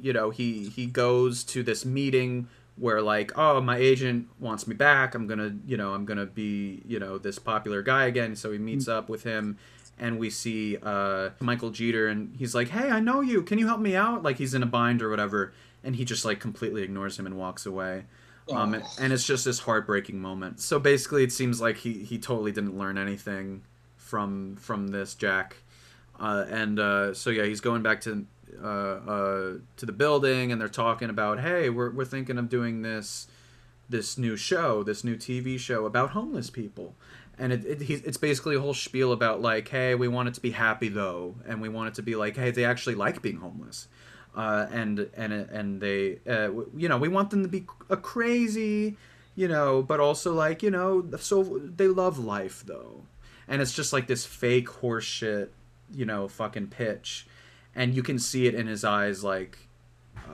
You 0.00 0.14
know, 0.14 0.30
he 0.30 0.68
he 0.70 0.86
goes 0.86 1.44
to 1.44 1.62
this 1.62 1.84
meeting 1.84 2.48
where 2.80 3.02
like, 3.02 3.36
oh, 3.36 3.60
my 3.60 3.76
agent 3.76 4.28
wants 4.38 4.66
me 4.66 4.74
back. 4.74 5.14
I'm 5.14 5.26
gonna, 5.26 5.54
you 5.66 5.76
know, 5.76 5.92
I'm 5.94 6.04
gonna 6.04 6.26
be, 6.26 6.82
you 6.86 6.98
know, 6.98 7.18
this 7.18 7.38
popular 7.38 7.82
guy 7.82 8.06
again. 8.06 8.34
So 8.34 8.50
he 8.50 8.58
meets 8.58 8.88
up 8.88 9.08
with 9.08 9.22
him, 9.22 9.58
and 9.98 10.18
we 10.18 10.30
see 10.30 10.78
uh 10.82 11.30
Michael 11.40 11.70
Jeter, 11.70 12.08
and 12.08 12.34
he's 12.36 12.54
like, 12.54 12.68
hey, 12.68 12.90
I 12.90 13.00
know 13.00 13.20
you. 13.20 13.42
Can 13.42 13.58
you 13.58 13.66
help 13.66 13.80
me 13.80 13.94
out? 13.94 14.22
Like 14.22 14.38
he's 14.38 14.54
in 14.54 14.62
a 14.62 14.66
bind 14.66 15.02
or 15.02 15.10
whatever, 15.10 15.52
and 15.84 15.94
he 15.94 16.04
just 16.04 16.24
like 16.24 16.40
completely 16.40 16.82
ignores 16.82 17.18
him 17.18 17.26
and 17.26 17.36
walks 17.36 17.66
away 17.66 18.04
um, 18.52 18.74
and, 18.74 18.84
and 19.00 19.12
it's 19.12 19.26
just 19.26 19.44
this 19.44 19.60
heartbreaking 19.60 20.20
moment. 20.20 20.60
So 20.60 20.78
basically, 20.78 21.24
it 21.24 21.32
seems 21.32 21.60
like 21.60 21.78
he, 21.78 22.04
he 22.04 22.18
totally 22.18 22.52
didn't 22.52 22.76
learn 22.76 22.98
anything 22.98 23.62
from 23.96 24.56
from 24.56 24.88
this 24.88 25.14
Jack, 25.14 25.56
uh, 26.18 26.44
and 26.48 26.78
uh, 26.78 27.14
so 27.14 27.30
yeah, 27.30 27.44
he's 27.44 27.60
going 27.60 27.82
back 27.82 28.00
to 28.02 28.26
uh, 28.62 28.66
uh, 28.66 29.52
to 29.76 29.86
the 29.86 29.92
building, 29.92 30.52
and 30.52 30.60
they're 30.60 30.68
talking 30.68 31.10
about, 31.10 31.40
hey, 31.40 31.70
we're 31.70 31.90
we're 31.90 32.04
thinking 32.04 32.38
of 32.38 32.48
doing 32.48 32.82
this 32.82 33.26
this 33.88 34.16
new 34.16 34.36
show, 34.36 34.82
this 34.82 35.02
new 35.02 35.16
TV 35.16 35.58
show 35.58 35.84
about 35.84 36.10
homeless 36.10 36.48
people. 36.48 36.94
And 37.36 37.52
it, 37.52 37.64
it, 37.64 37.82
it's 38.04 38.18
basically 38.18 38.54
a 38.54 38.60
whole 38.60 38.74
spiel 38.74 39.12
about 39.12 39.40
like, 39.40 39.68
hey, 39.68 39.94
we 39.94 40.08
want 40.08 40.28
it 40.28 40.34
to 40.34 40.40
be 40.40 40.50
happy 40.50 40.88
though, 40.88 41.36
and 41.46 41.60
we 41.60 41.68
want 41.68 41.88
it 41.88 41.94
to 41.94 42.02
be 42.02 42.14
like, 42.14 42.36
hey, 42.36 42.50
they 42.50 42.64
actually 42.64 42.94
like 42.94 43.22
being 43.22 43.38
homeless 43.38 43.88
uh, 44.34 44.66
and 44.70 45.10
and 45.16 45.32
and 45.32 45.80
they 45.80 46.18
uh, 46.28 46.50
you 46.76 46.88
know 46.88 46.98
we 46.98 47.08
want 47.08 47.30
them 47.30 47.42
to 47.42 47.48
be 47.48 47.66
a 47.88 47.96
crazy 47.96 48.96
you 49.34 49.48
know 49.48 49.82
but 49.82 50.00
also 50.00 50.32
like 50.32 50.62
you 50.62 50.70
know 50.70 51.04
so 51.18 51.60
they 51.64 51.88
love 51.88 52.18
life 52.18 52.62
though 52.66 53.02
and 53.48 53.60
it's 53.60 53.72
just 53.72 53.92
like 53.92 54.06
this 54.06 54.24
fake 54.24 54.68
horseshit 54.68 55.48
you 55.92 56.04
know 56.04 56.28
fucking 56.28 56.68
pitch 56.68 57.26
and 57.74 57.94
you 57.94 58.02
can 58.02 58.18
see 58.18 58.46
it 58.46 58.54
in 58.54 58.66
his 58.66 58.84
eyes 58.84 59.22
like 59.24 59.58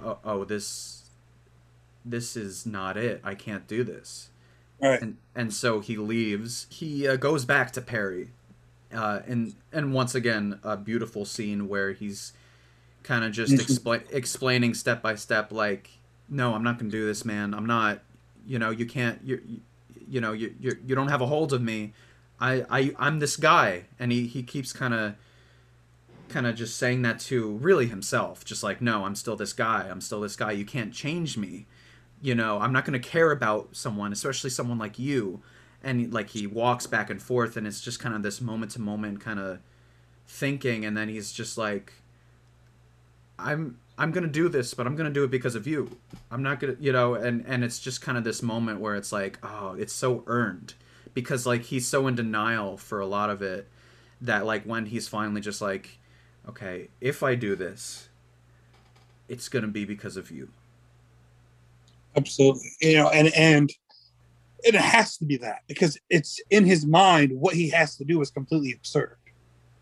oh, 0.05 0.18
oh 0.24 0.45
this 0.45 1.11
this 2.05 2.37
is 2.37 2.64
not 2.66 2.97
it 2.97 3.20
i 3.24 3.34
can't 3.34 3.66
do 3.66 3.82
this 3.84 4.30
Right. 4.80 5.01
and 5.01 5.16
and 5.34 5.55
so 5.55 5.80
he 5.80 5.97
leaves. 5.97 6.66
He 6.68 7.09
uh, 7.09 7.16
goes 7.16 7.47
back 7.47 7.72
to 7.72 7.80
Perry, 7.80 8.28
uh, 8.95 9.20
and 9.26 9.55
and 9.72 9.95
once 9.95 10.14
again 10.14 10.61
a 10.62 10.76
beautiful 10.76 11.24
scene 11.24 11.66
where 11.66 11.93
he's 11.93 12.34
kind 13.03 13.24
of 13.24 13.32
just 13.32 13.55
expla- 13.55 14.03
explaining 14.12 14.74
step 14.74 15.01
by 15.01 15.14
step, 15.14 15.51
like, 15.51 15.93
no, 16.28 16.55
I'm 16.55 16.62
not 16.62 16.78
gonna 16.78 16.91
do 16.91 17.07
this, 17.07 17.24
man. 17.24 17.55
I'm 17.55 17.64
not. 17.64 18.01
You 18.47 18.59
know, 18.59 18.68
you 18.68 18.84
can't. 18.84 19.18
You 19.24 19.41
you, 19.47 19.61
you 20.11 20.20
know 20.20 20.32
you 20.34 20.55
you 20.61 20.76
you 20.87 20.95
don't 20.95 21.09
have 21.09 21.22
a 21.22 21.26
hold 21.26 21.55
of 21.55 21.62
me. 21.62 21.95
I 22.39 22.66
I 22.68 22.95
I'm 22.99 23.18
this 23.18 23.39
guy, 23.39 23.84
and 23.99 24.12
he 24.12 24.26
he 24.26 24.43
keeps 24.43 24.74
kind 24.74 24.93
of 24.93 25.14
kind 26.29 26.47
of 26.47 26.55
just 26.55 26.77
saying 26.77 27.03
that 27.03 27.20
to 27.20 27.53
really 27.53 27.87
himself 27.87 28.45
just 28.45 28.62
like 28.62 28.81
no 28.81 29.05
i'm 29.05 29.14
still 29.14 29.37
this 29.37 29.53
guy. 29.53 29.89
I'm 29.91 30.01
still 30.01 30.20
this 30.20 30.37
guy. 30.37 30.53
You 30.53 30.64
can't 30.64 30.93
change 30.93 31.37
me. 31.37 31.66
You 32.20 32.35
know 32.35 32.59
i'm 32.59 32.72
not 32.72 32.85
going 32.85 33.01
to 33.01 33.09
care 33.09 33.31
about 33.31 33.68
someone 33.72 34.12
especially 34.12 34.51
someone 34.51 34.79
like 34.79 34.99
you. 34.99 35.43
And 35.83 36.12
like 36.12 36.31
he 36.31 36.47
walks 36.47 36.87
back 36.87 37.11
and 37.11 37.22
forth 37.22 37.57
and 37.57 37.66
it's 37.66 37.81
just 37.81 38.01
kind 38.01 38.14
of 38.14 38.22
this 38.22 38.41
moment 38.41 38.72
to 38.72 38.81
moment 38.81 39.20
kind 39.20 39.39
of 39.39 39.61
thinking 40.27 40.85
and 40.85 40.97
then 40.97 41.09
he's 41.09 41.31
just 41.31 41.57
like 41.57 41.93
i'm 43.39 43.79
i'm 43.97 44.11
going 44.11 44.24
to 44.24 44.31
do 44.31 44.49
this 44.49 44.74
but 44.74 44.87
i'm 44.87 44.97
going 44.97 45.07
to 45.07 45.14
do 45.14 45.22
it 45.24 45.31
because 45.31 45.55
of 45.55 45.66
you. 45.66 45.97
I'm 46.31 46.43
not 46.43 46.59
going 46.59 46.77
to 46.77 46.83
you 46.83 46.93
know 46.93 47.14
and 47.14 47.45
and 47.47 47.62
it's 47.62 47.79
just 47.79 48.03
kind 48.03 48.18
of 48.18 48.24
this 48.24 48.43
moment 48.43 48.81
where 48.81 48.97
it's 48.97 49.12
like 49.12 49.39
oh 49.43 49.77
it's 49.79 49.93
so 49.93 50.24
earned. 50.27 50.74
Because 51.14 51.47
like 51.47 51.62
he's 51.62 51.87
so 51.89 52.07
in 52.09 52.14
denial 52.14 52.77
for 52.77 53.01
a 53.01 53.07
lot 53.07 53.31
of 53.31 53.41
it 53.41 53.68
that 54.20 54.47
like 54.47 54.64
when 54.64 54.87
he's 54.87 55.09
finally 55.09 55.41
just 55.41 55.61
like 55.61 55.99
okay 56.49 56.89
if 57.01 57.23
i 57.23 57.35
do 57.35 57.57
this 57.57 58.09
it's 59.29 59.49
gonna 59.49 59.69
be 59.69 59.85
because 59.85 60.17
of 60.17 60.31
you. 60.31 60.49
Absolutely. 62.17 62.71
You 62.81 62.97
know, 62.99 63.09
and 63.11 63.29
and 63.35 63.71
it 64.65 64.75
has 64.75 65.17
to 65.19 65.25
be 65.25 65.37
that 65.37 65.63
because 65.69 65.99
it's 66.11 66.41
in 66.51 66.65
his 66.65 66.87
mind 66.87 67.33
what 67.33 67.55
he 67.55 67.69
has 67.71 67.97
to 67.97 68.05
do 68.05 68.21
is 68.21 68.31
completely 68.31 68.73
absurd. 68.73 69.17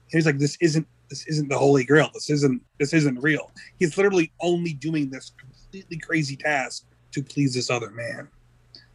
He's 0.09 0.27
like, 0.27 0.39
this 0.39 0.57
isn't 0.61 0.87
this 1.11 1.27
isn't 1.27 1.49
the 1.49 1.59
holy 1.59 1.85
grail. 1.85 2.11
This 2.13 2.31
isn't 2.31 2.63
this 2.79 2.93
isn't 2.93 3.21
real. 3.21 3.51
He's 3.79 3.97
literally 3.97 4.33
only 4.41 4.73
doing 4.73 5.11
this 5.11 5.33
completely 5.39 5.99
crazy 5.99 6.37
task 6.37 6.87
to 7.13 7.23
please 7.23 7.55
this 7.55 7.71
other 7.71 7.91
man. 7.91 8.29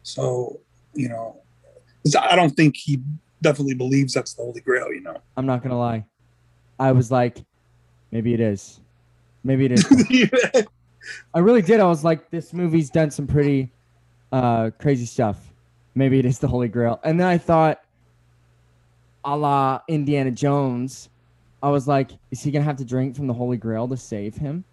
So, 0.02 0.60
you 0.94 1.08
know, 1.08 1.40
I 2.18 2.36
don't 2.36 2.50
think 2.50 2.76
he 2.76 3.00
definitely 3.42 3.74
believes 3.74 4.12
that's 4.12 4.34
the 4.34 4.42
holy 4.42 4.60
grail, 4.60 4.92
you 4.92 5.00
know. 5.00 5.16
I'm 5.36 5.46
not 5.46 5.62
gonna 5.62 5.78
lie. 5.78 6.04
I 6.78 6.92
was 6.92 7.10
like, 7.10 7.38
maybe 8.10 8.34
it 8.34 8.40
is. 8.40 8.80
Maybe 9.44 9.66
it 9.66 9.72
is. 9.72 9.86
I 11.34 11.38
really 11.38 11.62
did. 11.62 11.80
I 11.80 11.86
was 11.86 12.04
like, 12.04 12.30
this 12.30 12.52
movie's 12.52 12.90
done 12.90 13.10
some 13.10 13.26
pretty 13.26 13.70
uh, 14.32 14.70
crazy 14.78 15.06
stuff. 15.06 15.52
Maybe 15.94 16.18
it 16.18 16.24
is 16.24 16.38
the 16.38 16.48
Holy 16.48 16.68
Grail. 16.68 17.00
And 17.04 17.18
then 17.18 17.26
I 17.26 17.38
thought, 17.38 17.80
a 19.24 19.36
la 19.36 19.80
Indiana 19.88 20.30
Jones, 20.30 21.08
I 21.62 21.70
was 21.70 21.86
like, 21.86 22.10
is 22.30 22.42
he 22.42 22.50
gonna 22.50 22.64
have 22.64 22.76
to 22.76 22.84
drink 22.84 23.16
from 23.16 23.26
the 23.26 23.34
Holy 23.34 23.56
Grail 23.56 23.86
to 23.88 23.96
save 23.96 24.36
him? 24.36 24.64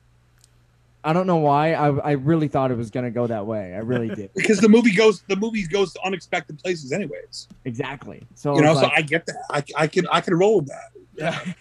I 1.03 1.13
don't 1.13 1.27
know 1.27 1.38
why. 1.38 1.73
I, 1.73 1.89
I 1.89 2.11
really 2.11 2.47
thought 2.47 2.71
it 2.71 2.77
was 2.77 2.89
gonna 2.91 3.11
go 3.11 3.27
that 3.27 3.45
way. 3.45 3.73
I 3.73 3.79
really 3.79 4.09
did. 4.09 4.29
because 4.35 4.59
the 4.59 4.69
movie 4.69 4.93
goes 4.93 5.21
the 5.27 5.35
movie 5.35 5.65
goes 5.67 5.93
to 5.93 6.01
unexpected 6.03 6.59
places 6.59 6.91
anyways. 6.91 7.47
Exactly. 7.65 8.23
So 8.35 8.55
you 8.55 8.61
know, 8.61 8.73
like, 8.73 8.85
so 8.85 8.91
I 8.95 9.01
get 9.01 9.25
that. 9.25 9.43
I 9.51 9.63
I 9.75 9.88
can 9.88 10.07
I 10.11 10.21
can 10.21 10.33
roll 10.35 10.61
with 10.61 10.67
that. 10.67 10.91
yeah. 11.15 11.53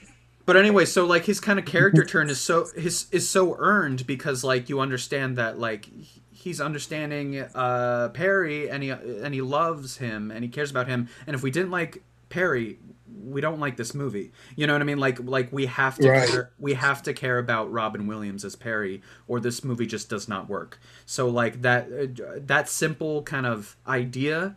But 0.46 0.56
anyway, 0.56 0.84
so 0.84 1.04
like 1.04 1.24
his 1.24 1.40
kind 1.40 1.58
of 1.58 1.64
character 1.64 2.04
turn 2.12 2.30
is 2.30 2.40
so 2.40 2.68
his 2.76 3.06
is 3.12 3.28
so 3.28 3.56
earned 3.58 4.06
because 4.06 4.44
like 4.44 4.68
you 4.68 4.80
understand 4.80 5.36
that 5.36 5.58
like 5.58 5.88
he's 6.30 6.60
understanding 6.60 7.40
uh 7.54 8.10
Perry 8.10 8.70
and 8.70 8.82
he 8.82 8.90
and 8.90 9.34
he 9.34 9.42
loves 9.42 9.96
him 9.98 10.30
and 10.30 10.44
he 10.44 10.48
cares 10.48 10.70
about 10.70 10.86
him 10.86 11.08
and 11.26 11.34
if 11.34 11.42
we 11.42 11.50
didn't 11.50 11.70
like 11.72 12.02
Perry 12.28 12.78
we 13.24 13.40
don't 13.40 13.58
like 13.58 13.76
this 13.76 13.92
movie. 13.94 14.30
You 14.54 14.68
know 14.68 14.72
what 14.74 14.82
I 14.82 14.84
mean? 14.84 14.98
Like 14.98 15.18
like 15.20 15.52
we 15.52 15.66
have 15.66 15.98
to 15.98 16.08
Right. 16.08 16.28
care, 16.28 16.50
we 16.60 16.74
have 16.74 17.02
to 17.04 17.12
care 17.12 17.38
about 17.38 17.72
Robin 17.72 18.06
Williams 18.06 18.44
as 18.44 18.54
Perry 18.54 19.02
or 19.26 19.40
this 19.40 19.64
movie 19.64 19.86
just 19.86 20.08
does 20.08 20.28
not 20.28 20.48
work. 20.48 20.78
So 21.06 21.28
like 21.28 21.62
that 21.62 21.88
uh, 21.92 22.38
that 22.46 22.68
simple 22.68 23.22
kind 23.24 23.46
of 23.46 23.76
idea 23.88 24.54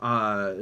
uh 0.00 0.52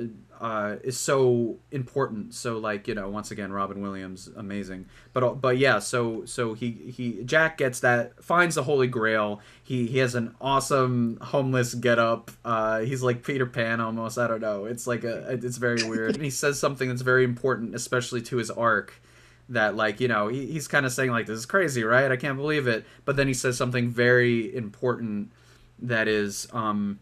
uh 0.41 0.77
is 0.83 0.99
so 0.99 1.59
important. 1.71 2.35
So 2.35 2.59
like 2.59 2.89
you 2.89 2.95
know 2.95 3.09
once 3.09 3.31
again 3.31 3.53
robin 3.53 3.81
williams 3.81 4.29
amazing. 4.37 4.87
But 5.13 5.41
but 5.41 5.59
yeah 5.59 5.79
so 5.79 6.25
so 6.25 6.55
he 6.55 6.71
he 6.71 7.23
jack 7.25 7.59
gets 7.59 7.81
that 7.81 8.23
finds 8.23 8.55
the 8.55 8.63
holy 8.63 8.87
grail. 8.87 9.41
He 9.63 9.87
he 9.87 9.99
has 9.99 10.15
an 10.15 10.35
awesome 10.41 11.19
homeless 11.21 11.75
get 11.75 11.99
up 11.99 12.31
uh 12.45 12.81
he's 12.81 13.03
like 13.03 13.23
peter 13.23 13.47
pan 13.47 13.81
almost. 13.81 14.19
I 14.19 14.27
don't 14.27 14.41
know. 14.41 14.65
It's 14.65 14.87
like 14.87 15.05
a 15.05 15.33
it's 15.33 15.57
very 15.57 15.83
weird. 15.83 16.15
And 16.15 16.25
he 16.25 16.31
says 16.43 16.59
something 16.59 16.89
that's 16.89 17.03
very 17.03 17.25
important 17.25 17.75
especially 17.75 18.23
to 18.23 18.37
his 18.37 18.51
arc 18.51 19.01
that 19.49 19.77
like 19.77 20.01
you 20.01 20.09
know 20.09 20.29
he, 20.29 20.47
he's 20.47 20.69
kind 20.69 20.87
of 20.87 20.93
saying 20.93 21.11
like 21.11 21.27
this 21.27 21.39
is 21.39 21.47
crazy 21.47 21.85
right? 21.85 22.11
I 22.11 22.17
can't 22.17 22.37
believe 22.37 22.67
it. 22.67 22.85
But 23.05 23.17
then 23.17 23.29
he 23.29 23.35
says 23.35 23.57
something 23.57 23.91
very 23.91 24.55
important 24.55 25.31
that 25.79 26.09
is 26.09 26.49
um 26.53 26.99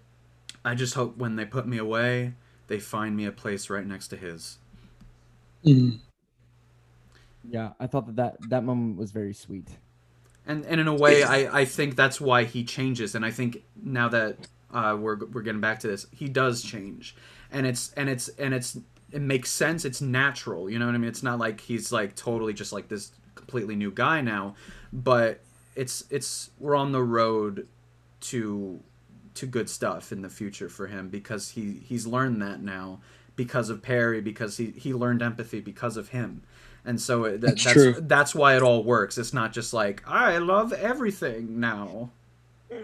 i 0.65 0.75
just 0.75 0.95
hope 0.95 1.17
when 1.17 1.37
they 1.37 1.45
put 1.45 1.67
me 1.67 1.79
away 1.79 2.35
they 2.69 2.81
find 2.81 3.17
me 3.17 3.27
a 3.27 3.33
place 3.33 3.71
right 3.71 3.87
next 3.87 4.09
to 4.09 4.17
his. 4.17 4.59
Mm. 5.65 6.01
Yeah, 7.43 7.73
I 7.79 7.87
thought 7.87 8.07
that, 8.07 8.17
that 8.17 8.49
that 8.51 8.65
moment 8.65 8.97
was 8.99 9.13
very 9.13 9.35
sweet. 9.35 9.69
and 10.47 10.65
and 10.67 10.81
in 10.81 10.89
a 10.89 10.95
way 10.95 11.23
i 11.25 11.61
i 11.61 11.65
think 11.65 11.97
that's 11.97 12.21
why 12.21 12.45
he 12.45 12.65
changes. 12.65 13.15
And 13.15 13.25
i 13.25 13.31
think 13.31 13.63
now 13.83 14.09
that 14.11 14.39
uh 14.73 14.97
we're 14.99 15.19
we're 15.27 15.43
getting 15.43 15.61
back 15.61 15.81
to 15.81 15.89
this 15.89 16.07
he 16.13 16.29
does 16.29 16.63
change. 16.63 17.17
And 17.51 17.67
it's 17.67 17.93
and 17.95 18.09
it's 18.09 18.29
and 18.31 18.55
it's 18.55 18.79
it 19.13 19.23
makes 19.23 19.51
sense. 19.51 19.85
It's 19.85 20.01
natural. 20.01 20.69
You 20.71 20.79
know 20.79 20.87
what 20.87 20.95
i 20.95 20.99
mean? 20.99 21.09
It's 21.09 21.23
not 21.23 21.39
like 21.39 21.61
he's 21.61 21.93
like 21.93 22.17
totally 22.17 22.53
just 22.55 22.73
like 22.73 22.89
this 22.89 23.13
completely 23.35 23.77
new 23.77 23.91
guy 23.93 24.21
now. 24.21 24.57
But 24.93 25.41
it's 25.77 26.05
it's 26.11 26.51
we're 26.59 26.77
on 26.77 26.93
the 26.93 27.03
road 27.03 27.69
to 28.23 28.81
to 29.35 29.47
good 29.47 29.69
stuff 29.69 30.13
in 30.13 30.23
the 30.23 30.29
future 30.29 30.69
for 30.69 30.87
him 30.87 31.09
because 31.09 31.51
he 31.51 31.73
he's 31.85 32.07
learned 32.07 32.41
that 32.43 32.63
now 32.63 33.01
because 33.37 33.69
of 33.71 33.83
Perry 33.83 34.21
because 34.21 34.57
he 34.57 34.67
he 34.77 34.95
learned 34.95 35.23
empathy 35.23 35.61
because 35.61 35.97
of 35.97 36.09
him 36.11 36.43
and 36.85 37.01
so 37.01 37.25
it, 37.25 37.41
that, 37.41 37.49
That's 37.49 37.65
that's 37.65 37.73
true. 37.75 37.95
that's 38.03 38.35
why 38.35 38.57
it 38.57 38.63
all 38.63 38.85
works 38.85 39.19
it's 39.19 39.33
not 39.33 39.53
just 39.53 39.73
like 39.73 40.03
I 40.07 40.39
love 40.39 40.73
everything 40.73 41.59
now 41.61 42.11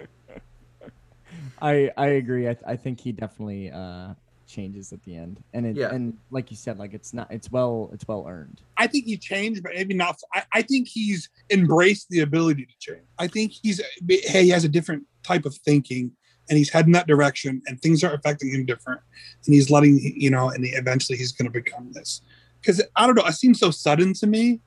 I 1.62 1.90
I 1.96 2.06
agree. 2.06 2.48
I, 2.48 2.56
I 2.66 2.76
think 2.76 3.00
he 3.00 3.12
definitely 3.12 3.70
uh 3.70 4.14
changes 4.46 4.92
at 4.92 5.02
the 5.04 5.14
end, 5.16 5.42
and 5.52 5.64
it 5.66 5.76
Yeah. 5.76 5.94
and 5.94 6.16
like 6.30 6.50
you 6.50 6.56
said, 6.56 6.78
like 6.78 6.94
it's 6.94 7.12
not 7.12 7.30
it's 7.30 7.52
well 7.52 7.90
it's 7.92 8.06
well 8.08 8.24
earned. 8.26 8.62
I 8.78 8.86
think 8.86 9.04
he 9.04 9.16
changed, 9.16 9.62
but 9.62 9.72
maybe 9.74 9.94
not. 9.94 10.18
I, 10.34 10.42
I 10.54 10.62
think 10.62 10.88
he's 10.88 11.28
embraced 11.50 12.08
the 12.08 12.20
ability 12.20 12.66
to 12.66 12.72
change. 12.78 13.04
I 13.18 13.26
think 13.26 13.52
he's 13.52 13.80
hey, 14.08 14.44
he 14.44 14.48
has 14.48 14.64
a 14.64 14.68
different 14.68 15.04
type 15.22 15.44
of 15.44 15.54
thinking, 15.56 16.10
and 16.50 16.58
he's 16.58 16.68
heading 16.68 16.92
that 16.92 17.06
direction, 17.06 17.62
and 17.66 17.80
things 17.80 18.04
are 18.04 18.12
affecting 18.12 18.50
him 18.50 18.66
different, 18.66 19.00
and 19.46 19.54
he's 19.54 19.70
letting 19.70 19.98
you 19.98 20.30
know, 20.30 20.50
and 20.50 20.66
eventually 20.66 21.16
he's 21.16 21.32
going 21.32 21.46
to 21.46 21.52
become 21.52 21.92
this. 21.92 22.20
Because 22.60 22.82
I 22.96 23.06
don't 23.06 23.14
know, 23.14 23.24
it 23.24 23.32
seems 23.32 23.58
so 23.58 23.70
sudden 23.70 24.12
to 24.14 24.26
me. 24.26 24.60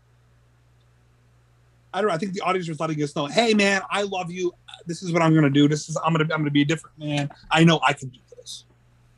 I 1.94 2.02
don't 2.02 2.08
know. 2.08 2.16
I 2.16 2.18
think 2.18 2.34
the 2.34 2.42
audience 2.42 2.68
was 2.68 2.80
letting 2.80 3.04
us 3.04 3.16
know, 3.16 3.28
hey 3.28 3.54
man, 3.54 3.82
I 3.92 4.02
love 4.02 4.32
you. 4.32 4.52
This 4.88 5.04
is 5.04 5.12
what 5.12 5.22
I'm 5.22 5.32
going 5.32 5.44
to 5.44 5.52
do. 5.52 5.68
This 5.68 5.90
is 5.90 5.98
I'm 6.04 6.12
going 6.14 6.28
to 6.28 6.34
I'm 6.34 6.40
going 6.40 6.46
to 6.46 6.52
be 6.52 6.64
a 6.64 6.66
different 6.66 6.98
man. 6.98 7.30
I 7.52 7.64
know 7.64 7.80
I 7.86 7.94
can 7.94 8.10
do 8.10 8.20
this. 8.36 8.66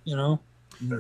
You 0.04 0.18
know. 0.18 0.40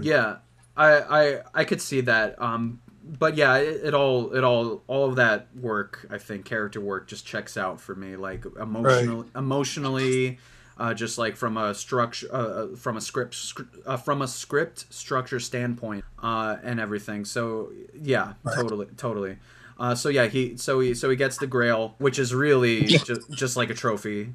yeah 0.01 0.38
I 0.78 0.99
I 0.99 1.41
I 1.53 1.63
could 1.63 1.82
see 1.82 2.01
that 2.01 2.41
um 2.41 2.82
but 3.03 3.36
yeah 3.36 3.57
it, 3.57 3.88
it 3.88 3.93
all 3.93 4.34
it 4.34 4.43
all 4.43 4.84
all 4.88 5.09
of 5.09 5.16
that 5.18 5.47
work 5.55 6.07
I 6.09 6.18
think 6.18 6.45
character 6.45 6.82
work 6.82 7.07
just 7.07 7.26
checks 7.26 7.57
out 7.57 7.80
for 7.80 7.95
me 7.95 8.16
like 8.16 8.45
emotional 8.59 9.26
emotionally 9.36 10.39
uh, 10.78 10.94
just 10.94 11.18
like 11.18 11.36
from 11.36 11.58
a 11.58 11.74
structure 11.74 12.28
uh, 12.34 12.38
uh, 12.38 12.76
from 12.76 12.98
a 12.98 13.02
script 13.02 13.34
scr- 13.36 13.64
uh, 13.86 13.98
from 13.98 14.22
a 14.22 14.28
script 14.28 14.86
structure 14.94 15.40
standpoint 15.40 16.04
uh, 16.22 16.58
and 16.64 16.80
everything 16.80 17.24
so 17.26 17.72
yeah 17.94 18.34
Right. 18.44 18.56
totally 18.56 18.88
totally 18.98 19.38
uh, 19.80 19.96
so 19.96 20.10
yeah 20.10 20.28
he 20.28 20.58
so 20.58 20.80
he 20.80 20.94
so 20.94 21.10
he 21.10 21.16
gets 21.16 21.38
the 21.38 21.48
grail 21.48 21.96
which 21.98 22.20
is 22.20 22.34
really 22.34 22.84
just, 22.86 23.30
just 23.32 23.56
like 23.58 23.70
a 23.70 23.74
trophy 23.74 24.34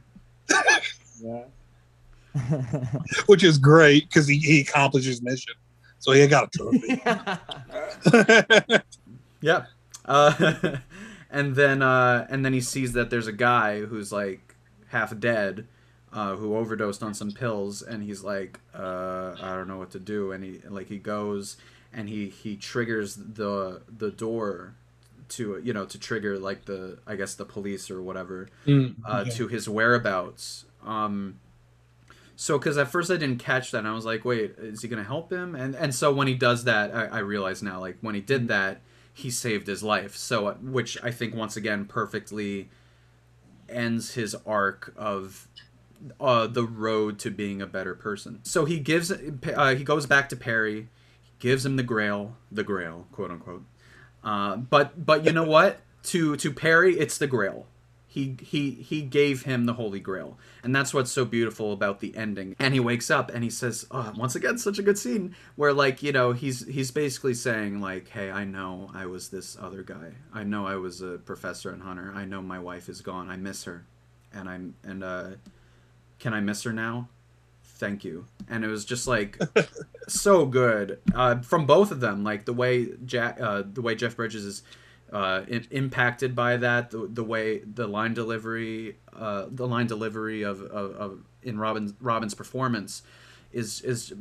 Yeah. 1.22 1.42
Which 3.26 3.42
is 3.42 3.58
great 3.58 4.08
because 4.08 4.28
he, 4.28 4.38
he 4.38 4.60
accomplished 4.60 5.06
his 5.06 5.20
mission. 5.20 5.52
So 5.98 6.12
he 6.12 6.24
got 6.28 6.48
a 6.54 6.58
trophy. 6.58 7.02
Yeah. 9.42 9.64
Uh, 10.04 10.76
and 11.30 11.56
then 11.56 11.82
uh, 11.82 12.26
and 12.30 12.44
then 12.44 12.52
he 12.52 12.60
sees 12.60 12.92
that 12.92 13.10
there's 13.10 13.26
a 13.26 13.32
guy 13.32 13.80
who's 13.80 14.12
like 14.12 14.54
half 14.88 15.18
dead, 15.18 15.66
uh, 16.12 16.34
who 16.36 16.56
overdosed 16.56 17.02
on 17.02 17.14
some 17.14 17.30
pills, 17.30 17.82
and 17.82 18.02
he's 18.02 18.22
like, 18.22 18.58
uh, 18.74 19.36
I 19.40 19.54
don't 19.54 19.68
know 19.68 19.78
what 19.78 19.90
to 19.92 20.00
do, 20.00 20.32
and 20.32 20.42
he 20.44 20.60
like 20.68 20.88
he 20.88 20.98
goes 20.98 21.56
and 21.92 22.08
he 22.08 22.28
he 22.28 22.56
triggers 22.56 23.16
the 23.16 23.82
the 23.96 24.10
door 24.10 24.74
to 25.28 25.60
you 25.62 25.72
know 25.72 25.84
to 25.86 25.98
trigger 25.98 26.38
like 26.38 26.64
the 26.64 26.98
I 27.06 27.14
guess 27.16 27.34
the 27.34 27.44
police 27.44 27.90
or 27.90 28.02
whatever 28.02 28.48
Mm, 28.66 28.96
uh, 29.04 29.18
okay. 29.20 29.30
to 29.30 29.48
his 29.48 29.68
whereabouts. 29.68 30.64
Um, 30.84 31.38
so, 32.36 32.58
because 32.58 32.78
at 32.78 32.88
first 32.88 33.10
I 33.10 33.16
didn't 33.18 33.38
catch 33.38 33.70
that, 33.70 33.78
and 33.78 33.88
I 33.88 33.92
was 33.92 34.06
like, 34.06 34.24
"Wait, 34.24 34.54
is 34.58 34.80
he 34.82 34.88
gonna 34.88 35.04
help 35.04 35.30
him?" 35.32 35.54
And 35.54 35.74
and 35.76 35.94
so 35.94 36.12
when 36.12 36.26
he 36.26 36.34
does 36.34 36.64
that, 36.64 36.94
I, 36.94 37.04
I 37.06 37.18
realize 37.18 37.62
now, 37.62 37.78
like 37.80 37.98
when 38.00 38.14
he 38.14 38.20
did 38.22 38.48
that, 38.48 38.80
he 39.12 39.30
saved 39.30 39.66
his 39.66 39.82
life. 39.82 40.16
So, 40.16 40.46
uh, 40.46 40.54
which 40.54 40.96
I 41.02 41.10
think 41.10 41.34
once 41.34 41.56
again 41.56 41.84
perfectly 41.84 42.68
ends 43.68 44.14
his 44.14 44.34
arc 44.46 44.92
of 44.96 45.48
uh, 46.20 46.46
the 46.46 46.64
road 46.64 47.18
to 47.20 47.30
being 47.30 47.60
a 47.60 47.66
better 47.66 47.94
person. 47.94 48.40
So 48.42 48.64
he 48.64 48.78
gives, 48.78 49.10
uh, 49.12 49.74
he 49.74 49.84
goes 49.84 50.06
back 50.06 50.28
to 50.30 50.36
Perry, 50.36 50.88
gives 51.38 51.64
him 51.66 51.76
the 51.76 51.82
Grail, 51.82 52.36
the 52.50 52.64
Grail, 52.64 53.06
quote 53.12 53.30
unquote. 53.30 53.64
Uh, 54.22 54.56
but 54.56 55.04
but 55.04 55.24
you 55.24 55.32
know 55.32 55.44
what? 55.44 55.80
To 56.04 56.36
to 56.36 56.52
Perry, 56.52 56.98
it's 56.98 57.18
the 57.18 57.26
Grail. 57.26 57.66
He 58.06 58.36
he 58.42 58.72
he 58.72 59.02
gave 59.02 59.44
him 59.44 59.66
the 59.66 59.74
Holy 59.74 60.00
Grail, 60.00 60.36
and 60.64 60.74
that's 60.74 60.92
what's 60.92 61.12
so 61.12 61.24
beautiful 61.24 61.72
about 61.72 62.00
the 62.00 62.16
ending. 62.16 62.56
And 62.58 62.74
he 62.74 62.80
wakes 62.80 63.08
up 63.08 63.30
and 63.32 63.44
he 63.44 63.50
says, 63.50 63.86
oh, 63.92 64.12
once 64.16 64.34
again, 64.34 64.58
such 64.58 64.80
a 64.80 64.82
good 64.82 64.98
scene 64.98 65.36
where 65.54 65.72
like 65.72 66.02
you 66.02 66.10
know 66.10 66.32
he's 66.32 66.66
he's 66.66 66.90
basically 66.90 67.34
saying 67.34 67.80
like, 67.80 68.08
hey, 68.08 68.30
I 68.30 68.44
know 68.44 68.90
I 68.92 69.06
was 69.06 69.28
this 69.28 69.56
other 69.60 69.82
guy. 69.82 70.14
I 70.34 70.42
know 70.42 70.66
I 70.66 70.74
was 70.74 71.02
a 71.02 71.18
professor 71.18 71.70
and 71.70 71.82
hunter. 71.82 72.12
I 72.12 72.24
know 72.24 72.42
my 72.42 72.58
wife 72.58 72.88
is 72.88 73.00
gone. 73.00 73.30
I 73.30 73.36
miss 73.36 73.62
her, 73.64 73.86
and 74.32 74.48
I'm 74.48 74.74
and 74.82 75.04
uh, 75.04 75.28
can 76.20 76.34
I 76.34 76.40
miss 76.40 76.62
her 76.62 76.72
now? 76.72 77.08
Thank 77.64 78.04
you. 78.04 78.26
And 78.48 78.62
it 78.62 78.68
was 78.68 78.84
just 78.84 79.08
like 79.08 79.38
so 80.08 80.44
good 80.44 80.98
uh, 81.14 81.40
from 81.40 81.66
both 81.66 81.90
of 81.90 82.00
them. 82.00 82.22
Like 82.22 82.44
the 82.44 82.52
way 82.52 82.88
Jack, 83.04 83.40
uh, 83.40 83.62
the 83.66 83.80
way 83.80 83.94
Jeff 83.94 84.16
Bridges 84.16 84.44
is 84.44 84.62
uh, 85.12 85.42
impacted 85.70 86.36
by 86.36 86.58
that. 86.58 86.90
The, 86.90 87.08
the 87.10 87.24
way 87.24 87.60
the 87.60 87.86
line 87.86 88.12
delivery, 88.12 88.98
uh, 89.16 89.46
the 89.50 89.66
line 89.66 89.86
delivery 89.86 90.42
of, 90.42 90.60
of, 90.60 90.94
of 90.94 91.24
in 91.42 91.58
Robin's 91.58 91.94
Robin's 92.00 92.34
performance 92.34 93.02
is 93.50 93.80
is 93.80 94.12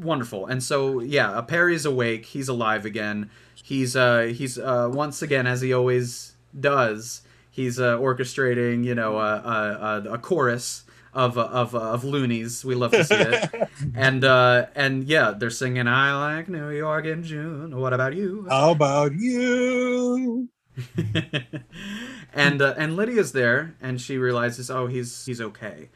wonderful. 0.00 0.46
And 0.46 0.62
so 0.62 1.00
yeah, 1.00 1.40
Perry's 1.40 1.84
awake. 1.84 2.26
He's 2.26 2.48
alive 2.48 2.84
again. 2.84 3.30
He's 3.62 3.96
uh 3.96 4.32
he's 4.34 4.58
uh 4.58 4.88
once 4.92 5.22
again 5.22 5.46
as 5.46 5.60
he 5.60 5.72
always 5.72 6.34
does. 6.58 7.22
He's 7.50 7.80
uh, 7.80 7.98
orchestrating 7.98 8.84
you 8.84 8.94
know 8.94 9.18
a, 9.18 10.02
a, 10.06 10.12
a 10.12 10.18
chorus 10.18 10.84
of 11.12 11.38
of 11.38 11.74
of 11.74 12.04
loonies. 12.04 12.64
We 12.64 12.74
love 12.74 12.92
to 12.92 13.04
see 13.04 13.14
it. 13.14 13.68
and 13.94 14.24
uh 14.24 14.66
and 14.74 15.04
yeah, 15.04 15.32
they're 15.36 15.50
singing 15.50 15.88
"I 15.88 16.36
like 16.36 16.48
New 16.48 16.70
York 16.70 17.04
in 17.06 17.22
June." 17.22 17.76
What 17.76 17.92
about 17.92 18.14
you? 18.14 18.46
How 18.48 18.70
about 18.70 19.12
you? 19.14 20.48
and 22.32 22.62
uh, 22.62 22.74
and 22.76 22.96
Lydia's 22.96 23.32
there, 23.32 23.74
and 23.80 24.00
she 24.00 24.18
realizes, 24.18 24.70
oh, 24.70 24.86
he's 24.86 25.26
he's 25.26 25.40
okay, 25.40 25.90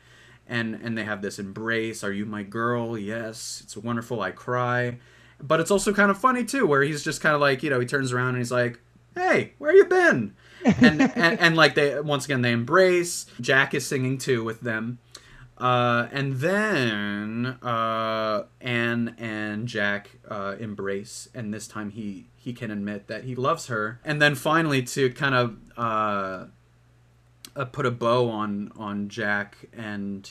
and 0.47 0.75
and 0.75 0.97
they 0.97 1.05
have 1.05 1.23
this 1.23 1.39
embrace. 1.39 2.03
Are 2.03 2.13
you 2.13 2.27
my 2.27 2.43
girl? 2.43 2.99
Yes, 2.99 3.61
it's 3.65 3.77
wonderful. 3.77 4.21
I 4.21 4.31
cry, 4.33 4.99
but 5.41 5.61
it's 5.61 5.71
also 5.71 5.93
kind 5.93 6.11
of 6.11 6.19
funny 6.19 6.45
too, 6.45 6.67
where 6.67 6.83
he's 6.83 7.05
just 7.05 7.21
kind 7.21 7.35
of 7.35 7.41
like, 7.41 7.63
you 7.63 7.71
know, 7.71 7.81
he 7.81 7.87
turns 7.87 8.13
around 8.13 8.31
and 8.31 8.39
he's 8.39 8.53
like, 8.53 8.81
hey, 9.15 9.55
where 9.59 9.75
you 9.75 9.85
been? 9.85 10.35
And, 10.65 11.01
and 11.01 11.41
and 11.41 11.57
like 11.57 11.75
they 11.75 12.01
once 12.01 12.25
again 12.25 12.43
they 12.43 12.53
embrace. 12.53 13.27
Jack 13.41 13.75
is 13.75 13.87
singing 13.87 14.19
too 14.19 14.45
with 14.45 14.61
them. 14.61 14.99
Uh, 15.59 16.09
and 16.11 16.35
then 16.41 17.47
uh, 17.63 18.45
Anne 18.61 19.15
and 19.17 19.69
Jack 19.69 20.11
uh, 20.29 20.57
embrace, 20.59 21.29
and 21.35 21.55
this 21.55 21.69
time 21.69 21.91
he 21.91 22.27
he 22.37 22.53
can 22.53 22.73
admit 22.73 23.07
that 23.07 23.25
he 23.25 23.37
loves 23.37 23.69
her. 23.69 24.01
And 24.05 24.21
then 24.21 24.35
finally, 24.35 24.83
to 24.83 25.11
kind 25.11 25.35
of 25.37 25.57
uh, 25.77 26.47
uh, 27.55 27.65
put 27.67 27.87
a 27.87 27.93
bow 27.93 28.29
on 28.29 28.73
on 28.77 29.09
Jack 29.09 29.57
and 29.73 30.29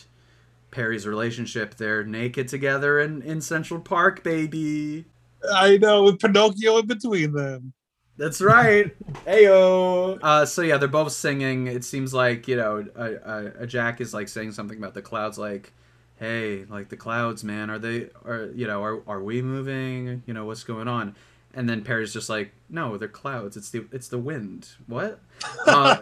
Perry's 0.70 1.08
relationship, 1.08 1.76
they're 1.76 2.04
naked 2.04 2.50
together 2.50 3.00
in 3.00 3.22
in 3.22 3.40
Central 3.40 3.80
Park, 3.80 4.24
baby. 4.24 5.06
I 5.54 5.78
know, 5.78 6.04
with 6.04 6.20
Pinocchio 6.20 6.80
in 6.80 6.88
between 6.88 7.32
them. 7.32 7.74
That's 8.22 8.40
right. 8.40 8.96
Heyo. 9.26 10.20
Uh, 10.22 10.46
so 10.46 10.62
yeah, 10.62 10.78
they're 10.78 10.88
both 10.88 11.12
singing. 11.12 11.66
It 11.66 11.84
seems 11.84 12.14
like 12.14 12.48
you 12.48 12.56
know, 12.56 12.86
a, 12.96 13.14
a, 13.14 13.52
a 13.64 13.68
Jack 13.68 14.00
is 14.00 14.14
like 14.14 14.28
saying 14.28 14.52
something 14.52 14.78
about 14.78 14.94
the 14.94 15.02
clouds, 15.02 15.40
like, 15.40 15.74
"Hey, 16.18 16.66
like 16.70 16.90
the 16.90 16.98
clouds, 16.98 17.44
man, 17.44 17.72
are 17.72 17.80
they? 17.80 18.10
Are 18.24 18.52
you 18.54 18.68
know, 18.68 18.84
are 18.84 19.02
are 19.08 19.24
we 19.24 19.42
moving? 19.42 20.22
You 20.28 20.36
know, 20.36 20.46
what's 20.46 20.64
going 20.64 20.88
on?" 20.88 21.16
And 21.56 21.68
then 21.68 21.82
Perry's 21.84 22.14
just 22.14 22.30
like, 22.30 22.54
"No, 22.70 22.96
they're 22.96 23.08
clouds. 23.08 23.58
It's 23.58 23.72
the 23.72 23.88
it's 23.92 24.10
the 24.10 24.20
wind. 24.20 24.70
What?" 24.86 25.20
Uh, 25.66 25.98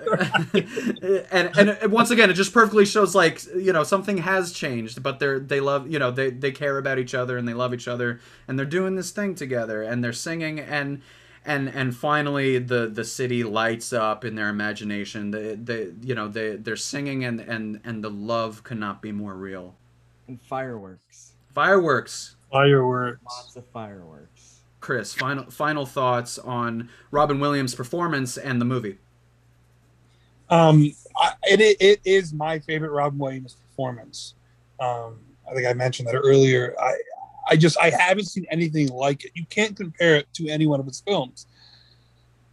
and 1.31 1.57
and 1.57 1.89
once 1.89 2.11
again, 2.11 2.29
it 2.29 2.33
just 2.33 2.53
perfectly 2.53 2.85
shows 2.85 3.15
like 3.15 3.41
you 3.55 3.71
know 3.71 3.85
something 3.85 4.17
has 4.17 4.51
changed, 4.51 5.01
but 5.01 5.19
they're 5.19 5.39
they 5.39 5.61
love 5.61 5.89
you 5.89 5.99
know 5.99 6.11
they 6.11 6.31
they 6.31 6.51
care 6.51 6.77
about 6.79 6.99
each 6.99 7.15
other 7.15 7.37
and 7.37 7.47
they 7.47 7.53
love 7.53 7.73
each 7.73 7.87
other 7.87 8.19
and 8.45 8.59
they're 8.59 8.65
doing 8.65 8.97
this 8.97 9.11
thing 9.11 9.35
together 9.35 9.83
and 9.83 10.03
they're 10.03 10.11
singing 10.11 10.59
and 10.59 11.01
and 11.45 11.69
and 11.69 11.95
finally 11.95 12.59
the 12.59 12.87
the 12.87 13.03
city 13.03 13.43
lights 13.43 13.93
up 13.93 14.25
in 14.25 14.35
their 14.35 14.49
imagination 14.49 15.31
they, 15.31 15.55
they 15.55 15.91
you 16.01 16.13
know 16.15 16.27
they 16.27 16.55
they're 16.55 16.75
singing 16.75 17.23
and 17.25 17.39
and 17.39 17.79
and 17.83 18.03
the 18.03 18.09
love 18.09 18.63
cannot 18.63 19.01
be 19.01 19.11
more 19.11 19.35
real 19.35 19.75
and 20.27 20.41
fireworks. 20.41 21.33
fireworks 21.53 22.35
Fireworks. 22.51 23.21
Lots 23.25 23.55
of 23.55 23.65
fireworks. 23.67 24.61
chris 24.79 25.13
final 25.13 25.49
final 25.51 25.85
thoughts 25.85 26.37
on 26.39 26.89
robin 27.11 27.39
williams 27.39 27.75
performance 27.75 28.37
and 28.37 28.59
the 28.61 28.65
movie 28.65 28.97
Um, 30.49 30.91
I, 31.15 31.33
it 31.43 31.77
it 31.79 32.01
is 32.05 32.33
my 32.33 32.59
favorite 32.59 32.91
Robin 32.91 33.19
Williams 33.19 33.55
performance. 33.55 34.35
Um, 34.79 35.19
I 35.49 35.53
think 35.53 35.67
I 35.67 35.73
mentioned 35.73 36.07
that 36.09 36.15
earlier. 36.15 36.75
I 36.79 36.97
I 37.49 37.55
just 37.55 37.77
I 37.79 37.89
haven't 37.89 38.25
seen 38.25 38.45
anything 38.51 38.89
like 38.89 39.25
it. 39.25 39.31
You 39.33 39.45
can't 39.49 39.75
compare 39.75 40.15
it 40.15 40.27
to 40.35 40.47
any 40.47 40.67
one 40.67 40.79
of 40.79 40.85
his 40.85 41.01
films. 41.01 41.47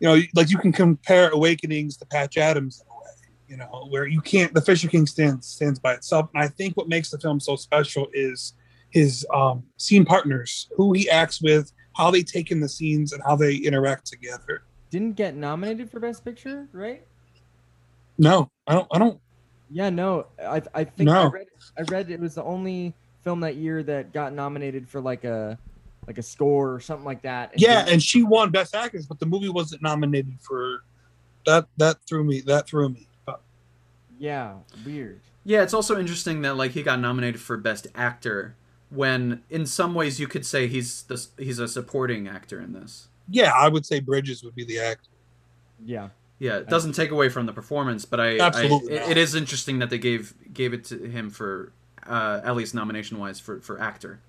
You 0.01 0.09
know, 0.09 0.23
like 0.35 0.51
you 0.51 0.59
can 0.59 0.73
compare 0.73 1.31
Awakenings 1.31 1.97
to 1.99 2.07
Patch 2.07 2.37
Adams 2.37 2.83
in 2.83 2.91
a 2.91 2.99
way. 2.99 3.07
You 3.49 3.57
know, 3.59 3.87
where 3.91 4.07
you 4.07 4.21
can't. 4.21 4.53
The 4.53 4.61
Fisher 4.61 4.89
King 4.89 5.07
stands 5.07 5.47
stands 5.47 5.79
by 5.79 5.95
itself, 5.95 6.31
and 6.35 6.43
I 6.43 6.49
think 6.49 6.77
what 6.77 6.89
makes 6.89 7.11
the 7.11 7.19
film 7.19 7.41
so 7.41 7.57
special 7.57 8.09
is 8.13 8.55
his 8.91 9.27
um, 9.33 9.63
scene 9.77 10.05
partners, 10.05 10.69
who 10.77 10.93
he 10.93 11.09
acts 11.11 11.43
with, 11.43 11.73
how 11.95 12.11
they 12.11 12.23
take 12.23 12.51
in 12.51 12.61
the 12.61 12.69
scenes, 12.69 13.13
and 13.13 13.23
how 13.23 13.37
they 13.37 13.55
interact 13.55 14.07
together. 14.07 14.63
Didn't 14.91 15.17
get 15.17 15.35
nominated 15.35 15.91
for 15.91 16.01
Best 16.01 16.25
Picture, 16.25 16.69
right? 16.73 17.05
No, 18.19 18.51
I 18.67 18.75
don't. 18.75 18.89
I 18.93 18.99
don't. 18.99 19.21
Yeah, 19.71 19.91
no. 19.91 20.27
I 20.43 20.63
I 20.75 20.85
think 20.85 21.11
I 21.11 21.27
read 21.27 21.47
I 21.79 21.83
read 21.83 22.11
it 22.11 22.21
was 22.21 22.35
the 22.35 22.45
only 22.45 22.95
film 23.27 23.41
that 23.41 23.57
year 23.57 23.83
that 23.83 24.13
got 24.13 24.33
nominated 24.33 24.89
for 24.89 25.01
like 25.01 25.25
a 25.25 25.59
like 26.07 26.19
a 26.19 26.23
score 26.23 26.73
or 26.73 26.79
something 26.79 27.05
like 27.05 27.23
that. 27.23 27.53
and 27.53 27.61
Yeah, 27.61 27.85
and 27.89 28.01
she 28.01 28.23
won 28.23 28.51
Best 28.51 28.75
Actress, 28.75 29.05
but 29.05 29.19
the 29.19 29.27
movie 29.27 29.49
wasn't 29.49 29.83
nominated 29.83 30.39
for 30.41 30.85
that. 31.45 31.67
That 31.77 31.97
threw 32.07 32.23
me. 32.23 32.41
That 32.43 32.69
threw 32.69 32.89
me. 32.89 33.09
But 33.25 33.41
yeah, 34.19 34.55
weird. 34.85 35.21
yeah 35.45 35.63
it's 35.63 35.75
also 35.75 35.99
interesting 35.99 36.43
that 36.43 36.57
like 36.57 36.71
he 36.71 36.85
got 36.85 37.01
nominated 37.01 37.41
for 37.41 37.57
best 37.57 37.89
actor 37.97 38.55
when 38.91 39.43
in 39.51 39.67
some 39.67 39.93
ways 39.93 40.21
you 40.21 40.29
could 40.29 40.47
say 40.47 40.69
he's 40.69 41.03
the, 41.03 41.27
he's 41.37 41.59
a 41.59 41.67
supporting 41.67 42.29
actor 42.29 42.61
in 42.61 42.73
this 42.73 43.09
yeah, 43.29 43.53
I 43.53 43.69
would 43.69 43.85
say 43.85 44.01
Bridges 44.01 44.45
would 44.45 44.55
be 44.55 44.65
the 44.65 44.79
actor. 44.79 45.11
Yeah. 45.85 46.11
Yeah, 46.39 46.59
it 46.59 46.69
doesn't 46.69 46.93
take 46.93 47.11
away 47.11 47.31
from 47.31 47.47
the 47.47 47.53
performance, 47.53 48.05
but 48.05 48.21
I, 48.21 48.39
Absolutely 48.39 48.99
I 48.99 49.03
not. 49.03 49.11
it 49.11 49.17
is 49.17 49.35
interesting 49.35 49.79
that 49.79 49.89
they 49.89 49.99
gave 49.99 50.35
gave 50.53 50.75
it 50.75 50.85
to 50.85 51.09
him 51.09 51.31
for 51.31 51.73
uh, 52.09 52.41
at 52.45 52.57
least 52.57 52.75
nomination 52.75 53.19
wise 53.19 53.41
for 53.41 53.61
for 53.61 53.81
actor. 53.81 54.21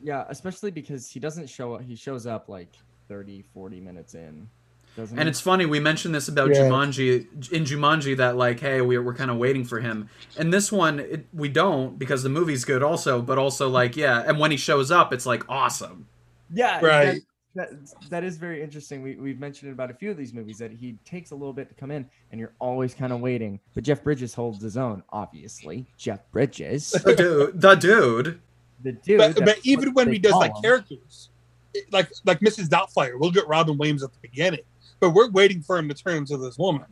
Yeah, 0.00 0.24
especially 0.28 0.70
because 0.70 1.08
he 1.08 1.20
doesn't 1.20 1.48
show 1.48 1.74
up. 1.74 1.82
He 1.82 1.96
shows 1.96 2.26
up 2.26 2.48
like 2.48 2.72
30, 3.08 3.42
40 3.54 3.80
minutes 3.80 4.14
in. 4.14 4.48
Doesn't 4.96 5.18
And 5.18 5.28
he? 5.28 5.28
it's 5.28 5.40
funny 5.40 5.66
we 5.66 5.80
mentioned 5.80 6.14
this 6.14 6.28
about 6.28 6.52
Yeah. 6.52 6.56
Jumanji 6.56 7.50
in 7.52 7.64
Jumanji 7.64 8.16
that 8.18 8.36
like 8.36 8.60
hey 8.60 8.80
we're 8.80 9.02
we're 9.02 9.14
kind 9.14 9.30
of 9.30 9.36
waiting 9.38 9.64
for 9.64 9.80
him. 9.80 10.08
And 10.36 10.52
this 10.52 10.70
one 10.72 11.00
it, 11.00 11.26
we 11.32 11.48
don't 11.48 11.98
because 11.98 12.22
the 12.22 12.28
movie's 12.28 12.64
good 12.64 12.82
also, 12.82 13.22
but 13.22 13.38
also 13.38 13.68
like 13.68 13.96
yeah, 13.96 14.22
and 14.26 14.38
when 14.38 14.50
he 14.50 14.56
shows 14.56 14.90
up 14.90 15.12
it's 15.12 15.26
like 15.26 15.44
awesome. 15.48 16.08
yeah, 16.52 16.80
Right. 16.80 17.22
That, 17.56 17.70
that, 17.70 18.10
that 18.10 18.24
is 18.24 18.36
very 18.36 18.62
interesting. 18.62 19.02
We 19.02 19.16
we've 19.16 19.40
mentioned 19.40 19.72
about 19.72 19.90
a 19.90 19.94
few 19.94 20.10
of 20.10 20.16
these 20.16 20.32
movies 20.32 20.58
that 20.58 20.70
he 20.70 20.96
takes 21.04 21.30
a 21.32 21.34
little 21.34 21.52
bit 21.52 21.68
to 21.68 21.74
come 21.74 21.90
in, 21.90 22.08
and 22.30 22.38
you're 22.38 22.52
always 22.60 22.94
kind 22.94 23.12
of 23.12 23.20
waiting. 23.20 23.58
But 23.74 23.82
Jeff 23.84 24.04
Bridges 24.04 24.32
holds 24.34 24.62
his 24.62 24.76
own, 24.76 25.02
obviously. 25.10 25.86
Jeff 25.96 26.20
Bridges, 26.30 26.90
The 26.92 27.14
dude, 27.16 27.60
the 27.60 27.74
dude. 27.74 28.40
the 28.84 28.92
dude. 28.92 29.18
But, 29.18 29.44
but 29.44 29.58
even 29.64 29.92
when 29.94 30.12
he 30.12 30.18
does 30.18 30.34
like 30.34 30.52
him. 30.56 30.62
characters, 30.62 31.30
it- 31.74 31.92
like 31.92 32.10
like 32.24 32.40
Mrs. 32.40 32.68
Doubtfire, 32.68 33.18
we'll 33.18 33.30
get 33.32 33.48
Robin 33.48 33.76
Williams 33.76 34.02
at 34.04 34.12
the 34.12 34.18
beginning, 34.22 34.60
but 35.00 35.10
we're 35.10 35.30
waiting 35.30 35.62
for 35.62 35.76
him 35.78 35.88
to 35.88 35.94
turn 35.94 36.18
into 36.18 36.36
this 36.36 36.56
woman. 36.58 36.84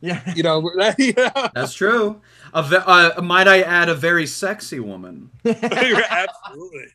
yeah, 0.00 0.20
You 0.34 0.42
know, 0.42 0.70
yeah. 0.98 1.48
That's 1.54 1.72
true. 1.74 2.20
A 2.52 2.62
ve- 2.62 2.76
uh, 2.84 3.22
might 3.22 3.48
I 3.48 3.62
add 3.62 3.88
a 3.88 3.94
very 3.94 4.26
sexy 4.26 4.80
woman. 4.80 5.30
absolutely. 5.44 6.86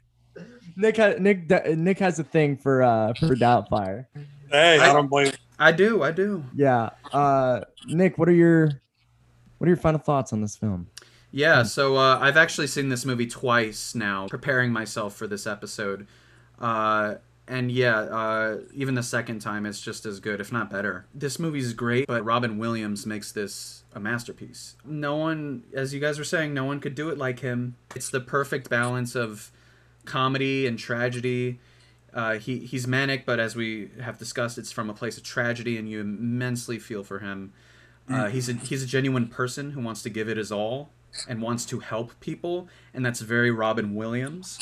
Nick 0.80 0.98
ha- 0.98 1.16
Nick 1.20 1.50
Nick 1.78 2.00
has 2.00 2.18
a 2.20 2.24
thing 2.24 2.58
for 2.58 2.82
uh 2.82 3.14
for 3.14 3.36
Doubtfire. 3.36 4.06
Hey, 4.50 4.80
I 4.80 4.90
I- 4.90 4.94
don't 4.94 5.08
blame. 5.08 5.32
I 5.62 5.74
do, 5.74 6.04
I 6.04 6.12
do. 6.12 6.46
Yeah. 6.56 6.92
Uh, 7.12 7.62
Nick, 7.88 8.18
what 8.18 8.30
are 8.30 8.34
your 8.34 8.72
what 9.58 9.66
are 9.66 9.70
your 9.70 9.78
final 9.78 10.00
thoughts 10.00 10.32
on 10.32 10.42
this 10.42 10.56
film? 10.56 10.88
Yeah, 11.32 11.64
so 11.64 11.98
uh, 11.98 12.18
I've 12.20 12.38
actually 12.38 12.68
seen 12.68 12.90
this 12.90 13.06
movie 13.06 13.28
twice 13.28 13.94
now, 13.94 14.28
preparing 14.30 14.72
myself 14.72 15.16
for 15.16 15.28
this 15.28 15.46
episode. 15.46 16.08
Uh, 16.60 17.16
and 17.48 17.72
yeah, 17.72 18.00
uh, 18.00 18.58
even 18.74 18.96
the 18.96 19.04
second 19.04 19.40
time, 19.40 19.66
it's 19.66 19.82
just 19.82 20.06
as 20.06 20.20
good, 20.20 20.40
if 20.40 20.52
not 20.52 20.70
better. 20.72 21.06
This 21.14 21.38
movie's 21.38 21.74
great, 21.74 22.08
but 22.08 22.24
Robin 22.24 22.58
Williams 22.58 23.06
makes 23.06 23.32
this 23.32 23.84
a 23.94 24.00
masterpiece. 24.00 24.76
No 24.86 25.18
one, 25.18 25.64
as 25.74 25.94
you 25.94 26.00
guys 26.00 26.18
were 26.18 26.24
saying, 26.24 26.54
no 26.54 26.64
one 26.66 26.80
could 26.80 26.96
do 26.96 27.10
it 27.10 27.18
like 27.18 27.42
him. 27.42 27.76
It's 27.96 28.10
the 28.10 28.22
perfect 28.22 28.70
balance 28.70 29.14
of 29.16 29.52
comedy 30.06 30.66
and 30.68 30.78
tragedy. 30.78 31.60
Uh, 32.14 32.40
he 32.40 32.60
he's 32.60 32.88
manic, 32.88 33.26
but 33.26 33.40
as 33.40 33.56
we 33.56 33.92
have 34.02 34.18
discussed, 34.18 34.58
it's 34.58 34.72
from 34.72 34.90
a 34.90 34.94
place 34.94 35.18
of 35.18 35.24
tragedy, 35.24 35.78
and 35.78 35.90
you 35.90 36.00
immensely 36.02 36.80
feel 36.80 37.04
for 37.04 37.20
him. 37.20 37.54
Uh, 38.10 38.28
he's 38.28 38.50
a 38.50 38.54
he's 38.54 38.82
a 38.82 38.88
genuine 38.88 39.28
person 39.28 39.72
who 39.72 39.82
wants 39.82 40.02
to 40.02 40.10
give 40.10 40.28
it 40.28 40.38
his 40.38 40.52
all 40.52 40.90
and 41.28 41.42
wants 41.42 41.66
to 41.66 41.80
help 41.80 42.20
people, 42.20 42.68
and 42.94 43.06
that's 43.06 43.20
very 43.20 43.52
Robin 43.52 43.94
Williams. 43.94 44.60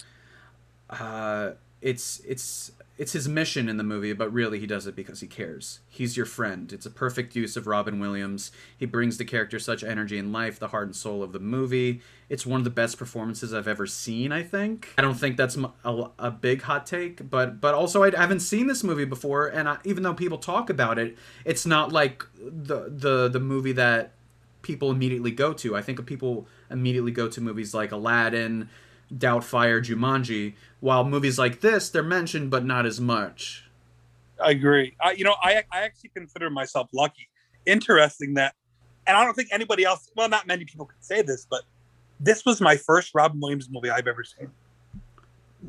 Uh, 0.90 1.52
it's 1.82 2.20
it's 2.28 2.72
it's 2.98 3.14
his 3.14 3.28
mission 3.28 3.70
in 3.70 3.78
the 3.78 3.84
movie, 3.84 4.14
but 4.14 4.34
really 4.34 4.60
he 4.60 4.66
does 4.66 4.88
it 4.88 4.96
because 4.96 5.20
he 5.20 5.28
cares. 5.28 5.80
He's 5.88 6.18
your 6.18 6.26
friend. 6.26 6.74
It's 6.74 6.86
a 6.86 6.90
perfect 6.90 7.36
use 7.36 7.56
of 7.56 7.68
Robin 7.68 8.00
Williams. 8.00 8.52
He 8.76 8.86
brings 8.86 9.18
the 9.18 9.26
character 9.26 9.60
such 9.60 9.84
energy 9.84 10.18
and 10.18 10.34
life, 10.34 10.58
the 10.58 10.70
heart 10.70 10.88
and 10.88 10.96
soul 10.96 11.22
of 11.22 11.32
the 11.32 11.40
movie. 11.40 12.02
It's 12.28 12.46
one 12.46 12.60
of 12.60 12.64
the 12.64 12.72
best 12.72 12.98
performances 12.98 13.54
I've 13.54 13.68
ever 13.68 13.86
seen. 13.86 14.32
I 14.32 14.44
think. 14.44 14.90
I 14.98 15.02
don't 15.02 15.14
think 15.14 15.38
that's 15.38 15.58
a, 15.58 16.12
a 16.18 16.32
big 16.32 16.64
hot 16.64 16.86
take, 16.86 17.30
but 17.30 17.62
but 17.62 17.76
also 17.76 18.04
I 18.04 18.12
haven't 18.16 18.42
seen 18.42 18.68
this 18.68 18.84
movie 18.84 19.06
before, 19.06 19.48
and 19.48 19.70
I, 19.70 19.78
even 19.84 20.04
though 20.04 20.14
people 20.14 20.40
talk 20.40 20.70
about 20.70 20.98
it, 20.98 21.18
it's 21.46 21.66
not 21.66 21.92
like 21.92 22.26
the 22.40 22.90
the 22.90 23.30
the 23.30 23.40
movie 23.40 23.74
that 23.74 24.14
people 24.64 24.92
immediately 24.92 25.32
go 25.32 25.54
to. 25.54 25.76
I 25.76 25.82
think 25.82 26.04
people 26.06 26.48
immediately 26.70 27.12
go 27.12 27.30
to 27.30 27.40
movies 27.40 27.74
like 27.74 27.92
Aladdin, 27.92 28.70
Doubtfire, 29.16 29.82
Jumanji, 29.82 30.54
while 30.80 31.04
movies 31.04 31.40
like 31.40 31.62
this 31.62 31.90
they're 31.90 32.04
mentioned 32.04 32.50
but 32.50 32.66
not 32.66 32.86
as 32.86 33.00
much. 33.00 33.64
I 34.44 34.52
agree. 34.52 34.96
I, 35.02 35.12
you 35.12 35.24
know, 35.24 35.36
I 35.42 35.64
I 35.72 35.82
actually 35.82 36.12
consider 36.14 36.50
myself 36.50 36.90
lucky. 36.94 37.30
Interesting 37.66 38.36
that, 38.36 38.54
and 39.08 39.18
I 39.18 39.24
don't 39.24 39.34
think 39.34 39.50
anybody 39.52 39.84
else. 39.84 40.12
Well, 40.16 40.30
not 40.30 40.46
many 40.48 40.66
people 40.66 40.86
can 40.86 41.02
say 41.02 41.22
this, 41.22 41.48
but 41.50 41.64
this 42.20 42.46
was 42.46 42.62
my 42.62 42.78
first 42.78 43.14
Robin 43.16 43.40
Williams 43.40 43.70
movie 43.72 43.90
I've 43.90 44.08
ever 44.08 44.24
seen. 44.24 44.50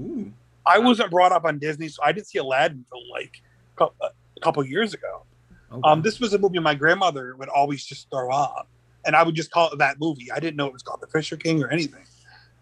Ooh. 0.00 0.32
I 0.66 0.78
wasn't 0.78 1.10
brought 1.10 1.32
up 1.32 1.44
on 1.44 1.58
Disney, 1.58 1.88
so 1.88 2.02
I 2.04 2.12
didn't 2.12 2.26
see 2.26 2.38
Aladdin 2.38 2.84
until 2.90 3.10
like 3.10 3.42
a 3.80 4.40
couple 4.42 4.64
years 4.64 4.92
ago. 4.94 5.22
Oh, 5.70 5.80
Um, 5.82 6.02
this 6.02 6.20
was 6.20 6.34
a 6.34 6.38
movie 6.38 6.58
my 6.58 6.74
grandmother 6.74 7.36
would 7.36 7.48
always 7.48 7.84
just 7.84 8.10
throw 8.10 8.30
on, 8.30 8.64
and 9.06 9.16
I 9.16 9.22
would 9.22 9.34
just 9.34 9.50
call 9.50 9.70
it 9.70 9.78
that 9.78 9.98
movie. 9.98 10.30
I 10.30 10.40
didn't 10.40 10.56
know 10.56 10.66
it 10.66 10.72
was 10.72 10.82
called 10.82 11.00
The 11.00 11.06
Fisher 11.06 11.36
King 11.36 11.62
or 11.62 11.70
anything. 11.70 12.04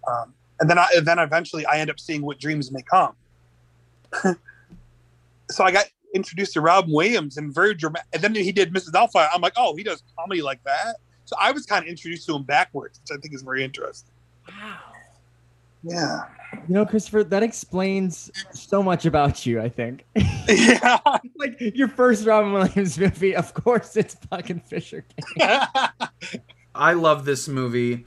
Um, 0.08 0.34
and 0.60 0.70
then, 0.70 0.78
I, 0.78 0.88
and 0.96 1.06
then 1.06 1.18
eventually, 1.18 1.66
I 1.66 1.78
end 1.78 1.90
up 1.90 2.00
seeing 2.00 2.22
What 2.22 2.38
Dreams 2.38 2.70
May 2.72 2.82
Come. 2.82 3.14
so 5.50 5.64
I 5.64 5.70
got 5.70 5.86
introduced 6.14 6.54
to 6.54 6.60
Robin 6.60 6.92
Williams 6.92 7.36
and 7.36 7.54
very 7.54 7.74
dramatic. 7.74 8.08
And 8.12 8.22
then 8.22 8.34
he 8.34 8.52
did 8.52 8.72
Mrs. 8.72 8.90
Doubtfire. 8.90 9.28
I'm 9.32 9.40
like, 9.40 9.54
oh, 9.56 9.76
he 9.76 9.82
does 9.82 10.02
comedy 10.18 10.42
like 10.42 10.62
that. 10.64 10.96
So 11.24 11.36
I 11.40 11.52
was 11.52 11.66
kind 11.66 11.84
of 11.84 11.88
introduced 11.88 12.26
to 12.26 12.36
him 12.36 12.44
backwards, 12.44 13.00
which 13.00 13.16
I 13.16 13.20
think 13.20 13.34
is 13.34 13.42
very 13.42 13.64
interesting. 13.64 14.12
Wow. 14.48 14.78
Yeah, 15.82 16.24
You 16.68 16.74
know, 16.74 16.86
Christopher, 16.86 17.22
that 17.22 17.44
explains 17.44 18.30
so 18.50 18.82
much 18.82 19.06
about 19.06 19.46
you, 19.46 19.60
I 19.60 19.68
think. 19.68 20.04
yeah. 20.48 20.98
like 21.36 21.60
your 21.60 21.86
first 21.86 22.26
Robin 22.26 22.52
Williams 22.52 22.98
movie, 22.98 23.36
of 23.36 23.54
course 23.54 23.96
it's 23.96 24.16
fucking 24.30 24.60
Fisher 24.60 25.04
King. 25.36 25.48
I 26.74 26.92
love 26.94 27.24
this 27.24 27.46
movie. 27.46 28.06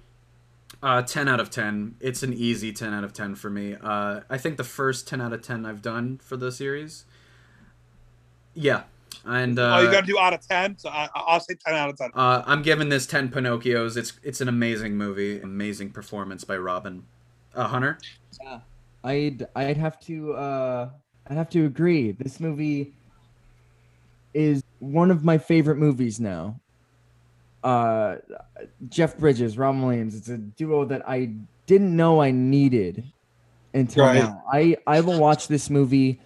Uh, 0.82 1.02
10 1.02 1.28
out 1.28 1.40
of 1.40 1.50
10. 1.50 1.96
It's 2.00 2.24
an 2.24 2.34
easy 2.34 2.72
10 2.72 2.94
out 2.94 3.04
of 3.04 3.12
10 3.12 3.36
for 3.36 3.50
me. 3.50 3.76
Uh, 3.82 4.22
I 4.30 4.38
think 4.38 4.58
the 4.58 4.64
first 4.64 5.08
10 5.08 5.20
out 5.20 5.34
of 5.34 5.42
10 5.42 5.66
I've 5.66 5.82
done 5.82 6.20
for 6.24 6.38
the 6.38 6.52
series. 6.52 7.06
Yeah. 8.54 8.84
And 9.26 9.60
uh, 9.60 9.78
oh, 9.78 9.82
you 9.82 9.92
got 9.92 10.02
to 10.02 10.08
do 10.08 10.18
out 10.18 10.34
of 10.34 10.48
ten. 10.48 10.78
So 10.78 10.90
I, 10.90 11.10
I'll 11.14 11.40
say 11.42 11.56
ten 11.56 11.76
out 11.76 11.90
of 11.90 11.98
ten. 11.98 12.10
uh, 12.14 12.44
I'm 12.46 12.62
giving 12.62 12.90
this 12.90 13.06
10 13.06 13.30
Pinocchios. 13.30 13.98
It's 13.98 14.14
it's 14.24 14.40
an 14.40 14.48
amazing 14.48 14.96
movie. 14.96 15.42
Amazing 15.42 15.92
performance 15.92 16.44
by 16.44 16.58
Robin. 16.58 17.04
Uh, 17.54 17.68
Hunter? 17.68 18.00
Yeah. 18.42 18.60
I'd 19.04 19.48
I'd 19.56 19.78
have 19.78 20.00
to 20.02 20.34
uh 20.34 20.90
I'd 21.28 21.38
have 21.38 21.50
to 21.52 21.66
agree. 21.66 22.12
This 22.12 22.40
movie 22.40 22.94
is 24.34 24.64
one 24.80 25.12
of 25.12 25.24
my 25.24 25.38
favorite 25.38 25.78
movies 25.78 26.20
now. 26.20 26.60
Uh 27.64 28.18
Jeff 28.90 29.18
Bridges, 29.18 29.58
Robin 29.58 29.82
Williams. 29.82 30.16
It's 30.16 30.30
a 30.30 30.38
duo 30.38 30.86
that 30.86 31.08
I 31.08 31.32
didn't 31.66 31.96
know 31.96 32.22
I 32.22 32.32
needed 32.32 33.04
until 33.74 34.06
Right. 34.06 34.16
now. 34.24 34.44
I 34.52 34.78
I 34.88 35.02
will 35.02 35.20
watch 35.20 35.48
this 35.48 35.70
movie 35.70 36.20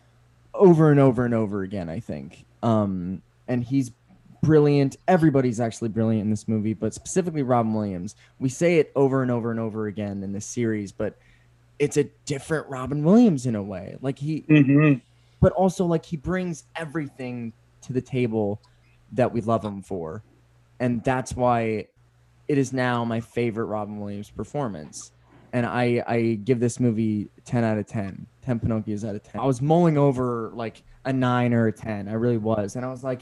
over 0.54 0.92
and 0.92 1.00
over 1.00 1.26
and 1.26 1.34
over 1.34 1.64
again, 1.64 1.90
I 1.90 2.00
think. 2.00 2.46
Um 2.62 3.22
and 3.48 3.64
he's 3.64 3.92
brilliant. 4.44 4.98
Everybody's 5.08 5.60
actually 5.60 5.90
brilliant 5.90 6.26
in 6.26 6.30
this 6.30 6.48
movie, 6.48 6.74
but 6.74 6.94
specifically 6.94 7.44
Robin 7.44 7.74
Williams. 7.74 8.16
We 8.40 8.50
say 8.50 8.78
it 8.78 8.92
over 8.96 9.22
and 9.22 9.32
over 9.32 9.52
and 9.52 9.60
over 9.60 9.88
again 9.88 10.22
in 10.24 10.34
this 10.34 10.46
series, 10.46 10.92
but 10.92 11.18
it's 11.80 11.98
a 11.98 12.04
different 12.26 12.68
Robin 12.68 13.04
Williams 13.04 13.46
in 13.46 13.56
a 13.56 13.64
way. 13.64 13.98
Like 14.02 14.20
he 14.20 14.42
Mm-hmm. 14.44 15.00
but 15.40 15.52
also 15.54 15.86
like 15.86 16.06
he 16.06 16.16
brings 16.18 16.66
everything 16.76 17.54
to 17.82 17.92
the 17.94 18.02
table 18.02 18.62
that 19.14 19.34
we 19.34 19.42
love 19.42 19.64
him 19.66 19.82
for. 19.82 20.22
And 20.84 21.04
that's 21.04 21.34
why 21.34 21.88
it 22.50 22.58
is 22.58 22.74
now 22.74 23.06
my 23.06 23.22
favorite 23.22 23.66
Robin 23.66 24.00
Williams 24.02 24.30
performance. 24.30 25.12
And 25.54 25.66
I 25.66 26.04
I 26.06 26.40
give 26.44 26.60
this 26.60 26.80
movie 26.80 27.30
10 27.46 27.64
out 27.64 27.78
of 27.78 27.88
10. 27.88 28.28
10 28.42 28.60
Pinocchios 28.60 29.08
out 29.08 29.16
of 29.16 29.24
10. 29.24 29.40
I 29.40 29.46
was 29.46 29.62
mulling 29.62 29.98
over 29.98 30.52
like 30.54 30.84
a 31.06 31.14
9 31.14 31.54
or 31.54 31.68
a 31.68 31.72
10. 31.72 32.10
I 32.10 32.14
really 32.14 32.38
was. 32.38 32.76
And 32.76 32.84
I 32.84 32.90
was 32.90 33.02
like, 33.04 33.22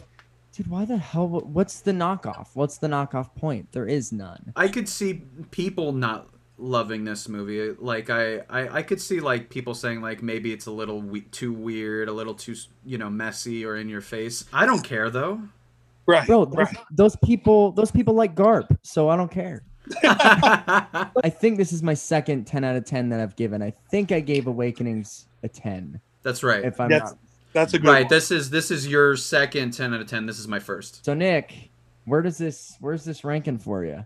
dude, 0.53 0.67
why 0.67 0.85
the 0.85 0.97
hell 0.97 1.27
what's 1.27 1.81
the 1.81 1.91
knockoff? 1.91 2.47
What's 2.55 2.77
the 2.79 2.88
knockoff 2.88 3.35
point? 3.35 3.71
There 3.73 3.85
is 3.85 4.11
none. 4.11 4.53
I 4.55 4.67
could 4.67 4.89
see 4.89 5.21
people 5.51 5.91
not 5.91 6.29
loving 6.57 7.03
this 7.03 7.29
movie. 7.29 7.75
Like 7.77 8.09
I, 8.09 8.39
I, 8.49 8.77
I 8.79 8.81
could 8.81 9.01
see 9.01 9.19
like 9.19 9.49
people 9.51 9.75
saying 9.75 10.01
like 10.01 10.23
maybe 10.23 10.51
it's 10.51 10.65
a 10.65 10.71
little 10.71 10.99
we- 10.99 11.21
too 11.21 11.53
weird, 11.53 12.09
a 12.09 12.13
little 12.13 12.33
too 12.33 12.55
you 12.83 12.97
know 12.97 13.09
messy 13.11 13.65
or 13.65 13.75
in 13.75 13.88
your 13.88 14.01
face. 14.01 14.45
I 14.51 14.65
don't 14.65 14.83
care 14.83 15.11
though. 15.11 15.41
Right. 16.05 16.25
Bro, 16.27 16.45
those, 16.45 16.55
right. 16.55 16.77
those 16.91 17.15
people 17.17 17.71
those 17.71 17.91
people 17.91 18.13
like 18.13 18.35
Garp, 18.35 18.77
so 18.83 19.09
I 19.09 19.15
don't 19.15 19.31
care. 19.31 19.63
I 20.03 21.29
think 21.29 21.57
this 21.57 21.73
is 21.73 21.83
my 21.83 21.93
second 21.93 22.45
10 22.45 22.63
out 22.63 22.75
of 22.75 22.85
10 22.85 23.09
that 23.09 23.19
I've 23.19 23.35
given. 23.35 23.61
I 23.61 23.71
think 23.89 24.11
I 24.11 24.19
gave 24.19 24.47
Awakenings 24.47 25.27
a 25.43 25.49
10. 25.49 25.99
That's 26.23 26.43
right. 26.43 26.63
If 26.63 26.79
I'm 26.79 26.89
That's 26.89 27.11
not. 27.11 27.19
That's 27.53 27.73
a 27.73 27.79
good 27.79 27.87
right. 27.87 28.03
one. 28.03 28.09
This 28.09 28.31
is 28.31 28.49
this 28.49 28.71
is 28.71 28.87
your 28.87 29.17
second 29.17 29.71
ten 29.71 29.93
out 29.93 30.01
of 30.01 30.07
ten. 30.07 30.25
This 30.25 30.39
is 30.39 30.47
my 30.47 30.59
first. 30.59 31.03
So 31.05 31.13
Nick, 31.13 31.69
where 32.05 32.21
does 32.21 32.37
this 32.37 32.77
where's 32.79 33.03
this 33.03 33.23
ranking 33.23 33.57
for 33.57 33.83
you? 33.83 34.05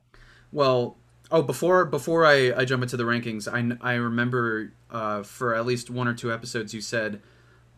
Well, 0.52 0.98
oh, 1.32 1.42
before 1.42 1.86
before 1.86 2.26
I, 2.26 2.54
I 2.56 2.66
jump 2.66 2.82
into 2.82 2.98
the 2.98 3.04
rankings, 3.04 3.48
I, 3.48 3.78
I 3.88 3.96
remember 3.96 4.74
uh, 4.90 5.24
for 5.24 5.54
at 5.54 5.66
least 5.66 5.90
one 5.90 6.08
or 6.08 6.14
two 6.14 6.32
episodes 6.34 6.74
you 6.74 6.82
said, 6.82 7.22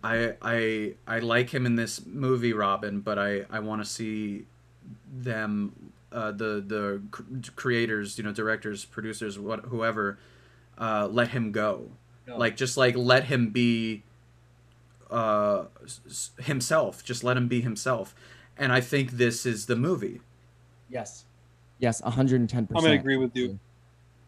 I 0.03 0.35
I 0.41 0.93
I 1.07 1.19
like 1.19 1.49
him 1.53 1.65
in 1.65 1.75
this 1.75 2.05
movie, 2.05 2.53
Robin, 2.53 2.99
but 3.01 3.17
I 3.19 3.45
I 3.49 3.59
want 3.59 3.81
to 3.81 3.85
see 3.89 4.45
them, 5.11 5.91
uh, 6.11 6.31
the 6.31 6.63
the 6.65 7.01
creators, 7.55 8.17
you 8.17 8.23
know, 8.23 8.31
directors, 8.31 8.85
producers, 8.85 9.37
what 9.39 9.65
whoever, 9.65 10.17
uh, 10.77 11.07
let 11.11 11.29
him 11.29 11.51
go, 11.51 11.91
like 12.37 12.55
just 12.57 12.77
like 12.77 12.95
let 12.95 13.25
him 13.25 13.49
be. 13.49 14.03
Uh, 15.09 15.67
s- 15.85 16.01
s- 16.05 16.31
himself, 16.45 17.01
just 17.01 17.23
let 17.23 17.37
him 17.37 17.47
be 17.47 17.61
himself, 17.61 18.13
and 18.57 18.73
I 18.73 18.81
think 18.81 19.11
this 19.11 19.45
is 19.45 19.65
the 19.65 19.77
movie. 19.77 20.19
Yes. 20.89 21.23
Yes, 21.79 22.01
110%. 22.01 22.51
I'm 22.75 22.83
gonna 22.83 22.95
agree 22.95 23.15
with 23.15 23.33
you. 23.33 23.57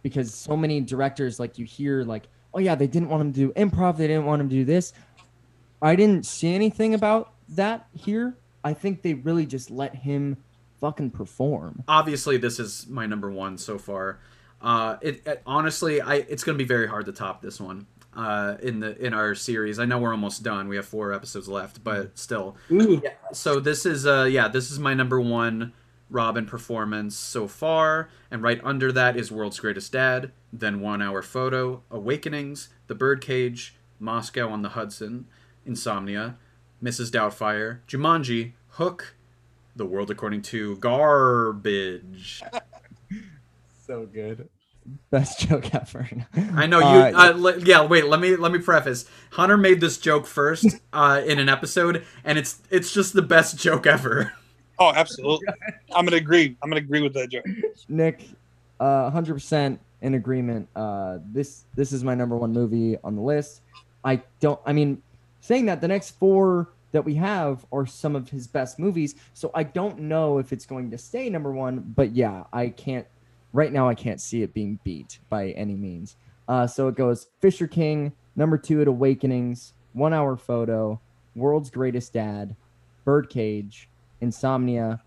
Because 0.03 0.33
so 0.33 0.55
many 0.55 0.79
directors 0.79 1.37
like 1.37 1.59
you 1.59 1.65
hear 1.65 2.03
like, 2.03 2.29
"Oh 2.53 2.59
yeah, 2.59 2.75
they 2.75 2.87
didn't 2.87 3.09
want 3.09 3.19
him 3.21 3.33
to 3.33 3.39
do 3.47 3.51
improv, 3.53 3.97
they 3.97 4.07
didn't 4.07 4.23
want 4.25 4.41
him 4.41 4.47
to 4.47 4.55
do 4.55 4.63
this." 4.63 4.93
I 5.81 5.95
didn't 5.95 6.25
see 6.25 6.53
anything 6.53 6.93
about 6.93 7.33
that 7.49 7.87
here. 7.93 8.35
I 8.63 8.73
think 8.73 9.01
they 9.01 9.13
really 9.13 9.45
just 9.45 9.71
let 9.71 9.95
him 9.95 10.37
fucking 10.79 11.11
perform. 11.11 11.83
obviously 11.87 12.37
this 12.37 12.57
is 12.59 12.87
my 12.87 13.05
number 13.05 13.29
one 13.29 13.57
so 13.57 13.77
far. 13.77 14.19
Uh, 14.61 14.97
it, 15.01 15.25
it 15.25 15.41
honestly, 15.45 16.01
I 16.01 16.15
it's 16.15 16.43
gonna 16.43 16.57
be 16.57 16.63
very 16.65 16.87
hard 16.87 17.05
to 17.05 17.11
top 17.11 17.41
this 17.41 17.59
one. 17.59 17.87
Uh, 18.13 18.55
in 18.61 18.79
the 18.79 18.97
in 19.05 19.13
our 19.13 19.35
series, 19.35 19.77
I 19.79 19.85
know 19.85 19.99
we're 19.99 20.11
almost 20.11 20.41
done. 20.43 20.67
We 20.67 20.75
have 20.77 20.85
four 20.85 21.13
episodes 21.13 21.47
left, 21.47 21.83
but 21.83 22.17
still. 22.17 22.57
Ooh. 22.71 23.01
So 23.33 23.59
this 23.59 23.85
is 23.85 24.05
uh 24.05 24.23
yeah, 24.29 24.47
this 24.47 24.71
is 24.71 24.79
my 24.79 24.93
number 24.93 25.19
one 25.19 25.73
Robin 26.09 26.45
performance 26.45 27.15
so 27.15 27.47
far, 27.47 28.09
and 28.31 28.41
right 28.41 28.59
under 28.63 28.91
that 28.91 29.15
is 29.15 29.31
World's 29.31 29.59
Greatest 29.59 29.91
Dad, 29.91 30.31
then 30.51 30.81
One 30.81 31.01
Hour 31.01 31.21
Photo, 31.21 31.83
Awakenings, 31.91 32.69
The 32.87 32.95
Birdcage, 32.95 33.75
Moscow 33.99 34.49
on 34.49 34.61
the 34.63 34.69
Hudson, 34.69 35.27
Insomnia, 35.69 36.35
Mrs. 36.83 37.11
Doubtfire, 37.11 37.79
Jumanji, 37.87 38.53
Hook, 38.71 39.15
The 39.75 39.85
World 39.85 40.09
According 40.09 40.41
to 40.43 40.75
Garbage. 40.77 42.41
So 43.85 44.05
good. 44.05 44.47
Best 45.09 45.39
joke 45.39 45.73
ever. 45.73 46.07
I 46.53 46.67
know 46.67 46.77
you. 46.77 46.85
Uh, 46.85 47.11
Uh, 47.15 47.33
le- 47.35 47.57
yeah, 47.61 47.83
wait. 47.83 48.05
Let 48.05 48.19
me 48.19 48.35
let 48.35 48.51
me 48.51 48.59
preface. 48.59 49.05
Hunter 49.31 49.57
made 49.57 49.81
this 49.81 49.97
joke 49.97 50.27
first 50.27 50.67
uh, 50.93 51.23
in 51.25 51.39
an 51.39 51.49
episode, 51.49 52.05
and 52.23 52.37
it's 52.37 52.61
it's 52.69 52.93
just 52.93 53.13
the 53.13 53.23
best 53.23 53.57
joke 53.57 53.87
ever. 53.87 54.31
Oh, 54.77 54.91
absolutely. 54.95 55.47
I'm 55.95 56.05
gonna 56.05 56.17
agree. 56.17 56.55
I'm 56.61 56.69
gonna 56.69 56.81
agree 56.81 57.01
with 57.01 57.13
that 57.15 57.31
joke. 57.31 57.45
Nick, 57.87 58.29
uh, 58.79 59.09
100% 59.09 59.79
in 60.03 60.13
agreement. 60.13 60.69
Uh, 60.75 61.17
this 61.31 61.65
this 61.73 61.91
is 61.91 62.03
my 62.03 62.13
number 62.13 62.37
one 62.37 62.53
movie 62.53 62.95
on 63.03 63.15
the 63.15 63.23
list. 63.23 63.61
I 64.03 64.21
don't. 64.39 64.59
I 64.67 64.73
mean, 64.73 65.01
saying 65.49 65.65
that 65.65 65.81
the 65.81 65.87
next 65.87 66.11
four 66.11 66.69
that 66.91 67.03
we 67.03 67.15
have 67.15 67.65
are 67.71 67.83
some 67.83 68.15
of 68.15 68.29
his 68.29 68.45
best 68.45 68.77
movies, 68.77 69.15
so 69.33 69.49
I 69.55 69.63
don't 69.63 70.01
know 70.01 70.37
if 70.37 70.53
it's 70.53 70.67
going 70.67 70.91
to 70.91 70.97
stay 70.99 71.27
number 71.27 71.51
one. 71.51 71.79
But 71.95 72.11
yeah, 72.11 72.43
I 72.53 72.69
can't. 72.69 73.07
Right 73.51 73.73
now, 73.73 73.89
I 73.89 73.95
can't 73.95 74.21
see 74.21 74.43
it 74.43 74.53
being 74.53 74.77
beat 74.83 75.17
by 75.27 75.49
any 75.49 75.73
means. 75.73 76.17
Uh, 76.47 76.67
so 76.67 76.87
it 76.87 76.93
goes 76.93 77.29
Fisher 77.39 77.65
King, 77.65 78.11
number 78.35 78.59
two 78.59 78.79
at 78.79 78.87
Awakenings, 78.87 79.73
One 79.93 80.13
Hour 80.13 80.37
Photo, 80.37 81.01
World's 81.33 81.71
Greatest 81.71 82.13
Dad, 82.13 82.55
Birdcage, 83.03 83.89
Insomnia, 84.21 85.01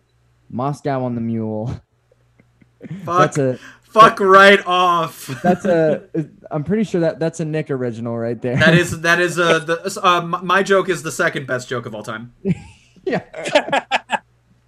Moscow 0.50 1.04
on 1.04 1.14
the 1.14 1.20
Mule. 1.20 1.68
Fuck, 3.04 3.34
That's 3.34 3.38
a 3.38 3.58
fuck 3.92 4.20
right 4.20 4.64
off. 4.66 5.26
that's 5.42 5.64
a 5.64 6.02
I'm 6.50 6.64
pretty 6.64 6.84
sure 6.84 7.00
that 7.02 7.18
that's 7.18 7.40
a 7.40 7.44
Nick 7.44 7.70
original 7.70 8.16
right 8.16 8.40
there. 8.40 8.56
that 8.56 8.74
is 8.74 9.00
that 9.00 9.20
is 9.20 9.38
uh, 9.38 9.58
the 9.60 10.00
uh, 10.02 10.20
my 10.22 10.62
joke 10.62 10.88
is 10.88 11.02
the 11.02 11.12
second 11.12 11.46
best 11.46 11.68
joke 11.68 11.86
of 11.86 11.94
all 11.94 12.02
time. 12.02 12.32
yeah. 13.04 13.24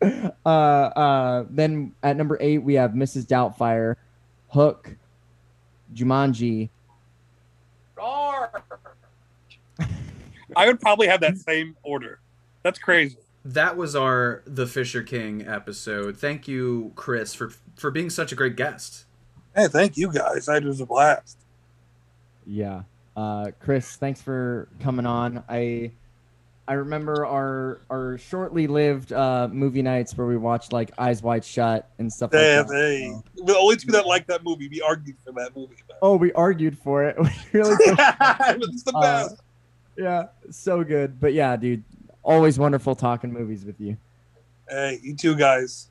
uh, 0.46 0.48
uh, 0.48 1.44
then 1.51 1.92
at 2.02 2.16
number 2.16 2.36
eight 2.40 2.59
we 2.59 2.74
have 2.74 2.92
Mrs. 2.92 3.26
Doubtfire, 3.26 3.96
Hook, 4.51 4.96
Jumanji. 5.94 6.70
I 10.56 10.66
would 10.66 10.80
probably 10.80 11.09
have 11.09 11.20
that 11.22 11.36
same 11.38 11.76
order. 11.82 12.20
That's 12.62 12.78
crazy. 12.78 13.16
That 13.44 13.76
was 13.76 13.96
our 13.96 14.42
The 14.46 14.66
Fisher 14.66 15.02
King 15.02 15.46
episode. 15.46 16.16
Thank 16.16 16.46
you, 16.46 16.92
Chris, 16.94 17.34
for 17.34 17.51
for 17.76 17.90
being 17.90 18.09
such 18.09 18.30
a 18.32 18.34
great 18.34 18.56
guest. 18.56 19.05
Hey, 19.55 19.68
thank 19.68 19.97
you 19.97 20.10
guys. 20.12 20.48
I 20.48 20.59
was 20.59 20.81
a 20.81 20.86
blast. 20.86 21.39
Yeah. 22.47 22.82
Uh, 23.16 23.52
Chris, 23.60 23.97
thanks 23.97 24.20
for 24.20 24.68
coming 24.81 25.06
on. 25.06 25.44
I 25.48 25.93
I 26.66 26.72
remember 26.74 27.24
our 27.26 27.81
our 27.90 28.18
shortly 28.18 28.66
lived 28.66 29.12
uh, 29.12 29.48
movie 29.52 29.82
nights 29.82 30.16
where 30.16 30.26
we 30.26 30.36
watched 30.36 30.72
like 30.72 30.90
Eyes 30.98 31.22
Wide 31.22 31.44
Shut 31.44 31.89
and 31.98 32.12
stuff 32.12 32.32
like 32.32 32.40
Hey, 32.43 32.56
that. 32.56 32.66
hey. 32.74 33.12
The 33.44 33.56
only 33.56 33.76
two 33.76 33.93
that 33.93 34.06
like 34.06 34.26
that 34.26 34.43
movie, 34.43 34.68
we 34.68 34.81
argued 34.82 35.16
for 35.24 35.32
that 35.35 35.55
movie. 35.55 35.76
Oh, 36.02 36.16
we 36.16 36.32
argued 36.32 36.76
for 36.78 37.05
it. 37.05 37.16
We 37.52 37.60
really 37.60 37.76
pushed 37.76 37.98
it's 37.98 38.82
the 38.82 38.93
Uh, 38.94 39.01
best. 39.28 39.36
Yeah, 39.97 40.24
so 40.51 40.82
good. 40.82 41.20
But 41.20 41.35
yeah, 41.35 41.55
dude, 41.56 41.85
always 42.24 42.59
wonderful 42.59 42.97
talking 42.97 43.32
movies 43.32 43.64
with 43.64 43.81
you. 43.81 43.97
hey, 44.68 44.98
you 45.02 45.14
two 45.14 45.36
guys. 45.36 45.89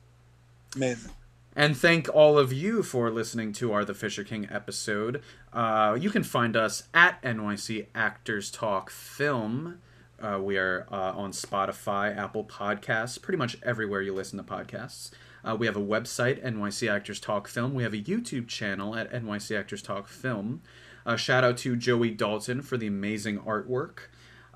Amazing. 0.76 1.10
And 1.56 1.76
thank 1.76 2.12
all 2.12 2.36
of 2.36 2.52
you 2.52 2.82
for 2.82 3.10
listening 3.10 3.52
to 3.54 3.72
our 3.72 3.84
The 3.84 3.94
Fisher 3.94 4.24
King 4.24 4.48
episode. 4.50 5.22
Uh, 5.52 5.96
you 6.00 6.10
can 6.10 6.24
find 6.24 6.56
us 6.56 6.88
at 6.92 7.22
NYC 7.22 7.86
Actors 7.94 8.50
Talk 8.50 8.90
Film. 8.90 9.78
Uh, 10.20 10.40
we 10.42 10.56
are 10.58 10.86
uh, 10.90 11.12
on 11.12 11.30
Spotify, 11.30 12.16
Apple 12.16 12.44
Podcasts, 12.44 13.22
pretty 13.22 13.38
much 13.38 13.56
everywhere 13.62 14.02
you 14.02 14.12
listen 14.12 14.36
to 14.36 14.42
podcasts. 14.44 15.12
Uh, 15.44 15.54
we 15.54 15.66
have 15.66 15.76
a 15.76 15.80
website, 15.80 16.44
NYC 16.44 16.90
Actors 16.90 17.20
Talk 17.20 17.46
Film. 17.46 17.72
We 17.74 17.84
have 17.84 17.94
a 17.94 17.98
YouTube 17.98 18.48
channel 18.48 18.96
at 18.96 19.12
NYC 19.12 19.56
Actors 19.56 19.82
Talk 19.82 20.08
Film. 20.08 20.60
Uh, 21.06 21.16
shout 21.16 21.44
out 21.44 21.56
to 21.58 21.76
Joey 21.76 22.10
Dalton 22.10 22.62
for 22.62 22.76
the 22.76 22.88
amazing 22.88 23.38
artwork. 23.38 24.08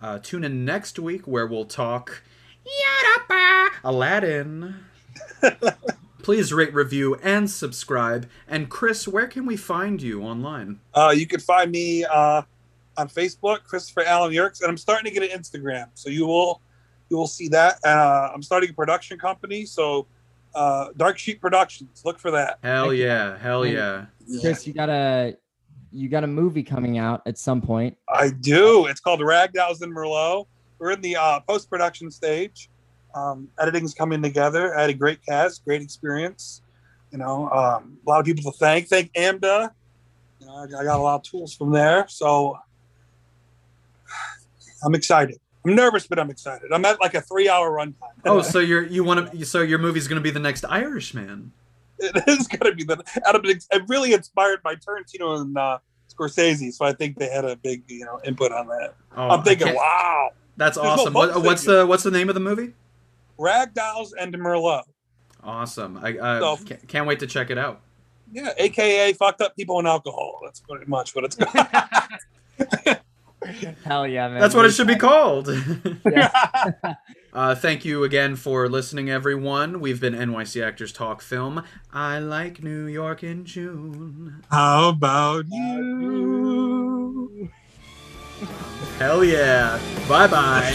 Uh, 0.03 0.19
tune 0.19 0.43
in 0.43 0.65
next 0.65 0.99
week 0.99 1.29
where 1.29 1.47
we'll 1.47 1.65
talk 1.65 2.23
Aladdin. 3.85 4.77
Please 6.23 6.53
rate, 6.53 6.75
review, 6.75 7.15
and 7.23 7.49
subscribe. 7.51 8.29
And 8.49 8.69
Chris, 8.69 9.07
where 9.07 9.27
can 9.27 9.47
we 9.47 9.57
find 9.57 10.03
you 10.03 10.23
online? 10.23 10.81
Uh, 10.95 11.15
you 11.17 11.27
can 11.27 11.41
find 11.41 11.71
me 11.71 12.05
uh, 12.05 12.43
on 12.97 13.09
Facebook, 13.09 13.63
Christopher 13.65 14.03
Allen 14.05 14.33
Yerkes, 14.33 14.61
and 14.61 14.69
I'm 14.69 14.77
starting 14.77 15.13
to 15.13 15.19
get 15.21 15.31
an 15.31 15.39
Instagram, 15.39 15.87
so 15.95 16.11
you 16.11 16.27
will 16.27 16.61
you 17.11 17.17
will 17.17 17.29
see 17.29 17.49
that. 17.49 17.79
Uh, 17.85 18.31
I'm 18.35 18.43
starting 18.43 18.71
a 18.71 18.73
production 18.75 19.19
company, 19.19 19.65
so 19.65 20.07
uh, 20.55 20.89
Dark 20.97 21.19
Sheep 21.19 21.41
Productions. 21.41 22.03
Look 22.05 22.19
for 22.19 22.31
that. 22.33 22.59
Hell 22.63 22.89
Thank 22.89 22.99
you. 22.99 23.05
yeah, 23.07 23.39
hell 23.39 23.63
And- 23.63 23.73
yeah. 23.73 24.07
Chris, 24.41 24.67
you 24.67 24.75
got 24.75 24.91
a 24.91 25.37
you 25.93 26.09
got 26.11 26.25
a 26.25 26.27
movie 26.27 26.63
coming 26.63 26.99
out 26.99 27.23
at 27.27 27.39
some 27.39 27.63
point. 27.63 27.97
I 28.09 28.29
do. 28.31 28.87
It's 28.87 29.01
called 29.01 29.21
Ragdolls 29.21 29.81
and 29.81 29.95
Merlot. 29.95 30.47
We're 30.79 30.91
in 30.91 31.01
the 31.01 31.17
uh, 31.17 31.41
post 31.41 31.71
production 31.71 32.11
stage. 32.11 32.69
Um, 33.15 33.49
editing's 33.59 33.95
coming 33.95 34.23
together. 34.23 34.77
I 34.77 34.83
had 34.83 34.91
a 34.91 34.95
great 34.95 35.25
cast, 35.25 35.65
great 35.65 35.83
experience. 35.83 36.63
You 37.11 37.19
know, 37.19 37.51
um, 37.51 37.99
a 38.07 38.09
lot 38.09 38.21
of 38.21 38.27
people 38.27 38.51
to 38.53 38.59
thank. 38.59 38.89
Thank 38.89 39.13
AMDA. 39.15 39.71
You 40.41 40.47
know, 40.47 40.55
I, 40.55 40.65
I 40.65 40.85
got 40.85 40.99
a 40.99 41.03
lot 41.03 41.17
of 41.17 41.23
tools 41.23 41.55
from 41.55 41.73
there, 41.73 42.07
so 42.09 42.59
I'm 44.85 44.95
excited. 44.95 45.39
I'm 45.65 45.75
nervous, 45.75 46.07
but 46.07 46.19
I'm 46.19 46.31
excited. 46.31 46.73
I'm 46.73 46.85
at 46.85 47.01
like 47.01 47.15
a 47.15 47.21
three-hour 47.21 47.71
runtime. 47.71 47.95
Oh, 48.25 48.43
so 48.43 48.59
you're 48.59 48.85
you 48.85 49.05
want 49.05 49.33
to? 49.33 49.45
So 49.45 49.63
your 49.63 49.79
movie's 49.79 50.07
gonna 50.07 50.21
be 50.21 50.31
the 50.31 50.39
next 50.39 50.65
Irishman? 50.65 51.53
it 51.99 52.23
is 52.29 52.49
going 52.49 52.71
to 52.71 52.77
be 52.77 52.85
the. 52.85 52.99
Of 53.27 53.45
it, 53.45 53.65
really 53.89 54.13
inspired 54.13 54.63
by 54.63 54.75
Tarantino 54.77 55.41
and 55.41 55.57
uh, 55.57 55.79
Scorsese, 56.13 56.73
so 56.73 56.85
I 56.85 56.93
think 56.93 57.19
they 57.19 57.29
had 57.29 57.45
a 57.45 57.57
big, 57.57 57.83
you 57.89 58.05
know, 58.05 58.21
input 58.25 58.53
on 58.53 58.69
that. 58.69 58.95
Oh, 59.17 59.29
I'm 59.29 59.43
thinking, 59.43 59.75
wow, 59.75 60.31
That's 60.57 60.77
There's 60.77 60.87
awesome. 60.87 61.13
bumps 61.13 61.35
What, 61.35 61.45
what's 61.45 61.65
the 61.65 61.87
what's 61.87 62.03
the 62.03 62.11
name 62.11 62.29
of 62.29 62.35
the 62.35 62.41
movie? 62.41 62.75
Ragdolls 63.39 64.09
and 64.19 64.35
Merlot. 64.35 64.83
Awesome. 65.43 65.99
I 66.03 66.17
uh, 66.19 66.41
So- 66.57 66.65
can't, 66.65 66.89
can't 66.89 67.07
wait 67.07 67.21
to 67.21 67.27
check 67.27 67.51
it 67.51 67.59
out. 67.59 67.81
Yeah, 68.31 68.53
aka 68.59 69.13
fucked 69.15 69.41
up 69.41 69.57
people 69.57 69.79
and 69.79 69.89
alcohol. 69.89 70.41
That's 70.45 70.61
pretty 70.61 70.85
much 70.87 71.15
what 71.15 71.25
it's. 71.25 71.37
called. 71.41 71.67
Hell 73.85 74.07
yeah, 74.07 74.29
man. 74.29 74.39
That's 74.41 74.55
what 74.55 74.67
it 74.67 74.73
should 74.73 74.87
be 74.87 74.97
called. 74.97 75.49
Yeah. 76.11 76.31
uh, 77.33 77.55
thank 77.55 77.85
you 77.87 78.05
again 78.05 78.37
for 78.37 78.69
listening, 78.69 79.09
everyone. 79.09 79.81
We've 79.81 79.99
been 80.01 80.13
NYC 80.15 80.63
Actors 80.63 80.93
Talk 80.93 81.23
Film. 81.23 81.63
I 81.93 82.19
like 82.19 82.63
New 82.63 82.85
York 82.87 83.23
in 83.23 83.45
June. 83.47 84.43
How 84.51 84.91
about 84.91 85.47
you? 85.49 87.49
Hell 88.99 89.25
yeah. 89.25 89.79
Bye 90.09 90.27
bye. 90.27 90.75